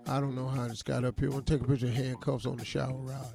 I 0.08 0.20
don't 0.20 0.36
know 0.36 0.48
how 0.48 0.68
this 0.68 0.82
got 0.82 1.04
up 1.06 1.20
here. 1.20 1.30
Want 1.30 1.46
to 1.46 1.54
take 1.54 1.62
a 1.62 1.68
picture 1.70 1.88
of 1.88 1.94
handcuffs 1.94 2.46
on 2.46 2.58
the 2.58 2.66
shower 2.66 2.94
rod? 2.94 3.28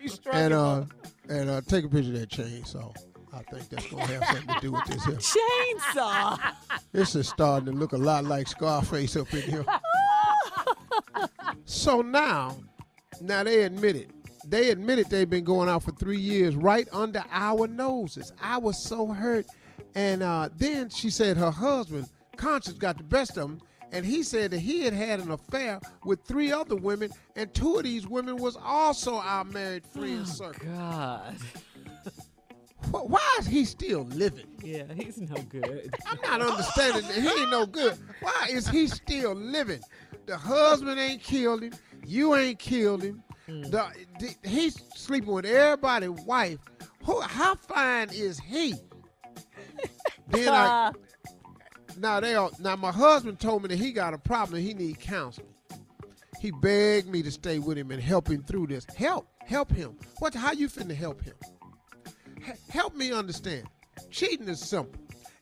You 0.00 0.08
strung 0.08 0.34
and 0.34 0.52
uh, 0.54 0.84
and 1.28 1.50
uh, 1.50 1.60
take 1.62 1.84
a 1.84 1.88
picture 1.88 2.12
of 2.12 2.20
that 2.20 2.30
chainsaw. 2.30 2.94
I 3.32 3.42
think 3.42 3.68
that's 3.68 3.86
gonna 3.86 4.06
have 4.06 4.24
something 4.24 4.54
to 4.54 4.60
do 4.60 4.72
with 4.72 4.84
this 4.86 5.04
here. 5.04 5.16
Chainsaw. 5.94 6.38
This 6.92 7.14
is 7.14 7.28
starting 7.28 7.66
to 7.66 7.72
look 7.72 7.92
a 7.92 7.96
lot 7.96 8.24
like 8.24 8.48
Scarface 8.48 9.16
up 9.16 9.32
in 9.32 9.42
here. 9.42 9.64
so 11.68 12.00
now, 12.00 12.56
now 13.20 13.44
they 13.44 13.62
admit 13.62 13.94
it. 13.94 14.10
They 14.46 14.70
admitted 14.70 15.10
they've 15.10 15.28
been 15.28 15.44
going 15.44 15.68
out 15.68 15.82
for 15.82 15.92
three 15.92 16.18
years 16.18 16.56
right 16.56 16.88
under 16.92 17.22
our 17.30 17.68
noses. 17.68 18.32
I 18.40 18.56
was 18.56 18.82
so 18.82 19.08
hurt. 19.08 19.44
And 19.94 20.22
uh, 20.22 20.48
then 20.56 20.88
she 20.88 21.10
said 21.10 21.36
her 21.36 21.50
husband, 21.50 22.08
conscience, 22.36 22.78
got 22.78 22.96
the 22.96 23.04
best 23.04 23.36
of 23.36 23.50
him. 23.50 23.60
And 23.92 24.06
he 24.06 24.22
said 24.22 24.50
that 24.52 24.60
he 24.60 24.82
had 24.82 24.94
had 24.94 25.20
an 25.20 25.30
affair 25.30 25.80
with 26.04 26.22
three 26.24 26.52
other 26.52 26.76
women, 26.76 27.10
and 27.36 27.52
two 27.52 27.76
of 27.76 27.84
these 27.84 28.06
women 28.06 28.36
was 28.36 28.56
also 28.56 29.16
our 29.16 29.44
married 29.44 29.86
friends' 29.86 30.36
circle. 30.36 30.68
God. 30.74 31.36
Why 32.90 33.36
is 33.38 33.46
he 33.46 33.64
still 33.66 34.04
living? 34.04 34.46
Yeah, 34.62 34.84
he's 34.94 35.18
no 35.18 35.36
good. 35.42 35.94
I'm 36.06 36.18
not 36.22 36.40
understanding 36.40 37.02
that 37.02 37.16
he 37.16 37.28
ain't 37.28 37.50
no 37.50 37.66
good. 37.66 37.98
Why 38.20 38.48
is 38.50 38.66
he 38.68 38.86
still 38.86 39.34
living? 39.34 39.80
The 40.28 40.36
husband 40.36 41.00
ain't 41.00 41.22
killed 41.22 41.62
him. 41.62 41.72
You 42.06 42.34
ain't 42.34 42.58
killed 42.58 43.02
him. 43.02 43.22
Hmm. 43.46 43.62
The, 43.62 43.86
the- 44.20 44.36
he's 44.46 44.78
sleeping 44.94 45.32
with 45.32 45.46
everybody's 45.46 46.10
wife. 46.26 46.58
Who, 47.04 47.18
how 47.22 47.54
fine 47.54 48.10
is 48.12 48.38
he? 48.38 48.74
then 50.28 50.48
I, 50.50 50.92
now 51.96 52.20
they 52.20 52.34
all, 52.34 52.50
now 52.60 52.76
my 52.76 52.92
husband 52.92 53.40
told 53.40 53.62
me 53.62 53.68
that 53.68 53.78
he 53.78 53.90
got 53.90 54.12
a 54.12 54.18
problem 54.18 54.58
and 54.58 54.66
he 54.68 54.74
need 54.74 55.00
counseling. 55.00 55.48
He 56.42 56.50
begged 56.50 57.08
me 57.08 57.22
to 57.22 57.30
stay 57.30 57.58
with 57.58 57.78
him 57.78 57.90
and 57.90 58.02
help 58.02 58.28
him 58.28 58.42
through 58.44 58.66
this. 58.66 58.86
Help, 58.96 59.26
help 59.46 59.70
him. 59.72 59.96
What? 60.18 60.34
How 60.34 60.52
you 60.52 60.68
finna 60.68 60.94
help 60.94 61.22
him? 61.22 61.34
H- 62.46 62.54
help 62.68 62.94
me 62.94 63.12
understand. 63.12 63.64
Cheating 64.10 64.46
is 64.48 64.60
simple. 64.60 65.00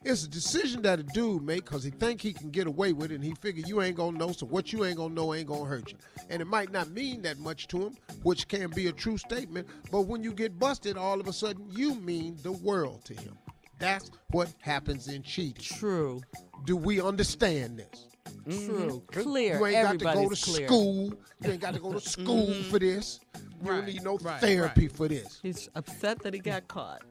It's 0.08 0.22
a 0.22 0.28
decision 0.28 0.82
that 0.82 1.00
a 1.00 1.02
dude 1.02 1.42
make 1.42 1.64
because 1.64 1.82
he 1.82 1.90
think 1.90 2.20
he 2.20 2.32
can 2.32 2.50
get 2.50 2.68
away 2.68 2.92
with 2.92 3.10
it, 3.10 3.16
and 3.16 3.24
he 3.24 3.34
figure 3.34 3.64
you 3.66 3.82
ain't 3.82 3.96
gonna 3.96 4.16
know, 4.16 4.30
so 4.30 4.46
what 4.46 4.72
you 4.72 4.84
ain't 4.84 4.98
gonna 4.98 5.12
know 5.12 5.34
ain't 5.34 5.48
gonna 5.48 5.64
hurt 5.64 5.90
you. 5.90 5.98
And 6.30 6.40
it 6.40 6.46
might 6.46 6.70
not 6.70 6.90
mean 6.90 7.22
that 7.22 7.38
much 7.40 7.66
to 7.68 7.78
him, 7.86 7.96
which 8.22 8.46
can 8.46 8.70
be 8.70 8.86
a 8.86 8.92
true 8.92 9.18
statement. 9.18 9.66
But 9.90 10.02
when 10.02 10.22
you 10.22 10.32
get 10.32 10.60
busted, 10.60 10.96
all 10.96 11.18
of 11.20 11.26
a 11.26 11.32
sudden 11.32 11.66
you 11.70 11.96
mean 11.96 12.38
the 12.44 12.52
world 12.52 13.04
to 13.06 13.14
him. 13.14 13.36
That's 13.80 14.12
what 14.30 14.48
happens 14.60 15.08
in 15.08 15.24
cheating. 15.24 15.60
True. 15.60 16.22
Do 16.64 16.76
we 16.76 17.00
understand 17.00 17.78
this? 17.80 18.06
True. 18.48 19.02
Clear. 19.10 19.58
You 19.58 19.66
ain't 19.66 19.82
got 19.82 19.98
to 19.98 20.04
go 20.04 20.28
to 20.28 20.36
clear. 20.40 20.66
school. 20.68 21.14
You 21.42 21.50
ain't 21.50 21.60
got 21.60 21.74
to 21.74 21.80
go 21.80 21.92
to 21.92 22.00
school 22.08 22.46
Mhm. 22.46 22.62
for 22.70 22.78
this. 22.78 23.18
You 23.34 23.40
Right, 23.70 23.76
don't 23.78 23.86
need 23.86 24.02
no 24.04 24.18
right, 24.18 24.40
therapy 24.40 24.86
for 24.86 25.08
this. 25.08 25.40
He's 25.42 25.68
upset 25.74 26.20
that 26.22 26.32
he 26.32 26.38
got 26.40 26.68
caught. 26.68 27.02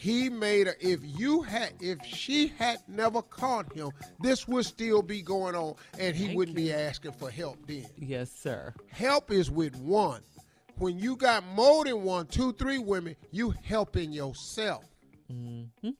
He 0.00 0.28
made 0.28 0.68
her. 0.68 0.76
If 0.80 1.00
you 1.02 1.42
had, 1.42 1.72
if 1.80 1.98
she 2.06 2.52
had 2.56 2.78
never 2.86 3.20
caught 3.20 3.72
him, 3.72 3.90
this 4.20 4.46
would 4.46 4.64
still 4.64 5.02
be 5.02 5.22
going 5.22 5.56
on, 5.56 5.74
and 5.98 6.14
he 6.14 6.26
Thank 6.26 6.36
wouldn't 6.36 6.56
be 6.56 6.72
asking 6.72 7.12
for 7.12 7.28
help 7.30 7.58
then. 7.66 7.84
Yes, 7.96 8.30
sir. 8.30 8.72
Help 8.90 9.32
is 9.32 9.50
with 9.50 9.74
one. 9.76 10.20
When 10.76 11.00
you 11.00 11.16
got 11.16 11.44
more 11.48 11.84
than 11.84 12.04
one, 12.04 12.26
two, 12.28 12.52
three 12.52 12.78
women, 12.78 13.16
you 13.32 13.52
helping 13.64 14.12
yourself. 14.12 14.84
Mm-hmm. 15.32 15.90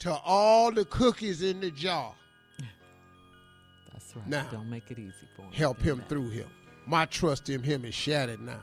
To 0.00 0.12
all 0.22 0.70
the 0.70 0.84
cookies 0.84 1.40
in 1.40 1.60
the 1.60 1.70
jar. 1.70 2.12
That's 3.94 4.14
right. 4.14 4.28
Now, 4.28 4.46
Don't 4.52 4.68
make 4.68 4.90
it 4.90 4.98
easy 4.98 5.14
for 5.34 5.42
him. 5.42 5.52
help 5.52 5.80
him 5.80 6.04
through 6.06 6.28
him. 6.28 6.48
My 6.86 7.06
trust 7.06 7.48
in 7.48 7.62
him 7.62 7.86
is 7.86 7.94
shattered 7.94 8.42
now. 8.42 8.60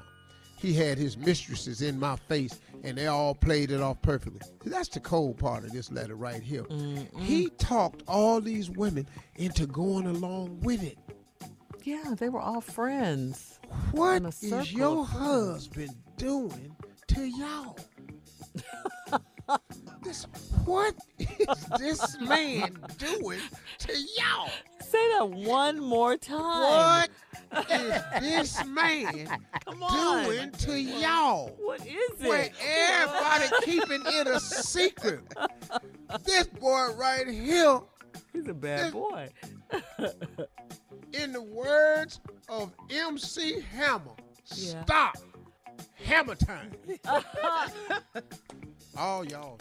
He 0.62 0.74
had 0.74 1.00
his 1.00 1.18
mistresses 1.18 1.82
in 1.82 2.00
my 2.00 2.16
face, 2.16 2.60
and 2.84 2.96
they 2.96 3.08
all 3.08 3.34
played 3.34 3.72
it 3.72 3.82
off 3.82 4.00
perfectly. 4.04 4.42
That's 4.64 4.90
the 4.90 5.00
cold 5.00 5.40
part 5.40 5.64
of 5.64 5.72
this 5.72 5.92
letter 5.92 6.16
right 6.16 6.44
here. 6.44 6.66
He 7.18 7.50
talked 7.58 8.04
all 8.08 8.40
these 8.40 8.70
women 8.70 9.08
into 9.38 9.66
going 9.66 10.06
along 10.06 10.60
with 10.62 10.84
it. 10.84 11.00
Yeah, 11.84 12.14
they 12.16 12.30
were 12.30 12.40
all 12.40 12.62
friends. 12.62 13.60
What 13.92 14.24
is 14.44 14.72
your 14.72 15.04
husband 15.04 15.96
doing 16.18 16.76
to 17.08 17.28
y'all? 17.28 17.80
this, 20.04 20.28
what 20.66 20.94
is 21.18 21.66
this 21.80 22.20
man 22.20 22.78
doing 23.00 23.40
to 23.80 23.94
y'all? 24.18 24.52
Say 24.92 25.10
that 25.18 25.30
one 25.30 25.80
more 25.80 26.18
time. 26.18 27.08
What 27.50 27.72
is 27.72 28.02
this 28.20 28.66
man 28.66 29.14
doing 29.92 30.52
to 30.52 30.82
y'all? 30.82 31.56
What 31.60 31.80
is 31.80 32.20
it? 32.20 32.28
Where 32.28 32.50
everybody 32.62 33.46
keeping 33.66 34.02
it 34.06 34.28
a 34.28 34.38
secret. 34.42 35.22
This 36.26 36.48
boy 36.48 36.90
right 36.98 37.26
here, 37.26 37.80
He's 38.34 38.48
a 38.50 38.54
bad 38.54 38.92
boy. 38.92 39.30
in 41.14 41.32
the 41.32 41.42
words 41.42 42.20
of 42.50 42.74
MC 42.90 43.62
Hammer, 43.74 44.12
Yeah. 44.56 44.84
stop. 44.84 45.16
Hammer 46.04 46.36
time. 46.36 46.72
All 48.98 49.24
y'all. 49.26 49.58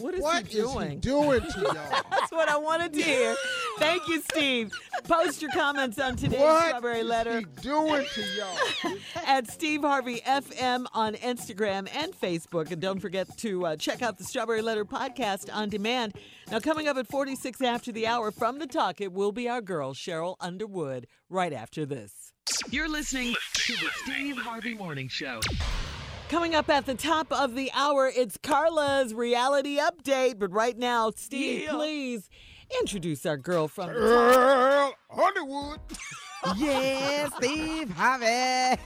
What 0.00 0.14
is 0.14 0.22
What 0.22 0.46
he 0.46 0.58
is 0.58 0.64
doing? 0.72 0.90
he 0.90 0.96
doing 0.96 1.40
to 1.40 1.60
y'all? 1.60 1.74
That's 2.10 2.32
what 2.32 2.48
I 2.48 2.56
wanted 2.56 2.92
to 2.94 3.02
hear. 3.02 3.34
Thank 3.78 4.08
you, 4.08 4.20
Steve. 4.22 4.72
Post 5.04 5.42
your 5.42 5.50
comments 5.52 5.98
on 5.98 6.16
today's 6.16 6.40
What 6.40 6.68
Strawberry 6.68 7.00
is 7.00 7.06
Letter 7.06 7.38
he 7.40 7.44
doing 7.62 8.04
to 8.14 8.22
y'all? 8.36 8.96
at 9.26 9.50
Steve 9.50 9.82
Harvey 9.82 10.20
FM 10.26 10.86
on 10.94 11.14
Instagram 11.14 11.88
and 11.94 12.12
Facebook. 12.18 12.70
And 12.70 12.80
don't 12.80 13.00
forget 13.00 13.26
to 13.38 13.66
uh, 13.66 13.76
check 13.76 14.02
out 14.02 14.18
the 14.18 14.24
Strawberry 14.24 14.62
Letter 14.62 14.84
podcast 14.84 15.54
on 15.54 15.68
demand. 15.68 16.14
Now, 16.50 16.60
coming 16.60 16.88
up 16.88 16.96
at 16.96 17.06
46 17.06 17.60
after 17.62 17.92
the 17.92 18.06
hour 18.06 18.30
from 18.30 18.58
the 18.58 18.66
talk, 18.66 19.00
it 19.00 19.12
will 19.12 19.32
be 19.32 19.48
our 19.48 19.60
girl, 19.60 19.94
Sheryl 19.94 20.36
Underwood, 20.40 21.06
right 21.28 21.52
after 21.52 21.86
this. 21.86 22.32
You're 22.70 22.88
listening 22.88 23.34
to 23.54 23.72
the 23.74 23.88
Steve 24.04 24.36
Harvey 24.36 24.74
Morning 24.74 25.08
Show. 25.08 25.40
Coming 26.30 26.54
up 26.54 26.68
at 26.68 26.86
the 26.86 26.94
top 26.94 27.32
of 27.32 27.56
the 27.56 27.72
hour, 27.74 28.06
it's 28.14 28.36
Carla's 28.36 29.12
reality 29.12 29.78
update. 29.80 30.38
But 30.38 30.52
right 30.52 30.78
now, 30.78 31.10
Steve, 31.10 31.62
Yeah. 31.64 31.72
please 31.72 32.30
introduce 32.80 33.26
our 33.26 33.36
girl 33.36 33.66
from 33.66 33.88
the 33.92 34.94
top. 34.94 34.94
Earl 36.44 36.50
Underwood. 36.52 36.68
Yes, 36.74 37.30
Steve 37.36 37.90
Harvey. 37.90 38.80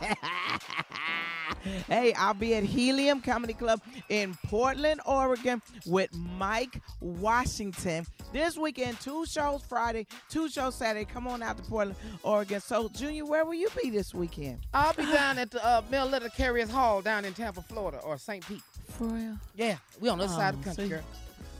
hey, 1.88 2.12
I'll 2.14 2.34
be 2.34 2.54
at 2.54 2.64
Helium 2.64 3.20
Comedy 3.20 3.52
Club 3.54 3.80
in 4.08 4.34
Portland, 4.46 5.00
Oregon 5.06 5.62
with 5.86 6.14
Mike 6.14 6.80
Washington. 7.00 8.06
This 8.32 8.56
weekend, 8.58 9.00
two 9.00 9.24
shows 9.26 9.62
Friday, 9.68 10.06
two 10.28 10.48
shows 10.48 10.74
Saturday. 10.74 11.04
Come 11.04 11.26
on 11.28 11.42
out 11.42 11.56
to 11.56 11.62
Portland, 11.62 11.96
Oregon. 12.22 12.60
So, 12.60 12.88
Junior, 12.88 13.24
where 13.24 13.44
will 13.44 13.54
you 13.54 13.68
be 13.82 13.90
this 13.90 14.12
weekend? 14.12 14.58
I'll 14.74 14.92
be 14.92 15.04
down 15.06 15.38
at 15.38 15.50
the 15.50 15.64
uh, 15.64 15.82
Mill 15.90 16.06
Little 16.06 16.30
Carriers 16.30 16.70
Hall 16.70 17.00
down 17.00 17.24
in 17.24 17.32
Tampa, 17.32 17.62
Florida, 17.62 17.98
or 17.98 18.18
St. 18.18 18.46
Pete. 18.46 18.62
For 18.98 19.04
real? 19.04 19.36
Yeah, 19.56 19.76
we 20.00 20.08
on 20.08 20.18
this 20.18 20.32
side 20.32 20.54
of 20.54 20.60
Oh, 20.60 20.62
the 20.62 20.64
country, 20.64 20.84
so- 20.84 20.90
girl. 20.90 21.02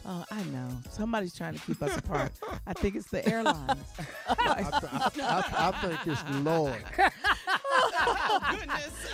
Oh, 0.07 0.25
I 0.31 0.43
know. 0.45 0.69
Somebody's 0.91 1.35
trying 1.35 1.55
to 1.55 1.61
keep 1.61 1.83
us 1.83 1.97
apart. 1.97 2.31
I 2.67 2.75
think 2.75 2.95
it's 2.95 3.09
the 3.09 3.27
airlines. 3.27 3.81
I, 4.29 4.63
th- 4.63 4.93
I, 4.93 5.11
I, 5.23 5.69
I 5.69 5.89
think 5.89 6.07
it's 6.07 6.23
the 6.25 6.39
Lord. 6.41 6.83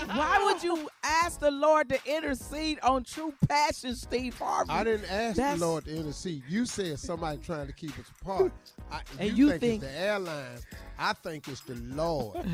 Why 0.06 0.40
would 0.44 0.62
you 0.62 0.88
ask 1.02 1.38
the 1.40 1.50
Lord 1.50 1.88
to 1.90 1.98
intercede 2.06 2.80
on 2.82 3.04
true 3.04 3.32
passion, 3.48 3.94
Steve 3.94 4.36
Harvey? 4.38 4.70
I 4.70 4.84
didn't 4.84 5.10
ask 5.10 5.36
That's- 5.36 5.58
the 5.60 5.66
Lord 5.66 5.84
to 5.84 5.96
intercede. 5.96 6.42
You 6.48 6.66
said 6.66 6.98
somebody 6.98 7.38
trying 7.38 7.66
to 7.68 7.72
keep 7.72 7.96
us 7.98 8.06
apart. 8.20 8.52
I, 8.90 9.00
And 9.18 9.30
you, 9.36 9.46
you 9.46 9.50
think, 9.52 9.60
think- 9.60 9.82
it's 9.84 9.92
the 9.92 9.98
airlines. 10.00 10.66
I 10.98 11.12
think 11.14 11.48
it's 11.48 11.60
the 11.62 11.76
Lord. 11.76 12.36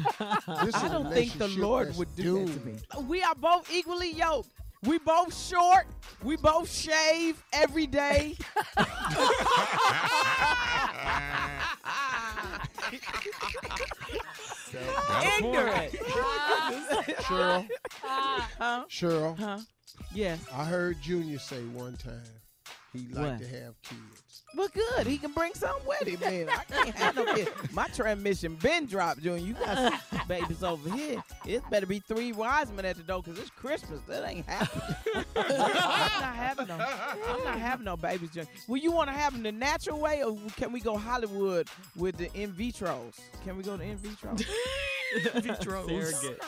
This 0.64 0.74
I 0.74 0.88
don't 0.88 1.12
think 1.12 1.36
the 1.38 1.48
Lord 1.48 1.96
would 1.96 2.14
do 2.16 2.44
that 2.44 2.52
to 2.60 2.66
me. 2.66 2.74
We 3.08 3.22
are 3.22 3.34
both 3.34 3.70
equally 3.72 4.12
yoked. 4.12 4.48
We 4.84 4.98
both 4.98 5.34
short. 5.36 5.86
We 6.22 6.36
both 6.36 6.70
shave 6.70 7.42
every 7.52 7.86
day. 7.86 8.36
Ignorant. 15.38 15.92
Sheryl, 17.26 17.68
Huh? 18.02 18.84
Sheryl, 18.88 19.38
Huh? 19.38 19.58
Yes. 20.14 20.40
I 20.52 20.64
heard 20.64 21.00
Junior 21.02 21.38
say 21.38 21.60
one 21.72 21.96
time 21.96 22.22
he 22.92 23.00
What? 23.12 23.22
liked 23.22 23.42
to 23.42 23.48
have 23.48 23.80
kids. 23.82 24.22
Well, 24.56 24.68
good. 24.72 25.06
He 25.06 25.18
can 25.18 25.32
bring 25.32 25.52
some 25.52 25.76
with 25.86 26.08
him, 26.08 26.18
man. 26.20 26.48
I 26.48 26.64
can't 26.64 26.96
have 26.96 27.14
no 27.14 27.34
kids. 27.34 27.50
My 27.74 27.88
transmission 27.88 28.54
been 28.54 28.86
dropped, 28.86 29.22
Junior. 29.22 29.46
You 29.46 29.52
got 29.52 29.76
some 29.76 30.20
babies 30.28 30.62
over 30.64 30.90
here. 30.90 31.22
It 31.44 31.62
better 31.70 31.84
be 31.84 31.98
three 31.98 32.32
wise 32.32 32.72
men 32.72 32.86
at 32.86 32.96
the 32.96 33.02
door 33.02 33.22
because 33.22 33.38
it's 33.38 33.50
Christmas. 33.50 34.00
That 34.08 34.26
ain't 34.26 34.46
happening. 34.46 34.96
I'm 35.36 36.20
not 36.22 36.34
having 36.34 36.68
no. 36.68 36.74
I'm 36.74 37.44
not 37.44 37.58
having 37.58 37.84
no 37.84 37.98
babies, 37.98 38.30
Junior. 38.30 38.48
Well, 38.66 38.80
you 38.80 38.92
want 38.92 39.10
to 39.10 39.14
have 39.14 39.34
them 39.34 39.42
the 39.42 39.52
natural 39.52 40.00
way, 40.00 40.24
or 40.24 40.38
can 40.56 40.72
we 40.72 40.80
go 40.80 40.96
Hollywood 40.96 41.68
with 41.94 42.16
the 42.16 42.32
in 42.32 42.50
vitros? 42.52 43.20
Can 43.44 43.58
we 43.58 43.62
go 43.62 43.76
to 43.76 43.82
in 43.82 43.98
vitro? 43.98 44.34
Surrogate. 45.62 46.40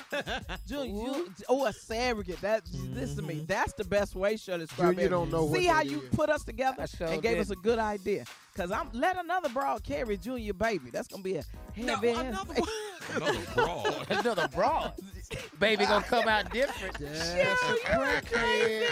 Junior, 0.66 0.86
you, 0.86 1.32
oh, 1.48 1.66
a 1.66 1.72
surrogate. 1.72 2.40
That 2.40 2.62
this 2.94 3.14
to 3.14 3.22
me. 3.22 3.36
Mm-hmm. 3.36 3.46
That's 3.46 3.72
the 3.74 3.84
best 3.84 4.14
way, 4.14 4.36
Shirley 4.36 4.66
Strawberry. 4.66 4.94
Junior 4.96 5.08
don't 5.10 5.30
know 5.30 5.44
what 5.44 5.58
See 5.60 5.66
how 5.66 5.82
that 5.82 5.86
you 5.90 6.00
is. 6.02 6.08
put 6.10 6.28
us 6.30 6.44
together 6.44 6.82
I 6.82 6.86
sure 6.86 7.06
and 7.08 7.22
gave 7.22 7.32
did. 7.32 7.40
us 7.40 7.50
a 7.50 7.56
good 7.56 7.78
idea. 7.78 8.24
Cause 8.54 8.72
I'm 8.72 8.88
let 8.92 9.16
another 9.18 9.48
broad 9.50 9.84
carry 9.84 10.16
Junior 10.16 10.52
baby. 10.52 10.90
That's 10.90 11.06
gonna 11.08 11.22
be 11.22 11.36
a 11.36 11.44
heavy 11.74 12.10
ass 12.10 12.44
baby. 12.44 12.62
Another 13.14 13.38
broad. 13.54 14.06
Another 14.10 14.48
broad. 14.48 14.92
Baby 15.58 15.84
gonna 15.86 16.04
come 16.04 16.28
out 16.28 16.50
different. 16.52 16.98
That's 16.98 17.62
a 17.62 17.74
crackhead. 17.84 18.88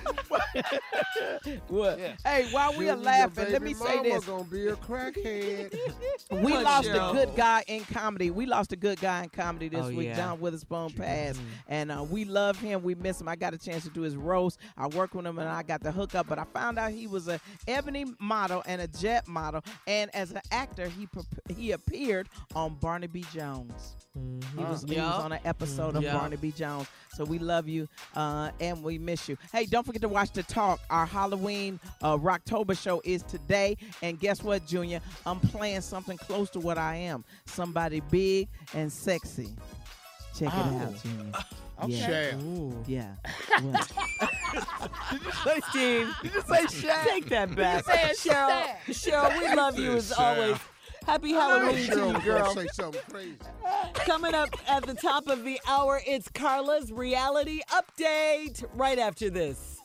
what? 1.68 1.98
Hey, 2.24 2.48
while 2.52 2.76
we 2.76 2.88
are 2.88 2.96
laughing, 2.96 3.52
let 3.52 3.62
me 3.62 3.74
baby 3.74 3.84
say 3.84 3.96
mama 3.96 4.02
this. 4.08 4.24
gonna 4.24 4.44
be 4.44 4.66
a 4.68 4.76
crackhead. 4.76 5.76
We 6.30 6.52
What, 6.52 6.62
lost 6.62 6.88
Sheryl? 6.88 7.10
a 7.10 7.12
good 7.12 7.34
guy 7.36 7.64
in 7.66 7.82
comedy. 7.84 8.30
We 8.30 8.46
lost 8.46 8.72
a 8.72 8.76
good 8.76 9.00
guy 9.00 9.24
in 9.24 9.30
comedy 9.30 9.68
this 9.68 9.86
Oh, 9.86 9.88
week. 9.90 10.08
yeah. 10.08 10.16
John 10.16 10.38
Witherspoon 10.40 10.90
passed, 10.90 11.40
and 11.68 11.90
uh, 11.90 12.04
we 12.08 12.24
love 12.24 12.56
him. 12.60 12.82
We 12.84 12.94
miss 12.94 13.20
him. 13.20 13.26
I 13.28 13.34
got 13.34 13.52
a 13.52 13.58
chance 13.58 13.82
to 13.84 13.90
do 13.90 14.02
his 14.02 14.16
roast. 14.16 14.58
I 14.76 14.86
worked 14.86 15.14
with 15.14 15.26
him, 15.26 15.38
and 15.40 15.48
I 15.48 15.62
got 15.64 15.82
the 15.82 15.90
hookup. 15.90 16.28
But 16.28 16.38
I 16.38 16.44
found 16.54 16.78
out 16.78 16.92
he 16.92 17.06
was 17.08 17.26
a 17.28 17.40
ebony 17.66 18.04
model 18.20 18.62
and 18.66 18.80
a 18.80 18.86
jet 18.86 19.26
model, 19.26 19.62
and 19.88 20.14
as 20.14 20.30
an 20.30 20.40
actor, 20.52 20.88
he 20.88 21.06
pre- 21.06 21.22
he 21.54 21.72
appeared 21.72 22.28
on 22.54 22.74
Barnaby 22.76 23.24
Jones. 23.34 23.96
He 24.56 24.62
was, 24.64 24.84
he 24.88 24.96
was 24.96 25.24
on 25.24 25.32
an 25.32 25.38
episode 25.44 25.69
of 25.78 26.02
Yup. 26.02 26.18
Barnaby 26.18 26.52
Jones. 26.52 26.88
So 27.14 27.24
we 27.24 27.38
love 27.38 27.68
you 27.68 27.88
uh, 28.14 28.50
and 28.60 28.82
we 28.82 28.98
miss 28.98 29.28
you. 29.28 29.36
Hey, 29.52 29.66
don't 29.66 29.84
forget 29.84 30.02
to 30.02 30.08
watch 30.08 30.32
the 30.32 30.42
talk. 30.42 30.80
Our 30.90 31.06
Halloween 31.06 31.78
uh, 32.02 32.16
Rocktober 32.16 32.76
show 32.80 33.02
is 33.04 33.22
today. 33.24 33.76
And 34.02 34.18
guess 34.18 34.42
what, 34.42 34.66
Junior? 34.66 35.00
I'm 35.26 35.40
playing 35.40 35.80
something 35.82 36.16
close 36.18 36.50
to 36.50 36.60
what 36.60 36.78
I 36.78 36.94
am. 36.96 37.24
Somebody 37.46 38.00
big 38.10 38.48
and 38.74 38.92
sexy. 38.92 39.48
Check 40.38 40.48
Oh. 40.52 40.76
it 40.76 40.82
out, 40.82 41.02
Junior. 41.02 41.32
Okay. 41.82 41.92
Yeah. 41.94 42.06
Share. 42.06 42.38
Yeah. 42.86 43.14
What? 43.62 43.90
Hey, 45.44 45.60
Steve. 45.70 46.14
Did 46.22 46.34
you 46.34 46.40
say 46.42 46.64
Shaq? 46.66 47.04
Take 47.06 47.28
that 47.30 47.54
back. 47.56 47.84
You 47.86 48.14
said 48.14 48.32
Sheryl, 48.34 48.64
Sheryl, 48.88 49.38
we 49.40 49.54
love 49.56 49.78
you 49.78 49.92
as 49.92 50.12
always. 50.12 50.56
Happy 51.06 51.32
Halloween 51.32 51.86
to 51.90 52.12
you, 52.12 52.20
girl. 52.20 52.54
say 52.54 52.66
something 52.72 53.00
crazy. 53.10 53.36
Coming 53.94 54.34
up 54.34 54.50
at 54.68 54.84
the 54.84 54.94
top 54.94 55.28
of 55.28 55.44
the 55.44 55.60
hour, 55.66 56.00
it's 56.06 56.28
Carla's 56.28 56.92
reality 56.92 57.60
update 57.70 58.64
right 58.74 58.98
after 58.98 59.30
this. 59.30 59.78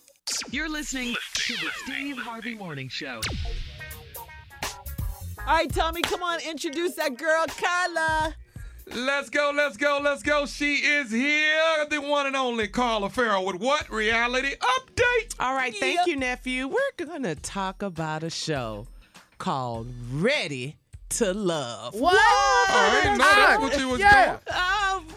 You're 0.51 0.69
listening 0.69 1.15
to 1.35 1.53
the 1.53 1.69
Steve 1.83 2.17
Harvey 2.17 2.55
Morning 2.55 2.89
Show. 2.89 3.21
All 5.47 5.53
right, 5.53 5.71
Tommy, 5.71 6.01
come 6.01 6.23
on, 6.23 6.39
introduce 6.41 6.95
that 6.95 7.17
girl, 7.17 7.45
Carla. 7.47 8.35
Let's 8.93 9.29
go, 9.29 9.51
let's 9.55 9.77
go, 9.77 9.99
let's 10.03 10.21
go. 10.23 10.45
She 10.45 10.75
is 10.75 11.11
here, 11.11 11.85
the 11.89 12.01
one 12.01 12.27
and 12.27 12.35
only 12.35 12.67
Carla 12.67 13.09
Ferrell 13.09 13.45
with 13.45 13.57
what? 13.57 13.89
Reality 13.89 14.55
update. 14.55 15.35
All 15.39 15.53
right, 15.55 15.75
thank 15.75 16.05
you, 16.07 16.15
nephew. 16.15 16.67
We're 16.67 17.05
gonna 17.05 17.35
talk 17.35 17.81
about 17.81 18.23
a 18.23 18.29
show 18.29 18.87
called 19.37 19.91
Ready 20.11 20.75
to 21.17 21.33
Love. 21.33 21.93
What? 21.95 22.15
I 22.17 23.01
didn't 23.03 23.17
know 23.17 23.25
that's 23.25 23.61
what 23.61 23.79
you 23.79 23.87
was 23.89 23.99
Yeah. 23.99 24.37
Um, 24.47 25.07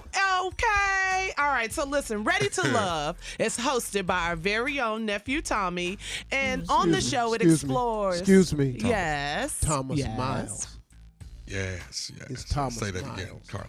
okay. 0.46 1.32
All 1.38 1.48
right. 1.48 1.72
So 1.72 1.84
listen, 1.86 2.24
Ready 2.24 2.48
to 2.50 2.62
Love 2.68 3.16
is 3.38 3.56
hosted 3.58 4.06
by 4.06 4.28
our 4.28 4.36
very 4.36 4.80
own 4.80 5.06
nephew 5.06 5.40
Tommy, 5.42 5.98
and 6.30 6.64
on 6.68 6.90
the 6.90 6.98
Excuse 6.98 7.12
me, 7.12 7.18
show 7.18 7.32
it 7.34 7.42
excuse 7.42 7.64
me, 7.64 7.68
explores. 7.68 8.18
excuse 8.20 8.54
me, 8.54 8.72
Thomas. 8.74 8.88
Yes. 8.90 9.60
Thomas 9.60 9.98
yes. 9.98 10.18
Miles. 10.18 10.78
Yes, 11.46 12.12
yes. 12.18 12.30
It's 12.30 12.44
Thomas 12.44 12.76
Say 12.76 12.90
that 12.90 13.00
again, 13.00 13.16
Miles. 13.16 13.48
Carla. 13.48 13.66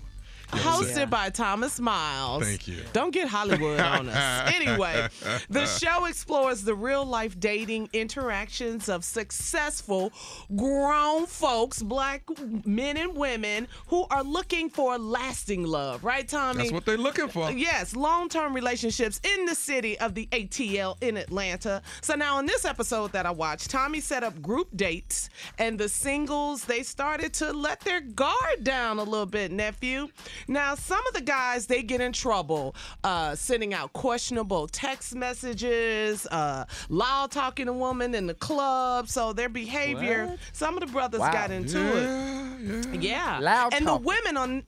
Hosted 0.52 1.10
by 1.10 1.30
Thomas 1.30 1.80
Miles. 1.80 2.44
Thank 2.44 2.68
you. 2.68 2.82
Don't 2.94 3.12
get 3.12 3.28
Hollywood 3.28 3.80
on 3.80 4.10
us. 4.10 4.52
Anyway, 4.60 5.08
the 5.50 5.66
show 5.66 6.06
explores 6.06 6.64
the 6.64 6.74
real 6.76 7.06
life 7.06 7.40
dating 7.40 7.88
interactions 7.94 8.90
of 8.90 9.04
successful 9.06 10.12
grown 10.56 11.26
folks, 11.26 11.82
black 11.82 12.24
men 12.66 12.98
and 12.98 13.16
women, 13.16 13.68
who 13.88 14.06
are 14.12 14.24
looking 14.24 14.70
for 14.70 14.98
lasting 14.98 15.64
love. 15.64 16.04
Right, 16.04 16.28
Tommy? 16.28 16.60
That's 16.60 16.72
what 16.72 16.86
they're 16.86 16.98
looking 16.98 17.30
for. 17.30 17.52
Yes, 17.52 17.96
long 17.96 18.28
term 18.28 18.54
relationships 18.54 19.22
in 19.24 19.46
the 19.46 19.56
city 19.56 19.98
of 20.00 20.14
the 20.14 20.28
ATL 20.32 20.98
in 21.02 21.16
Atlanta. 21.18 21.82
So 22.02 22.16
now, 22.16 22.40
in 22.40 22.46
this 22.46 22.66
episode 22.66 23.12
that 23.14 23.26
I 23.26 23.32
watched, 23.32 23.70
Tommy 23.70 24.02
set 24.02 24.24
up 24.24 24.42
group 24.42 24.68
dates, 24.76 25.30
and 25.58 25.80
the 25.80 25.88
singles, 25.90 26.66
they 26.66 26.84
started 26.84 27.34
to 27.36 27.54
let 27.54 27.80
their 27.82 28.02
guard 28.02 28.64
down 28.64 29.00
a 29.00 29.04
little 29.04 29.26
bit, 29.26 29.52
nephew. 29.52 30.10
Now, 30.48 30.76
some 30.76 31.06
of 31.08 31.14
the 31.14 31.22
guys, 31.22 31.68
they 31.68 31.84
get 31.84 32.02
in 32.02 32.12
trouble 32.14 32.76
uh, 33.04 33.36
sending 33.36 33.74
out 33.74 33.94
questionable 33.94 34.68
text 34.68 35.16
messages, 35.16 36.26
uh, 36.28 36.66
loud 36.90 37.32
talking 37.32 37.66
to 37.68 37.74
women 37.74 38.16
in 38.16 38.28
the 38.28 38.34
club. 38.34 39.08
So 39.10 39.34
their 39.34 39.50
behavior, 39.50 40.28
What? 40.28 40.40
some 40.54 40.76
of 40.76 40.82
the 40.82 40.92
brothers 40.92 41.20
Wow. 41.22 41.32
got 41.32 41.52
into 41.52 41.80
it. 41.80 43.02
Yeah. 43.02 43.40
Loud 43.40 43.74
and 43.74 43.86
talking. 43.86 44.04
the 44.04 44.08
women 44.08 44.38
on 44.38 44.64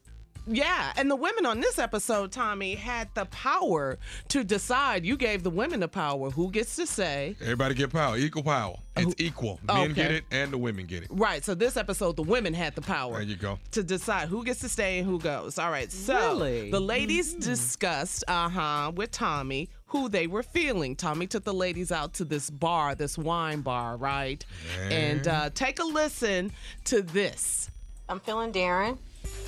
yeah, 0.47 0.93
and 0.97 1.09
the 1.09 1.15
women 1.15 1.45
on 1.45 1.59
this 1.59 1.77
episode, 1.79 2.31
Tommy, 2.31 2.75
had 2.75 3.09
the 3.13 3.25
power 3.25 3.97
to 4.29 4.43
decide. 4.43 5.05
You 5.05 5.17
gave 5.17 5.43
the 5.43 5.49
women 5.49 5.79
the 5.81 5.87
power. 5.87 6.29
Who 6.29 6.51
gets 6.51 6.75
to 6.77 6.85
say? 6.87 7.35
Everybody 7.41 7.75
get 7.75 7.91
power, 7.91 8.17
equal 8.17 8.43
power. 8.43 8.75
It's 8.97 9.15
equal. 9.19 9.59
Men 9.67 9.93
get 9.93 10.11
it 10.11 10.25
and 10.31 10.51
the 10.51 10.57
women 10.57 10.85
get 10.85 11.03
it. 11.03 11.09
Right. 11.11 11.45
So 11.45 11.55
this 11.55 11.77
episode, 11.77 12.17
the 12.17 12.23
women 12.23 12.53
had 12.53 12.75
the 12.75 12.81
power. 12.81 13.13
There 13.13 13.21
you 13.21 13.35
go. 13.37 13.57
To 13.71 13.83
decide 13.83 14.27
who 14.27 14.43
gets 14.43 14.59
to 14.61 14.69
stay 14.69 14.99
and 14.99 15.07
who 15.07 15.17
goes. 15.17 15.57
All 15.57 15.71
right. 15.71 15.89
So 15.91 16.13
Really? 16.15 16.71
the 16.71 16.81
ladies 16.81 17.33
discussed, 17.33 18.23
uh 18.27 18.49
huh, 18.49 18.91
with 18.95 19.11
Tommy 19.11 19.69
who 19.91 20.07
they 20.07 20.25
were 20.25 20.43
feeling. 20.43 20.95
Tommy 20.95 21.27
took 21.27 21.43
the 21.43 21.53
ladies 21.53 21.91
out 21.91 22.13
to 22.13 22.23
this 22.23 22.49
bar, 22.49 22.95
this 22.95 23.17
wine 23.17 23.59
bar, 23.59 23.97
right? 23.97 24.43
And 24.89 25.27
uh, 25.27 25.49
take 25.53 25.79
a 25.79 25.83
listen 25.83 26.51
to 26.85 27.01
this. 27.01 27.69
I'm 28.07 28.21
feeling 28.21 28.53
Darren. 28.53 28.97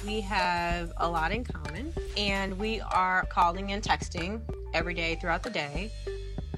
We 0.06 0.20
have 0.22 0.92
a 0.98 1.08
lot 1.08 1.32
in 1.32 1.46
common, 1.46 1.94
and 2.18 2.60
we 2.60 2.82
are 2.82 3.26
calling 3.30 3.72
and 3.72 3.82
texting 3.82 4.42
every 4.74 4.94
day 4.94 5.16
throughout 5.16 5.44
the 5.44 5.50
day. 5.50 5.92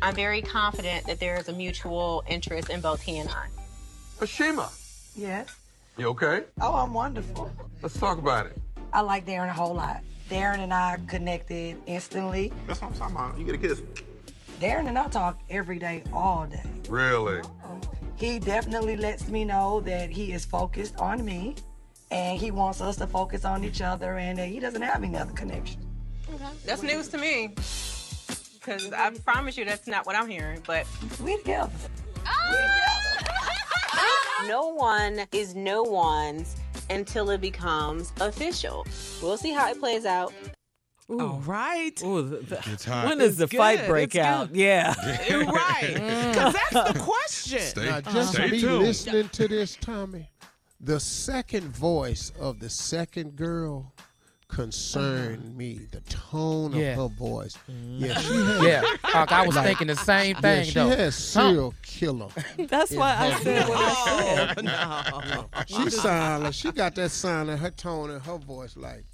I'm 0.02 0.16
very 0.16 0.42
confident 0.42 1.06
that 1.06 1.20
there 1.20 1.38
is 1.38 1.48
a 1.48 1.54
mutual 1.54 2.24
interest 2.28 2.70
in 2.70 2.82
both 2.82 3.02
he 3.02 3.20
and 3.20 3.30
I. 3.30 3.48
Ashima, 4.20 4.70
Yes. 5.16 5.56
you 5.98 6.08
okay? 6.10 6.44
Oh, 6.60 6.74
I'm 6.74 6.94
wonderful. 6.94 7.52
Let's 7.84 8.00
talk 8.00 8.18
about 8.18 8.48
it. 8.48 8.58
I 8.94 9.02
like 9.02 9.26
Darren 9.28 9.50
a 9.50 9.54
whole 9.54 9.76
lot. 9.76 10.02
Darren 10.30 10.60
and 10.60 10.74
I 10.74 10.98
connected 11.08 11.78
instantly. 11.86 12.52
That's 12.66 12.82
what 12.82 12.92
I'm 12.94 12.98
talking 12.98 13.16
about. 13.16 13.38
You 13.38 13.46
get 13.46 13.56
a 13.56 13.58
kiss. 13.60 13.82
Darren 14.60 14.88
and 14.88 14.98
I 14.98 15.08
talk 15.10 15.40
every 15.52 15.78
day, 15.78 16.04
all 16.12 16.48
day. 16.48 16.64
Really? 16.90 17.42
He 18.16 18.40
definitely 18.40 18.96
lets 18.98 19.28
me 19.28 19.44
know 19.46 19.82
that 19.82 20.10
he 20.10 20.32
is 20.32 20.46
focused 20.46 20.96
on 20.98 21.24
me 21.24 21.56
and 22.12 22.40
he 22.40 22.52
wants 22.52 22.82
us 22.82 22.96
to 22.98 23.08
focus 23.08 23.46
on 23.46 23.64
each 23.64 23.82
other 23.82 24.18
and 24.18 24.38
that 24.40 24.48
he 24.48 24.60
doesn't 24.60 24.82
have 24.82 25.04
any 25.04 25.16
other 25.16 25.34
connection. 25.34 25.82
Okay. 26.34 26.46
That's 26.66 26.82
news 26.84 27.08
to 27.10 27.18
me. 27.18 27.54
Because 28.54 28.92
I 28.94 29.12
promise 29.24 29.58
you 29.58 29.66
that's 29.66 29.88
not 29.88 30.06
what 30.06 30.16
I'm 30.16 30.28
hearing, 30.28 30.62
but. 30.66 30.88
We 31.24 31.38
together. 31.38 31.70
no 34.48 34.70
one 34.70 35.22
is 35.32 35.56
no 35.56 35.84
one's 35.84 36.56
until 36.90 37.30
it 37.30 37.42
becomes 37.42 38.12
official. 38.22 38.86
We'll 39.22 39.38
see 39.38 39.52
how 39.52 39.70
it 39.70 39.80
plays 39.80 40.06
out. 40.06 40.34
All 41.08 41.42
right. 41.46 41.94
It's 42.04 42.86
hot. 42.86 43.06
When 43.08 43.20
does 43.20 43.38
the 43.38 43.44
It's 43.44 43.56
fight 43.56 43.86
break 43.88 44.16
It's 44.16 44.26
out? 44.26 44.48
good. 44.48 44.58
Yeah. 44.58 44.88
right. 45.30 45.94
Mm. 45.96 46.26
Because 46.36 46.54
that's 46.72 46.94
the 46.94 47.00
question. 47.00 47.60
Stay, 47.60 47.88
uh-huh. 47.88 48.02
Now, 48.06 48.12
just 48.12 48.34
stay 48.34 48.52
me 48.52 48.60
tuned. 48.60 48.80
listening 48.84 49.30
to 49.30 49.48
this, 49.48 49.78
Tommy, 49.80 50.30
the 50.86 51.00
second 51.00 51.76
voice 51.76 52.32
of 52.40 52.60
the 52.60 52.70
second 52.70 53.36
girl 53.36 53.92
concerned 54.48 55.42
mm-hmm. 55.44 55.58
me. 55.58 55.80
The 55.92 56.02
tone 56.02 56.74
Yeah. 56.74 56.92
of 56.92 56.98
her 56.98 57.18
voice. 57.18 57.58
Mm-hmm. 57.70 58.06
Yeah, 58.06 58.20
she 58.20 58.34
had. 58.36 58.64
Yeah, 58.64 58.84
Hawk, 59.04 59.32
I 59.32 59.48
was 59.48 59.56
like- 59.56 59.66
thinking 59.66 59.88
the 59.88 59.96
same 59.96 60.36
thing. 60.36 60.44
Yeah, 60.44 60.62
thing 60.62 60.66
she 60.66 60.74
though. 60.74 60.90
has 60.90 61.16
serial 61.16 61.74
killer. 61.82 62.28
That's 62.70 62.92
why 62.92 63.12
I 63.12 63.32
her 63.32 63.44
said 63.44 63.68
what 63.68 63.78
voice. 63.78 63.98
I 63.98 64.54
said. 64.54 64.66
no. 65.76 65.84
She 65.86 65.90
sound 65.90 66.44
like 66.44 66.54
she 66.54 66.72
got 66.72 66.94
that 66.96 67.10
sound 67.10 67.50
in 67.50 67.58
her 67.58 67.72
tone 67.72 68.12
and 68.12 68.22
her 68.22 68.38
voice 68.38 68.78
like 68.78 69.06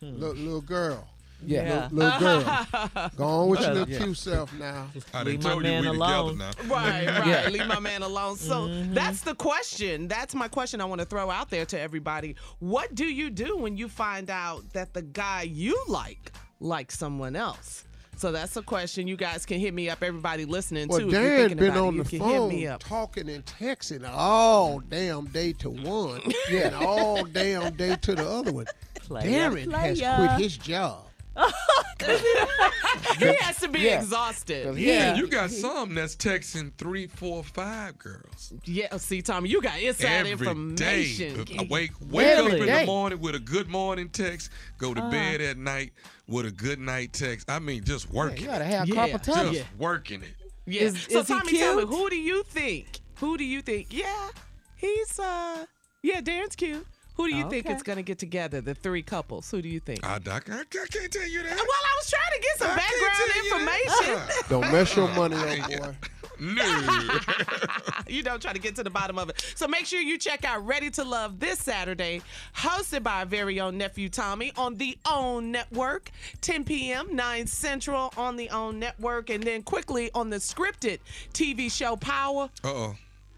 hmm. 0.00 0.18
little, 0.18 0.34
little 0.34 0.60
girl. 0.60 1.06
Yeah. 1.46 1.88
Little, 1.90 2.18
little 2.20 2.42
girl. 2.42 3.10
Go 3.16 3.24
on 3.24 3.48
with 3.48 3.60
your 3.60 3.74
little 3.74 3.88
Yeah. 3.88 3.98
cute 3.98 4.16
self 4.16 4.52
now. 4.54 4.88
I 5.12 5.22
Leave 5.22 5.42
my 5.42 5.58
man 5.58 5.86
alone. 5.86 6.38
Right, 6.38 6.58
right. 6.68 7.26
Yeah. 7.26 7.48
Leave 7.50 7.66
my 7.66 7.80
man 7.80 8.02
alone. 8.02 8.36
So 8.36 8.62
mm-hmm. 8.68 8.94
that's 8.94 9.20
the 9.22 9.34
question. 9.34 10.08
That's 10.08 10.34
my 10.34 10.48
question 10.48 10.80
I 10.80 10.84
want 10.84 11.00
to 11.00 11.06
throw 11.06 11.30
out 11.30 11.50
there 11.50 11.66
to 11.66 11.80
everybody. 11.80 12.36
What 12.58 12.94
do 12.94 13.04
you 13.04 13.30
do 13.30 13.56
when 13.56 13.76
you 13.76 13.88
find 13.88 14.30
out 14.30 14.72
that 14.72 14.94
the 14.94 15.02
guy 15.02 15.42
you 15.42 15.80
like 15.88 16.32
likes 16.60 16.98
someone 16.98 17.36
else? 17.36 17.84
So 18.16 18.32
that's 18.32 18.56
a 18.56 18.62
question. 18.62 19.08
You 19.08 19.16
guys 19.16 19.44
can 19.44 19.58
hit 19.58 19.74
me 19.74 19.90
up. 19.90 20.02
Everybody 20.02 20.44
listening 20.44 20.88
Well, 20.88 21.00
too. 21.00 21.08
if 21.08 21.12
you're 21.12 21.22
Dan 21.22 21.38
thinking 21.38 21.58
been 21.58 21.70
about 21.70 21.86
on 21.86 22.00
it, 22.00 22.04
the 22.04 22.16
you 22.16 22.20
can 22.20 22.28
hit 22.28 22.48
me 22.48 22.64
phone 22.64 22.72
up. 22.74 22.80
talking 22.82 23.28
and 23.28 23.44
texting 23.44 24.08
all 24.08 24.78
damn 24.80 25.26
day 25.26 25.52
to 25.54 25.70
one, 25.70 26.20
yeah, 26.48 26.60
and 26.66 26.76
all 26.76 27.24
damn 27.24 27.74
day 27.74 27.96
to 27.96 28.14
the 28.14 28.28
other 28.28 28.52
one. 28.52 28.66
Player, 29.00 29.50
Darren 29.50 29.72
has 29.72 29.98
quit 30.00 30.40
his 30.40 30.56
job. 30.56 31.06
he 33.18 33.26
has 33.40 33.56
to 33.60 33.68
be 33.68 33.80
Yeah. 33.80 34.00
exhausted. 34.00 34.76
Yeah, 34.76 34.92
Yeah. 35.12 35.14
you 35.16 35.26
got 35.26 35.50
some 35.50 35.94
that's 35.94 36.16
texting 36.16 36.72
three, 36.78 37.06
four, 37.06 37.42
five 37.44 37.98
girls 37.98 38.52
Yeah, 38.64 38.96
see, 38.98 39.22
Tommy, 39.22 39.48
you 39.50 39.60
got 39.60 39.80
inside 39.80 40.26
every 40.26 40.46
day. 40.46 40.50
information. 40.50 41.40
Uh, 41.58 41.64
Wake, 41.70 41.92
wake 42.10 42.26
up 42.38 42.46
Every 42.46 42.60
in 42.60 42.66
day. 42.66 42.80
the 42.80 42.86
morning 42.86 43.20
with 43.20 43.34
a 43.34 43.38
good 43.40 43.68
morning 43.68 44.08
text. 44.08 44.50
Go 44.78 44.94
to 44.94 45.00
bed 45.10 45.40
at 45.40 45.56
night 45.56 45.92
with 46.28 46.46
a 46.46 46.50
good 46.50 46.78
night 46.78 47.12
text. 47.12 47.50
I 47.50 47.58
mean, 47.58 47.84
just 47.84 48.06
Yeah, 48.06 48.12
working, 48.14 48.40
you 48.42 48.46
gotta 48.46 48.64
have 48.64 48.88
Yeah. 48.88 48.94
carpal 48.94 49.12
just 49.12 49.24
tunnel. 49.24 49.54
Yeah. 49.54 49.62
working 49.78 50.22
it. 50.22 50.34
Yeah. 50.66 50.82
Is- 50.82 51.02
so 51.10 51.20
is 51.20 51.28
he 51.28 51.34
Tommy, 51.34 51.58
tell 51.58 51.76
me, 51.76 51.84
who 51.86 52.08
do 52.10 52.16
you 52.16 52.42
think? 52.44 53.00
Who 53.16 53.36
do 53.36 53.44
you 53.44 53.60
think? 53.62 53.88
Yeah, 53.92 54.28
he's 54.76 55.18
uh, 55.18 55.66
yeah, 56.02 56.20
Darren's 56.20 56.56
cute. 56.56 56.86
Who 57.16 57.28
do 57.28 57.36
you 57.36 57.48
think 57.48 57.68
is 57.70 57.82
gonna 57.82 58.02
get 58.02 58.18
together? 58.18 58.60
The 58.60 58.74
three 58.74 59.02
couples. 59.02 59.50
Who 59.50 59.62
do 59.62 59.68
you 59.68 59.80
think? 59.80 60.04
I, 60.04 60.14
I, 60.14 60.36
I 60.36 60.40
can't 60.40 61.12
tell 61.12 61.28
you 61.28 61.42
that. 61.42 61.56
Well, 61.56 61.66
I 61.66 61.96
was 61.96 62.10
trying 62.10 62.32
to 62.32 62.40
get 62.40 62.58
some 62.58 62.70
I 62.70 62.76
background 62.76 64.18
information. 64.18 64.46
Don't 64.48 64.72
mess 64.72 64.96
your 64.96 65.08
money 65.08 65.36
up, 65.36 65.68
boy. 65.80 65.94
No. 66.40 67.18
you 68.08 68.22
don't 68.22 68.42
try 68.42 68.52
to 68.52 68.58
get 68.58 68.74
to 68.76 68.82
the 68.82 68.90
bottom 68.90 69.18
of 69.18 69.28
it. 69.30 69.52
So 69.54 69.68
make 69.68 69.86
sure 69.86 70.00
you 70.00 70.18
check 70.18 70.44
out 70.44 70.66
Ready 70.66 70.90
to 70.90 71.04
Love 71.04 71.38
this 71.38 71.58
Saturday, 71.60 72.22
hosted 72.56 73.02
by 73.02 73.20
our 73.20 73.26
very 73.26 73.60
own 73.60 73.78
nephew 73.78 74.08
Tommy 74.08 74.52
on 74.56 74.74
the 74.74 74.98
OWN 75.06 75.52
Network, 75.52 76.10
10 76.40 76.64
p.m., 76.64 77.14
9 77.14 77.46
Central 77.46 78.12
on 78.16 78.36
the 78.36 78.50
OWN 78.50 78.78
Network, 78.78 79.30
and 79.30 79.42
then 79.42 79.62
quickly 79.62 80.10
on 80.14 80.30
the 80.30 80.36
scripted 80.36 80.98
TV 81.32 81.70
show 81.70 81.96
Power. 81.96 82.50
Uh 82.64 82.68
oh. 82.68 82.96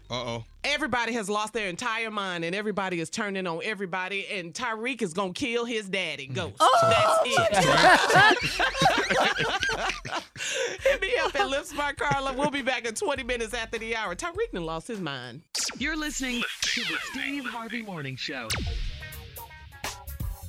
Uh 0.09 0.13
oh. 0.15 0.43
Everybody 0.63 1.13
has 1.13 1.29
lost 1.29 1.53
their 1.53 1.67
entire 1.67 2.09
mind 2.11 2.45
and 2.45 2.55
everybody 2.55 2.99
is 2.99 3.09
turning 3.09 3.45
on 3.47 3.59
everybody, 3.63 4.25
and 4.27 4.53
Tariq 4.53 5.01
is 5.01 5.13
gonna 5.13 5.33
kill 5.33 5.65
his 5.65 5.89
daddy. 5.89 6.27
Ghost. 6.27 6.55
Oh, 6.59 7.23
That's 7.25 7.65
it. 7.65 8.61
Hit 10.83 11.01
me 11.01 11.13
up 11.21 11.35
at 11.35 11.49
Lips 11.49 11.73
by 11.73 11.93
Carla. 11.93 12.33
We'll 12.33 12.51
be 12.51 12.61
back 12.61 12.85
in 12.87 12.93
20 12.95 13.23
minutes 13.23 13.53
after 13.53 13.77
the 13.77 13.95
hour. 13.95 14.15
Tariq 14.15 14.51
done 14.53 14.65
lost 14.65 14.87
his 14.87 15.01
mind. 15.01 15.41
You're 15.77 15.97
listening 15.97 16.41
to 16.61 16.81
the 16.81 16.97
Steve 17.11 17.45
Harvey 17.45 17.81
Morning 17.81 18.15
Show. 18.15 18.47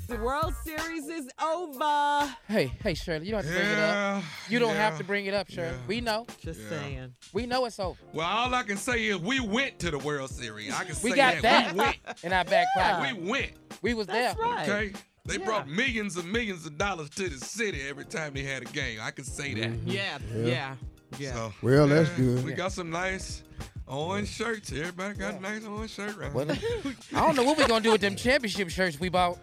The 0.09 0.17
World 0.17 0.55
Series 0.65 1.07
is 1.07 1.29
over. 1.43 2.35
Hey, 2.49 2.73
hey, 2.83 2.95
Shirley, 2.95 3.27
you 3.27 3.33
don't 3.33 3.45
have 3.45 3.53
to 3.55 3.55
bring 3.55 3.67
it 3.77 3.79
up. 3.79 4.23
You 4.49 4.59
don't 4.59 4.75
have 4.75 4.99
to 4.99 5.05
bring 5.05 5.27
it 5.27 5.35
up, 5.35 5.51
Shirley. 5.51 5.69
yeah. 5.77 5.87
We 5.87 6.01
know. 6.01 6.27
Just 6.43 6.61
Yeah. 6.61 6.69
saying. 6.71 7.15
We 7.35 7.45
know 7.45 7.67
it's 7.67 7.79
over. 7.79 7.99
Well, 8.15 8.27
all 8.27 8.55
I 8.55 8.63
can 8.63 8.79
say 8.79 9.05
is 9.05 9.19
we 9.19 9.39
went 9.41 9.79
to 9.81 9.91
the 9.91 9.99
World 9.99 10.31
Series. 10.31 10.73
I 10.73 10.85
can 10.85 10.95
say 10.95 11.11
that. 11.13 11.37
We 11.37 11.41
got 11.41 11.43
that, 11.43 11.73
We 11.75 11.79
went. 11.81 11.97
in 12.25 12.33
our 12.33 12.45
back 12.47 12.69
pocket. 12.75 13.17
We 13.23 13.31
went. 13.31 13.51
We 13.83 13.93
was 13.93 14.07
That's 14.07 14.35
there. 14.39 14.47
right. 14.49 14.69
Okay. 14.69 14.93
They 15.27 15.37
Yeah. 15.37 15.45
brought 15.45 15.69
millions 15.69 16.17
and 16.17 16.33
millions 16.33 16.65
of 16.65 16.79
dollars 16.79 17.11
to 17.11 17.29
the 17.29 17.45
city 17.45 17.83
every 17.87 18.07
time 18.07 18.33
they 18.33 18.45
had 18.45 18.63
a 18.63 18.67
game. 18.67 19.01
I 19.03 19.11
can 19.11 19.27
say 19.27 19.53
that. 19.55 19.71
Mm-hmm. 19.71 19.89
Yeah, 19.91 20.19
Yeah. 20.35 20.45
yeah, 20.47 20.75
yeah. 21.19 21.33
So, 21.35 21.53
Well, 21.61 21.87
that's 21.87 22.09
good. 22.11 22.45
We 22.47 22.53
got 22.55 22.73
some 22.73 22.89
nice 22.89 23.43
orange 23.87 24.29
shirts. 24.31 24.73
Everybody 24.73 25.19
got 25.19 25.35
a 25.35 25.41
nice 25.41 25.65
orange 25.67 25.91
shirt 25.91 26.17
right 26.17 26.33
Well, 26.33 26.51
I 27.15 27.27
don't 27.27 27.37
know 27.37 27.43
what 27.43 27.59
we're 27.59 27.69
gonna 27.69 27.83
do 27.85 27.93
with 27.93 28.01
them 28.01 28.17
championship 28.17 28.71
shirts 28.71 28.99
we 28.99 29.11
bought. 29.11 29.39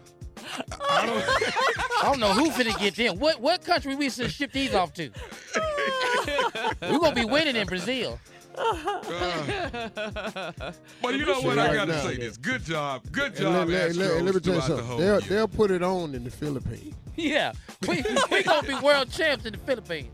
I 0.88 1.06
don't, 1.06 1.24
I 2.02 2.02
don't 2.04 2.20
know 2.20 2.32
who 2.32 2.50
finna 2.50 2.78
get 2.78 2.94
them. 2.96 3.18
What 3.18 3.40
what 3.40 3.64
country 3.64 3.94
we 3.94 4.10
should 4.10 4.30
ship 4.30 4.52
these 4.52 4.74
off 4.74 4.92
to? 4.94 5.10
We're 6.82 6.98
gonna 6.98 7.14
be 7.14 7.24
winning 7.24 7.56
in 7.56 7.66
Brazil. 7.66 8.18
but 8.56 9.04
you 11.14 11.26
know 11.26 11.40
what? 11.42 11.58
Right 11.58 11.70
I 11.70 11.74
gotta 11.74 11.92
now. 11.92 12.00
say 12.00 12.16
this. 12.16 12.38
Good 12.38 12.64
job. 12.64 13.02
Good 13.12 13.36
job, 13.36 13.68
let, 13.68 13.94
let, 13.94 13.96
let, 13.96 14.24
let 14.24 14.34
me 14.34 14.40
tell 14.40 14.54
you 14.54 14.60
throughout 14.60 14.68
the 14.68 14.76
something. 14.78 14.98
They'll, 14.98 15.20
they'll 15.20 15.48
put 15.48 15.70
it 15.70 15.82
on 15.82 16.14
in 16.14 16.24
the 16.24 16.30
Philippines. 16.30 16.94
Yeah, 17.18 17.52
we 17.88 18.04
we 18.30 18.42
gonna 18.42 18.68
be 18.68 18.74
world 18.74 19.10
champs 19.10 19.46
in 19.46 19.52
the 19.54 19.58
Philippines. 19.58 20.10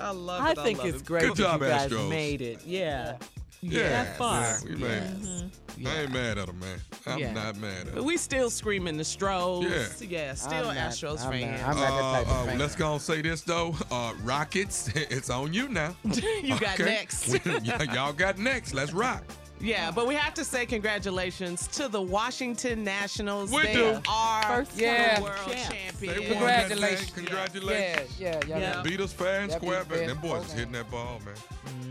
I 0.00 0.10
love 0.10 0.40
it. 0.40 0.44
I 0.44 0.50
it. 0.50 0.58
think 0.64 0.84
it's 0.84 1.00
it. 1.00 1.06
great 1.06 1.22
Good 1.22 1.36
that 1.36 1.36
job, 1.36 1.62
you 1.62 1.68
guys 1.68 1.92
Astros. 1.92 2.08
made 2.08 2.42
it. 2.42 2.66
Yeah. 2.66 3.16
Yeah, 3.20 3.26
That 3.62 4.16
far. 4.16 4.40
yeah, 4.42 4.58
we 4.64 4.74
made 4.76 4.90
it. 4.92 5.22
Mm-hmm. 5.22 5.86
I 5.86 6.00
ain't 6.02 6.12
mad 6.12 6.38
at 6.38 6.48
him, 6.48 6.58
man. 6.60 6.78
I'm 7.06 7.18
Yeah. 7.18 7.32
not 7.32 7.56
mad 7.56 7.78
at 7.80 7.84
But 7.86 7.94
them. 7.96 8.04
we 8.04 8.16
still 8.16 8.50
screaming 8.50 8.96
the 8.96 9.04
Stros. 9.04 9.64
Yeah. 10.00 10.06
Yeah, 10.08 10.34
still 10.34 10.68
I'm 10.70 10.74
not- 10.76 10.90
Astros 10.90 11.20
I'm 11.24 11.32
fans. 11.32 11.60
not- 11.60 11.68
I'm 11.70 11.76
not 11.76 11.90
that 11.90 12.12
type 12.12 12.26
of 12.26 12.32
Uh, 12.32 12.40
uh, 12.40 12.46
fan. 12.46 12.58
let's 12.58 12.74
go 12.74 12.92
and 12.94 13.02
say 13.02 13.22
this 13.22 13.40
though. 13.42 13.74
Uh, 13.90 14.12
Rockets, 14.22 14.88
it's 14.94 15.30
on 15.30 15.52
you 15.52 15.68
now. 15.68 15.94
you 16.04 16.58
got 16.58 16.74
Okay? 16.80 16.84
next. 16.84 17.28
Y- 17.46 17.88
y'all 17.94 18.12
got 18.12 18.38
next. 18.38 18.72
Let's 18.74 18.92
rock. 18.92 19.24
Yeah, 19.60 19.90
but 19.90 20.06
we 20.06 20.14
have 20.14 20.32
to 20.34 20.44
say 20.44 20.64
congratulations 20.64 21.66
to 21.68 21.88
the 21.88 22.00
Washington 22.00 22.82
Nationals. 22.82 23.50
We 23.52 23.62
they 23.62 23.72
do. 23.74 24.00
are 24.08 24.42
First 24.44 24.72
Yeah. 24.76 25.16
the 25.16 25.22
world 25.22 25.36
champs. 25.46 25.68
champions. 25.68 26.00
They 26.00 26.06
won. 26.08 26.28
Congratulations. 26.28 27.10
Congratulations. 27.10 28.20
Yeah, 28.20 28.40
yeah, 28.46 28.58
yeah. 28.58 28.58
Yeah. 28.76 28.82
Beat 28.82 29.00
us 29.00 29.12
fair 29.12 29.40
and 29.42 29.50
That 29.50 29.60
square, 29.60 29.84
beat 29.84 29.88
but 29.90 30.06
them 30.06 30.18
boys 30.18 30.32
and 30.42 30.46
is 30.46 30.52
hitting 30.52 30.72
that 30.72 30.90
ball, 30.90 31.20
man. 31.24 31.34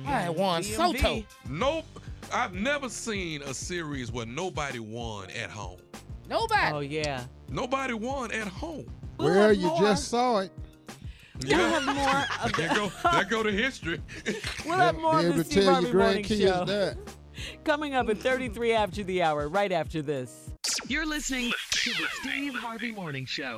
I 0.07 0.21
had 0.21 0.35
won 0.35 0.63
DMV. 0.63 0.75
Soto. 0.75 1.23
Nope. 1.47 1.85
I've 2.33 2.53
never 2.53 2.89
seen 2.89 3.41
a 3.43 3.53
series 3.53 4.11
where 4.11 4.25
nobody 4.25 4.79
won 4.79 5.29
at 5.31 5.49
home. 5.49 5.79
Nobody. 6.27 6.73
Oh 6.73 6.79
yeah. 6.79 7.23
Nobody 7.49 7.93
won 7.93 8.31
at 8.31 8.47
home. 8.47 8.85
We'll 9.17 9.29
well, 9.29 9.53
you 9.53 9.67
more. 9.67 9.79
just 9.81 10.07
saw 10.09 10.39
it. 10.39 10.51
We'll 11.45 11.57
have 11.57 11.85
more 11.85 12.25
of 12.43 12.53
there 12.53 12.75
go, 12.75 12.91
there 13.11 13.23
go 13.25 13.43
to 13.43 13.51
history. 13.51 14.01
we'll 14.65 14.77
have 14.77 14.97
more 14.97 15.19
Be 15.21 15.27
of 15.27 15.37
the 15.37 15.43
to 15.43 15.49
Steve 15.49 15.63
Harvey 15.65 15.93
Morning 15.93 16.23
Show 16.23 16.65
that. 16.65 16.97
coming 17.63 17.93
up 17.93 18.09
at 18.09 18.17
33 18.17 18.73
after 18.73 19.03
the 19.03 19.21
hour. 19.21 19.47
Right 19.47 19.71
after 19.71 20.01
this. 20.01 20.51
You're 20.87 21.05
listening 21.05 21.51
to 21.71 21.89
the 21.91 22.07
Steve 22.21 22.55
Harvey 22.55 22.91
Morning 22.91 23.25
Show. 23.25 23.57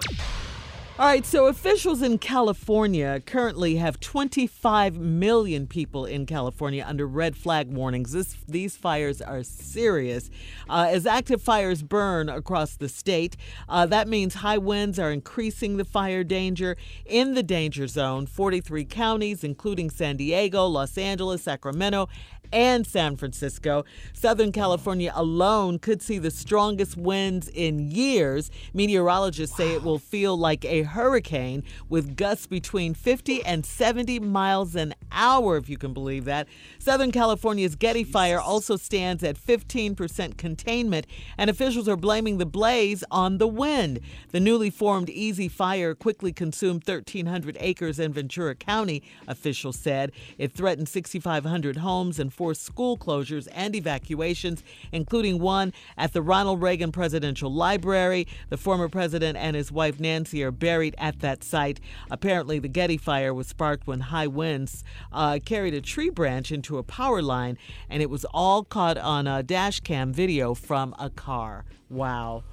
All 0.99 1.07
right, 1.07 1.25
so 1.25 1.47
officials 1.47 2.01
in 2.01 2.19
California 2.19 3.21
currently 3.25 3.77
have 3.77 3.99
25 4.01 4.99
million 4.99 5.65
people 5.65 6.05
in 6.05 6.25
California 6.25 6.85
under 6.87 7.07
red 7.07 7.35
flag 7.35 7.71
warnings. 7.71 8.11
This, 8.11 8.35
these 8.47 8.75
fires 8.75 9.19
are 9.19 9.41
serious. 9.41 10.29
Uh, 10.69 10.89
as 10.91 11.07
active 11.07 11.41
fires 11.41 11.81
burn 11.81 12.29
across 12.29 12.75
the 12.75 12.89
state, 12.89 13.35
uh, 13.67 13.85
that 13.87 14.09
means 14.09 14.35
high 14.35 14.59
winds 14.59 14.99
are 14.99 15.11
increasing 15.11 15.77
the 15.77 15.85
fire 15.85 16.23
danger 16.23 16.77
in 17.05 17.33
the 17.33 17.41
danger 17.41 17.87
zone. 17.87 18.27
43 18.27 18.85
counties, 18.85 19.43
including 19.43 19.89
San 19.89 20.17
Diego, 20.17 20.67
Los 20.67 20.97
Angeles, 20.99 21.41
Sacramento, 21.41 22.09
and 22.51 22.85
San 22.85 23.15
Francisco. 23.15 23.85
Southern 24.13 24.51
California 24.51 25.11
alone 25.15 25.79
could 25.79 26.01
see 26.01 26.17
the 26.17 26.31
strongest 26.31 26.97
winds 26.97 27.49
in 27.49 27.79
years. 27.91 28.51
Meteorologists 28.73 29.55
say 29.55 29.73
it 29.73 29.83
will 29.83 29.99
feel 29.99 30.37
like 30.37 30.65
a 30.65 30.83
hurricane 30.83 31.63
with 31.89 32.15
gusts 32.15 32.47
between 32.47 32.93
50 32.93 33.43
and 33.43 33.65
70 33.65 34.19
miles 34.19 34.75
an 34.75 34.93
hour, 35.11 35.57
if 35.57 35.69
you 35.69 35.77
can 35.77 35.93
believe 35.93 36.25
that. 36.25 36.47
Southern 36.79 37.11
California's 37.11 37.75
Getty 37.75 38.03
Fire 38.03 38.39
also 38.39 38.75
stands 38.75 39.23
at 39.23 39.37
15% 39.37 40.37
containment, 40.37 41.07
and 41.37 41.49
officials 41.49 41.87
are 41.87 41.97
blaming 41.97 42.37
the 42.37 42.45
blaze 42.45 43.03
on 43.11 43.37
the 43.37 43.47
wind. 43.47 43.99
The 44.31 44.39
newly 44.39 44.69
formed 44.69 45.09
Easy 45.09 45.47
Fire 45.47 45.93
quickly 45.95 46.31
consumed 46.31 46.83
1,300 46.85 47.57
acres 47.59 47.99
in 47.99 48.13
Ventura 48.13 48.55
County, 48.55 49.03
officials 49.27 49.77
said. 49.77 50.11
It 50.37 50.53
threatened 50.53 50.89
6,500 50.89 51.77
homes 51.77 52.19
and 52.19 52.33
forced 52.41 52.63
school 52.63 52.97
closures 52.97 53.47
and 53.51 53.75
evacuations, 53.75 54.63
including 54.91 55.37
one 55.37 55.71
at 55.95 56.11
the 56.11 56.23
Ronald 56.23 56.59
Reagan 56.59 56.91
Presidential 56.91 57.53
Library. 57.53 58.27
The 58.49 58.57
former 58.57 58.89
president 58.89 59.37
and 59.37 59.55
his 59.55 59.71
wife 59.71 59.99
Nancy 59.99 60.41
are 60.41 60.49
buried 60.49 60.95
at 60.97 61.19
that 61.19 61.43
site. 61.43 61.79
Apparently, 62.09 62.57
the 62.57 62.67
Getty 62.67 62.97
fire 62.97 63.31
was 63.31 63.45
sparked 63.45 63.85
when 63.85 63.99
high 63.99 64.25
winds 64.25 64.83
uh, 65.11 65.37
carried 65.45 65.75
a 65.75 65.81
tree 65.81 66.09
branch 66.09 66.51
into 66.51 66.79
a 66.79 66.83
power 66.83 67.21
line, 67.21 67.59
and 67.91 68.01
it 68.01 68.09
was 68.09 68.25
all 68.33 68.63
caught 68.63 68.97
on 68.97 69.27
a 69.27 69.43
dash 69.43 69.79
cam 69.81 70.11
video 70.11 70.55
from 70.55 70.95
a 70.97 71.11
car. 71.11 71.65
Wow. 71.91 72.43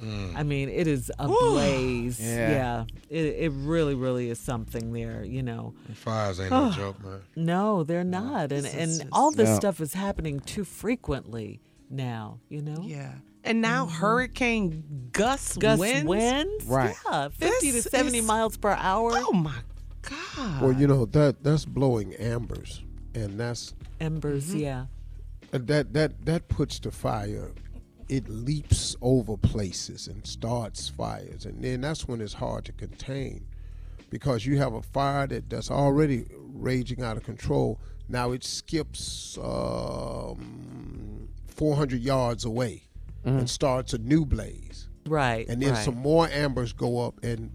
I 0.00 0.42
mean, 0.44 0.68
it 0.68 0.86
is 0.86 1.10
a 1.18 1.26
blaze. 1.26 2.20
Yeah. 2.20 2.50
Yeah, 2.50 2.84
It, 3.08 3.24
it 3.38 3.52
really, 3.54 3.94
really 3.94 4.30
is 4.30 4.38
something 4.38 4.92
there, 4.92 5.24
you 5.24 5.42
know. 5.42 5.74
Fires 5.94 6.38
ain't 6.40 6.50
no 6.50 6.70
joke, 6.70 7.02
man. 7.04 7.20
No, 7.36 7.82
they're 7.84 8.04
not. 8.04 8.42
And 8.52 8.64
This 8.64 8.66
is 8.66 8.74
and 8.74 8.90
just- 8.92 9.06
all 9.12 9.30
this 9.32 9.48
No. 9.48 9.56
stuff 9.56 9.80
is 9.80 9.94
happening 9.94 10.40
too 10.40 10.64
frequently 10.64 11.60
now, 11.90 12.38
you 12.48 12.62
know? 12.62 12.82
Yeah. 12.82 13.12
And 13.44 13.60
now 13.60 13.86
hurricane 13.86 15.08
gust 15.12 15.58
Gust 15.58 15.80
winds. 15.80 16.04
winds? 16.06 16.64
Right. 16.66 16.94
Yeah, 17.10 17.28
50 17.28 17.70
This 17.70 17.84
to 17.84 17.90
70 17.90 18.18
is- 18.18 18.24
miles 18.26 18.56
per 18.56 18.70
hour. 18.72 19.12
Oh 19.14 19.32
my 19.32 19.54
God. 20.02 20.62
Well, 20.62 20.72
you 20.72 20.86
know 20.86 21.06
that 21.06 21.42
that's 21.42 21.64
blowing 21.64 22.14
ambers, 22.14 22.82
and 23.14 23.38
that's 23.38 23.74
Embers, 24.00 24.54
yeah. 24.54 24.86
uh, 25.52 25.58
that 25.62 25.92
that 25.94 26.24
that 26.26 26.48
puts 26.48 26.78
the 26.78 26.90
fire. 26.90 27.50
It 28.08 28.28
leaps 28.28 28.96
over 29.02 29.36
places 29.36 30.06
and 30.08 30.26
starts 30.26 30.88
fires, 30.88 31.44
and 31.44 31.62
then 31.62 31.82
that's 31.82 32.08
when 32.08 32.20
it's 32.20 32.32
hard 32.34 32.64
to 32.66 32.72
contain, 32.72 33.46
because 34.10 34.46
you 34.46 34.56
have 34.58 34.72
a 34.74 34.82
fire 34.82 35.26
that 35.26 35.50
that's 35.50 35.70
already 35.70 36.24
raging 36.54 37.02
out 37.02 37.16
of 37.18 37.24
control. 37.24 37.78
Now 38.08 38.32
it 38.32 38.42
skips 38.44 39.36
um, 39.42 41.28
400 41.48 42.00
yards 42.00 42.44
away 42.44 42.82
and 43.24 43.48
starts 43.50 43.92
a 43.92 43.98
new 43.98 44.24
blaze. 44.24 44.88
Right. 45.06 45.46
and 45.48 45.60
then 45.62 45.72
right. 45.74 45.84
some 45.84 45.96
more 45.96 46.28
ambers 46.28 46.72
go 46.72 47.00
up 47.06 47.22
and 47.22 47.50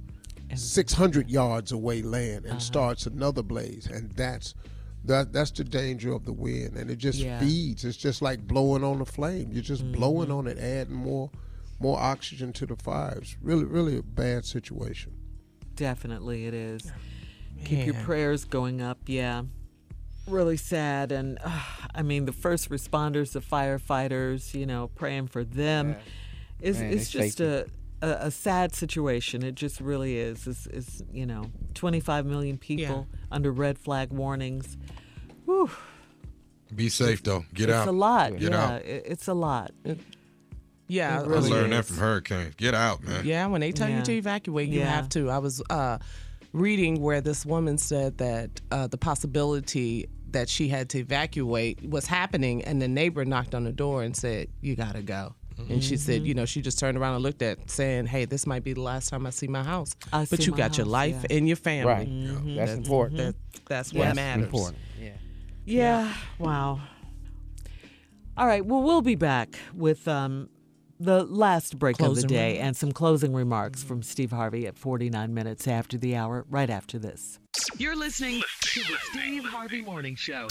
600 0.56 1.30
yards 1.32 1.72
away 1.72 2.02
land 2.04 2.46
Uh-huh. 2.46 2.54
and 2.54 2.62
starts 2.62 3.06
another 3.08 3.42
blaze 3.44 3.88
and 3.88 4.12
that's 4.12 4.54
that 5.06 5.34
that's 5.34 5.52
the 5.52 5.64
danger 5.64 6.14
of 6.14 6.24
the 6.26 6.32
wind 6.34 6.78
and 6.78 6.90
it 6.90 6.98
just 6.98 7.20
Yeah. 7.20 7.40
feeds 7.40 7.84
it's 7.86 7.98
just 7.98 8.22
like 8.22 8.48
blowing 8.48 8.84
on 8.84 9.02
a 9.02 9.06
flame 9.06 9.50
you're 9.52 9.62
just 9.62 9.92
blowing 9.92 10.30
Mm-hmm. 10.30 10.38
on 10.38 10.48
it 10.48 10.58
adding 10.58 10.94
more 10.96 11.30
more 11.80 12.00
oxygen 12.00 12.54
to 12.54 12.66
the 12.66 12.76
fire 12.78 13.18
it's 13.22 13.36
really 13.42 13.66
really 13.66 13.98
a 13.98 14.04
bad 14.04 14.46
situation 14.46 15.12
Definitely 15.76 16.46
it 16.46 16.54
is. 16.54 16.92
Keep 17.66 17.86
your 17.88 17.96
prayers 17.96 18.46
going 18.46 18.80
up, 18.82 19.00
yeah. 19.08 19.42
really 20.28 20.56
sad. 20.58 21.12
And 21.12 21.40
uh, 21.44 21.60
I 21.96 22.04
mean, 22.04 22.26
the 22.26 22.32
first 22.32 22.70
responders, 22.70 23.32
the 23.34 23.40
firefighters, 23.42 24.54
you 24.54 24.66
know, 24.68 24.90
praying 24.90 25.28
for 25.30 25.44
them. 25.44 25.96
It's, 26.60 26.78
Man, 26.80 26.92
it's 26.94 27.12
they 27.12 27.22
just 27.26 27.38
shaky. 27.40 27.66
a, 28.04 28.08
a, 28.08 28.28
a 28.28 28.32
sad 28.32 28.76
situation. 28.76 29.44
It 29.44 29.56
just 29.56 29.82
really 29.82 30.18
is. 30.18 30.46
It's, 30.46 30.68
it's 30.68 31.02
you 31.12 31.26
know, 31.26 31.46
25 31.74 32.26
million 32.28 32.58
people 32.60 33.08
under 33.34 33.52
red 33.52 33.78
flag 33.78 34.12
warnings. 34.12 34.78
Whew. 35.46 35.70
Be 36.74 36.90
safe 36.90 37.22
though. 37.24 37.46
Get 37.54 37.70
it's 37.70 37.76
out. 37.78 37.82
It's 37.82 37.90
a 37.90 37.92
lot. 37.92 38.32
Get 38.38 38.52
yeah, 38.52 38.66
out. 38.76 38.82
it's 38.86 39.28
a 39.28 39.34
lot. 39.34 39.72
Yeah, 40.88 41.22
It 41.22 41.24
I 41.24 41.28
really 41.28 41.50
learned 41.50 41.74
that 41.74 41.86
from 41.86 41.98
hurricanes. 41.98 42.56
Get 42.56 42.74
out, 42.74 43.04
man. 43.04 43.26
Yeah, 43.26 43.46
when 43.48 43.62
they 43.62 43.72
tell 43.72 43.90
Yeah. 43.90 44.00
you 44.00 44.04
to 44.04 44.12
evacuate, 44.14 44.70
you 44.70 44.80
Yeah. 44.80 44.86
have 44.96 45.10
to. 45.10 45.30
I 45.30 45.38
was 45.38 45.62
uh, 45.70 45.98
reading 46.52 47.02
where 47.02 47.22
this 47.22 47.46
woman 47.46 47.78
said 47.78 48.18
that 48.18 48.62
uh, 48.72 48.88
the 48.88 48.98
possibility 48.98 50.08
that 50.32 50.50
she 50.50 50.68
had 50.68 50.90
to 50.90 51.00
evacuate 51.00 51.88
was 51.88 52.06
happening, 52.08 52.64
and 52.64 52.82
the 52.82 52.88
neighbor 52.88 53.24
knocked 53.24 53.54
on 53.56 53.64
the 53.64 53.72
door 53.72 54.04
and 54.04 54.16
said, 54.16 54.48
"You 54.62 54.76
gotta 54.76 55.02
go." 55.04 55.36
And 55.58 55.84
she 55.84 55.98
said, 55.98 56.22
Mhm. 56.22 56.26
you 56.26 56.34
know, 56.34 56.46
she 56.46 56.62
just 56.62 56.80
turned 56.80 56.98
around 56.98 57.16
and 57.16 57.24
looked 57.24 57.42
at, 57.42 57.70
saying, 57.70 58.08
"Hey, 58.08 58.26
this 58.26 58.46
might 58.48 58.64
be 58.64 58.74
the 58.74 58.82
last 58.82 59.10
time 59.10 59.26
I 59.26 59.30
see 59.30 59.48
my 59.48 59.64
house." 59.64 59.96
I 60.12 60.26
but 60.30 60.46
you 60.46 60.52
my 60.52 60.58
got 60.58 60.78
your 60.78 60.86
life 60.88 61.24
yeah. 61.30 61.38
and 61.38 61.48
your 61.48 61.58
family. 61.58 61.94
Right. 61.94 62.08
Mhm. 62.10 62.56
That's 62.56 62.72
important. 62.74 63.18
That, 63.18 63.36
that's 63.68 63.94
what 63.94 64.04
That's 64.06 64.16
matters. 64.16 64.46
important. 64.46 64.78
Yeah. 65.00 65.10
Yeah. 65.66 66.14
Wow. 66.40 66.80
All 68.36 68.48
right. 68.48 68.66
Well, 68.66 68.82
we'll 68.82 69.02
be 69.04 69.16
back 69.16 69.60
with 69.76 70.08
um, 70.08 70.50
the 71.00 71.24
last 71.24 71.78
break 71.78 72.00
of 72.02 72.16
the 72.16 72.24
day 72.24 72.54
remarks. 72.54 72.66
and 72.68 72.78
some 72.78 72.92
closing 72.92 73.34
remarks 73.34 73.84
from 73.84 74.02
Steve 74.02 74.32
Harvey 74.32 74.66
at 74.66 74.78
49 74.78 75.34
minutes 75.34 75.68
after 75.68 75.98
the 75.98 76.16
hour, 76.16 76.46
right 76.50 76.70
after 76.70 76.98
this. 76.98 77.40
You're 77.78 77.96
listening 77.96 78.42
to 78.62 78.80
the 78.82 78.98
Steve 79.12 79.44
Harvey 79.46 79.82
Morning 79.82 80.16
Show. 80.16 80.48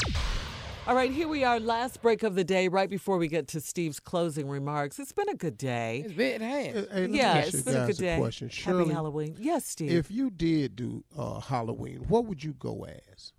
All 0.84 0.96
right, 0.96 1.12
here 1.12 1.28
we 1.28 1.44
are, 1.44 1.60
last 1.60 2.02
break 2.02 2.24
of 2.24 2.34
the 2.34 2.42
day, 2.42 2.66
right 2.66 2.90
before 2.90 3.16
we 3.16 3.28
get 3.28 3.46
to 3.48 3.60
Steve's 3.60 4.00
closing 4.00 4.48
remarks. 4.48 4.98
It's 4.98 5.12
been 5.12 5.28
a 5.28 5.34
good 5.36 5.56
day. 5.56 6.02
It's 6.04 6.12
been, 6.14 6.42
it 6.42 6.74
has. 6.74 6.88
Hey, 6.90 7.00
let 7.02 7.10
yeah, 7.10 7.32
ask 7.34 7.48
it's 7.54 7.58
you 7.58 7.72
been 7.72 7.82
a 7.82 7.86
good 7.86 7.96
day. 7.98 8.18
question. 8.18 8.48
Happy 8.48 8.56
Shirley, 8.60 8.92
Halloween. 8.92 9.36
Yes, 9.38 9.64
Steve. 9.64 9.92
If 9.92 10.10
you 10.10 10.28
did 10.28 10.74
do 10.74 11.04
uh, 11.16 11.38
Halloween, 11.38 12.04
what 12.08 12.24
would 12.24 12.42
you 12.42 12.54
go 12.54 12.84
as? 12.84 13.32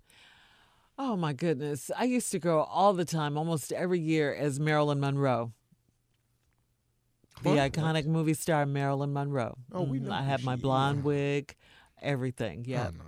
Oh 0.98 1.16
my 1.16 1.34
goodness. 1.34 1.90
I 1.98 2.04
used 2.04 2.32
to 2.32 2.38
go 2.38 2.60
all 2.62 2.94
the 2.94 3.04
time, 3.04 3.36
almost 3.36 3.72
every 3.72 4.00
year, 4.00 4.32
as 4.34 4.58
Marilyn 4.58 5.00
Monroe. 5.00 5.52
The 7.42 7.50
What? 7.50 7.72
iconic 7.72 8.06
movie 8.06 8.32
star 8.34 8.64
Marilyn 8.64 9.12
Monroe. 9.12 9.58
Oh, 9.70 9.82
we 9.82 9.98
Mhm. 9.98 10.04
know 10.04 10.12
I 10.12 10.22
who 10.22 10.28
had 10.30 10.44
my 10.44 10.54
she 10.56 10.62
blonde 10.62 11.04
wig, 11.04 11.54
everything. 12.00 12.64
Yeah. 12.66 12.84
no. 12.96 13.02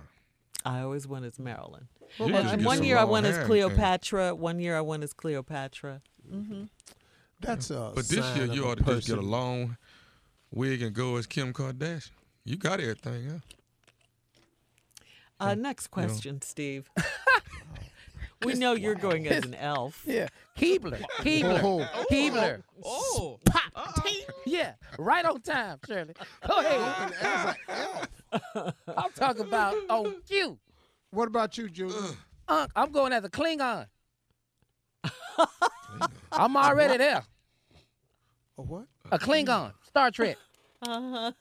I 0.63 0.81
always 0.81 1.07
went 1.07 1.25
as 1.25 1.39
Marilyn. 1.39 1.87
You 2.19 2.35
And, 2.35 2.49
just 2.49 2.65
one 2.65 2.83
year 2.83 2.97
I 2.97 3.03
long 3.03 3.11
went 3.11 3.25
as 3.27 3.33
hair 3.33 3.41
and 3.41 3.47
Cleopatra. 3.47 4.35
One 4.35 4.59
year 4.59 4.77
I 4.77 4.81
went 4.81 5.03
as 5.03 5.13
Cleopatra. 5.13 6.01
hmm 6.29 6.63
That's 7.39 7.69
a 7.69 7.91
But 7.93 8.07
this 8.07 8.19
sign 8.19 8.37
year 8.37 8.45
of 8.45 8.55
you 8.55 8.65
ought 8.67 8.77
to 8.77 8.83
just 8.83 9.07
get 9.07 9.17
a 9.17 9.21
long 9.21 9.77
wig 10.51 10.81
and 10.81 10.93
go 10.93 11.17
as 11.17 11.25
Kim 11.27 11.53
Kardashian. 11.53 12.11
You 12.45 12.57
got 12.57 12.79
everything, 12.79 13.29
huh? 13.29 13.39
Uh, 15.39 15.55
next 15.55 15.87
question, 15.87 16.41
Steve. 16.41 16.89
we 18.45 18.53
know 18.53 18.73
you're 18.73 18.95
going 18.95 19.27
as 19.27 19.43
an 19.45 19.53
elf. 19.55 20.03
Yeah. 20.05 20.29
Keebler. 20.57 21.01
Keebler. 21.19 21.59
Oh. 21.63 22.05
Keebler. 22.11 22.63
Oh, 22.83 23.39
Pop. 23.45 24.05
Yeah. 24.45 24.73
Right 24.97 25.25
on 25.25 25.41
time, 25.41 25.79
Shirley. 25.87 26.13
Go 26.47 26.59
ahead. 26.59 27.57
Elf. 27.71 28.73
I'm 28.97 29.11
talking 29.13 29.43
about 29.43 29.75
on 29.89 30.15
cue. 30.27 30.57
What 31.11 31.27
about 31.27 31.57
you, 31.57 31.69
Junior? 31.69 31.95
Unc, 32.47 32.71
I'm 32.75 32.91
going 32.91 33.13
as 33.13 33.23
a 33.23 33.29
Klingon. 33.29 33.87
I'm 36.31 36.55
already 36.57 36.97
there. 36.97 37.23
A 38.57 38.61
what? 38.61 38.85
A 39.11 39.17
Klingon. 39.19 39.73
Star 39.87 40.11
Trek. 40.11 40.37
Uh-huh. 40.85 41.31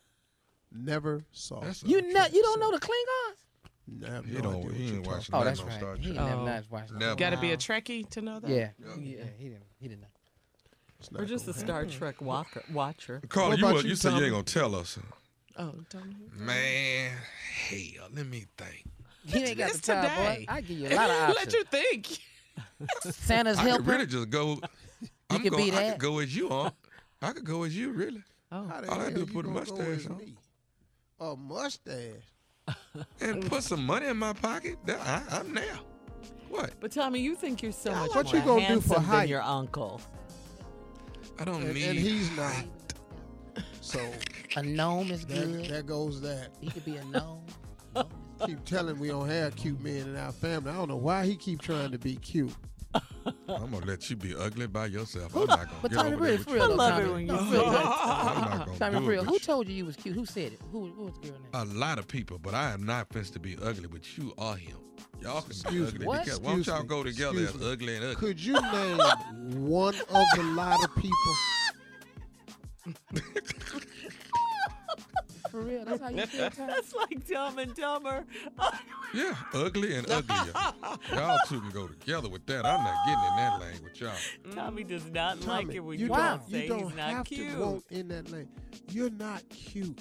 Never 0.73 1.25
saw. 1.33 1.61
That's 1.61 1.83
You 1.83 2.01
know, 2.13 2.27
you 2.33 2.43
don't 2.43 2.61
know 2.61 2.71
the 2.73 2.81
Klingons? 2.81 3.37
Never 3.89 4.27
He 4.27 4.41
don't. 4.41 4.75
He 4.75 4.95
ain't 4.95 5.07
watching 5.07 5.35
Oh, 5.35 5.43
nothing 5.43 5.45
that's 5.45 5.61
on 5.61 5.67
right. 5.69 5.79
Star 5.79 5.97
He 5.97 6.03
Trek. 6.13 6.17
ain't 6.17 6.27
never 6.29 6.41
Oh. 6.41 6.45
not 6.45 6.65
watching. 6.71 6.99
Never. 6.99 7.15
Got 7.17 7.31
to 7.31 7.37
be 7.41 7.49
a 7.49 7.51
Wow. 7.51 7.57
Trekkie 7.57 8.09
to 8.11 8.21
know 8.21 8.41
that. 8.41 8.51
Yeah. 8.51 8.71
Yeah. 8.79 9.25
He 9.39 9.49
didn't. 9.49 9.63
He 9.79 9.89
didn't 9.89 10.01
know. 10.03 10.09
We're 11.13 11.25
just 11.27 11.47
a 11.47 11.53
Star 11.53 11.85
Trek 11.87 12.21
walker, 12.21 12.63
watcher. 12.73 13.21
Carla, 13.29 13.51
What 13.51 13.59
you, 13.59 13.67
about 13.69 13.85
you, 13.85 13.91
you 13.91 13.97
said 13.97 14.09
you 14.11 14.15
Tommy? 14.15 14.25
ain't 14.27 14.33
gonna 14.33 14.43
tell 14.45 14.75
us. 14.75 14.99
Oh, 15.59 15.75
don't 15.91 16.17
you? 16.19 16.31
Man, 16.45 17.13
hell, 17.69 18.09
let 18.15 18.27
me 18.27 18.47
think. 18.57 18.85
He 19.27 19.43
ain't 19.44 19.59
got 19.59 19.70
It's 19.70 19.81
the 19.81 19.93
time, 19.93 20.03
today. 20.11 20.44
boy. 20.48 20.53
I 20.55 20.61
give 20.61 20.78
you 20.78 20.89
a 20.89 20.94
lot 20.94 21.11
of 21.11 21.16
options. 21.16 21.36
Let 21.36 21.53
you 21.55 21.65
think. 21.65 22.19
Santa's 23.15 23.59
I 23.59 23.62
could 23.62 23.69
helper. 23.70 23.90
really 23.90 24.07
just 24.07 24.31
go. 24.31 24.61
I'm 25.31 25.43
could 25.43 25.53
going, 25.53 25.65
be 25.65 25.73
I 25.73 25.74
that. 25.74 25.93
could 25.93 26.01
go 26.01 26.19
as 26.20 26.35
you 26.36 26.48
are. 26.51 26.73
I 27.23 27.32
could 27.32 27.44
go 27.44 27.65
as 27.65 27.77
you, 27.77 27.90
really. 27.93 28.23
Oh. 28.53 28.66
How 28.69 28.81
the 28.81 28.90
All 28.90 29.01
I 29.01 29.03
hell 29.05 29.11
do 29.12 29.23
is 29.23 29.28
you 29.28 29.35
put 29.35 29.44
a 29.47 29.48
gonna 29.48 29.65
go 29.65 29.73
mustache 29.77 29.98
as 29.98 30.07
on. 30.07 30.19
me? 30.19 30.35
A 31.20 31.36
mustache. 31.36 32.23
and 33.20 33.47
put 33.51 33.62
some 33.62 33.85
money 33.85 34.07
in 34.07 34.16
my 34.16 34.32
pocket. 34.32 34.77
That- 34.86 35.01
I, 35.01 35.39
I'm 35.39 35.53
now. 35.53 35.81
What? 36.48 36.74
But 36.81 36.93
Tommy, 36.93 37.20
you 37.20 37.35
think 37.35 37.62
you're 37.62 37.73
so 37.73 37.90
much 37.90 38.15
What 38.15 38.27
more 38.27 38.35
you 38.36 38.40
gonna 38.43 38.61
do 38.61 38.66
handsome 38.66 38.89
for 38.89 38.94
than 39.01 39.05
height? 39.05 39.28
your 39.28 39.43
uncle. 39.43 40.01
I 41.39 41.44
don't 41.44 41.62
And, 41.62 41.74
need. 41.74 41.85
and 41.89 41.98
he's 41.98 42.31
not. 42.36 42.65
So 43.81 44.01
A 44.57 44.62
gnome 44.62 45.11
is 45.11 45.27
there, 45.27 45.44
good. 45.44 45.65
there 45.66 45.82
goes 45.82 46.20
that. 46.23 46.48
He 46.61 46.70
could 46.70 46.85
be 46.85 46.97
a 46.97 47.05
gnome. 47.07 47.43
Keep 48.45 48.65
telling 48.65 48.99
we 48.99 49.09
don't 49.09 49.29
have 49.29 49.57
cute 49.57 49.81
men 49.81 50.09
in 50.09 50.17
our 50.17 50.33
family. 50.33 50.71
I 50.71 50.75
don't 50.75 50.89
know 50.89 50.97
why 50.97 51.25
he 51.27 51.37
keep 51.37 51.61
trying 51.63 51.91
to 51.93 51.99
be 51.99 52.17
cute. 52.17 52.55
I'm 52.95 53.71
gonna 53.71 53.85
let 53.87 54.09
you 54.09 54.17
be 54.17 54.35
ugly 54.35 54.67
by 54.67 54.87
yourself. 54.87 55.35
I'm 55.35 55.47
not 55.47 55.67
gonna 55.67 55.71
But 55.83 55.91
get 55.91 55.97
Tommy, 55.99 56.13
over 56.15 56.23
real, 56.23 56.29
there 56.31 56.39
with 56.39 56.45
for 56.49 56.51
you. 56.51 56.57
real, 56.57 56.65
I 56.65 56.75
love 56.75 56.91
Tommy. 56.93 57.05
it 57.05 57.13
when 57.13 57.21
you 57.27 57.33
No, 57.33 57.39
say 57.39 57.45
for 57.45 57.51
real, 57.57 57.71
that. 57.73 57.85
I'm 58.05 58.41
not 58.41 58.67
gonna 58.67 58.79
Tommy, 58.79 58.99
do 58.99 59.05
for 59.05 59.11
it 59.13 59.15
real. 59.15 59.21
with 59.21 59.29
Who 59.29 59.35
you. 59.35 59.39
told 59.41 59.69
you 59.69 59.75
you 59.75 59.85
was 59.87 59.97
cute? 59.97 60.15
Who 60.15 60.25
said 60.27 60.53
it? 60.53 60.61
Who, 60.73 60.87
who 60.87 61.03
was 61.05 61.15
the 61.21 61.29
girl 61.29 61.39
name? 61.41 61.51
A 61.55 61.65
lot 61.79 61.99
of 61.99 62.07
people, 62.09 62.39
but 62.39 62.55
I 62.55 62.73
am 62.73 62.85
not 62.85 63.09
fenced 63.13 63.33
to 63.35 63.41
be 63.41 63.57
ugly, 63.63 63.89
but 63.89 64.17
you 64.17 64.33
are 64.39 64.57
him. 64.57 64.77
Y'all 65.21 65.41
can 65.43 65.51
Excuse 65.51 65.93
be 65.93 65.99
me. 65.99 66.05
ugly 66.05 66.07
What? 66.07 66.21
together. 66.25 66.41
Why 66.41 66.51
don't 66.53 66.59
Excuse 66.61 66.75
y'all 66.75 66.83
me. 66.83 66.89
go 66.89 67.03
together 67.03 67.41
Excuse 67.41 67.55
as 67.55 67.61
me. 67.61 67.73
ugly 67.73 67.97
and 67.97 68.05
ugly? 68.05 68.15
Could 68.29 68.41
you 68.41 68.55
name 68.73 69.01
one 69.67 69.95
of 69.95 70.25
the 70.37 70.43
lot 70.55 70.83
of 70.85 70.95
people? 70.95 71.13
For 75.57 75.62
real, 75.62 75.87
that's 75.87 76.03
how 76.03 76.11
you 76.11 76.27
feel, 76.27 76.51
Tommy? 76.51 76.73
That's 76.74 76.95
like 76.95 77.27
Dumb 77.27 77.59
and 77.59 77.74
Dumber. 77.74 78.27
Yeah, 79.15 79.35
ugly 79.55 79.95
and 79.97 80.11
uglier. 80.11 80.53
y'all 81.15 81.39
two 81.49 81.62
can 81.62 81.70
go 81.70 81.87
together 81.87 82.28
with 82.28 82.45
that. 82.45 82.66
I'm 82.66 82.85
not 82.85 82.95
getting 83.07 83.24
in 83.24 83.37
that 83.37 83.61
lane 83.62 83.83
with 83.83 83.99
y'all. 83.99 84.55
Tommy 84.55 84.85
does 84.85 85.11
not 85.11 85.47
like 85.47 85.73
it 85.73 85.81
when 85.81 85.99
you 85.99 86.09
you, 86.09 86.12
don't, 86.12 86.51
say 86.51 86.65
you 86.65 86.69
don't 86.69 86.89
he's 86.89 86.97
not 86.97 87.09
have 87.09 87.24
cute. 87.24 87.53
to 87.53 87.59
want 87.59 87.85
in 87.91 88.09
that 88.09 88.31
lane. 88.31 88.51
You're 88.91 89.09
not 89.09 89.49
cute. 89.49 89.99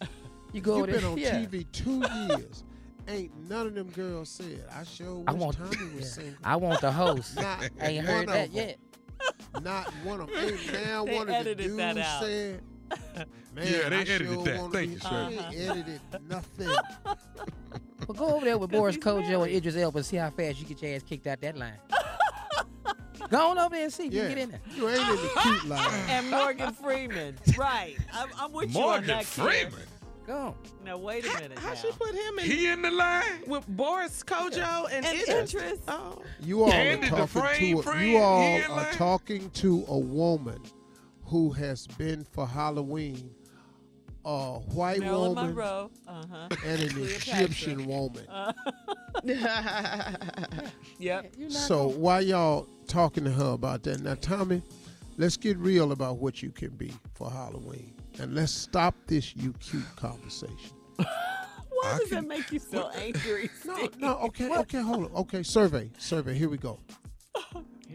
You 0.54 0.62
go 0.62 0.78
You've 0.78 0.86
been 0.86 1.04
on 1.04 1.18
yeah. 1.18 1.44
TV 1.44 1.70
two 1.72 2.02
years. 2.30 2.64
Ain't 3.06 3.36
none 3.50 3.66
of 3.66 3.74
them 3.74 3.90
girls 3.90 4.30
said. 4.30 4.64
I 4.74 4.82
sure 4.82 5.16
wish 5.16 5.28
I 5.28 5.32
want, 5.34 5.58
Tommy 5.58 5.76
was 5.94 5.94
yeah. 5.94 6.00
single. 6.06 6.34
I 6.42 6.56
want 6.56 6.80
the 6.80 6.90
host. 6.90 7.36
Not 7.36 7.68
Ain't 7.82 8.06
heard 8.06 8.28
that 8.28 8.50
yet. 8.50 8.78
Not 9.60 9.88
one 10.04 10.22
of 10.22 10.28
them. 10.28 10.38
Ain't 10.38 10.72
now 10.72 11.04
They 11.04 11.14
one 11.14 11.22
of 11.22 11.28
the 11.28 11.34
edited 11.36 11.58
dudes 11.58 11.76
that 11.76 11.98
out. 11.98 12.22
said. 12.22 12.62
Man, 13.54 13.66
Yeah, 13.66 13.88
they 13.88 13.96
I 13.96 14.00
edited 14.00 14.28
sure 14.28 14.44
that. 14.44 14.70
Thank 14.72 14.88
be 14.88 14.94
you, 14.94 14.98
single." 15.00 15.30
Shirley. 15.30 15.56
They 15.56 15.68
edited 15.68 16.00
nothing. 16.28 16.68
Well, 18.06 18.16
go 18.16 18.36
over 18.36 18.44
there 18.46 18.56
with 18.56 18.70
Boris 18.70 18.94
he's 18.94 19.04
Kodjoe 19.04 19.18
and 19.20 19.28
married. 19.40 19.56
Idris 19.56 19.76
Elba 19.76 19.98
and 19.98 20.06
see 20.06 20.16
how 20.16 20.30
fast 20.30 20.58
you 20.60 20.64
get 20.64 20.80
your 20.80 20.94
ass 20.94 21.02
kicked 21.02 21.26
out 21.26 21.42
that 21.42 21.58
line. 21.58 21.74
go 23.30 23.50
on 23.50 23.58
over 23.58 23.74
there 23.74 23.84
and 23.84 23.92
see 23.92 24.06
if 24.06 24.14
you 24.14 24.20
can 24.20 24.28
get 24.30 24.38
in 24.38 24.50
there. 24.50 24.60
you 24.74 24.88
ain't 24.88 24.98
in 25.00 25.16
the 25.16 25.30
cute 25.42 25.64
line. 25.66 25.90
and 26.08 26.30
Morgan 26.30 26.72
Freeman. 26.72 27.36
right. 27.58 27.96
I'm, 28.14 28.28
I'm 28.38 28.52
with 28.52 28.72
you 28.74 28.80
on 28.80 28.86
Morgan 28.86 29.06
that. 29.08 29.26
Kim. 29.26 29.44
Freeman. 29.46 29.86
Go 30.26 30.36
on. 30.38 30.54
Now 30.86 30.96
wait 30.96 31.26
a 31.26 31.34
minute. 31.34 31.58
How 31.58 31.68
now. 31.70 31.74
she 31.74 31.90
put 31.92 32.14
him 32.14 32.38
in 32.38 32.44
He 32.46 32.68
in 32.68 32.80
the 32.82 32.90
line. 32.90 33.42
with 33.46 33.66
Boris 33.68 34.22
Kodjoe 34.22 34.86
and, 34.90 35.04
And 35.04 35.18
Idris? 35.20 35.54
Idris. 35.54 35.78
Oh. 35.88 36.22
You 36.40 36.64
all 36.64 36.72
Andy 36.72 37.08
are 37.10 37.26
talking 37.26 37.82
to 37.82 37.90
a, 37.90 38.02
you 38.04 38.16
all 38.18 38.42
are 38.62 38.68
line? 38.70 38.92
talking 38.94 39.50
to 39.50 39.84
a 39.88 39.98
woman 39.98 40.60
who 41.28 41.50
has 41.52 41.86
been 41.86 42.24
for 42.24 42.46
Halloween 42.46 43.30
a 44.24 44.58
white 44.74 45.00
Marilyn 45.00 45.28
woman 45.34 45.46
Monroe. 45.46 45.90
Uh-huh. 46.06 46.48
and 46.66 46.82
an 46.82 46.98
Egyptian 47.02 47.86
woman. 47.86 48.26
Yep. 50.98 51.34
So 51.48 51.88
why 51.88 52.20
y'all 52.20 52.66
talking 52.86 53.24
to 53.24 53.30
her 53.30 53.52
about 53.52 53.82
that? 53.84 54.00
Now, 54.00 54.14
Tommy, 54.20 54.62
let's 55.16 55.36
get 55.36 55.56
real 55.58 55.92
about 55.92 56.18
what 56.18 56.42
you 56.42 56.50
can 56.50 56.70
be 56.70 56.92
for 57.14 57.30
Halloween, 57.30 57.94
and 58.18 58.34
let's 58.34 58.52
stop 58.52 58.94
this 59.06 59.34
"you 59.36 59.52
cute" 59.60 59.84
conversation. 59.96 60.72
Why 60.98 61.06
I 61.84 61.98
does 61.98 62.08
can- 62.08 62.22
that 62.22 62.26
make 62.28 62.50
you 62.52 62.58
so 62.58 62.90
angry? 62.90 63.48
No, 63.64 63.88
no, 63.98 64.16
okay, 64.26 64.50
okay, 64.58 64.80
hold 64.82 65.04
on. 65.06 65.12
Okay, 65.16 65.42
survey, 65.44 65.90
survey. 65.98 66.34
Here 66.34 66.48
we 66.48 66.58
go. 66.58 66.78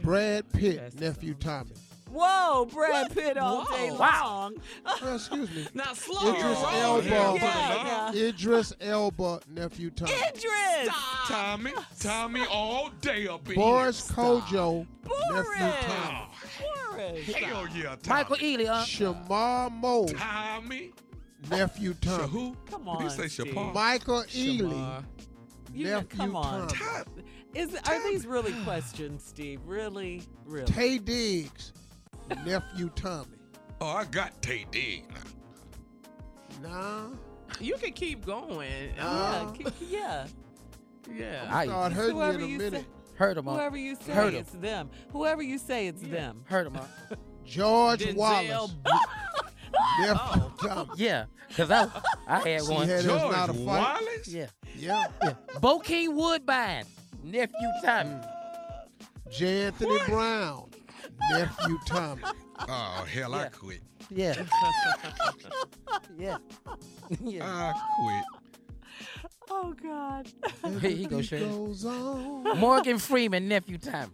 Brad 0.02 0.52
Pitt, 0.54 1.00
nephew 1.00 1.34
Tommy. 1.36 1.72
Whoa, 2.14 2.66
Brad 2.66 3.12
Pitt 3.14 3.38
all 3.38 3.66
day 3.66 3.90
Whoa. 3.90 3.98
long. 3.98 4.56
Well, 5.02 5.16
excuse 5.16 5.50
me. 5.52 5.68
Now 5.74 5.94
slow 5.94 6.30
Idris 6.30 6.44
your 6.44 6.50
roll. 6.50 7.02
Elba. 7.06 7.40
Yeah, 7.40 8.12
yeah. 8.14 8.28
Idris 8.30 8.74
Elba, 8.80 9.40
nephew 9.50 9.90
Tommy. 9.90 10.12
Idris. 10.14 10.44
Stop. 10.84 11.28
Tommy, 11.28 11.72
Tommy 12.00 12.46
all 12.52 12.90
day 13.02 13.28
up 13.28 13.48
in 13.50 13.56
Boris 13.56 14.12
Kodjoe, 14.12 14.86
Boris. 15.04 15.48
nephew 15.60 15.88
Tommy. 15.88 16.28
Boris. 16.96 17.34
Hell 17.34 17.68
yeah, 17.76 17.96
Tommy. 18.04 18.08
Michael 18.08 18.36
Ealy, 18.38 18.70
uh, 18.70 18.84
Shemar 18.86 19.72
Moore, 19.72 20.08
Tommy. 20.10 20.92
nephew 21.50 21.94
So 22.04 22.18
Tommy. 22.18 22.30
who? 22.30 22.56
Come 22.70 22.86
Did 22.98 23.04
you 23.04 23.10
say 23.10 23.28
Steve. 23.28 23.48
Shapar? 23.48 23.74
Michael 23.74 24.24
Ealy, 24.30 25.04
You, 25.74 25.86
nephew 25.86 26.08
come 26.18 26.36
on. 26.36 26.68
Tommy. 26.68 27.24
Is 27.56 27.76
are 27.88 28.04
these 28.10 28.26
really 28.26 28.54
questions, 28.64 29.24
Steve? 29.24 29.62
Really, 29.66 30.24
really? 30.46 30.66
Taye 30.66 31.04
Diggs, 31.04 31.72
nephew 32.46 32.90
Tommy. 32.96 33.38
Oh, 33.82 33.88
I 33.88 34.06
got 34.06 34.42
Taye 34.42 34.70
Diggs 34.72 35.08
now. 36.62 36.70
Nah, 36.70 37.08
You 37.60 37.76
can 37.76 37.94
keep 37.94 38.26
going. 38.26 38.70
yeah, 38.96 39.06
Uh, 39.06 39.52
k- 39.52 39.66
yeah. 39.90 40.28
yeah. 41.14 41.48
I 41.52 41.66
start 41.66 41.94
hurting 41.94 42.16
you 42.16 42.22
Whoever 42.22 42.38
in 42.40 42.44
a 42.44 42.48
you 42.48 42.58
minute. 42.58 42.82
say, 42.82 43.16
heard 43.16 43.38
him, 43.38 43.48
uh, 43.48 43.54
whoever 43.54 43.78
you 43.78 43.96
say, 43.96 44.14
Heard 44.14 44.34
'em. 44.34 44.40
it's 44.40 44.52
them. 44.54 44.90
Whoever 45.12 45.42
you 45.42 45.58
say, 45.58 45.88
it's 45.88 46.02
them. 46.02 46.44
heard 46.48 46.68
him, 46.68 46.78
uh. 46.78 47.16
George 47.46 48.00
Denzel 48.06 48.16
Wallace, 48.16 48.76
nephew 50.00 50.52
Tommy. 50.62 50.90
Yeah, 50.96 51.26
because 51.50 51.70
I, 51.72 51.88
I 52.28 52.40
had 52.50 52.62
See, 52.62 52.74
one. 52.74 52.88
had 52.88 53.04
George 53.04 53.32
not 53.32 53.50
a 53.50 53.54
fight. 53.54 53.66
Wallace? 53.66 54.28
Yeah. 54.28 54.46
Yeah. 54.78 55.08
yeah. 55.22 55.34
Bokeem 55.56 56.14
Woodbine, 56.14 56.86
nephew 57.24 57.70
Tommy. 57.84 58.16
J. 59.30 59.66
Anthony 59.66 59.98
Brown, 60.08 60.70
nephew 61.32 61.80
Tommy. 61.86 62.22
Oh, 62.68 63.06
hell, 63.12 63.34
I 63.36 63.48
quit. 63.48 63.82
Yeah. 64.10 64.36
yeah. 66.18 66.38
yeah. 67.22 67.44
I 67.46 67.74
quit. 68.04 69.08
Oh 69.50 69.74
God. 69.82 70.28
Here 70.82 70.90
he 70.90 71.06
goes, 71.06 71.30
goes 71.30 71.86
on. 71.86 72.60
Morgan 72.60 72.98
Freeman, 72.98 73.48
nephew 73.48 73.78
Tommy. 73.78 74.12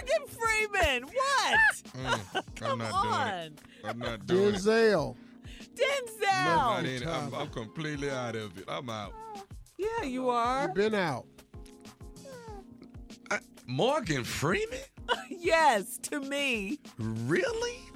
Morgan 0.00 0.28
Freeman. 0.28 1.02
What? 1.04 1.58
Mm, 1.96 2.44
Come 2.56 2.80
I'm 2.82 2.88
not 2.90 3.02
doing 3.02 3.14
on. 3.14 3.28
it. 3.28 3.60
I'm 3.84 3.98
not 3.98 4.26
doing 4.26 4.54
it. 4.54 4.60
Denzel. 4.60 5.16
Denzel. 5.74 6.28
I'm, 6.30 6.46
not 6.46 6.84
in 6.84 7.02
it. 7.02 7.06
I'm, 7.06 7.34
I'm 7.34 7.48
completely 7.48 8.10
out 8.10 8.36
of 8.36 8.56
it. 8.58 8.64
I'm 8.68 8.88
out. 8.90 9.12
Yeah, 9.76 10.02
you 10.04 10.28
are. 10.28 10.64
You've 10.66 10.74
been 10.74 10.94
out. 10.94 11.26
I, 13.30 13.38
Morgan 13.66 14.24
Freeman? 14.24 14.78
yes, 15.30 15.98
to 16.04 16.20
me. 16.20 16.78
Really? 16.98 17.78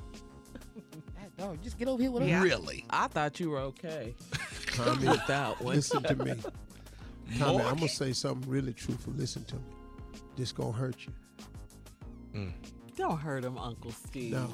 No, 1.39 1.57
just 1.57 1.77
get 1.79 1.89
over 1.89 2.01
here 2.01 2.11
with 2.13 2.23
him. 2.23 2.29
Yeah. 2.29 2.43
Really? 2.43 2.85
I 2.91 3.09
thought 3.09 3.41
you 3.41 3.51
were 3.51 3.59
okay. 3.61 4.15
Tommy, 4.75 5.09
With 5.09 5.27
that 5.27 5.61
one. 5.61 5.75
listen 5.75 6.03
to 6.05 6.15
me. 6.15 6.35
Tommy, 7.39 7.65
I'm 7.65 7.77
gonna 7.77 7.89
say 7.89 8.13
something 8.13 8.49
really 8.49 8.73
truthful. 8.73 9.13
Listen 9.15 9.43
to 9.47 9.57
me. 9.57 9.63
This 10.37 10.53
gonna 10.53 10.73
hurt 10.73 10.97
you. 11.05 11.13
Mm. 12.39 12.53
Don't 12.97 13.19
hurt 13.19 13.45
him, 13.45 13.59
Uncle 13.59 13.91
Steve. 13.91 14.33
No. 14.33 14.53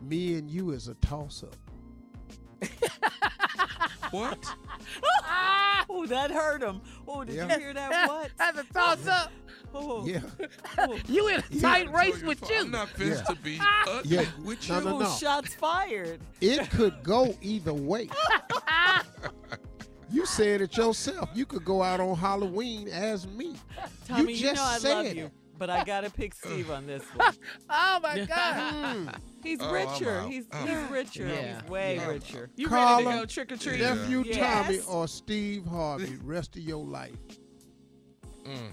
Me 0.00 0.36
and 0.36 0.48
you 0.48 0.70
is 0.70 0.88
a 0.88 0.94
toss 0.94 1.42
up. 1.42 1.56
What? 4.10 4.38
Oh, 5.90 6.04
that 6.06 6.30
hurt 6.30 6.62
him. 6.62 6.80
Oh, 7.06 7.24
did 7.24 7.34
Yeah. 7.36 7.54
you 7.54 7.60
hear 7.60 7.74
that? 7.74 8.08
What? 8.08 8.30
That's 8.36 8.58
a 8.58 8.64
toss 8.74 8.98
oh. 9.06 9.10
up. 9.10 9.32
Oh. 9.74 10.06
Yeah. 10.06 10.20
Oh. 10.76 10.98
You 11.08 11.28
in 11.28 11.40
a 11.40 11.60
tight 11.60 11.90
race 11.92 12.20
with 12.22 12.42
I'm 12.44 12.66
you. 12.66 12.70
not 12.70 12.88
fit 12.90 13.08
Yeah. 13.08 13.22
to 13.22 13.34
be 13.36 13.58
ugly 13.86 14.16
Yeah. 14.16 14.24
with 14.44 14.68
No, 14.68 14.78
you. 14.78 14.84
no, 14.84 14.94
Oh, 14.96 14.98
no. 14.98 15.10
shots 15.10 15.54
fired. 15.54 16.20
It 16.40 16.70
could 16.70 17.02
go 17.02 17.34
either 17.40 17.72
way. 17.72 18.10
you 20.10 20.26
said 20.26 20.60
it 20.60 20.76
yourself. 20.76 21.30
You 21.34 21.46
could 21.46 21.64
go 21.64 21.82
out 21.82 22.00
on 22.00 22.16
Halloween 22.16 22.88
as 22.88 23.26
me. 23.26 23.56
Tommy, 24.06 24.32
you 24.32 24.38
you, 24.38 24.42
just 24.42 24.56
know 24.56 24.64
I 24.64 24.78
said 24.78 24.94
love 24.94 25.06
it. 25.06 25.32
You, 25.60 25.66
but 25.66 25.70
I 25.70 25.84
gotta 25.84 26.10
pick 26.10 26.34
Steve 26.34 26.70
on 26.70 26.86
this 26.86 27.02
one. 27.14 27.34
Oh 27.70 28.00
my 28.02 28.18
God. 28.24 28.84
Mm. 28.84 29.14
He's 29.42 29.58
Oh, 29.60 29.72
richer. 29.72 30.22
He's 30.22 30.46
I'm 30.52 30.66
he's 30.66 30.76
richer. 30.90 31.26
Yeah. 31.26 31.60
He's 31.60 31.70
way 31.70 31.96
Yeah. 31.96 32.08
richer. 32.08 32.50
You 32.56 32.68
ready 32.68 33.04
to 33.04 33.10
go 33.10 33.24
trick 33.26 33.52
or 33.52 33.56
treat? 33.56 33.80
Nephew 33.80 34.24
Yes. 34.26 34.36
Tommy 34.36 34.80
or 34.88 35.06
Steve 35.08 35.66
Harvey, 35.66 36.18
rest 36.22 36.56
of 36.56 36.62
your 36.62 36.84
life. 36.84 37.14
Mm. 38.44 38.72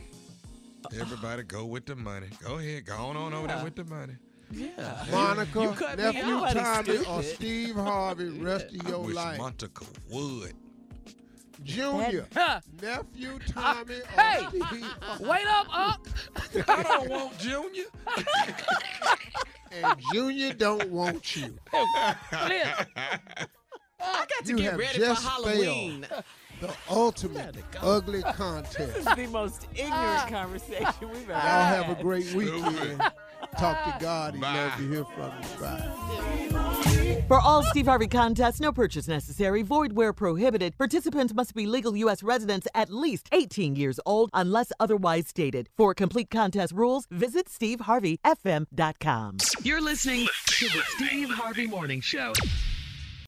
Everybody 0.99 1.43
go 1.43 1.65
with 1.65 1.85
the 1.85 1.95
money. 1.95 2.27
Go 2.43 2.57
ahead. 2.59 2.85
Go 2.85 2.95
on, 2.95 3.17
on 3.17 3.33
over 3.33 3.47
there 3.47 3.63
with 3.63 3.75
the 3.75 3.83
money. 3.85 4.13
Yeah. 4.51 5.03
Monica, 5.11 5.61
You 5.61 5.71
cut 5.71 5.97
me 5.97 6.03
nephew 6.03 6.33
out. 6.35 6.51
Tommy 6.53 6.97
or 6.99 7.03
Stupid. 7.23 7.35
Steve 7.35 7.75
Harvey, 7.75 8.29
rest 8.39 8.65
of 8.67 8.73
your 8.75 8.85
I 8.85 8.89
your 8.89 8.99
wish 8.99 9.15
life. 9.15 9.37
Monica 9.39 9.85
would. 10.09 10.53
Junior, 11.65 12.27
Huh. 12.33 12.61
nephew 12.81 13.39
Tommy 13.51 13.95
or 13.95 14.21
Hey. 14.21 14.47
Wait 15.19 15.47
up, 15.47 15.67
Unc. 15.75 16.07
I 16.69 16.83
don't 16.83 17.09
want 17.09 17.37
Junior. 17.39 17.85
And 19.71 19.99
Junior 20.13 20.53
don't 20.53 20.89
want 20.89 21.35
you. 21.35 21.53
Oh, 21.73 21.85
I 21.97 22.15
got 23.99 24.45
to 24.45 24.51
You 24.51 24.57
get 24.57 24.71
have 24.71 24.79
ready 24.79 24.99
just 24.99 25.23
for 25.23 25.29
Halloween. 25.29 26.07
The 26.61 26.73
ultimate 26.89 27.57
ugly 27.81 28.21
contest. 28.21 28.77
This 28.95 28.97
is 29.05 29.15
the 29.15 29.27
most 29.27 29.67
ignorant 29.73 29.93
ah. 29.93 30.27
conversation 30.29 31.09
we've 31.09 31.29
ever 31.29 31.31
Y'all 31.33 31.39
had. 31.41 31.83
have 31.83 31.99
a 31.99 32.01
great 32.01 32.31
weekend. 32.33 33.01
Talk 33.57 33.83
to 33.85 34.03
God. 34.03 34.33
He'd 34.33 34.41
love 34.41 34.75
to 34.77 34.89
hear 34.89 35.05
from 35.05 35.31
you. 35.41 35.59
Bye. 35.59 37.23
For 37.27 37.39
all 37.39 37.63
Steve 37.63 37.85
Harvey 37.85 38.07
contests, 38.07 38.59
no 38.59 38.71
purchase 38.71 39.07
necessary, 39.07 39.61
void 39.63 39.93
where 39.93 40.13
prohibited. 40.13 40.77
Participants 40.77 41.33
must 41.33 41.55
be 41.55 41.65
legal 41.65 41.95
U.S. 41.97 42.21
residents 42.21 42.67
at 42.75 42.91
least 42.91 43.29
18 43.31 43.75
years 43.75 43.99
old 44.05 44.29
unless 44.33 44.71
otherwise 44.79 45.27
stated. 45.27 45.69
For 45.75 45.93
complete 45.93 46.29
contest 46.29 46.73
rules, 46.73 47.07
visit 47.09 47.47
SteveHarveyFM.com. 47.47 49.37
You're 49.63 49.81
listening 49.81 50.27
to 50.47 50.65
the 50.67 50.81
Steve 50.97 51.29
Harvey 51.29 51.67
Morning 51.67 52.01
Show. 52.01 52.33